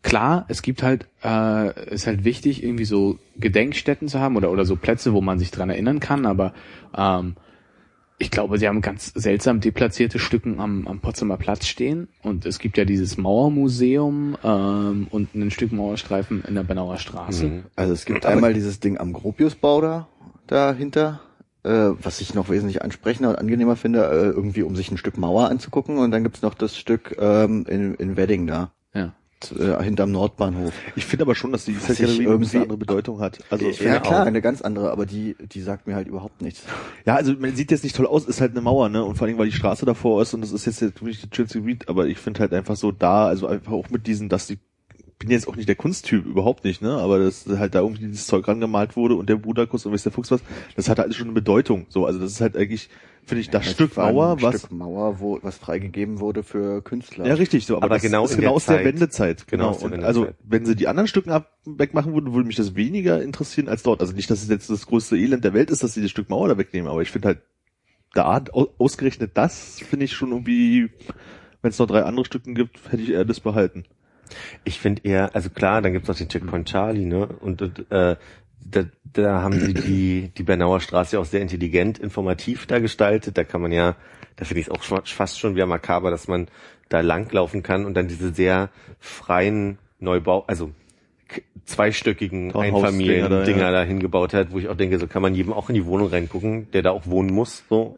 klar, 0.01 0.45
es 0.47 0.61
gibt 0.61 0.84
halt, 0.84 1.07
äh, 1.24 1.93
ist 1.93 2.07
halt 2.07 2.24
wichtig, 2.24 2.63
irgendwie 2.63 2.86
so 2.86 3.20
Gedenkstätten 3.38 4.07
zu 4.07 4.20
haben 4.20 4.38
oder, 4.38 4.51
oder 4.51 4.63
so 4.66 4.76
Plätze, 4.76 5.13
wo 5.13 5.22
man 5.22 5.39
sich 5.39 5.51
dran 5.51 5.70
erinnern 5.70 5.99
kann, 5.99 6.26
aber 6.26 6.53
ähm, 6.97 7.36
ich 8.18 8.32
glaube, 8.32 8.57
sie 8.57 8.68
haben 8.68 8.82
ganz 8.82 9.11
seltsam 9.13 9.59
deplatzierte 9.59 10.20
Stücken 10.20 10.59
am, 10.59 10.88
am 10.88 10.99
Potsdamer 10.99 11.38
Platz 11.38 11.66
stehen. 11.66 12.07
Und 12.24 12.45
es 12.45 12.59
gibt 12.59 12.78
ja 12.78 12.86
dieses 12.86 13.18
Mauermuseum 13.18 14.38
ähm, 14.43 15.07
und 15.11 15.36
ein 15.36 15.51
Stück 15.51 15.72
Mauerstreifen 15.72 16.43
in 16.47 16.55
der 16.55 16.63
Bernauer 16.63 16.97
Straße. 16.97 17.47
Mhm. 17.47 17.63
Also 17.76 17.93
es 17.93 18.05
gibt 18.05 18.26
einmal 18.26 18.53
dieses 18.53 18.80
Ding 18.80 18.97
am 18.97 19.11
Gropiusbau 19.11 19.82
da 19.82 20.07
dahinter, 20.47 21.22
äh, 21.63 21.70
was 21.70 22.22
ich 22.22 22.34
noch 22.34 22.49
wesentlich 22.49 22.82
ansprechender 22.84 23.30
und 23.30 23.35
angenehmer 23.38 23.76
finde, 23.76 24.06
äh, 24.06 24.27
irgendwie 24.27 24.64
um 24.64 24.76
sich 24.76 24.91
ein 24.91 24.98
Stück 24.98 25.18
Mauer 25.18 25.49
anzugucken. 25.49 25.98
Und 25.98 26.11
dann 26.11 26.23
gibt's 26.23 26.41
noch 26.41 26.53
das 26.53 26.77
Stück 26.77 27.18
ähm, 27.19 27.65
in, 27.68 27.95
in 27.95 28.15
Wedding 28.15 28.48
da, 28.48 28.72
Ja. 28.94 29.14
Äh, 29.57 29.84
hinterm 29.84 30.12
Nordbahnhof. 30.12 30.74
Ich 30.95 31.06
finde 31.06 31.24
aber 31.24 31.36
schon, 31.36 31.52
dass 31.52 31.66
die 31.66 31.74
bisschen 31.74 32.07
irgendwie- 32.22 32.57
andere 32.57 32.78
Bedeutung 32.78 33.20
hat. 33.20 33.40
Also 33.49 33.66
Ich 33.68 33.80
Ja 33.80 33.99
klar, 33.99 34.22
auch. 34.22 34.26
eine 34.26 34.41
ganz 34.41 34.62
andere, 34.62 34.91
aber 34.91 35.06
die, 35.06 35.36
die 35.40 35.62
sagt 35.62 35.88
mir 35.88 35.95
halt 35.95 36.07
überhaupt 36.07 36.41
nichts. 36.41 36.64
Ja, 37.06 37.16
also 37.16 37.34
man 37.34 37.56
sieht 37.56 37.72
jetzt 37.72 37.84
nicht 37.84 37.95
toll 37.95 38.07
aus, 38.07 38.26
ist 38.26 38.41
halt 38.41 38.52
eine 38.52 38.62
Mauer, 38.62 38.90
ne? 38.90 39.03
Und 39.03 39.16
vor 39.18 39.28
allem, 39.28 39.38
weil 39.38 39.48
die 39.48 39.52
Straße 39.56 39.86
davor 39.86 40.22
ist 40.22 40.34
und 40.34 40.41
das 40.41 40.52
ist 40.52 40.66
jetzt 40.66 40.82
wirklich 40.82 41.22
das 41.22 41.30
schönste 41.36 41.60
Gebiet, 41.60 41.88
aber 41.90 42.07
ich 42.07 42.18
finde 42.18 42.40
halt 42.40 42.53
einfach 42.53 42.76
so 42.76 42.91
da, 42.91 43.28
also 43.28 43.48
einfach 43.48 43.72
auch 43.74 43.90
mit 43.90 44.07
diesen, 44.07 44.30
dass 44.30 44.48
die 44.48 44.57
bin 45.26 45.31
jetzt 45.31 45.47
auch 45.47 45.56
nicht 45.56 45.68
der 45.68 45.76
Kunsttyp, 45.76 46.26
überhaupt 46.26 46.64
nicht, 46.64 46.81
ne? 46.81 46.91
Aber 46.97 47.19
dass 47.19 47.45
halt 47.47 47.76
da 47.76 47.81
irgendwie 47.81 48.06
dieses 48.07 48.27
Zeug 48.27 48.47
rangemalt 48.47 48.95
wurde 48.95 49.15
und 49.15 49.27
der 49.30 49.35
Bruderkuss 49.35 49.85
und 49.85 49.91
weiß 49.93 50.03
der 50.03 50.11
Fuchs 50.11 50.31
was, 50.31 50.41
das 50.76 50.89
hat 50.89 50.99
alles 50.99 51.15
schon 51.15 51.27
eine 51.27 51.34
Bedeutung. 51.34 51.85
So, 51.89 52.06
also 52.06 52.19
das 52.19 52.31
ist 52.31 52.41
halt 52.41 52.56
eigentlich, 52.56 52.89
finde 53.26 53.41
ich, 53.41 53.49
das, 53.49 53.65
Stück 53.69 53.97
war 53.97 54.07
ein 54.07 54.15
Mauer, 54.15 54.41
was. 54.41 54.60
Stück 54.60 54.72
Mauer, 54.72 55.19
wo 55.19 55.39
was 55.41 55.57
freigegeben 55.57 56.19
wurde 56.19 56.43
für 56.43 56.81
Künstler. 56.81 57.26
Ja, 57.27 57.34
richtig, 57.35 57.65
so, 57.65 57.76
aber, 57.77 57.85
Aber 57.85 57.95
das 57.95 58.03
genau 58.03 58.26
ist 58.26 58.31
in 58.31 58.38
genau 58.38 58.49
der 58.52 58.56
aus 58.56 58.65
der 58.65 58.76
Zeit. 58.77 58.85
Wendezeit. 58.85 59.47
Genau 59.47 59.64
Genau. 59.64 59.69
aus 59.72 59.77
der 59.80 59.85
Und 59.85 59.91
Wendezeit. 59.93 60.07
also, 60.07 60.27
wenn 60.43 60.65
sie 60.65 60.76
die 60.76 60.88
anderen 60.88 61.07
Stücken 61.07 61.31
ab 61.31 61.52
wegmachen 61.65 62.14
würden, 62.14 62.34
würde 62.34 62.47
mich 62.47 62.56
das 62.56 62.76
weniger 62.76 63.22
interessieren 63.22 63.68
als 63.68 63.84
dort. 63.84 64.02
Also 64.02 64.14
nicht, 64.14 64.30
dass 64.30 64.43
es 64.43 64.49
jetzt 64.49 64.69
das 64.69 64.85
größte 64.88 65.18
Elend 65.18 65.43
der 65.43 65.53
Welt 65.53 65.69
ist, 65.72 65.84
dass 65.84 65.93
sie 65.93 66.02
das 66.02 66.11
Stück 66.11 66.30
Mauer 66.30 66.47
da 66.47 66.57
wegnehmen, 66.57 66.89
aber 66.89 67.02
ich 67.02 67.11
finde 67.11 67.27
halt, 67.30 67.39
da 68.14 68.41
au- 68.53 68.69
ausgerechnet 68.77 69.31
das 69.34 69.80
finde 69.80 70.06
ich 70.06 70.14
schon 70.14 70.31
irgendwie, 70.31 70.89
wenn 71.61 71.69
es 71.72 71.80
noch 71.80 71.88
drei 71.88 72.03
andere 72.03 72.26
Stücken 72.26 72.56
gibt, 72.56 72.80
hätte 72.91 73.03
ich 73.03 73.10
eher 73.10 73.26
das 73.26 73.39
behalten. 73.41 73.84
Ich 74.64 74.80
finde 74.80 75.03
eher, 75.03 75.35
also 75.35 75.49
klar, 75.49 75.81
dann 75.81 75.93
gibt's 75.93 76.07
noch 76.07 76.15
den 76.15 76.30
Checkpoint 76.30 76.68
Charlie, 76.68 77.06
ne? 77.06 77.27
Und, 77.27 77.61
und 77.61 77.91
äh, 77.91 78.15
da, 78.65 78.84
da 79.14 79.41
haben 79.41 79.60
sie 79.60 79.73
die, 79.73 80.31
die 80.35 80.43
Bernauer 80.43 80.80
Straße 80.80 81.19
auch 81.19 81.26
sehr 81.26 81.41
intelligent, 81.41 81.99
informativ 81.99 82.65
da 82.65 82.80
gestaltet. 82.80 83.38
Da 83.38 83.43
kann 83.43 83.61
man 83.61 83.72
ja, 83.72 83.95
da 84.35 84.45
finde 84.45 84.61
ich 84.61 84.68
es 84.68 84.72
auch 84.72 84.84
schon- 84.84 85.06
fast 85.06 85.39
schon 85.39 85.56
wieder 85.56 85.65
makaber, 85.68 86.11
dass 86.11 86.27
man 86.27 86.47
da 86.89 87.02
langlaufen 87.02 87.64
kann 87.64 87.85
und 87.85 87.95
dann 87.95 88.07
diese 88.07 88.34
sehr 88.34 88.69
freien 88.99 89.77
Neubau, 89.99 90.43
also 90.47 90.72
zweistöckigen 91.65 92.53
Einfamilien-Dinger 92.56 93.60
da, 93.60 93.65
ja. 93.65 93.72
da 93.72 93.84
hingebaut 93.84 94.34
hat, 94.34 94.52
wo 94.52 94.60
ich 94.60 94.68
auch 94.69 94.77
denke, 94.77 94.99
so 94.99 95.07
kann 95.07 95.22
man 95.22 95.34
jedem 95.34 95.53
auch 95.53 95.69
in 95.69 95.76
die 95.76 95.85
Wohnung 95.85 96.10
reingucken, 96.10 96.69
der 96.72 96.84
da 96.84 96.91
auch 96.91 97.07
wohnen 97.07 97.34
muss, 97.34 97.64
so. 97.69 97.97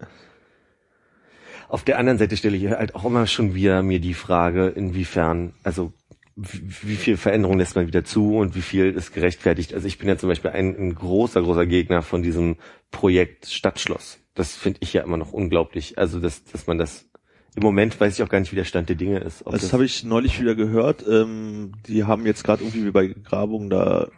Auf 1.70 1.84
der 1.84 1.99
anderen 1.99 2.18
Seite 2.18 2.38
stelle 2.38 2.56
ich 2.56 2.68
halt 2.70 2.95
auch 2.95 3.04
immer 3.04 3.28
schon 3.28 3.54
wieder 3.54 3.84
mir 3.84 3.99
die 3.99 4.14
Frage, 4.14 4.68
inwiefern, 4.68 5.54
also 5.64 5.91
wie, 6.38 6.96
viel 6.96 7.18
Veränderung 7.18 7.58
lässt 7.58 7.76
man 7.76 7.88
wieder 7.88 8.04
zu 8.04 8.38
und 8.38 8.56
wie 8.56 8.62
viel 8.62 8.92
ist 8.92 9.12
gerechtfertigt. 9.12 9.74
Also 9.74 9.88
ich 9.88 9.98
bin 9.98 10.08
ja 10.08 10.18
zum 10.18 10.30
Beispiel 10.30 10.52
ein, 10.52 10.78
ein 10.78 10.94
großer, 10.94 11.42
großer 11.42 11.66
Gegner 11.66 12.04
von 12.04 12.22
diesem 12.22 12.58
Projekt 12.92 13.48
Stadtschloss. 13.48 14.20
Das 14.36 14.56
finde 14.56 14.80
ich 14.84 14.94
ja 14.94 15.04
immer 15.04 15.18
noch 15.18 15.34
unglaublich. 15.34 15.98
Also 15.98 16.20
dass, 16.20 16.44
dass 16.46 16.68
man 16.68 16.78
das 16.78 17.10
im 17.56 17.64
Moment 17.64 18.00
weiß 18.00 18.14
ich 18.14 18.24
auch 18.24 18.30
gar 18.30 18.40
nicht, 18.40 18.52
wie 18.52 18.56
der 18.56 18.66
Stand 18.66 18.88
der 18.88 18.96
Dinge 18.96 19.18
ist. 19.18 19.42
Ob 19.42 19.54
Also 19.54 19.66
das 19.66 19.74
habe 19.74 19.84
ich 19.84 20.04
neulich 20.04 20.40
wieder 20.40 20.54
gehört. 20.54 21.04
Ähm, 21.10 21.72
die 21.88 22.04
haben 22.04 22.28
jetzt 22.28 22.44
gerade 22.44 22.64
irgendwie 22.64 22.86
wie 22.86 22.92
bei 22.92 23.08
Grabung 23.08 23.72
da 23.72 24.10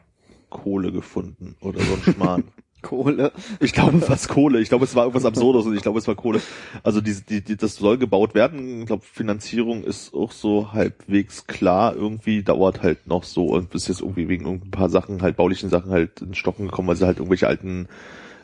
Kohle 0.50 0.92
gefunden 0.92 1.56
oder 1.62 1.80
so 1.80 1.94
ein 1.94 2.14
Schmarrn. 2.14 2.44
Kohle. 2.82 3.32
Ich 3.60 3.74
glaube 3.74 4.00
fast 4.02 4.30
Kohle. 4.30 4.60
Ich 4.60 4.70
glaube, 4.70 4.86
es 4.86 4.96
war 4.96 5.04
irgendwas 5.04 5.26
Absurdes 5.26 5.66
und 5.66 5.76
ich 5.76 5.82
glaube, 5.82 6.00
es 6.00 6.08
war 6.08 6.16
Kohle. 6.16 6.42
Also 6.84 7.02
die, 7.02 7.16
die, 7.28 7.42
die, 7.42 7.58
das 7.58 7.76
soll 7.76 7.98
gebaut 7.98 8.36
werden. 8.36 8.82
Ich 8.82 8.88
glaube, 8.88 9.04
Finanzierung 9.06 9.84
ist 9.84 10.14
auch 10.14 10.32
so 10.32 10.72
halbwegs 10.74 11.48
klar. 11.48 11.96
Irgendwie 11.96 12.44
dauert 12.44 12.82
halt 12.82 13.08
noch 13.08 13.24
so 13.24 13.48
und 13.48 13.70
bis 13.70 13.88
jetzt 13.88 14.02
irgendwie 14.02 14.28
wegen 14.30 14.46
ein 14.48 14.72
paar 14.72 14.90
Sachen, 14.90 15.22
halt 15.22 15.38
baulichen 15.38 15.70
Sachen 15.70 15.92
halt 15.92 16.22
in 16.22 16.34
Stocken 16.34 16.68
gekommen, 16.68 16.88
weil 16.88 16.96
sie 16.96 17.06
halt 17.06 17.18
irgendwelche 17.18 17.48
alten 17.48 17.88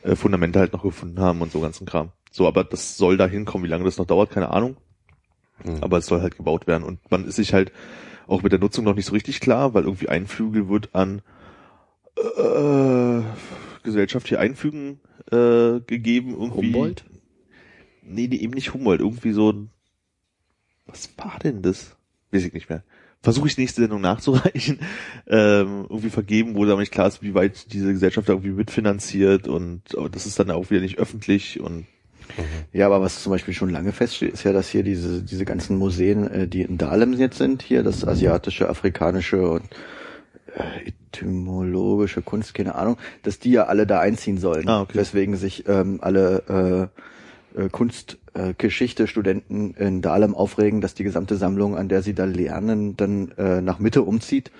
äh, 0.04 0.16
Fundamente 0.16 0.60
halt 0.60 0.74
noch 0.74 0.84
gefunden 0.84 1.20
haben 1.20 1.42
und 1.42 1.52
so 1.52 1.60
ganzen 1.60 1.86
Kram. 1.86 2.10
So, 2.32 2.48
aber 2.48 2.64
das 2.64 2.98
soll 2.98 3.18
da 3.18 3.28
hinkommen. 3.28 3.66
Wie 3.66 3.72
lange 3.72 3.86
das 3.86 3.98
noch 3.98 4.06
dauert, 4.06 4.32
keine 4.32 4.50
Ahnung. 4.50 4.78
Mhm. 5.64 5.78
Aber 5.82 5.98
es 5.98 6.06
soll 6.06 6.22
halt 6.22 6.38
gebaut 6.38 6.68
werden 6.68 6.84
und 6.84 7.00
man 7.10 7.26
ist 7.26 7.38
sich 7.38 7.54
halt 7.54 7.72
auch 8.28 8.42
mit 8.42 8.52
der 8.52 8.60
Nutzung 8.60 8.86
noch 8.86 8.96
nicht 8.96 9.06
so 9.06 9.14
richtig 9.14 9.40
klar, 9.40 9.74
weil 9.74 9.84
irgendwie 9.84 10.10
ein 10.10 10.28
Flügel 10.28 10.68
wird 10.68 10.90
an 10.94 11.22
äh, 12.18 13.22
Gesellschaft 13.86 14.28
hier 14.28 14.40
einfügen 14.40 15.00
äh, 15.32 15.80
gegeben. 15.80 16.32
Irgendwie. 16.32 16.68
Humboldt? 16.68 17.06
Nee, 18.04 18.28
nee, 18.28 18.36
eben 18.36 18.54
nicht 18.54 18.74
Humboldt. 18.74 19.02
Irgendwie 19.02 19.32
so 19.32 19.52
ein, 19.52 19.70
was 20.86 21.10
war 21.18 21.40
denn 21.40 21.62
das? 21.62 21.96
Weiß 22.32 22.44
ich 22.46 22.54
nicht 22.54 22.70
mehr. 22.70 22.84
Versuche 23.22 23.48
ich 23.48 23.58
nächste 23.58 23.82
Sendung 23.82 24.02
nachzureichen. 24.02 24.80
Ähm, 25.28 25.88
irgendwie 25.90 26.12
vergeben, 26.12 26.54
wo 26.54 26.66
da 26.66 26.78
nicht 26.78 26.92
klar 26.92 27.08
ist, 27.08 27.24
wie 27.24 27.34
weit 27.34 27.74
diese 27.74 27.92
Gesellschaft 27.92 28.30
da 28.30 28.34
irgendwie 28.34 28.52
mitfinanziert 28.52 29.48
und 29.48 29.82
aber 29.98 30.08
das 30.08 30.28
ist 30.28 30.38
dann 30.38 30.52
auch 30.52 30.70
wieder 30.70 30.82
nicht 30.82 31.00
öffentlich 31.00 31.60
und 31.60 31.88
Ja, 32.74 32.86
aber 32.86 33.02
was 33.02 33.24
zum 33.24 33.32
Beispiel 33.32 33.54
schon 33.54 33.70
lange 33.70 33.92
feststeht, 33.92 34.34
ist 34.34 34.44
ja, 34.44 34.54
dass 34.54 34.70
hier 34.70 34.84
diese, 34.84 35.24
diese 35.24 35.46
ganzen 35.46 35.78
Museen, 35.78 36.28
äh, 36.28 36.48
die 36.48 36.62
in 36.62 36.78
Dahlem 36.78 37.14
jetzt 37.14 37.38
sind, 37.38 37.62
hier 37.62 37.84
das 37.84 38.06
asiatische, 38.06 38.70
afrikanische 38.70 39.50
und 39.50 39.64
etymologische 40.86 42.22
Kunst, 42.22 42.54
keine 42.54 42.76
Ahnung, 42.76 42.98
dass 43.24 43.40
die 43.40 43.52
ja 43.52 43.66
alle 43.66 43.88
da 43.88 44.00
einziehen 44.00 44.38
sollen. 44.38 44.68
Ah, 44.68 44.82
okay. 44.82 44.98
Weswegen 44.98 45.36
sich 45.36 45.68
ähm, 45.68 46.00
alle 46.02 46.92
äh, 47.56 47.62
äh, 47.62 47.70
Kunstgeschichte-Studenten 47.70 49.74
in 49.76 50.02
Dahlem 50.02 50.36
aufregen, 50.36 50.82
dass 50.82 50.94
die 50.94 51.04
gesamte 51.04 51.38
Sammlung, 51.38 51.78
an 51.78 51.90
der 51.90 52.02
sie 52.02 52.14
da 52.14 52.26
lernen, 52.26 52.98
dann 52.98 53.32
äh, 53.38 53.62
nach 53.62 53.80
Mitte 53.80 54.04
umzieht 54.04 54.52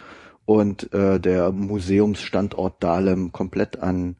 und 0.46 0.94
äh, 0.94 1.20
der 1.20 1.52
Museumsstandort 1.52 2.84
Dahlem 2.84 3.32
komplett 3.32 3.80
an 3.80 4.16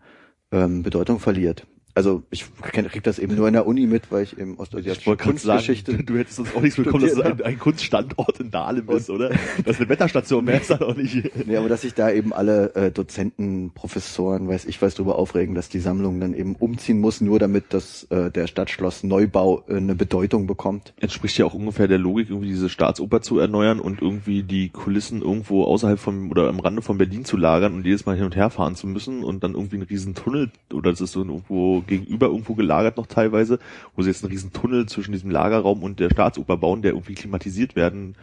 ähm, 0.52 0.84
Bedeutung 0.84 1.20
verliert. 1.20 1.66
Also 1.96 2.24
ich 2.30 2.46
krieg 2.62 3.04
das 3.04 3.20
eben 3.20 3.36
nur 3.36 3.48
in 3.48 3.54
der 3.54 3.66
Uni 3.66 3.88
mit, 3.88 4.12
weil 4.12 4.24
ich 4.24 4.38
eben 4.38 4.58
ostasiatische 4.58 5.06
wollte 5.08 5.24
gerade 5.24 5.40
Kunstgeschichte 5.40 5.94
sagen, 5.94 6.06
du 6.06 6.18
hättest 6.18 6.40
uns 6.40 6.54
auch 6.54 6.62
nichts 6.62 6.76
bekommen, 6.76 7.06
dass 7.06 7.14
es 7.14 7.22
ein, 7.22 7.42
ein 7.42 7.58
Kunststandort 7.58 8.38
in 8.42 8.52
Dahlem 8.52 8.90
ist, 8.90 9.10
oder? 9.10 9.30
Das 9.64 9.76
ist 9.76 9.80
eine 9.80 9.90
Wetterstation, 9.90 10.44
mehr 10.44 10.60
ist 10.60 10.70
da 10.70 10.76
doch 10.76 10.96
nicht. 10.96 11.32
Nee, 11.46 11.58
aber 11.58 11.70
dass 11.70 11.82
sich 11.82 11.94
da 11.94 12.10
eben 12.10 12.34
alle 12.34 12.76
äh, 12.76 12.92
Dozenten, 12.92 13.72
Professoren, 13.74 14.48
weiß 14.48 14.66
ich 14.66 14.82
was, 14.82 14.96
drüber 14.96 15.18
aufregen, 15.18 15.56
dass 15.56 15.70
die 15.70 15.80
Sammlung 15.80 16.20
dann 16.20 16.34
eben 16.34 16.56
umziehen 16.56 17.00
muss, 17.00 17.22
nur 17.22 17.40
damit 17.40 17.66
das 17.70 18.04
äh, 18.10 18.32
der 18.32 18.48
Stadtschloss 18.48 19.04
Neubau 19.04 19.64
äh, 19.68 19.78
eine 19.78 19.96
Bedeutung 19.96 20.48
bekommt. 20.48 20.94
Entspricht 21.00 21.38
ja 21.38 21.46
auch 21.46 21.54
ungefähr 21.54 21.88
der 21.88 22.00
Logik, 22.00 22.30
irgendwie 22.30 22.48
diese 22.48 22.68
Staatsoper 22.68 23.22
zu 23.22 23.40
erneuern 23.40 23.80
und 23.80 24.02
irgendwie 24.02 24.44
die 24.44 24.70
Kulissen 24.70 25.22
irgendwo 25.22 25.64
außerhalb 25.64 26.00
von 26.00 26.30
oder 26.30 26.50
am 26.50 26.60
Rande 26.60 26.82
von 26.82 26.98
Berlin 26.98 27.24
zu 27.24 27.38
lagern 27.38 27.74
und 27.74 27.86
jedes 27.86 28.06
Mal 28.06 28.16
hin 28.16 28.26
und 28.26 28.36
her 28.36 28.50
fahren 28.50 28.76
zu 28.76 28.88
müssen 28.88 29.24
und 29.24 29.44
dann 29.44 29.54
irgendwie 29.54 29.76
einen 29.76 29.86
riesen 29.86 30.16
Tunnel 30.16 30.52
oder 30.74 30.92
das 30.92 31.02
ist 31.02 31.12
so 31.14 31.24
irgendwo 31.24 31.85
gegenüber 31.88 32.28
irgendwo 32.28 32.56
gelagert 32.56 32.98
noch 32.98 33.08
teilweise, 33.08 33.60
wo 33.96 34.02
sie 34.02 34.10
jetzt 34.10 34.24
einen 34.24 34.32
riesen 34.32 34.54
Tunnel 34.54 34.86
zwischen 34.88 35.12
diesem 35.12 35.32
Lagerraum 35.32 35.84
und 35.84 36.00
der 36.00 36.10
Staatsoper 36.10 36.58
bauen, 36.58 36.82
der 36.82 36.92
irgendwie 36.92 37.16
klimatisiert 37.16 37.76
werden 37.76 38.16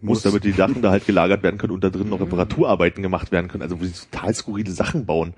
muss, 0.00 0.18
Muss. 0.18 0.22
damit 0.22 0.44
die 0.44 0.52
Sachen 0.52 0.82
da 0.82 0.90
halt 0.90 1.06
gelagert 1.06 1.42
werden 1.42 1.58
können 1.58 1.72
und 1.72 1.82
da 1.82 1.90
drin 1.90 2.08
noch 2.08 2.20
Reparaturarbeiten 2.20 3.02
gemacht 3.02 3.32
werden 3.32 3.48
können, 3.48 3.62
also 3.62 3.80
wo 3.80 3.84
sie 3.84 3.92
total 4.10 4.34
skurrile 4.34 4.70
Sachen 4.70 5.06
bauen. 5.06 5.34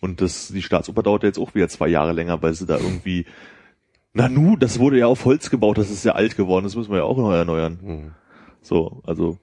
Und 0.00 0.20
das, 0.20 0.48
die 0.48 0.62
Staatsoper 0.62 1.02
dauert 1.02 1.24
ja 1.24 1.28
jetzt 1.28 1.38
auch 1.38 1.54
wieder 1.54 1.68
zwei 1.68 1.88
Jahre 1.88 2.12
länger, 2.12 2.40
weil 2.42 2.54
sie 2.54 2.66
da 2.66 2.76
irgendwie 2.76 3.26
na 4.18 4.28
nu, 4.28 4.56
das 4.56 4.78
wurde 4.78 4.98
ja 4.98 5.06
auf 5.06 5.24
Holz 5.24 5.50
gebaut, 5.50 5.78
das 5.78 5.90
ist 5.90 6.04
ja 6.04 6.12
alt 6.12 6.36
geworden, 6.36 6.64
das 6.64 6.74
müssen 6.74 6.90
wir 6.90 6.98
ja 6.98 7.04
auch 7.04 7.16
noch 7.16 7.32
erneuern. 7.32 7.78
Mhm. 7.80 8.10
So, 8.62 9.00
also, 9.06 9.38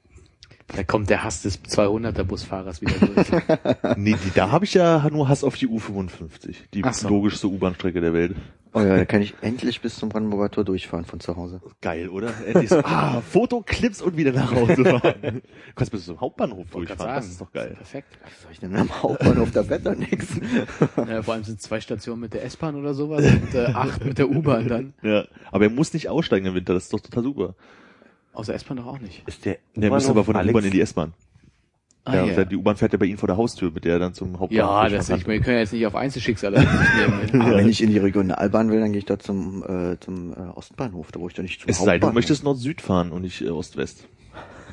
Da 0.68 0.84
kommt 0.84 1.10
der 1.10 1.24
Hass 1.24 1.44
des 1.44 1.64
200er 1.64 2.24
Busfahrers 2.24 2.82
wieder 2.82 2.94
durch. 2.94 3.28
nee, 3.98 4.16
die, 4.26 4.32
da 4.34 4.52
habe 4.52 4.66
ich 4.66 4.74
ja 4.74 5.08
nur 5.12 5.30
Hass 5.30 5.44
auf 5.44 5.56
die 5.56 5.68
U55, 5.68 6.56
die 6.74 6.84
so. 6.92 7.08
logischste 7.08 7.48
U-Bahn-Strecke 7.48 8.02
der 8.02 8.14
Welt. 8.14 8.36
Oh 8.74 8.82
ja, 8.82 8.98
da 8.98 9.06
kann 9.06 9.22
ich 9.22 9.34
endlich 9.40 9.80
bis 9.80 9.96
zum 9.96 10.10
Brandenburger 10.10 10.52
Tor 10.52 10.66
durchfahren 10.66 11.06
von 11.06 11.22
zu 11.22 11.38
Hause. 11.38 11.62
Geil, 11.80 12.10
oder? 12.10 12.34
Endlich 12.46 12.70
so, 12.70 12.80
ah, 12.84 13.22
Fotoclips 13.22 14.02
und 14.02 14.18
wieder 14.18 14.34
nach 14.34 14.54
Hause 14.54 14.84
fahren. 14.84 15.16
Du 15.22 15.42
kannst 15.76 15.94
bis 15.94 16.06
zum 16.06 16.20
Hauptbahnhof 16.20 16.70
durchfahren, 16.72 17.16
das 17.16 17.28
ist 17.28 17.40
doch 17.40 17.54
geil. 17.54 17.76
Perfekt. 17.78 18.20
Was 18.22 18.42
soll 18.42 18.52
ich 18.52 18.60
denn 18.60 18.76
am 18.76 19.02
Hauptbahnhof 19.02 19.52
da 19.52 19.70
Wetter 19.70 19.96
nix? 19.96 20.28
Ja, 21.08 21.22
vor 21.22 21.36
allem 21.36 21.44
sind 21.46 21.62
zwei 21.62 21.80
Stationen 21.80 22.20
mit 22.20 22.34
der 22.34 22.44
S-Bahn 22.44 22.76
oder 22.76 22.94
sowas 22.94 23.24
und 23.24 23.56
äh, 23.56 23.68
acht 23.68 24.04
mit 24.04 24.18
der 24.18 24.30
U-Bahn 24.30 24.68
dann. 24.68 24.94
Ja, 25.04 25.26
aber 25.52 25.66
er 25.66 25.70
muss 25.70 25.94
nicht 25.94 26.10
aussteigen 26.10 26.48
im 26.48 26.56
Winter, 26.56 26.74
das 26.74 26.86
ist 26.86 26.94
doch 26.94 27.00
total 27.00 27.24
super. 27.24 27.56
Außer 28.36 28.54
S-Bahn 28.54 28.78
doch 28.78 28.86
auch 28.88 29.00
nicht. 29.00 29.24
Ist 29.28 29.46
der, 29.46 29.58
Der 29.76 29.90
muss 29.90 30.08
aber 30.10 30.24
von 30.24 30.34
der 30.36 30.46
U-Bahn 30.46 30.64
in 30.66 30.72
die 30.72 30.82
S-Bahn. 30.82 31.14
Ah, 32.08 32.18
ja, 32.18 32.26
ja. 32.26 32.46
Die 32.46 32.56
U-Bahn 32.56 32.76
fährt 32.78 32.92
ja 32.94 33.00
bei 33.00 33.06
Ihnen 33.08 33.18
vor 33.18 33.26
der 33.28 33.36
Haustür, 33.38 33.72
mit 33.72 33.84
der 33.84 33.94
er 33.94 34.00
dann 34.00 34.14
zum 34.14 34.40
Hauptbahnhof 34.40 34.84
Ja, 34.84 34.90
das 34.90 35.10
ich, 35.10 35.26
wir 35.26 35.40
können 35.40 35.56
ja 35.56 35.62
jetzt 35.62 35.74
nicht 35.74 35.88
auf 35.88 35.96
Einzelschicksale 35.96 36.60
nehmen. 36.60 37.42
Aber 37.42 37.58
wenn 37.58 37.68
ich 37.68 37.82
in 37.82 37.90
die 37.90 37.98
Regionalbahn 37.98 38.70
will, 38.70 38.80
dann 38.80 38.92
gehe 38.92 39.00
ich 39.00 39.06
da 39.06 39.18
zum, 39.18 39.64
äh, 39.64 40.00
zum 40.00 40.32
äh, 40.34 40.36
Ostbahnhof, 40.54 41.12
da 41.12 41.20
wo 41.20 41.28
ich 41.28 41.34
doch 41.34 41.42
nicht 41.42 41.62
zum 41.62 41.70
Es 41.70 41.78
sei 41.78 41.84
denn, 41.84 41.86
du 41.86 41.92
Hauptbahnhof. 41.94 42.14
möchtest 42.14 42.44
Nord-Süd 42.44 42.82
fahren 42.82 43.12
und 43.12 43.24
nicht 43.24 43.42
äh, 43.42 43.50
Ost-West. 43.50 44.08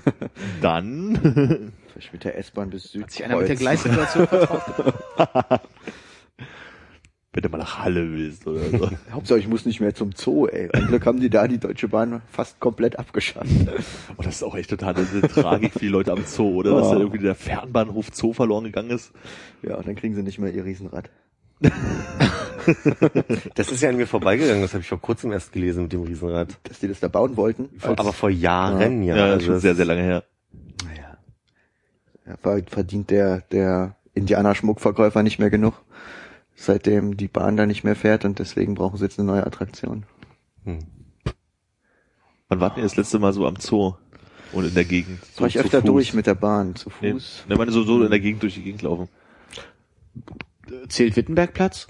Dann 0.60 1.72
Vielleicht 1.92 2.12
mit 2.12 2.24
der 2.24 2.36
S-Bahn 2.36 2.68
bis 2.68 2.90
Süd. 2.92 3.10
sich 3.10 3.24
einer 3.24 3.38
mit 3.38 3.48
der 3.48 3.56
Gleissituation 3.56 4.26
vertraut. 4.26 4.62
wenn 7.34 7.42
du 7.42 7.48
mal 7.48 7.58
nach 7.58 7.78
Halle 7.78 8.12
willst 8.12 8.46
oder 8.46 8.60
so. 8.70 8.90
Hauptsache, 9.12 9.38
ich 9.38 9.48
muss 9.48 9.64
nicht 9.64 9.80
mehr 9.80 9.94
zum 9.94 10.12
Zoo, 10.14 10.46
ey. 10.48 10.68
Ein 10.72 10.86
Glück 10.88 11.06
haben 11.06 11.18
die 11.18 11.30
da 11.30 11.48
die 11.48 11.58
Deutsche 11.58 11.88
Bahn 11.88 12.20
fast 12.30 12.60
komplett 12.60 12.98
abgeschafft. 12.98 13.48
Und 14.16 14.26
das 14.26 14.34
ist 14.36 14.42
auch 14.42 14.54
echt 14.54 14.68
total 14.70 14.94
eine 14.96 15.22
Tragik 15.28 15.72
für 15.72 15.78
die 15.78 15.88
Leute 15.88 16.12
am 16.12 16.24
Zoo, 16.26 16.56
oder? 16.56 16.72
Dass 16.74 16.88
Ja. 16.88 16.94
da 16.94 17.00
irgendwie 17.00 17.18
der 17.18 17.34
Fernbahnhof 17.34 18.08
Zoo 18.12 18.32
verloren 18.34 18.64
gegangen 18.64 18.90
ist. 18.90 19.12
Ja, 19.62 19.76
und 19.76 19.86
dann 19.88 19.94
kriegen 19.96 20.14
sie 20.14 20.22
nicht 20.22 20.38
mehr 20.38 20.52
ihr 20.52 20.64
Riesenrad. 20.64 21.08
Das 23.56 23.72
ist 23.72 23.82
ja 23.82 23.88
an 23.88 23.96
mir 23.96 24.06
vorbeigegangen, 24.06 24.62
das 24.62 24.72
habe 24.72 24.82
ich 24.82 24.88
vor 24.88 25.00
kurzem 25.00 25.32
erst 25.32 25.52
gelesen 25.52 25.82
mit 25.84 25.92
dem 25.92 26.02
Riesenrad. 26.02 26.58
Dass 26.62 26.78
die 26.78 26.86
das 26.88 27.00
da 27.00 27.08
bauen 27.08 27.36
wollten. 27.36 27.68
Vor, 27.78 27.98
aber 27.98 28.12
vor 28.12 28.30
Jahren, 28.30 29.02
ja. 29.02 29.16
Ja, 29.16 29.26
ist 29.28 29.32
also 29.32 29.46
schon 29.46 29.60
sehr, 29.60 29.74
sehr 29.74 29.84
lange 29.84 30.02
her. 30.02 30.22
Naja. 30.84 31.18
Ja, 32.26 32.36
ver- 32.36 32.62
verdient 32.68 33.10
der, 33.10 33.40
der 33.50 33.96
Indianerschmuckverkäufer 34.14 35.22
nicht 35.24 35.38
mehr 35.40 35.50
genug, 35.50 35.74
seitdem 36.64 37.16
die 37.16 37.28
Bahn 37.28 37.56
da 37.56 37.66
nicht 37.66 37.84
mehr 37.84 37.96
fährt 37.96 38.24
und 38.24 38.38
deswegen 38.38 38.74
brauchen 38.74 38.96
sie 38.96 39.04
jetzt 39.04 39.18
eine 39.18 39.26
neue 39.26 39.46
Attraktion. 39.46 40.04
Hm. 40.64 40.78
Wann 42.48 42.60
warten 42.60 42.80
ihr 42.80 42.84
das 42.84 42.96
letzte 42.96 43.18
Mal 43.18 43.32
so 43.32 43.46
am 43.46 43.56
Zoo? 43.56 43.94
Und 44.52 44.66
in 44.66 44.74
der 44.74 44.84
Gegend? 44.84 45.24
So 45.24 45.38
Fahr 45.38 45.48
ich 45.48 45.58
öfter 45.58 45.80
Fuß? 45.80 45.86
durch 45.90 46.14
mit 46.14 46.26
der 46.26 46.34
Bahn, 46.34 46.74
zu 46.74 46.90
Nee, 47.00 47.12
Fuß. 47.12 47.44
ne, 47.48 47.56
meine 47.56 47.72
so, 47.72 47.82
so 47.84 48.02
in 48.04 48.10
der 48.10 48.20
Gegend 48.20 48.42
durch 48.42 48.54
die 48.54 48.62
Gegend 48.62 48.82
laufen. 48.82 49.08
Zählt 50.88 51.16
Wittenbergplatz? 51.16 51.86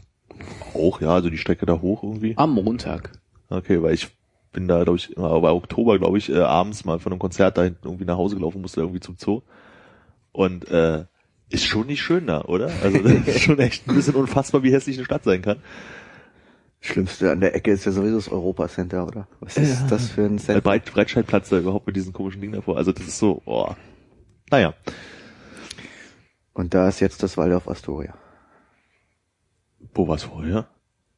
Auch, 0.75 1.01
ja, 1.01 1.11
also 1.11 1.29
die 1.29 1.39
Strecke 1.39 1.67
da 1.67 1.81
hoch 1.81 2.03
irgendwie. 2.03 2.37
Am 2.37 2.53
Montag. 2.55 3.13
Okay, 3.49 3.83
weil 3.83 3.95
ich 3.95 4.09
bin 4.53 4.69
da, 4.69 4.83
glaube 4.85 4.97
ich, 4.99 5.17
immer 5.17 5.41
bei 5.41 5.51
Oktober, 5.51 5.99
glaube 5.99 6.19
ich, 6.19 6.31
äh, 6.31 6.39
abends 6.39 6.85
mal 6.85 6.99
von 6.99 7.13
einem 7.13 7.19
Konzert 7.19 7.59
da 7.59 7.65
hinten 7.65 7.85
irgendwie 7.85 8.05
nach 8.05 8.17
Hause 8.17 8.37
gelaufen, 8.37 8.61
musste 8.63 8.81
irgendwie 8.81 9.01
zum 9.01 9.17
Zoo. 9.19 9.43
Und 10.31 10.69
äh, 10.71 11.05
ist 11.53 11.65
schon 11.65 11.87
nicht 11.87 12.03
schön 12.03 12.27
da, 12.27 12.43
oder? 12.43 12.71
Also 12.83 12.99
das 12.99 13.27
ist 13.27 13.41
schon 13.41 13.59
echt 13.59 13.87
ein 13.89 13.95
bisschen 13.95 14.15
unfassbar, 14.15 14.63
wie 14.63 14.73
hässlich 14.73 14.97
eine 14.97 15.05
Stadt 15.05 15.25
sein 15.25 15.43
kann. 15.43 15.59
Schlimmste 16.81 17.31
an 17.31 17.41
der 17.41 17.55
Ecke 17.55 17.71
ist 17.71 17.85
ja 17.85 17.93
sowieso 17.93 18.17
das 18.17 18.29
Europacenter, 18.29 19.07
oder? 19.07 19.29
Was 19.39 19.57
ist 19.57 19.87
das 19.89 20.11
für 20.11 20.25
ein 20.25 20.37
Der 20.37 20.45
Center? 20.45 20.61
Breit, 20.63 20.85
Breitscheidplatz 20.93 21.49
da 21.49 21.59
überhaupt 21.59 21.87
mit 21.87 21.95
diesen 21.95 22.13
komischen 22.13 22.41
Dingen 22.41 22.55
davor. 22.55 22.77
Also 22.77 22.91
das 22.91 23.07
ist 23.07 23.19
so, 23.19 23.41
boah. 23.45 23.77
Naja. 24.51 24.75
Und 26.55 26.75
da 26.75 26.89
ist 26.89 27.01
jetzt 27.01 27.23
das 27.23 27.37
Waldorf 27.37 27.69
Astoria. 27.69 28.15
Wo 29.95 30.09
war's 30.09 30.25
vorher? 30.25 30.69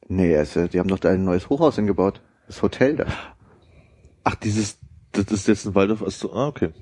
Nee, 0.07 0.33
äh, 0.35 0.67
die 0.67 0.79
haben 0.79 0.87
doch 0.87 0.99
da 0.99 1.09
ein 1.09 1.23
neues 1.23 1.49
Hochhaus 1.49 1.75
hingebaut. 1.75 2.21
Das 2.45 2.61
Hotel 2.61 2.95
da. 2.97 3.07
Ach, 4.23 4.35
dieses, 4.35 4.77
das 5.13 5.25
ist 5.31 5.47
jetzt 5.47 5.65
ein 5.65 5.73
Waldorf 5.73 6.03
Astoria. 6.03 6.35
Ah, 6.35 6.47
okay. 6.47 6.73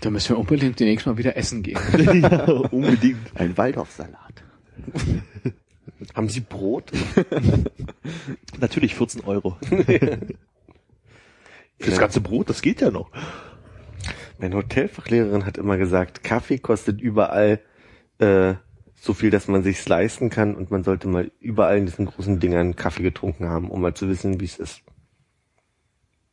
Da 0.00 0.10
müssen 0.10 0.30
wir 0.30 0.38
unbedingt 0.38 0.78
demnächst 0.78 1.06
mal 1.06 1.18
wieder 1.18 1.36
essen 1.36 1.62
gehen. 1.62 1.78
ja, 2.22 2.44
unbedingt. 2.44 3.18
Ein 3.34 3.56
Waldorfsalat. 3.56 4.42
Haben 6.14 6.28
Sie 6.28 6.40
Brot? 6.40 6.92
Natürlich 8.60 8.94
14 8.94 9.24
Euro. 9.24 9.56
Fürs 11.80 11.98
ganze 11.98 12.20
Brot, 12.20 12.48
das 12.48 12.62
geht 12.62 12.80
ja 12.80 12.90
noch. 12.90 13.10
Meine 14.38 14.56
Hotelfachlehrerin 14.56 15.44
hat 15.44 15.58
immer 15.58 15.76
gesagt, 15.76 16.22
Kaffee 16.22 16.58
kostet 16.58 17.00
überall 17.00 17.60
äh, 18.18 18.54
so 18.94 19.14
viel, 19.14 19.30
dass 19.30 19.48
man 19.48 19.62
sich's 19.62 19.88
leisten 19.88 20.30
kann 20.30 20.54
und 20.54 20.70
man 20.70 20.84
sollte 20.84 21.08
mal 21.08 21.30
überall 21.40 21.78
in 21.78 21.86
diesen 21.86 22.06
großen 22.06 22.38
Dingern 22.38 22.76
Kaffee 22.76 23.02
getrunken 23.02 23.48
haben, 23.48 23.70
um 23.70 23.80
mal 23.80 23.94
zu 23.94 24.08
wissen, 24.08 24.40
wie 24.40 24.44
es 24.44 24.58
ist. 24.58 24.82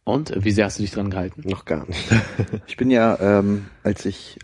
Und 0.06 0.32
wie 0.45 0.52
sehr 0.52 0.65
hast 0.65 0.77
du 0.77 0.84
dich 0.84 0.91
dran 0.91 1.10
gehalten? 1.10 1.41
Noch 1.49 1.65
gar 1.65 1.86
nicht. 1.86 2.10
Ich 2.68 2.77
bin 2.77 2.91
ja, 2.91 3.18
ähm, 3.19 3.65
als 3.84 4.06
ich 4.06 4.38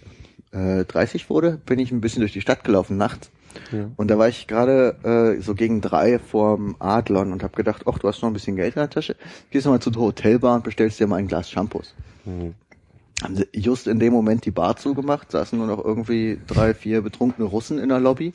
äh, 0.52 0.84
30 0.86 1.30
wurde, 1.30 1.62
bin 1.66 1.80
ich 1.80 1.92
ein 1.92 2.02
bisschen 2.02 2.22
durch 2.22 2.34
die 2.34 2.42
Stadt 2.42 2.64
gelaufen 2.64 2.98
nachts. 2.98 3.30
Ja. 3.72 3.90
Und 3.96 4.10
da 4.10 4.18
war 4.18 4.28
ich 4.28 4.48
gerade 4.48 5.38
äh, 5.38 5.42
so 5.42 5.54
gegen 5.54 5.82
drei 5.82 6.18
vorm 6.18 6.76
Adlon 6.80 7.32
und 7.32 7.44
habe 7.44 7.56
gedacht, 7.56 7.84
ach, 7.86 8.00
du 8.00 8.08
hast 8.08 8.22
noch 8.22 8.30
ein 8.30 8.34
bisschen 8.34 8.56
Geld 8.56 8.76
in 8.76 8.80
der 8.80 8.90
Tasche, 8.90 9.16
gehst 9.52 9.66
du 9.66 9.70
mal 9.70 9.80
zur 9.80 9.94
Hotelbar 9.96 10.56
und 10.56 10.64
bestellst 10.64 11.00
dir 11.00 11.08
mal 11.08 11.18
ein 11.18 11.28
Glas 11.28 11.50
Shampoos. 11.50 11.94
Hm. 12.24 12.56
Haben 13.22 13.36
sie 13.36 13.48
just 13.54 13.86
in 13.86 14.00
dem 14.00 14.14
Moment 14.14 14.46
die 14.46 14.52
Bar 14.52 14.78
zugemacht, 14.78 15.32
saßen 15.32 15.58
nur 15.60 15.68
noch 15.68 15.84
irgendwie 15.84 16.40
drei, 16.48 16.74
vier 16.74 17.02
betrunkene 17.02 17.48
Russen 17.48 17.78
in 17.78 17.90
der 17.90 18.00
Lobby. 18.00 18.32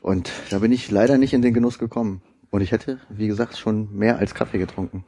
Und 0.00 0.32
da 0.50 0.58
bin 0.58 0.72
ich 0.72 0.90
leider 0.90 1.16
nicht 1.16 1.32
in 1.32 1.42
den 1.42 1.54
Genuss 1.54 1.78
gekommen. 1.78 2.22
Und 2.50 2.60
ich 2.60 2.72
hätte, 2.72 2.98
wie 3.08 3.28
gesagt, 3.28 3.56
schon 3.56 3.96
mehr 3.96 4.18
als 4.18 4.34
Kaffee 4.34 4.58
getrunken. 4.58 5.04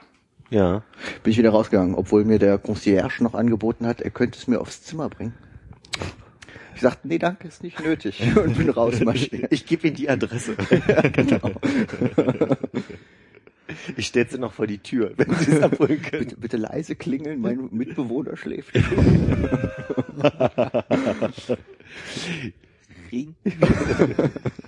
Ja. 0.55 0.85
Bin 1.25 1.33
ich 1.33 1.39
wieder 1.39 1.51
rausgegangen, 1.51 1.97
obwohl 1.97 2.25
mir 2.25 2.39
der 2.39 2.59
Concierge 2.59 3.25
noch 3.25 3.35
angeboten 3.35 3.89
hat, 3.89 4.01
er 4.01 4.11
könnte 4.11 4.39
es 4.39 4.47
mir 4.47 4.61
aufs 4.61 4.85
Zimmer 4.85 5.09
bringen. 5.09 5.35
Ich 6.77 6.81
sagte, 6.81 7.09
nee, 7.09 7.19
danke, 7.19 7.49
ist 7.49 7.65
nicht 7.65 7.83
nötig. 7.83 8.23
Und 8.37 8.57
bin 8.57 8.71
rausmarschiert. 8.71 9.53
Ich 9.53 9.67
gebe 9.67 9.89
Ihnen 9.89 9.97
die 9.97 10.09
Adresse. 10.09 10.55
genau. 11.13 11.51
Ich 13.97 14.07
stelle 14.07 14.29
sie 14.31 14.39
noch 14.39 14.53
vor 14.53 14.69
die 14.69 14.79
Tür, 14.79 15.15
wenn 15.17 15.35
Sie 15.35 15.51
es 15.53 15.61
abholen 15.61 16.01
können. 16.01 16.27
Bitte, 16.27 16.37
bitte 16.37 16.57
leise 16.57 16.95
klingeln, 16.95 17.41
mein 17.41 17.69
Mitbewohner 17.73 18.37
schläft. 18.37 18.75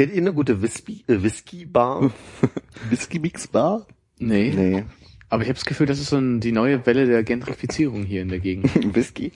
Kennt 0.00 0.14
ihr 0.14 0.22
eine 0.22 0.32
gute 0.32 0.62
Whisky, 0.62 1.04
äh, 1.08 1.22
Whisky-Bar? 1.22 2.10
Whisky 2.88 3.18
Mix 3.18 3.46
Bar? 3.46 3.86
Nee. 4.18 4.50
Nee. 4.56 4.84
Aber 5.28 5.42
ich 5.42 5.48
habe 5.50 5.58
das 5.58 5.66
Gefühl, 5.66 5.86
das 5.86 6.00
ist 6.00 6.08
so 6.08 6.16
ein, 6.16 6.40
die 6.40 6.52
neue 6.52 6.86
Welle 6.86 7.04
der 7.04 7.22
Gentrifizierung 7.22 8.04
hier 8.04 8.22
in 8.22 8.30
der 8.30 8.38
Gegend. 8.38 8.70
Whisky? 8.96 9.32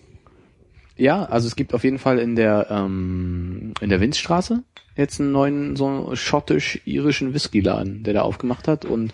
Ja, 0.97 1.27
also 1.27 1.49
es 1.49 1.57
gibt 1.57 1.75
auf 1.75 1.85
jeden 1.85 1.99
Fall 1.99 2.19
in 2.19 2.35
der 2.35 2.69
ähm, 2.71 3.75
in 3.83 3.91
der 3.91 4.01
Winzstraße 4.01 4.63
jetzt 4.97 5.21
einen 5.21 5.33
neuen 5.33 5.77
so 5.77 6.17
schottisch-irischen 6.17 7.35
Whiskyladen, 7.35 8.03
der 8.03 8.15
da 8.15 8.23
aufgemacht 8.23 8.67
hat 8.67 8.87
und 8.87 9.13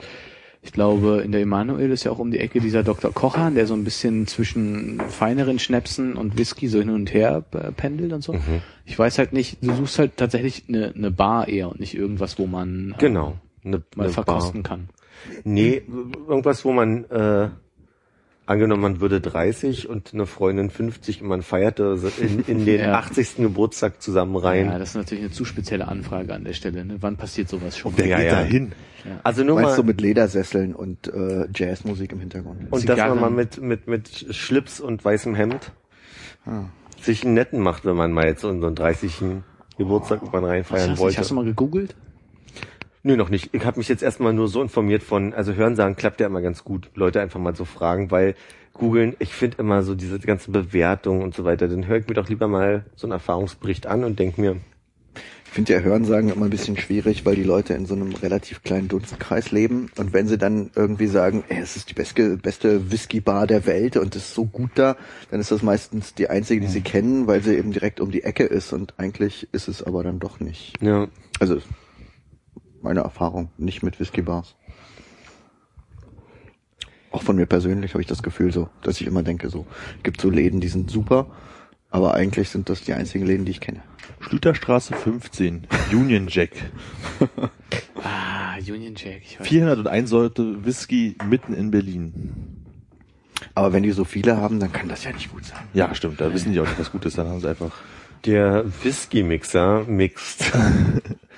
ich 0.63 0.73
glaube, 0.73 1.23
in 1.25 1.33
der 1.33 1.41
Emanuel 1.41 1.91
ist 1.91 2.05
ja 2.05 2.11
auch 2.11 2.19
um 2.19 2.31
die 2.31 2.39
Ecke 2.39 2.61
dieser 2.61 2.83
Dr. 2.83 3.13
Kochan, 3.13 3.55
der 3.55 3.67
so 3.67 3.73
ein 3.75 3.83
bisschen 3.83 4.27
zwischen 4.27 5.01
feineren 5.09 5.59
Schnäpsen 5.59 6.17
und 6.17 6.37
Whisky 6.37 6.69
so 6.69 6.79
hin 6.81 6.91
und 6.91 7.15
her 7.15 7.45
äh, 7.53 7.73
pendelt 7.73 8.13
und 8.13 8.23
so. 8.23 8.37
Ich 8.85 8.99
weiß 8.99 9.19
halt 9.19 9.33
nicht, 9.33 9.59
du 9.63 9.73
suchst 9.75 9.99
halt 9.99 10.17
tatsächlich 10.19 10.65
eine, 10.69 10.93
eine 10.95 11.11
Bar 11.11 11.49
eher 11.49 11.71
und 11.71 11.81
nicht 11.81 11.95
irgendwas, 11.95 12.39
wo 12.39 12.47
man 12.47 12.95
äh, 12.97 13.01
Genau. 13.01 13.39
Eine, 13.65 13.83
mal 13.97 14.05
eine 14.05 14.13
verkosten 14.13 14.63
Bar. 14.63 14.71
kann. 14.71 14.89
Nee, 15.45 15.83
irgendwas, 16.29 16.65
wo 16.65 16.73
man, 16.73 17.05
äh, 17.05 17.49
angenommen, 18.51 18.83
man 18.83 19.01
würde 19.01 19.21
30 19.21 19.89
und 19.89 20.13
eine 20.13 20.27
Freundin 20.27 20.69
50 20.71 21.23
und 21.23 21.29
man 21.29 21.43
feierte 21.43 21.97
so 21.97 22.09
in, 22.21 22.41
in 22.47 22.65
den 22.67 22.81
Ja. 22.81 22.93
80. 22.95 23.37
Geburtstag 23.37 24.03
zusammen 24.03 24.37
rein. 24.37 24.67
Ja, 24.67 24.79
das 24.79 24.91
ist 24.91 24.95
natürlich 24.97 25.25
eine 25.25 25.33
zu 25.33 25.45
spezielle 25.45 25.89
Anfrage 25.89 26.35
an 26.35 26.45
der 26.45 26.53
Stelle. 26.53 26.85
Ne? 26.85 26.97
Wann 27.01 27.17
passiert 27.17 27.49
sowas 27.49 27.79
schon? 27.79 27.93
Wer 27.97 28.07
Ja, 28.07 28.17
geht 28.19 28.27
ja. 28.27 28.33
da 28.33 28.43
hin? 28.43 28.73
Also 29.23 29.45
nur 29.45 29.55
Meinst 29.55 29.71
mal, 29.71 29.77
du 29.77 29.83
mit 29.85 30.01
Ledersesseln 30.03 30.75
und 30.75 31.09
äh, 31.09 31.47
Jazzmusik 31.55 32.13
im 32.13 32.21
Hintergrund? 32.21 32.61
und 32.61 32.71
dass 32.71 32.73
man 32.87 32.97
Zigarren? 32.97 33.21
mal 33.21 33.31
mit, 33.31 33.61
mit, 33.63 33.87
mit 33.87 34.27
Schlips 34.35 34.79
und 34.81 35.03
weißem 35.05 35.35
Hemd 35.35 35.73
Ah. 36.47 36.65
sich 37.01 37.25
einen 37.25 37.35
netten 37.35 37.61
macht, 37.61 37.85
wenn 37.85 37.97
man 37.97 38.13
mal 38.13 38.27
jetzt 38.27 38.41
so 38.43 38.49
so 38.61 38.67
einen 38.67 38.75
30. 38.75 39.23
Geburtstag 39.79 40.21
irgendwann 40.21 40.43
Was 40.45 40.51
reinfeiern 40.51 40.91
hast, 40.91 40.99
du- 40.99 41.03
wollte. 41.03 41.19
hast 41.19 41.31
du 41.31 41.35
mal 41.35 41.45
gegoogelt? 41.45 41.95
Nö, 43.03 43.17
noch 43.17 43.31
nicht. 43.31 43.51
Ich 43.53 43.65
habe 43.65 43.79
mich 43.79 43.89
jetzt 43.89 44.03
erstmal 44.03 44.33
nur 44.33 44.49
so 44.49 44.61
informiert 44.61 45.03
von, 45.03 45.33
also 45.33 45.55
Hörensagen 45.55 45.97
klappt 45.97 46.21
ja 46.21 46.27
immer 46.27 46.43
ganz 46.43 46.65
gut, 46.65 46.91
Leute 46.95 47.21
einfach 47.21 47.41
mal 47.41 47.57
so 47.57 47.65
fragen, 47.65 48.11
weil 48.11 48.35
googeln, 48.75 49.17
ich 49.19 49.33
finde 49.35 49.59
immer 49.59 49.83
so 49.83 49.95
diese 49.95 50.19
ganzen 50.19 50.53
Bewertungen 50.53 51.23
und 51.23 51.35
so 51.35 51.45
weiter, 51.45 51.67
dann 51.69 51.87
höre 51.87 51.99
ich 51.99 52.09
mir 52.09 52.15
doch 52.15 52.29
lieber 52.29 52.47
mal 52.49 52.85
so 52.97 53.07
einen 53.07 53.13
Erfahrungsbericht 53.13 53.87
an 53.87 54.05
und 54.05 54.19
denk 54.19 54.37
mir, 54.39 54.57
Ich 55.47 55.55
finde 55.55 55.73
ja 55.73 55.81
Hörensagen 55.81 56.31
immer 56.31 56.45
ein 56.45 56.51
bisschen 56.51 56.77
schwierig, 56.77 57.27
weil 57.27 57.35
die 57.35 57.43
Leute 57.43 57.75
in 57.75 57.85
so 57.85 57.95
einem 57.95 58.13
relativ 58.13 58.63
kleinen 58.63 58.87
Dunstkreis 58.87 59.51
leben. 59.51 59.91
Und 59.99 60.13
wenn 60.13 60.29
sie 60.29 60.39
dann 60.39 60.71
irgendwie 60.77 61.09
sagen, 61.09 61.43
ey, 61.49 61.59
es 61.59 61.75
ist 61.75 61.91
die 61.91 61.95
beste, 61.95 62.37
beste 62.37 62.93
Whisky-Bar 62.93 63.49
der 63.49 63.67
Welt 63.67 63.97
und 63.97 64.15
es 64.15 64.27
ist 64.27 64.35
so 64.35 64.45
gut 64.45 64.71
da, 64.77 64.97
dann 65.33 65.41
ist 65.41 65.51
das 65.51 65.63
meistens 65.63 66.15
die 66.15 66.31
einzige, 66.31 66.61
die 66.61 66.69
sie 66.69 66.83
kennen, 66.83 67.27
weil 67.27 67.43
sie 67.43 67.57
eben 67.57 67.73
direkt 67.73 68.01
um 68.01 68.13
die 68.13 68.23
Ecke 68.23 68.45
ist. 68.45 68.73
Und 68.73 68.95
eigentlich 68.99 69.49
ist 69.51 69.67
es 69.67 69.83
aber 69.83 70.05
dann 70.05 70.21
doch 70.21 70.39
nicht. 70.39 70.81
ja, 70.81 71.09
Also 71.41 71.59
meine 72.83 73.01
Erfahrung, 73.01 73.51
nicht 73.59 73.83
mit 73.83 73.99
Whisky-Bars. 74.01 74.55
Auch 77.13 77.23
von 77.23 77.37
mir 77.37 77.47
persönlich 77.47 77.93
habe 77.95 78.03
ich 78.03 78.07
das 78.09 78.23
Gefühl 78.23 78.53
so, 78.53 78.69
dass 78.83 79.01
ich 79.01 79.07
immer 79.07 79.23
denke 79.23 79.49
so, 79.51 79.67
gibt 80.03 80.21
so 80.21 80.31
Läden, 80.31 80.61
die 80.61 80.69
sind 80.69 80.91
super, 80.91 81.27
aber 81.91 82.15
eigentlich 82.15 82.51
sind 82.51 82.69
das 82.69 82.83
die 82.83 82.95
einzigen 82.95 83.27
Läden, 83.27 83.45
die 83.45 83.51
ich 83.51 83.61
kenne. 83.61 83.83
Schlüterstraße 84.21 84.95
15, 84.95 85.67
Union 85.93 86.27
Jack. 86.29 86.51
Ah, 88.03 88.57
Union 88.57 88.95
Jack. 88.97 89.21
Ich 89.23 89.39
weiß 89.39 89.47
401 89.47 90.09
Sorte 90.09 90.65
Whisky 90.65 91.17
mitten 91.29 91.53
in 91.53 91.71
Berlin. 91.71 92.65
Aber 93.55 93.75
wenn 93.75 93.83
die 93.83 93.91
so 93.91 94.05
viele 94.05 94.39
haben, 94.39 94.59
dann 94.59 94.73
kann 94.73 94.89
das 94.89 95.05
ja 95.05 95.13
nicht 95.13 95.31
gut 95.31 95.45
sein. 95.45 95.59
Ja, 95.75 95.95
stimmt, 95.95 96.19
da 96.21 96.33
wissen 96.33 96.53
die 96.53 96.61
auch 96.61 96.67
nicht, 96.67 96.79
was 96.79 96.91
gut 96.91 97.05
ist, 97.05 97.19
dann 97.19 97.29
haben 97.29 97.41
sie 97.41 97.49
einfach. 97.49 97.73
der 98.25 98.65
Whisky-Mixer 98.83 99.85
mixt. 99.87 100.51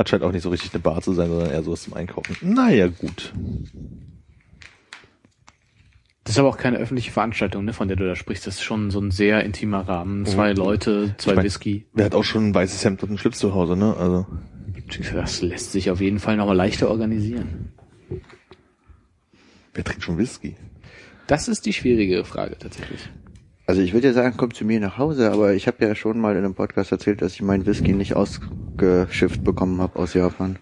Hat 0.00 0.08
scheint 0.08 0.22
auch 0.22 0.32
nicht 0.32 0.44
so 0.44 0.48
richtig 0.48 0.72
eine 0.72 0.80
Bar 0.80 1.02
zu 1.02 1.12
sein, 1.12 1.28
sondern 1.28 1.50
eher 1.50 1.62
sowas 1.62 1.82
zum 1.82 1.92
Einkaufen. 1.92 2.34
Naja, 2.40 2.86
gut. 2.86 3.34
Das 6.24 6.36
ist 6.36 6.38
aber 6.38 6.48
auch 6.48 6.56
keine 6.56 6.78
öffentliche 6.78 7.10
Veranstaltung, 7.10 7.66
ne, 7.66 7.74
von 7.74 7.86
der 7.86 7.98
du 7.98 8.06
da 8.06 8.16
sprichst. 8.16 8.46
Das 8.46 8.54
ist 8.54 8.62
schon 8.62 8.90
so 8.90 8.98
ein 8.98 9.10
sehr 9.10 9.44
intimer 9.44 9.86
Rahmen. 9.86 10.24
Zwei 10.24 10.54
Leute, 10.54 11.14
zwei 11.18 11.32
Ich 11.32 11.36
mein, 11.36 11.44
Whisky. 11.44 11.86
Wer 11.92 12.06
hat 12.06 12.14
auch 12.14 12.24
schon 12.24 12.48
ein 12.48 12.54
weißes 12.54 12.82
Hemd 12.82 13.02
und 13.02 13.10
einen 13.10 13.18
Schlips 13.18 13.40
zu 13.40 13.52
Hause, 13.52 13.76
ne? 13.76 13.94
Also. 13.94 14.26
Das 15.12 15.42
lässt 15.42 15.72
sich 15.72 15.90
auf 15.90 16.00
jeden 16.00 16.18
Fall 16.18 16.38
nochmal 16.38 16.56
leichter 16.56 16.88
organisieren. 16.88 17.74
Wer 19.74 19.84
trinkt 19.84 20.02
schon 20.02 20.16
Whisky? 20.16 20.56
Das 21.26 21.46
ist 21.46 21.66
die 21.66 21.74
schwierige 21.74 22.24
Frage 22.24 22.56
tatsächlich. 22.56 23.10
Also 23.70 23.82
ich 23.82 23.92
würde 23.94 24.08
ja 24.08 24.12
sagen, 24.12 24.36
kommt 24.36 24.56
zu 24.56 24.64
mir 24.64 24.80
nach 24.80 24.98
Hause, 24.98 25.30
aber 25.30 25.54
ich 25.54 25.68
habe 25.68 25.84
ja 25.86 25.94
schon 25.94 26.18
mal 26.18 26.32
in 26.32 26.38
einem 26.44 26.54
Podcast 26.54 26.90
erzählt, 26.90 27.22
dass 27.22 27.34
ich 27.34 27.42
meinen 27.42 27.66
Whisky 27.66 27.92
nicht 27.92 28.16
ausgeschifft 28.16 29.44
bekommen 29.44 29.80
habe 29.80 29.96
aus 29.96 30.12
Japan. 30.12 30.58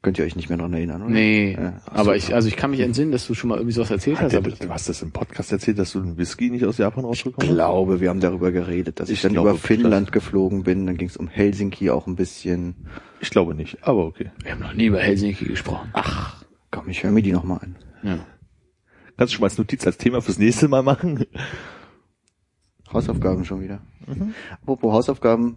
Könnt 0.00 0.18
ihr 0.18 0.24
euch 0.24 0.34
nicht 0.34 0.48
mehr 0.48 0.56
dran 0.56 0.72
erinnern, 0.72 1.02
oder? 1.02 1.10
Nee, 1.10 1.52
Ja, 1.60 1.82
ach 1.84 1.92
aber 1.92 2.04
so. 2.04 2.12
ich, 2.12 2.34
also 2.34 2.48
ich 2.48 2.56
kann 2.56 2.70
mich 2.70 2.80
entsinnen, 2.80 3.12
dass 3.12 3.26
du 3.26 3.34
schon 3.34 3.48
mal 3.50 3.56
irgendwie 3.56 3.74
sowas 3.74 3.90
erzählt 3.90 4.18
hast. 4.18 4.34
Aber 4.34 4.50
du 4.50 4.68
hast 4.70 4.88
das 4.88 5.02
im 5.02 5.10
Podcast 5.10 5.52
erzählt, 5.52 5.78
dass 5.78 5.92
du 5.92 5.98
einen 6.00 6.16
Whisky 6.16 6.48
nicht 6.48 6.64
aus 6.64 6.78
Japan 6.78 7.04
Ich 7.04 7.08
rausbekommen 7.10 7.50
hast? 7.50 7.54
glaube, 7.54 8.00
wir 8.00 8.08
haben 8.08 8.20
darüber 8.20 8.50
geredet, 8.50 8.98
dass 8.98 9.10
ich, 9.10 9.16
Ich 9.16 9.22
dann 9.22 9.32
glaube, 9.32 9.50
über 9.50 9.58
Finnland 9.58 10.12
geflogen 10.12 10.62
bin, 10.62 10.86
dann 10.86 10.96
ging 10.96 11.08
es 11.08 11.18
um 11.18 11.28
Helsinki 11.28 11.90
auch 11.90 12.06
ein 12.06 12.16
bisschen. 12.16 12.76
Ich 13.20 13.28
glaube 13.28 13.54
nicht, 13.54 13.76
aber 13.86 14.06
okay. 14.06 14.30
wir 14.42 14.52
haben 14.52 14.60
noch 14.60 14.72
nie 14.72 14.86
über 14.86 15.00
Helsinki 15.00 15.44
gesprochen. 15.44 15.90
Ach, 15.92 16.44
komm, 16.70 16.88
ich 16.88 17.02
höre 17.02 17.10
mir 17.10 17.20
die 17.22 17.32
nochmal 17.32 17.58
an. 17.60 17.76
Ja. 18.02 18.18
Kannst 19.16 19.32
du 19.32 19.36
schon 19.36 19.42
mal 19.42 19.48
als 19.48 19.58
Notiz 19.58 19.86
als 19.86 19.96
Thema 19.96 20.20
fürs 20.20 20.38
nächste 20.38 20.68
Mal 20.68 20.82
machen? 20.82 21.24
Hausaufgaben 22.92 23.44
schon 23.44 23.62
wieder. 23.62 23.80
Apropos 24.62 24.92
Hausaufgaben, 24.92 25.56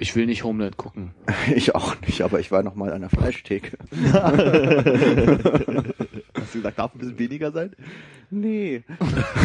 Ich 0.00 0.14
will 0.14 0.26
nicht 0.26 0.44
Homeland 0.44 0.76
gucken. 0.76 1.10
ich 1.54 1.74
auch 1.74 2.00
nicht, 2.02 2.22
aber 2.22 2.40
ich 2.40 2.50
war 2.50 2.62
noch 2.62 2.74
mal 2.74 2.92
an 2.92 3.00
der 3.00 3.10
Fleischtheke. 3.10 3.76
Hast 6.34 6.54
du 6.54 6.58
gesagt, 6.58 6.78
darf 6.78 6.94
ein 6.94 6.98
bisschen 6.98 7.18
weniger 7.18 7.50
sein? 7.50 7.72
Nee. 8.30 8.84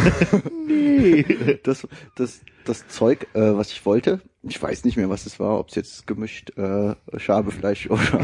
nee. 0.68 1.58
Das, 1.64 1.86
das, 2.16 2.40
das 2.64 2.86
Zeug, 2.88 3.26
äh, 3.34 3.56
was 3.56 3.72
ich 3.72 3.84
wollte, 3.84 4.20
ich 4.42 4.62
weiß 4.62 4.84
nicht 4.84 4.96
mehr, 4.96 5.10
was 5.10 5.26
es 5.26 5.40
war, 5.40 5.58
ob 5.58 5.70
es 5.70 5.74
jetzt 5.74 6.06
gemischt 6.06 6.56
äh, 6.56 6.94
Schabefleisch 7.16 7.90
oder, 7.90 8.20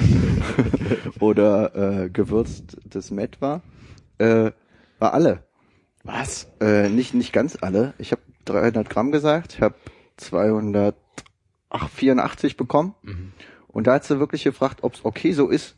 oder 1.19 2.05
äh, 2.05 2.11
gewürztes 2.11 3.11
Met 3.11 3.41
war, 3.41 3.63
äh, 4.21 4.53
war 4.99 5.15
alle. 5.15 5.45
Was? 6.05 6.49
Äh, 6.61 6.89
nicht, 6.89 7.15
nicht 7.15 7.33
ganz 7.33 7.59
alle. 7.61 7.95
Ich 7.99 8.13
habe 8.13 8.23
300 8.45 8.89
Gramm 8.89 9.11
gesagt. 9.13 9.55
Ich 9.55 9.63
habe 9.63 9.75
284 10.17 12.57
bekommen. 12.57 12.95
Mhm. 13.03 13.33
Und 13.69 13.87
da 13.87 13.95
hat 13.95 14.05
sie 14.05 14.19
wirklich 14.19 14.45
gefragt, 14.45 14.83
ob 14.83 14.95
es 14.95 15.05
okay 15.05 15.33
so 15.33 15.49
ist 15.49 15.77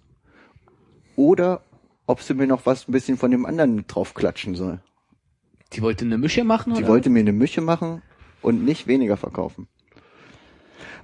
oder 1.16 1.62
ob 2.06 2.22
sie 2.22 2.34
mir 2.34 2.46
noch 2.46 2.66
was 2.66 2.88
ein 2.88 2.92
bisschen 2.92 3.18
von 3.18 3.30
dem 3.30 3.46
anderen 3.46 3.86
draufklatschen 3.86 4.54
soll. 4.54 4.80
Die 5.72 5.82
wollte 5.82 6.04
eine 6.04 6.18
Mische 6.18 6.44
machen, 6.44 6.74
Die 6.74 6.82
oder? 6.82 6.92
wollte 6.92 7.10
mir 7.10 7.20
eine 7.20 7.32
Mische 7.32 7.60
machen 7.60 8.02
und 8.42 8.64
nicht 8.64 8.86
weniger 8.86 9.16
verkaufen. 9.16 9.68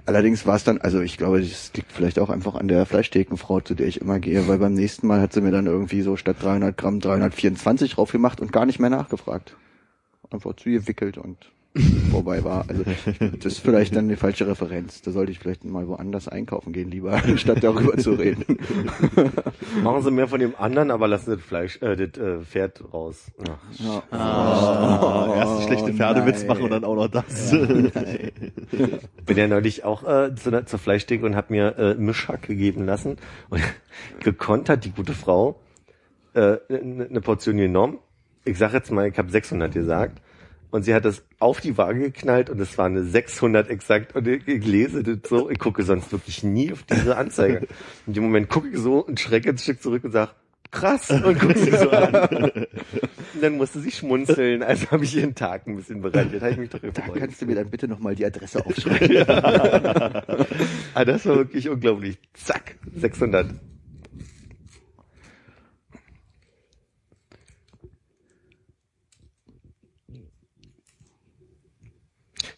Allerdings 0.09 0.47
war 0.47 0.55
es 0.55 0.63
dann, 0.63 0.81
also 0.81 1.01
ich 1.01 1.19
glaube, 1.19 1.39
das 1.39 1.71
liegt 1.75 1.91
vielleicht 1.91 2.17
auch 2.17 2.31
einfach 2.31 2.55
an 2.55 2.67
der 2.67 2.87
Fleischthekenfrau, 2.87 3.59
zu 3.59 3.75
der 3.75 3.85
ich 3.85 4.01
immer 4.01 4.19
gehe, 4.19 4.47
weil 4.47 4.57
beim 4.57 4.73
nächsten 4.73 5.05
Mal 5.05 5.21
hat 5.21 5.33
sie 5.33 5.41
mir 5.41 5.51
dann 5.51 5.67
irgendwie 5.67 6.01
so 6.01 6.15
statt 6.15 6.37
300 6.41 6.75
Gramm 6.75 6.99
324 6.99 7.93
drauf 7.93 8.11
gemacht 8.11 8.41
und 8.41 8.51
gar 8.51 8.65
nicht 8.65 8.79
mehr 8.79 8.89
nachgefragt. 8.89 9.55
Einfach 10.31 10.55
zugewickelt 10.55 11.19
und 11.19 11.37
vorbei 12.11 12.43
war. 12.43 12.65
Also 12.67 12.83
das 12.83 13.45
ist 13.45 13.59
vielleicht 13.59 13.95
dann 13.95 14.09
die 14.09 14.15
falsche 14.15 14.47
Referenz. 14.47 15.01
Da 15.01 15.11
sollte 15.11 15.31
ich 15.31 15.39
vielleicht 15.39 15.63
mal 15.65 15.87
woanders 15.87 16.27
einkaufen 16.27 16.73
gehen, 16.73 16.89
lieber, 16.89 17.21
statt 17.37 17.63
darüber 17.63 17.97
zu 17.97 18.13
reden. 18.13 18.57
Machen 19.83 20.01
Sie 20.01 20.11
mehr 20.11 20.27
von 20.27 20.39
dem 20.39 20.55
anderen, 20.57 20.89
aber 20.89 21.07
lassen 21.07 21.31
das 21.31 21.41
Fleisch, 21.41 21.81
äh, 21.81 21.95
das 21.95 22.21
äh, 22.21 22.39
Pferd 22.41 22.83
raus. 22.93 23.31
Ach, 23.43 23.57
Ja. 23.79 24.03
Ah, 24.11 25.33
erst 25.35 25.67
schlechte 25.67 25.93
Pferdewitz 25.93 26.45
machen 26.45 26.63
und 26.63 26.71
dann 26.71 26.83
auch 26.83 26.95
noch 26.95 27.07
das. 27.07 27.51
bin 27.51 29.37
ja 29.37 29.47
neulich 29.47 29.83
auch 29.83 30.03
äh, 30.03 30.33
zu, 30.35 30.65
zur 30.65 30.79
Fleischtheke 30.79 31.25
und 31.25 31.35
habe 31.35 31.53
mir 31.53 31.77
äh, 31.77 31.93
Mischhacke 31.95 32.55
geben 32.55 32.85
lassen. 32.85 33.17
Und 33.49 33.61
gekonnt 34.21 34.69
hat 34.69 34.85
die 34.85 34.91
gute 34.91 35.13
Frau 35.13 35.59
äh, 36.33 36.57
eine 36.69 37.07
ne 37.09 37.21
Portion 37.21 37.57
genommen. 37.57 37.99
Ich 38.43 38.57
sag 38.57 38.73
jetzt 38.73 38.91
mal, 38.91 39.07
ich 39.07 39.17
habe 39.17 39.29
600 39.29 39.71
gesagt. 39.71 40.21
Und 40.71 40.83
sie 40.83 40.93
hat 40.93 41.03
das 41.05 41.23
auf 41.39 41.61
die 41.61 41.77
Waage 41.77 41.99
geknallt 41.99 42.49
und 42.49 42.59
es 42.59 42.77
war 42.77 42.85
eine 42.85 43.03
600 43.03 43.69
exakt. 43.69 44.15
Und 44.15 44.27
ich, 44.27 44.47
ich 44.47 44.65
lese 44.65 45.01
das 45.03 45.27
so, 45.27 45.49
ich 45.49 45.57
gucke 45.57 45.81
sonst 45.83 46.11
wirklich 46.11 46.43
nie 46.43 46.71
auf 46.71 46.83
diese 46.83 47.17
Anzeige. 47.17 47.67
In 48.05 48.13
dem 48.13 48.23
Moment 48.23 48.49
gucke 48.49 48.67
ich 48.69 48.77
so 48.77 48.99
und 49.03 49.19
schrecke 49.19 49.49
ein 49.49 49.57
Stück 49.57 49.81
zurück 49.81 50.03
und 50.03 50.11
sag, 50.11 50.35
krass, 50.69 51.09
und 51.09 51.39
gucke 51.39 51.57
sie 51.57 51.71
so 51.71 51.89
an. 51.89 52.13
Und 53.33 53.41
dann 53.41 53.57
musste 53.57 53.79
sie 53.79 53.89
schmunzeln, 53.91 54.61
also 54.61 54.91
habe 54.91 55.03
ich 55.05 55.15
ihren 55.15 55.33
Tag 55.33 55.65
ein 55.65 55.75
bisschen 55.75 56.01
bereichert. 56.01 56.41
Habe 56.41 56.51
ich 56.51 56.57
mich 56.57 56.69
doch 56.69 56.79
Da 56.81 56.89
gefreut. 56.89 57.17
kannst 57.19 57.41
du 57.41 57.45
mir 57.47 57.55
dann 57.55 57.69
bitte 57.71 57.87
nochmal 57.87 58.13
die 58.13 58.25
Adresse 58.25 58.63
aufschreiben. 58.65 59.25
Ah, 60.93 61.05
das 61.05 61.25
war 61.25 61.35
wirklich 61.37 61.67
unglaublich. 61.69 62.19
Zack, 62.33 62.75
600. 62.95 63.47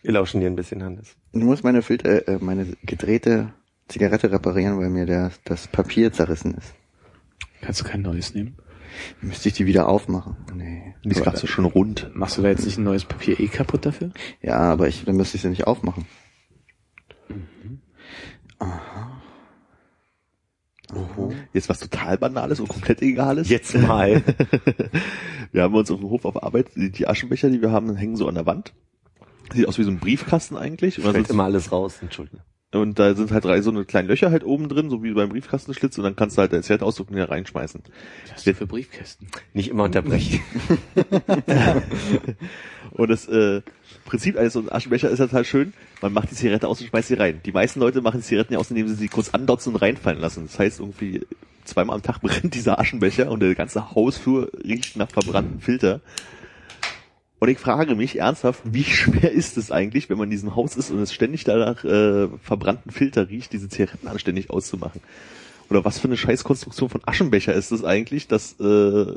Wir 0.02 0.14
lauschen 0.14 0.42
dir 0.42 0.48
ein 0.48 0.56
bisschen, 0.56 0.84
Hannes. 0.84 1.16
Ich 1.32 1.44
muss 1.44 1.64
meine 1.64 1.82
Filter, 1.82 2.28
äh, 2.28 2.38
meine 2.40 2.66
gedrehte 2.84 3.54
Zigarette 3.88 4.32
reparieren, 4.32 4.80
weil 4.80 4.90
mir 4.90 5.06
der, 5.06 5.32
das 5.44 5.68
Papier 5.68 6.12
zerrissen 6.12 6.56
ist. 6.56 6.74
Kannst 7.62 7.82
du 7.82 7.86
kein 7.86 8.02
neues 8.02 8.34
nehmen? 8.34 8.56
Müsste 9.22 9.50
ich 9.50 9.56
die 9.56 9.66
wieder 9.66 9.88
aufmachen? 9.88 10.36
Nee. 10.56 10.96
Die 11.06 11.10
ist 11.10 11.24
gerade 11.24 11.38
so 11.38 11.48
schön 11.48 11.66
rund. 11.66 12.10
Machst 12.14 12.38
du 12.38 12.42
da 12.42 12.50
jetzt 12.50 12.66
nicht 12.66 12.78
ein 12.78 12.84
neues 12.84 13.06
Papier 13.06 13.40
eh 13.40 13.48
kaputt 13.48 13.86
dafür? 13.86 14.12
Ja, 14.42 14.58
aber 14.58 14.88
ich, 14.88 15.06
dann 15.06 15.16
müsste 15.16 15.38
ich 15.38 15.44
sie 15.44 15.50
nicht 15.50 15.68
aufmachen. 15.68 16.06
Jetzt 21.54 21.70
was 21.70 21.80
total 21.80 22.18
Banales 22.18 22.60
und 22.60 22.68
komplett 22.68 23.02
Egales. 23.02 23.50
Jetzt 23.50 23.76
mal. 23.78 24.24
Wir 25.52 25.64
haben 25.64 25.76
uns 25.76 25.92
auf 25.92 26.00
dem 26.00 26.10
Hof 26.10 26.26
auf 26.26 26.42
Arbeit, 26.44 26.76
die, 26.76 26.92
die 26.92 27.08
Aschenbecher, 27.08 27.50
die 27.50 27.62
wir 27.62 27.72
haben, 27.72 27.96
hängen 27.96 28.16
so 28.16 28.28
an 28.28 28.36
der 28.36 28.46
Wand. 28.46 28.74
Sieht 29.54 29.68
aus 29.68 29.78
wie 29.78 29.84
so 29.84 29.92
ein 29.92 30.00
Briefkasten 30.00 30.58
eigentlich. 30.58 30.98
Und, 31.00 31.06
da 31.06 31.12
Fällt 31.12 31.28
sind- 31.28 31.36
immer 31.36 31.44
alles 31.46 31.72
raus, 31.72 31.98
Entschuldigung. 32.02 32.42
und 32.74 32.98
da 33.00 33.14
sind 33.16 33.32
halt 33.32 33.44
drei 33.44 33.62
so 33.62 33.70
eine 33.72 33.84
kleinen 33.86 34.08
Löcher 34.08 34.32
halt 34.32 34.44
oben 34.46 34.70
drin, 34.70 34.90
so 34.90 35.04
wie 35.04 35.12
beim 35.14 35.30
Briefkastenschlitz, 35.30 35.98
und 35.98 36.04
dann 36.06 36.16
kannst 36.16 36.38
du 36.38 36.42
halt 36.42 36.54
dein 36.54 36.64
Zelt 36.64 36.82
ausdrucken 36.84 37.14
und 37.16 37.20
da 37.20 37.26
reinschmeißen. 37.26 37.82
Was 38.24 38.34
hast 38.34 38.48
du 38.48 38.54
für 38.54 38.68
Briefkästen? 38.68 39.28
Nicht 39.54 39.70
immer 39.70 39.84
unterbrechen. 39.84 40.40
Und 42.92 43.10
das 43.10 43.28
äh, 43.28 43.62
Prinzip 44.06 44.38
eines 44.38 44.54
so 44.54 44.60
einem 44.60 44.70
Aschenbecher 44.70 45.10
ist 45.10 45.20
halt, 45.20 45.32
halt 45.34 45.48
schön, 45.48 45.74
man 46.02 46.12
macht 46.14 46.30
die 46.32 46.36
Zigarette 46.36 46.68
aus 46.68 46.82
und 46.82 46.88
schmeißt 46.88 47.08
sie 47.08 47.14
rein. 47.14 47.40
Die 47.46 47.52
meisten 47.52 47.80
Leute 47.80 48.02
machen 48.02 48.20
die 48.20 48.26
Zigaretten 48.26 48.54
ja 48.54 48.60
aus, 48.60 48.70
indem 48.70 48.88
sie 48.88 48.96
sie 48.96 49.08
kurz 49.08 49.30
andotzen 49.30 49.74
und 49.74 49.82
reinfallen 49.82 50.20
lassen. 50.20 50.44
Das 50.48 50.60
heißt 50.60 50.80
irgendwie 50.80 51.22
zweimal 51.64 51.96
am 51.96 52.02
Tag 52.02 52.20
brennt 52.22 52.54
dieser 52.56 52.80
Aschenbecher 52.80 53.32
und 53.32 53.40
der 53.40 53.56
ganze 53.56 53.92
Hausflur 53.96 54.50
riecht 54.64 54.98
nach 54.98 55.10
verbrannten 55.10 55.62
Filter. 55.62 56.02
Und 57.42 57.50
ich 57.50 57.58
frage 57.58 57.96
mich 57.96 58.20
ernsthaft, 58.20 58.62
wie 58.66 58.84
schwer 58.84 59.32
ist 59.32 59.58
es 59.58 59.72
eigentlich, 59.72 60.12
wenn 60.12 60.18
man 60.20 60.26
in 60.26 60.30
diesem 60.30 60.56
Haus 60.56 60.78
ist 60.78 60.92
und 60.92 61.00
es 61.00 61.12
ständig 61.12 61.44
danach 61.44 61.84
äh, 61.84 62.28
verbrannten 62.44 62.92
Filter 62.92 63.30
riecht, 63.30 63.52
diese 63.52 63.68
Zigaretten 63.68 64.08
anständig 64.08 64.52
auszumachen? 64.52 65.02
Oder 65.68 65.84
was 65.84 65.98
für 65.98 66.08
eine 66.08 66.18
Scheißkonstruktion 66.18 66.90
von 66.90 67.02
Aschenbecher 67.04 67.56
ist 67.56 67.72
es 67.72 67.84
eigentlich, 67.84 68.28
dass 68.28 68.60
äh, 68.60 69.16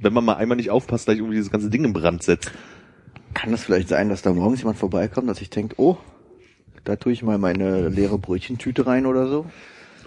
wenn 0.00 0.12
man 0.12 0.24
mal 0.24 0.34
einmal 0.34 0.56
nicht 0.56 0.70
aufpasst, 0.70 1.06
gleich 1.06 1.18
irgendwie 1.18 1.34
dieses 1.34 1.50
ganze 1.50 1.68
Ding 1.68 1.84
in 1.84 1.92
Brand 1.92 2.22
setzt? 2.22 2.52
Kann 3.34 3.50
das 3.50 3.64
vielleicht 3.64 3.88
sein, 3.88 4.08
dass 4.08 4.22
da 4.22 4.32
morgens 4.32 4.60
jemand 4.60 4.78
vorbeikommt, 4.78 5.28
dass 5.28 5.40
ich 5.40 5.50
denke, 5.50 5.74
oh, 5.78 5.96
da 6.84 6.94
tue 6.94 7.12
ich 7.12 7.24
mal 7.24 7.38
meine 7.38 7.88
leere 7.88 8.18
Brötchentüte 8.18 8.86
rein 8.86 9.04
oder 9.04 9.26
so? 9.26 9.46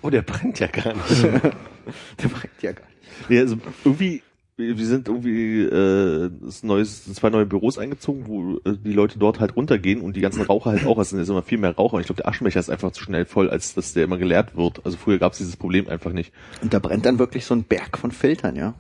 Oh, 0.02 0.10
der 0.10 0.22
brennt 0.22 0.62
ja 0.62 0.68
gar 0.68 0.94
nicht. 0.94 1.24
Der 2.24 2.28
brennt 2.30 2.62
ja 2.62 2.72
gar 2.72 2.86
nicht. 2.86 3.30
Ja, 3.30 3.42
also 3.42 3.58
irgendwie, 3.84 4.22
wir 4.62 4.86
sind 4.86 5.08
irgendwie 5.08 5.62
äh, 5.64 6.32
das 6.42 6.64
neues, 6.64 7.14
zwei 7.14 7.30
neue 7.30 7.46
Büros 7.46 7.78
eingezogen, 7.78 8.28
wo 8.28 8.58
äh, 8.70 8.78
die 8.78 8.94
Leute 8.94 9.20
dort 9.20 9.40
halt 9.40 9.56
runtergehen 9.56 10.02
und 10.02 10.16
die 10.16 10.22
ganzen 10.22 10.44
Raucher 10.44 10.72
halt 10.72 10.86
auch, 10.86 10.98
es 11.00 11.10
sind 11.10 11.20
jetzt 11.20 11.30
immer 11.30 11.42
viel 11.42 11.58
mehr 11.58 11.76
Raucher. 11.76 11.96
Und 11.96 12.02
ich 12.02 12.08
glaube, 12.08 12.22
der 12.22 12.30
Aschenbecher 12.30 12.60
ist 12.60 12.70
einfach 12.70 12.92
zu 12.92 13.04
schnell 13.04 13.26
voll, 13.26 13.50
als 13.50 13.74
dass 13.74 13.94
der 13.94 14.04
immer 14.04 14.18
geleert 14.18 14.56
wird. 14.56 14.86
Also 14.86 14.98
früher 14.98 15.18
gab 15.18 15.34
es 15.34 15.40
dieses 15.40 15.58
Problem 15.58 15.88
einfach 15.88 16.14
nicht. 16.14 16.32
Und 16.62 16.74
da 16.74 16.80
brennt 16.80 17.06
dann 17.06 17.20
wirklich 17.20 17.46
so 17.46 17.54
ein 17.54 17.64
Berg 17.64 17.98
von 17.98 18.12
Filtern, 18.12 18.56
ja? 18.56 18.74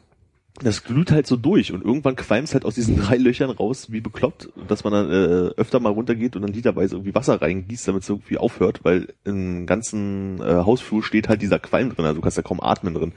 Das 0.63 0.83
glüht 0.83 1.11
halt 1.11 1.25
so 1.25 1.37
durch 1.37 1.71
und 1.71 1.83
irgendwann 1.83 2.15
qualmt 2.15 2.47
es 2.49 2.53
halt 2.53 2.65
aus 2.65 2.75
diesen 2.75 2.97
drei 3.01 3.17
Löchern 3.17 3.49
raus, 3.49 3.91
wie 3.91 4.01
bekloppt, 4.01 4.49
dass 4.67 4.83
man 4.83 4.93
dann 4.93 5.09
äh, 5.09 5.49
öfter 5.57 5.79
mal 5.79 5.91
runtergeht 5.91 6.35
und 6.35 6.43
dann 6.43 6.53
literweise 6.53 6.95
irgendwie 6.95 7.15
Wasser 7.15 7.41
reingießt, 7.41 7.87
damit 7.87 8.03
es 8.03 8.09
irgendwie 8.09 8.37
aufhört, 8.37 8.81
weil 8.83 9.13
im 9.23 9.65
ganzen 9.65 10.41
äh, 10.41 10.63
Hausflur 10.65 11.03
steht 11.03 11.29
halt 11.29 11.41
dieser 11.41 11.59
Qualm 11.59 11.89
drin, 11.89 12.05
also 12.05 12.15
du 12.15 12.21
kannst 12.21 12.37
ja 12.37 12.43
kaum 12.43 12.61
atmen 12.61 12.93
drin. 12.93 13.13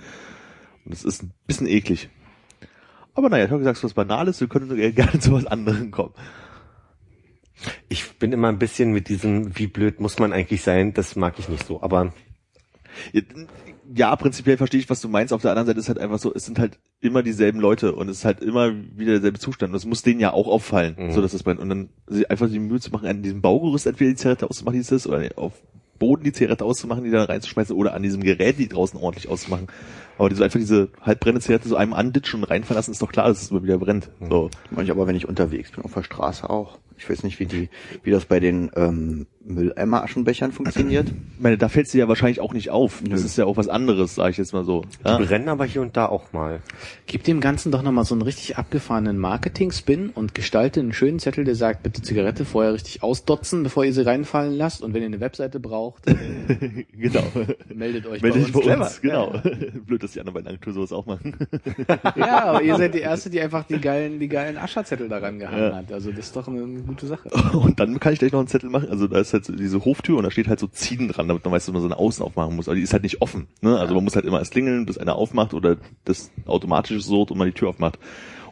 Und 0.85 0.95
das 0.95 1.05
ist 1.05 1.23
ein 1.23 1.33
bisschen 1.47 1.67
eklig. 1.67 2.09
Aber 3.15 3.29
naja, 3.29 3.45
ich 3.45 3.51
habe 3.51 3.61
gesagt, 3.61 3.77
es 3.77 3.81
ist 3.81 3.85
was 3.85 3.95
Banales, 3.95 4.41
wir 4.41 4.49
können 4.49 4.69
sogar 4.69 4.91
gerne 4.91 5.19
zu 5.21 5.33
was 5.33 5.47
anderem 5.47 5.91
kommen. 5.91 6.15
Ich 7.89 8.19
bin 8.19 8.33
immer 8.33 8.49
ein 8.49 8.59
bisschen 8.59 8.93
mit 8.93 9.09
diesem, 9.09 9.57
wie 9.57 9.69
blöd 9.69 10.01
muss 10.01 10.19
man 10.19 10.33
eigentlich 10.33 10.63
sein, 10.63 10.93
das 10.93 11.17
mag 11.17 11.39
ich 11.39 11.49
nicht 11.49 11.67
so. 11.67 11.81
Aber 11.83 12.13
Ja, 13.95 14.15
prinzipiell 14.17 14.57
verstehe 14.57 14.81
ich, 14.81 14.91
was 14.91 15.01
du 15.01 15.09
meinst. 15.09 15.33
Auf 15.33 15.43
der 15.43 15.51
anderen 15.53 15.67
Seite 15.67 15.79
ist 15.81 15.89
halt 15.89 15.99
einfach 15.99 16.19
so, 16.19 16.35
es 16.35 16.45
sind 16.45 16.59
halt 16.59 16.79
immer 17.01 17.23
dieselben 17.23 17.61
Leute 17.61 17.95
und 17.95 18.09
es 18.09 18.19
ist 18.19 18.25
halt 18.25 18.41
immer 18.41 18.73
wieder 18.97 19.13
derselbe 19.13 19.39
Zustand. 19.39 19.73
Und 19.73 19.77
es 19.77 19.85
muss 19.87 20.03
denen 20.03 20.21
ja 20.21 20.33
auch 20.33 20.49
auffallen, 20.49 20.97
Mhm. 20.99 21.13
so 21.13 21.21
dass 21.23 21.33
es 21.35 21.43
brennt. 21.43 21.61
Und 21.61 21.69
dann 21.69 21.89
einfach 22.29 22.49
die 22.49 22.59
Mühe 22.59 22.81
zu 22.81 22.91
machen, 22.91 23.07
an 23.09 23.23
diesem 23.23 23.41
Baugerüst 23.41 23.87
entweder 23.87 24.11
die 24.11 24.17
Zigarette 24.17 24.49
auszumachen, 24.49 24.75
die 24.75 24.81
es 24.81 24.91
ist, 24.93 25.07
oder 25.07 25.29
auf 25.37 25.53
Boden 25.99 26.25
die 26.25 26.33
Zigarette 26.33 26.65
auszumachen, 26.65 27.05
die 27.05 27.11
dann 27.11 27.27
reinzuschmeißen, 27.27 27.77
oder 27.77 27.95
an 27.95 28.03
diesem 28.03 28.23
Gerät 28.23 28.59
die 28.59 28.69
draußen 28.69 28.99
ordentlich 28.99 29.29
auszumachen. 29.29 29.69
Aber 30.19 30.29
die 30.29 30.37
so 30.37 30.45
einfach 30.45 30.59
diese 30.61 30.89
halbbrennende 31.01 31.41
Zigarette 31.43 31.69
so 31.69 31.77
einem 31.77 31.93
anditschen 31.93 32.43
und 32.43 32.51
reinfallen 32.51 32.77
lassen, 32.77 32.93
ist 32.93 33.03
doch 33.03 33.13
klar, 33.13 33.29
dass 33.29 33.43
es 33.43 33.51
immer 33.51 33.63
wieder 33.63 33.79
brennt. 33.79 34.11
So. 34.29 34.51
Manch 34.71 34.91
aber, 34.91 35.07
wenn 35.07 35.17
ich 35.17 35.29
unterwegs 35.29 35.71
bin, 35.73 35.85
auf 35.85 35.95
der 35.95 36.03
Straße 36.03 36.49
auch. 36.49 36.79
Ich 36.97 37.11
weiß 37.11 37.25
nicht, 37.25 37.41
wie 37.41 37.47
die, 37.47 37.71
wie 38.05 38.13
das 38.13 38.25
bei 38.25 38.39
den 38.39 38.71
ähm, 38.77 39.27
Mülleimer-Aschenbechern 39.45 40.53
funktioniert. 40.53 41.09
Ich 41.09 41.41
meine, 41.43 41.59
da 41.59 41.69
fällt 41.69 41.89
sie 41.89 41.99
ja 41.99 42.07
wahrscheinlich 42.07 42.41
auch 42.41 42.53
nicht 42.53 42.71
auf. 42.71 43.03
Das 43.11 43.21
Nö. 43.21 43.27
ist 43.27 43.37
ja 43.37 43.47
auch 43.47 43.57
was 43.57 43.69
anderes, 43.69 44.15
sage 44.15 44.31
ich 44.31 44.37
jetzt 44.37 44.53
mal 44.53 44.65
so. 44.65 44.83
die 44.83 45.09
Ja? 45.09 45.19
brennen 45.19 45.49
aber 45.49 45.65
hier 45.65 45.83
und 45.83 45.97
da 45.97 46.07
auch 46.07 46.33
mal. 46.33 46.61
Gib 47.07 47.25
dem 47.25 47.41
Ganzen 47.41 47.73
doch 47.73 47.83
nochmal 47.83 48.05
so 48.05 48.15
einen 48.15 48.23
richtig 48.23 48.59
abgefahrenen 48.59 49.19
Marketing-Spin 49.19 50.11
und 50.11 50.37
gestalte 50.37 50.79
einen 50.81 50.93
schönen 50.93 51.19
Zettel, 51.19 51.45
der 51.45 51.57
sagt, 51.57 51.83
bitte 51.83 52.01
Zigarette 52.01 52.45
vorher 52.45 52.73
richtig 52.75 53.03
ausdotzen, 53.03 53.65
bevor 53.65 53.85
ihr 53.85 53.93
sie 53.93 54.07
reinfallen 54.07 54.55
lasst. 54.55 54.81
Und 54.83 54.95
wenn 54.95 55.03
ihr 55.03 55.09
eine 55.09 55.21
Webseite 55.21 55.59
braucht, 55.59 56.05
genau. 56.93 57.25
meldet 57.75 58.07
euch 58.07 58.23
Melde 58.23 58.39
bei 58.53 58.61
uns. 58.61 58.67
bei 58.67 58.77
uns, 58.79 59.01
genau. 59.01 59.35
Blöd, 59.87 60.03
dass 60.05 60.13
die 60.13 60.21
anderen 60.21 60.35
beiden 60.35 60.49
Agenturen 60.49 60.75
sowas 60.75 60.93
auch 60.93 61.07
machen. 61.07 61.37
Ja, 62.17 62.45
aber 62.45 62.63
ihr 62.63 62.77
seid 62.77 62.95
die 62.95 63.01
Erste, 63.01 63.31
die 63.31 63.41
einfach 63.41 63.65
die 63.65 63.81
geilen, 63.81 64.21
die 64.21 64.29
geilen 64.29 64.57
Ascherzettel 64.57 65.09
daran 65.09 65.39
gehangen 65.39 65.71
Ja. 65.71 65.77
hat. 65.77 65.93
Also 65.93 66.11
das 66.11 66.27
ist 66.27 66.37
doch 66.37 66.47
eine 66.49 66.63
gute 66.83 67.07
Sache. 67.07 67.29
Und 67.57 67.81
dann 67.81 67.99
kann 68.01 68.13
ich 68.13 68.19
gleich 68.19 68.33
noch 68.33 68.39
einen 68.41 68.49
Zettel 68.49 68.71
machen. 68.71 68.89
Also 68.91 69.09
da 69.09 69.19
ist 69.19 69.33
halt 69.33 69.45
so 69.45 69.55
diese 69.55 69.85
Hoftür 69.85 70.19
und 70.19 70.25
da 70.25 70.31
steht 70.31 70.49
halt 70.49 70.61
so 70.61 70.67
Ziehen 70.67 71.09
dran, 71.09 71.29
damit 71.29 71.45
man 71.45 71.53
weiß, 71.53 71.67
dass 71.67 71.73
man 71.73 71.83
so 71.83 71.89
eine 71.89 71.97
Außen 71.99 72.25
aufmachen 72.25 72.55
muss. 72.57 72.69
Aber 72.69 72.77
die 72.77 72.83
ist 72.83 72.93
halt 72.93 73.03
nicht 73.03 73.21
offen. 73.23 73.49
Ne? 73.61 73.79
Also 73.79 73.95
man 73.95 74.05
muss 74.05 74.15
halt 74.17 74.25
immer 74.25 74.39
erst 74.39 74.53
klingeln, 74.53 74.87
bis 74.87 74.99
einer 74.99 75.17
aufmacht 75.17 75.55
oder 75.55 75.77
das 76.05 76.31
automatisch 76.47 77.03
so 77.03 77.23
und 77.23 77.37
man 77.37 77.47
die 77.49 77.55
Tür 77.55 77.69
aufmacht. 77.71 77.99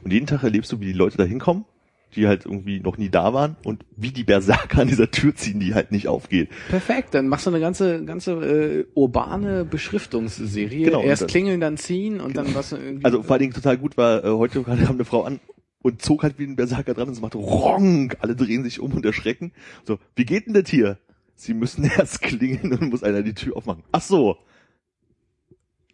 Und 0.02 0.12
jeden 0.12 0.26
Tag 0.26 0.42
erlebst 0.42 0.72
du, 0.72 0.80
wie 0.80 0.86
die 0.86 0.92
Leute 0.92 1.16
da 1.16 1.24
hinkommen, 1.24 1.64
die 2.14 2.26
halt 2.28 2.44
irgendwie 2.46 2.80
noch 2.80 2.98
nie 2.98 3.08
da 3.08 3.32
waren 3.34 3.56
und 3.64 3.84
wie 3.96 4.10
die 4.10 4.24
Berserker 4.24 4.82
an 4.82 4.88
dieser 4.88 5.10
Tür 5.10 5.34
ziehen, 5.34 5.60
die 5.60 5.74
halt 5.74 5.92
nicht 5.92 6.08
aufgeht. 6.08 6.50
Perfekt, 6.68 7.14
dann 7.14 7.28
machst 7.28 7.46
du 7.46 7.50
eine 7.50 7.60
ganze, 7.60 8.04
ganze 8.04 8.32
äh, 8.32 8.86
urbane 8.94 9.64
Beschriftungsserie. 9.64 10.84
Genau, 10.86 11.02
Erst 11.02 11.22
dann- 11.22 11.28
klingeln, 11.28 11.60
dann 11.60 11.76
ziehen 11.76 12.20
und 12.20 12.36
dann 12.36 12.54
was 12.54 12.72
irgendwie. 12.72 13.04
Also 13.04 13.22
vor 13.22 13.32
allen 13.32 13.40
Dingen 13.40 13.54
total 13.54 13.78
gut 13.78 13.96
war, 13.96 14.24
äh, 14.24 14.28
heute 14.28 14.62
kam 14.62 14.78
eine 14.78 15.04
Frau 15.04 15.22
an 15.22 15.40
und 15.80 16.02
zog 16.02 16.22
halt 16.22 16.38
wie 16.38 16.44
ein 16.44 16.56
Berserker 16.56 16.94
dran 16.94 17.08
und 17.08 17.14
es 17.14 17.20
machte 17.20 17.38
Rong. 17.38 18.12
Alle 18.20 18.36
drehen 18.36 18.62
sich 18.62 18.78
um 18.80 18.92
und 18.92 19.04
erschrecken. 19.04 19.52
So, 19.84 19.98
wie 20.14 20.24
geht 20.24 20.46
denn 20.46 20.54
das 20.54 20.68
hier? 20.68 20.98
Sie 21.34 21.54
müssen 21.54 21.84
erst 21.96 22.22
klingeln 22.22 22.72
und 22.72 22.90
muss 22.90 23.02
einer 23.02 23.22
die 23.22 23.34
Tür 23.34 23.56
aufmachen. 23.56 23.82
Ach 23.90 24.02
so. 24.02 24.36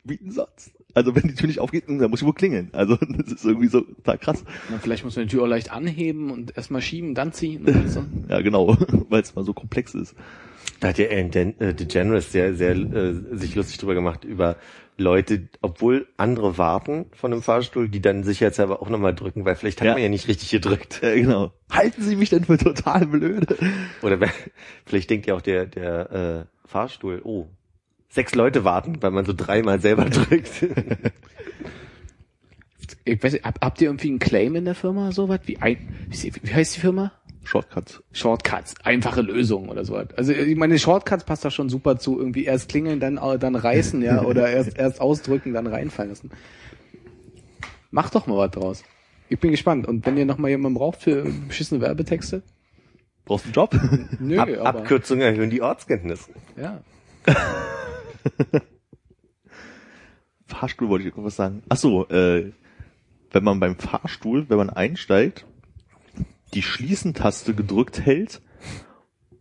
Wie 0.05 0.17
denn 0.17 0.31
sonst? 0.33 0.73
Also 0.95 1.15
wenn 1.15 1.23
die 1.23 1.35
Tür 1.35 1.47
nicht 1.49 1.61
aufgeht, 1.61 1.85
dann 1.89 1.99
muss 2.11 2.21
ich 2.21 2.27
wohl 2.27 2.35
klingeln. 2.35 2.71
Also 2.73 2.97
das 3.01 3.33
ist 3.33 3.45
irgendwie 3.45 3.69
so 3.69 3.83
total 3.83 4.19
krass. 4.19 4.45
Na, 4.71 4.79
vielleicht 4.79 5.05
muss 5.05 5.17
man 5.17 5.27
die 5.27 5.31
Tür 5.35 5.45
auch 5.45 5.49
leicht 5.49 5.71
anheben 5.71 6.31
und 6.31 6.57
erstmal 6.57 6.83
schieben, 6.83 7.15
dann 7.15 7.33
ziehen. 7.33 7.67
So. 7.89 8.05
Ja, 8.29 8.41
genau, 8.41 8.77
weil 9.09 9.23
es 9.23 9.35
mal 9.35 9.45
so 9.45 9.53
komplex 9.53 9.95
ist. 9.95 10.15
Da 10.81 10.89
hat 10.89 10.99
ja 10.99 11.07
Den 11.09 11.59
äh, 11.61 11.75
DeGeneres 11.75 12.31
sehr, 12.33 12.55
sehr 12.55 12.73
äh, 12.77 13.15
sich 13.33 13.55
lustig 13.55 13.79
drüber 13.79 13.95
gemacht 13.95 14.25
über 14.25 14.57
Leute, 14.97 15.49
obwohl 15.63 16.09
andere 16.17 16.59
warten 16.59 17.07
von 17.13 17.33
einem 17.33 17.43
Fahrstuhl, 17.43 17.89
die 17.89 18.01
dann 18.03 18.25
sicherheitshalber 18.25 18.83
auch 18.83 18.89
nochmal 18.91 19.15
drücken, 19.15 19.45
weil 19.45 19.55
vielleicht 19.55 19.81
hat 19.81 19.87
Ja. 19.87 19.93
man 19.95 20.03
ja 20.03 20.09
nicht 20.09 20.27
richtig 20.29 20.51
gedrückt. 20.51 21.01
Ja, 21.03 21.15
genau. 21.15 21.53
Halten 21.71 22.03
Sie 22.03 22.17
mich 22.17 22.31
denn 22.31 22.45
für 22.45 22.59
total 22.59 23.07
blöde? 23.07 23.57
Oder 24.03 24.21
wer- 24.21 24.33
vielleicht 24.87 25.09
denkt 25.11 25.27
ja 25.27 25.35
auch 25.35 25.41
der, 25.41 25.67
der 25.67 26.47
äh, 26.47 26.69
Fahrstuhl, 26.69 27.21
oh, 27.25 27.47
sechs 28.09 28.35
Leute 28.35 28.65
warten, 28.65 29.03
weil 29.03 29.11
man 29.11 29.25
so 29.25 29.33
dreimal 29.37 29.81
selber 29.81 30.05
drückt. 30.11 30.67
Ich 33.05 33.23
weiß 33.23 33.33
nicht, 33.33 33.45
hab, 33.45 33.61
habt 33.63 33.81
ihr 33.81 33.89
irgendwie 33.89 34.09
einen 34.09 34.19
Claim 34.19 34.55
in 34.57 34.65
der 34.65 34.75
Firma, 34.75 35.13
sowas? 35.13 35.41
Wie, 35.45 35.59
ein, 35.59 35.79
wie, 36.09 36.33
wie 36.43 36.55
heißt 36.55 36.77
die 36.77 36.81
Firma? 36.81 37.13
Shortcuts. 37.45 38.03
Shortcuts, 38.13 38.75
einfache 38.85 39.23
Lösungen 39.23 39.71
oder 39.71 39.85
sowas. 39.85 40.09
Also 40.17 40.33
ich 40.33 40.57
meine, 40.57 40.79
Shortcuts 40.79 41.25
passt 41.25 41.45
da 41.47 41.51
schon 41.51 41.71
super 41.71 41.99
zu. 41.99 42.19
Irgendwie 42.19 42.45
erst 42.45 42.69
klingeln, 42.69 43.01
dann, 43.01 43.17
äh, 43.17 43.39
dann 43.39 43.55
reißen, 43.57 44.03
ja, 44.03 44.23
oder 44.23 44.51
erst, 44.51 44.77
erst 44.79 45.01
ausdrücken, 45.01 45.55
dann 45.55 45.67
reinfallen 45.67 46.11
lassen. 46.11 46.31
Macht 47.91 48.15
doch 48.15 48.27
mal 48.27 48.37
was 48.37 48.51
draus. 48.51 48.85
Ich 49.31 49.39
bin 49.39 49.51
gespannt. 49.51 49.87
Und 49.87 50.05
wenn 50.05 50.19
ihr 50.19 50.27
noch 50.27 50.37
mal 50.37 50.49
jemanden 50.49 50.77
braucht 50.79 51.01
für 51.03 51.25
beschissene 51.47 51.81
Werbetexte? 51.81 52.43
Brauchst 53.25 53.47
du 53.47 53.49
einen 53.49 53.55
Job? 53.55 53.81
Nö, 54.21 54.39
Ab, 54.39 54.49
aber, 54.61 54.81
Abkürzungen 54.81 55.23
erhöhen 55.23 55.51
die 55.51 55.63
Ortskenntnis. 55.63 56.29
ja. 56.57 56.83
Fahrstuhl 60.47 60.89
wollte 60.89 61.07
ich 61.09 61.15
noch 61.17 61.25
was 61.25 61.37
sagen. 61.37 61.63
Ach 61.69 61.77
so, 61.77 62.09
äh, 62.09 62.53
wenn 63.31 63.45
man 63.45 63.61
beim 63.61 63.77
Fahrstuhl, 63.77 64.47
wenn 64.49 64.57
man 64.57 64.71
einsteigt, 64.71 65.45
die 66.55 66.63
Schließen-Taste 66.63 67.53
gedrückt 67.55 68.01
hält 68.01 68.41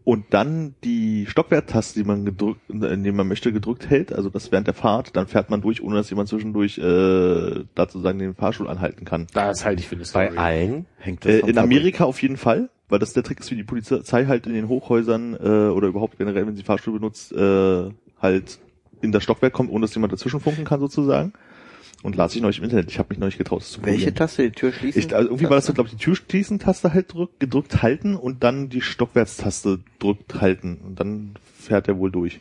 und 0.03 0.25
dann 0.31 0.75
die 0.83 1.25
Stockwerttaste, 1.25 1.99
die 2.01 2.05
man 2.05 2.25
gedrückt, 2.25 2.59
äh, 2.69 2.97
die 2.97 3.11
man 3.13 3.27
möchte, 3.27 3.53
gedrückt 3.53 3.89
hält, 3.89 4.11
also 4.11 4.29
das 4.29 4.51
während 4.51 4.67
der 4.67 4.73
Fahrt, 4.73 5.15
dann 5.15 5.27
fährt 5.27 5.49
man 5.49 5.61
durch, 5.61 5.81
ohne 5.81 5.95
dass 5.95 6.09
jemand 6.09 6.27
zwischendurch 6.27 6.77
äh, 6.77 6.81
da 6.81 7.83
sozusagen 7.85 8.19
den 8.19 8.35
Fahrstuhl 8.35 8.67
anhalten 8.67 9.05
kann. 9.05 9.27
Das 9.33 9.63
halte 9.63 9.81
ich 9.81 9.87
für 9.87 9.95
eine 9.95 10.03
Bei 10.03 10.27
Story. 10.27 10.37
allen. 10.37 10.85
Hängt 10.97 11.23
das 11.23 11.31
Äh, 11.35 11.39
in 11.49 11.57
Amerika 11.57 12.03
auf 12.03 12.21
jeden 12.21 12.37
Fall, 12.37 12.69
weil 12.89 12.99
das 12.99 13.13
der 13.13 13.23
Trick 13.23 13.39
ist, 13.39 13.49
wie 13.51 13.55
die 13.55 13.63
Polizei 13.63 14.25
halt 14.25 14.45
in 14.47 14.53
den 14.53 14.67
Hochhäusern 14.67 15.33
äh, 15.35 15.69
oder 15.69 15.87
überhaupt 15.87 16.17
generell, 16.17 16.45
wenn 16.45 16.57
sie 16.57 16.63
Fahrstuhl 16.63 16.93
benutzt, 16.99 17.31
äh, 17.31 17.89
halt 18.21 18.59
in 19.01 19.11
das 19.11 19.23
Stockwerk 19.23 19.53
kommt, 19.53 19.71
ohne 19.71 19.85
dass 19.85 19.95
jemand 19.95 20.13
dazwischen 20.13 20.39
funken 20.39 20.65
kann 20.65 20.79
sozusagen. 20.79 21.33
Und 22.03 22.15
las 22.15 22.35
ich 22.35 22.41
neulich 22.41 22.59
im 22.59 22.65
Internet. 22.65 22.91
Ich 22.91 22.99
habe 22.99 23.09
mich 23.09 23.17
neulich 23.17 23.37
getraut, 23.39 23.61
das 23.61 23.71
zu 23.71 23.81
Welche 23.83 24.11
probieren. 24.11 24.15
Taste? 24.15 24.43
Die 24.43 24.51
Tür 24.51 24.71
schließen? 24.71 24.99
Ich, 25.01 25.15
also 25.15 25.29
irgendwie 25.29 25.49
war 25.49 25.55
das 25.57 25.65
so, 25.65 25.73
glaube 25.73 25.89
ich, 25.89 25.95
die 25.95 26.03
Türschließen-Taste 26.03 26.93
halt 26.93 27.11
drück, 27.13 27.39
gedrückt 27.39 27.81
halten 27.81 28.15
und 28.15 28.43
dann 28.43 28.69
die 28.69 28.81
Stockwerkstaste 28.81 29.79
drückt 29.99 30.39
halten 30.39 30.77
und 30.85 30.99
dann 30.99 31.35
fährt 31.59 31.87
er 31.87 31.97
wohl 31.97 32.11
durch. 32.11 32.39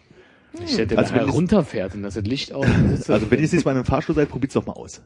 Ich 0.62 0.76
hätte 0.76 0.98
Also 0.98 1.14
wenn 1.14 1.26
das- 1.26 1.34
runterfährt 1.34 1.94
und 1.94 2.02
das 2.02 2.14
das 2.14 2.24
Licht 2.24 2.50
er- 2.50 2.60
Also 3.08 3.30
wenn 3.30 3.38
ihr 3.38 3.46
jetzt 3.46 3.64
mal 3.64 3.70
in 3.72 3.78
einem 3.78 3.86
Fahrstuhl 3.86 4.14
seid, 4.14 4.28
probiert's 4.28 4.54
doch 4.54 4.66
mal 4.66 4.72
aus. 4.74 5.00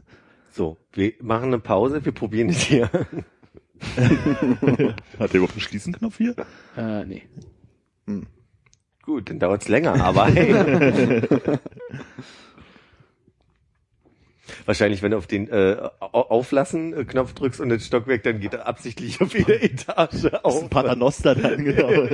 So, 0.52 0.76
wir 0.92 1.12
machen 1.20 1.46
eine 1.46 1.60
Pause, 1.60 2.04
wir 2.04 2.12
probieren 2.12 2.48
es 2.48 2.60
hier. 2.62 2.90
Hat 2.90 3.06
der 5.32 5.34
überhaupt 5.34 5.52
einen 5.52 5.60
Schließenknopf 5.60 6.16
hier? 6.18 6.34
äh, 6.76 7.04
nee. 7.04 7.22
Gut, 9.02 9.30
dann 9.30 9.38
dauert's 9.38 9.68
länger, 9.68 10.02
aber 10.04 10.26
hey. 10.26 11.22
Wahrscheinlich, 14.66 15.00
wenn 15.02 15.12
du 15.12 15.16
auf 15.18 15.26
den 15.26 15.48
äh, 15.48 15.76
Au- 16.00 16.08
Auflassen-Knopf 16.28 17.34
drückst 17.34 17.60
und 17.60 17.68
das 17.70 17.86
Stockwerk, 17.86 18.22
dann 18.24 18.40
geht 18.40 18.52
er 18.54 18.66
absichtlich 18.66 19.20
auf 19.20 19.32
jede 19.34 19.60
Etage 19.62 20.22
Das 20.22 20.24
ist 20.24 20.44
auf. 20.44 20.62
ein 20.62 20.68
Paternoster 20.68 21.34
dann, 21.34 21.64
genau. 21.64 21.90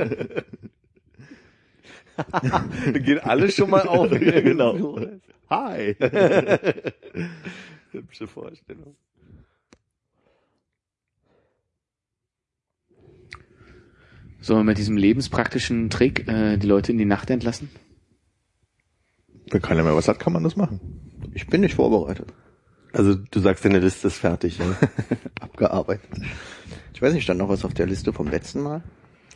Dann 2.17 3.03
gehen 3.03 3.19
alle 3.19 3.51
schon 3.51 3.69
mal 3.69 3.87
auf. 3.87 4.09
Genau. 4.11 4.99
Hi. 5.51 5.95
Hübsche 7.93 8.27
Vorstellung. 8.27 8.97
Sollen 14.47 14.61
wir 14.61 14.65
mit 14.65 14.79
diesem 14.79 14.97
lebenspraktischen 14.97 15.91
Trick 15.91 16.29
äh, 16.29 16.57
die 16.57 16.69
Leute 16.69 16.93
in 16.93 16.99
die 16.99 17.05
Nacht 17.05 17.31
entlassen? 17.31 17.69
Wenn 19.51 19.61
keiner 19.61 19.83
mehr 19.83 19.97
was 19.97 20.07
hat, 20.07 20.21
kann 20.21 20.33
man 20.33 20.45
das 20.45 20.55
machen. 20.55 20.79
Ich 21.35 21.49
bin 21.49 21.63
nicht 21.63 21.75
vorbereitet. 21.75 22.33
Also 22.93 23.17
du 23.17 23.41
sagst, 23.41 23.65
deine 23.65 23.81
Liste 23.81 24.07
ist 24.07 24.19
fertig. 24.19 24.59
Ja? 24.59 24.67
Abgearbeitet. 25.41 26.09
Ich 26.95 27.03
weiß 27.03 27.13
nicht, 27.13 27.25
stand 27.25 27.41
noch 27.41 27.49
was 27.49 27.65
auf 27.65 27.75
der 27.75 27.87
Liste 27.87 28.13
vom 28.13 28.29
letzten 28.29 28.61
Mal? 28.63 28.85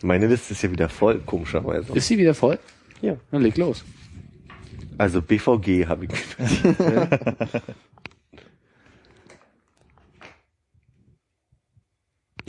Meine 0.00 0.28
Liste 0.28 0.52
ist 0.52 0.62
ja 0.62 0.70
wieder 0.70 0.88
voll, 0.88 1.18
komischerweise. 1.26 1.92
Ist 1.92 2.06
sie 2.06 2.16
wieder 2.16 2.34
voll? 2.34 2.60
Ja. 3.00 3.16
Dann 3.32 3.42
leg 3.42 3.56
los. 3.56 3.82
Also 4.96 5.22
BVG 5.22 5.88
habe 5.88 6.04
ich. 6.04 6.12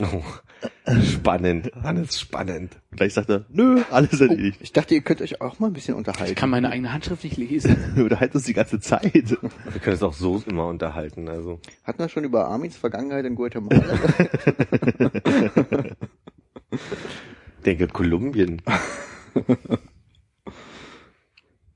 oh, 0.00 0.22
spannend, 1.02 1.70
Hannes, 1.82 2.18
spannend. 2.18 2.76
Gleich 2.90 3.14
sagt 3.14 3.30
er, 3.30 3.46
nö, 3.48 3.82
alles 3.90 4.20
erledigt. 4.20 4.58
Ich 4.62 4.72
dachte, 4.72 4.94
ihr 4.94 5.02
könnt 5.02 5.22
euch 5.22 5.40
auch 5.40 5.58
mal 5.58 5.68
ein 5.68 5.72
bisschen 5.72 5.94
unterhalten. 5.94 6.32
Ich 6.32 6.36
kann 6.36 6.50
meine 6.50 6.70
eigene 6.70 6.92
Handschrift 6.92 7.24
nicht 7.24 7.36
lesen. 7.36 7.76
Wir 7.94 8.04
unterhalten 8.04 8.36
uns 8.36 8.46
die 8.46 8.52
ganze 8.52 8.80
Zeit. 8.80 9.12
Wir 9.14 9.80
können 9.80 9.96
es 9.96 10.02
auch 10.02 10.14
so 10.14 10.42
immer 10.46 10.66
unterhalten. 10.66 11.28
Also 11.28 11.60
Hatten 11.84 12.00
wir 12.00 12.08
schon 12.08 12.24
über 12.24 12.46
Armins 12.46 12.76
Vergangenheit 12.76 13.24
in 13.24 13.34
Guatemala? 13.34 13.98
denke 17.64 17.86
Kolumbien. 17.88 18.62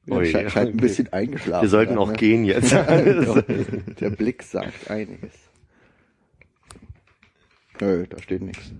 Ja, 0.09 0.19
Ui, 0.19 0.27
scheint, 0.27 0.53
scheint 0.53 0.71
ein 0.71 0.77
bisschen 0.77 1.13
eingeschlafen. 1.13 1.63
Wir 1.63 1.69
sollten 1.69 1.99
auch 1.99 2.13
ne? 2.13 2.17
gehen 2.17 2.45
jetzt. 2.45 2.71
Der 2.71 4.11
Blick 4.17 4.45
sagt 4.45 4.89
einiges. 4.89 5.33
Nö, 7.81 8.07
da 8.09 8.23
steht 8.23 8.43
nichts. 8.43 8.71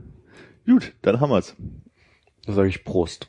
Gut, 0.67 0.93
dann 1.03 1.21
haben 1.21 1.31
wir's. 1.31 1.55
Dann 2.45 2.55
sage 2.55 2.69
ich 2.69 2.85
Prost. 2.85 3.29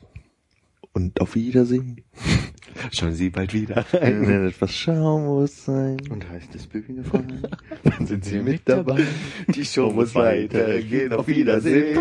Und 0.92 1.20
auf 1.20 1.34
Wiedersehen. 1.34 2.02
Schauen 2.92 3.12
Sie 3.12 3.30
bald 3.30 3.54
wieder. 3.54 3.84
Wenn 3.92 4.48
etwas 4.48 4.74
Schaum 4.74 5.24
muss 5.26 5.64
sein, 5.64 5.96
Und 6.10 6.28
heißt 6.28 6.54
es 6.54 6.66
Bühne 6.66 7.04
fallen? 7.04 7.46
dann 7.84 8.06
sind 8.06 8.24
Sie 8.24 8.40
mit 8.40 8.62
dabei. 8.68 9.04
Die 9.48 9.64
Show 9.64 9.90
muss 9.90 10.14
weitergehen. 10.14 11.12
Auf 11.12 11.26
Wiedersehen. 11.26 11.98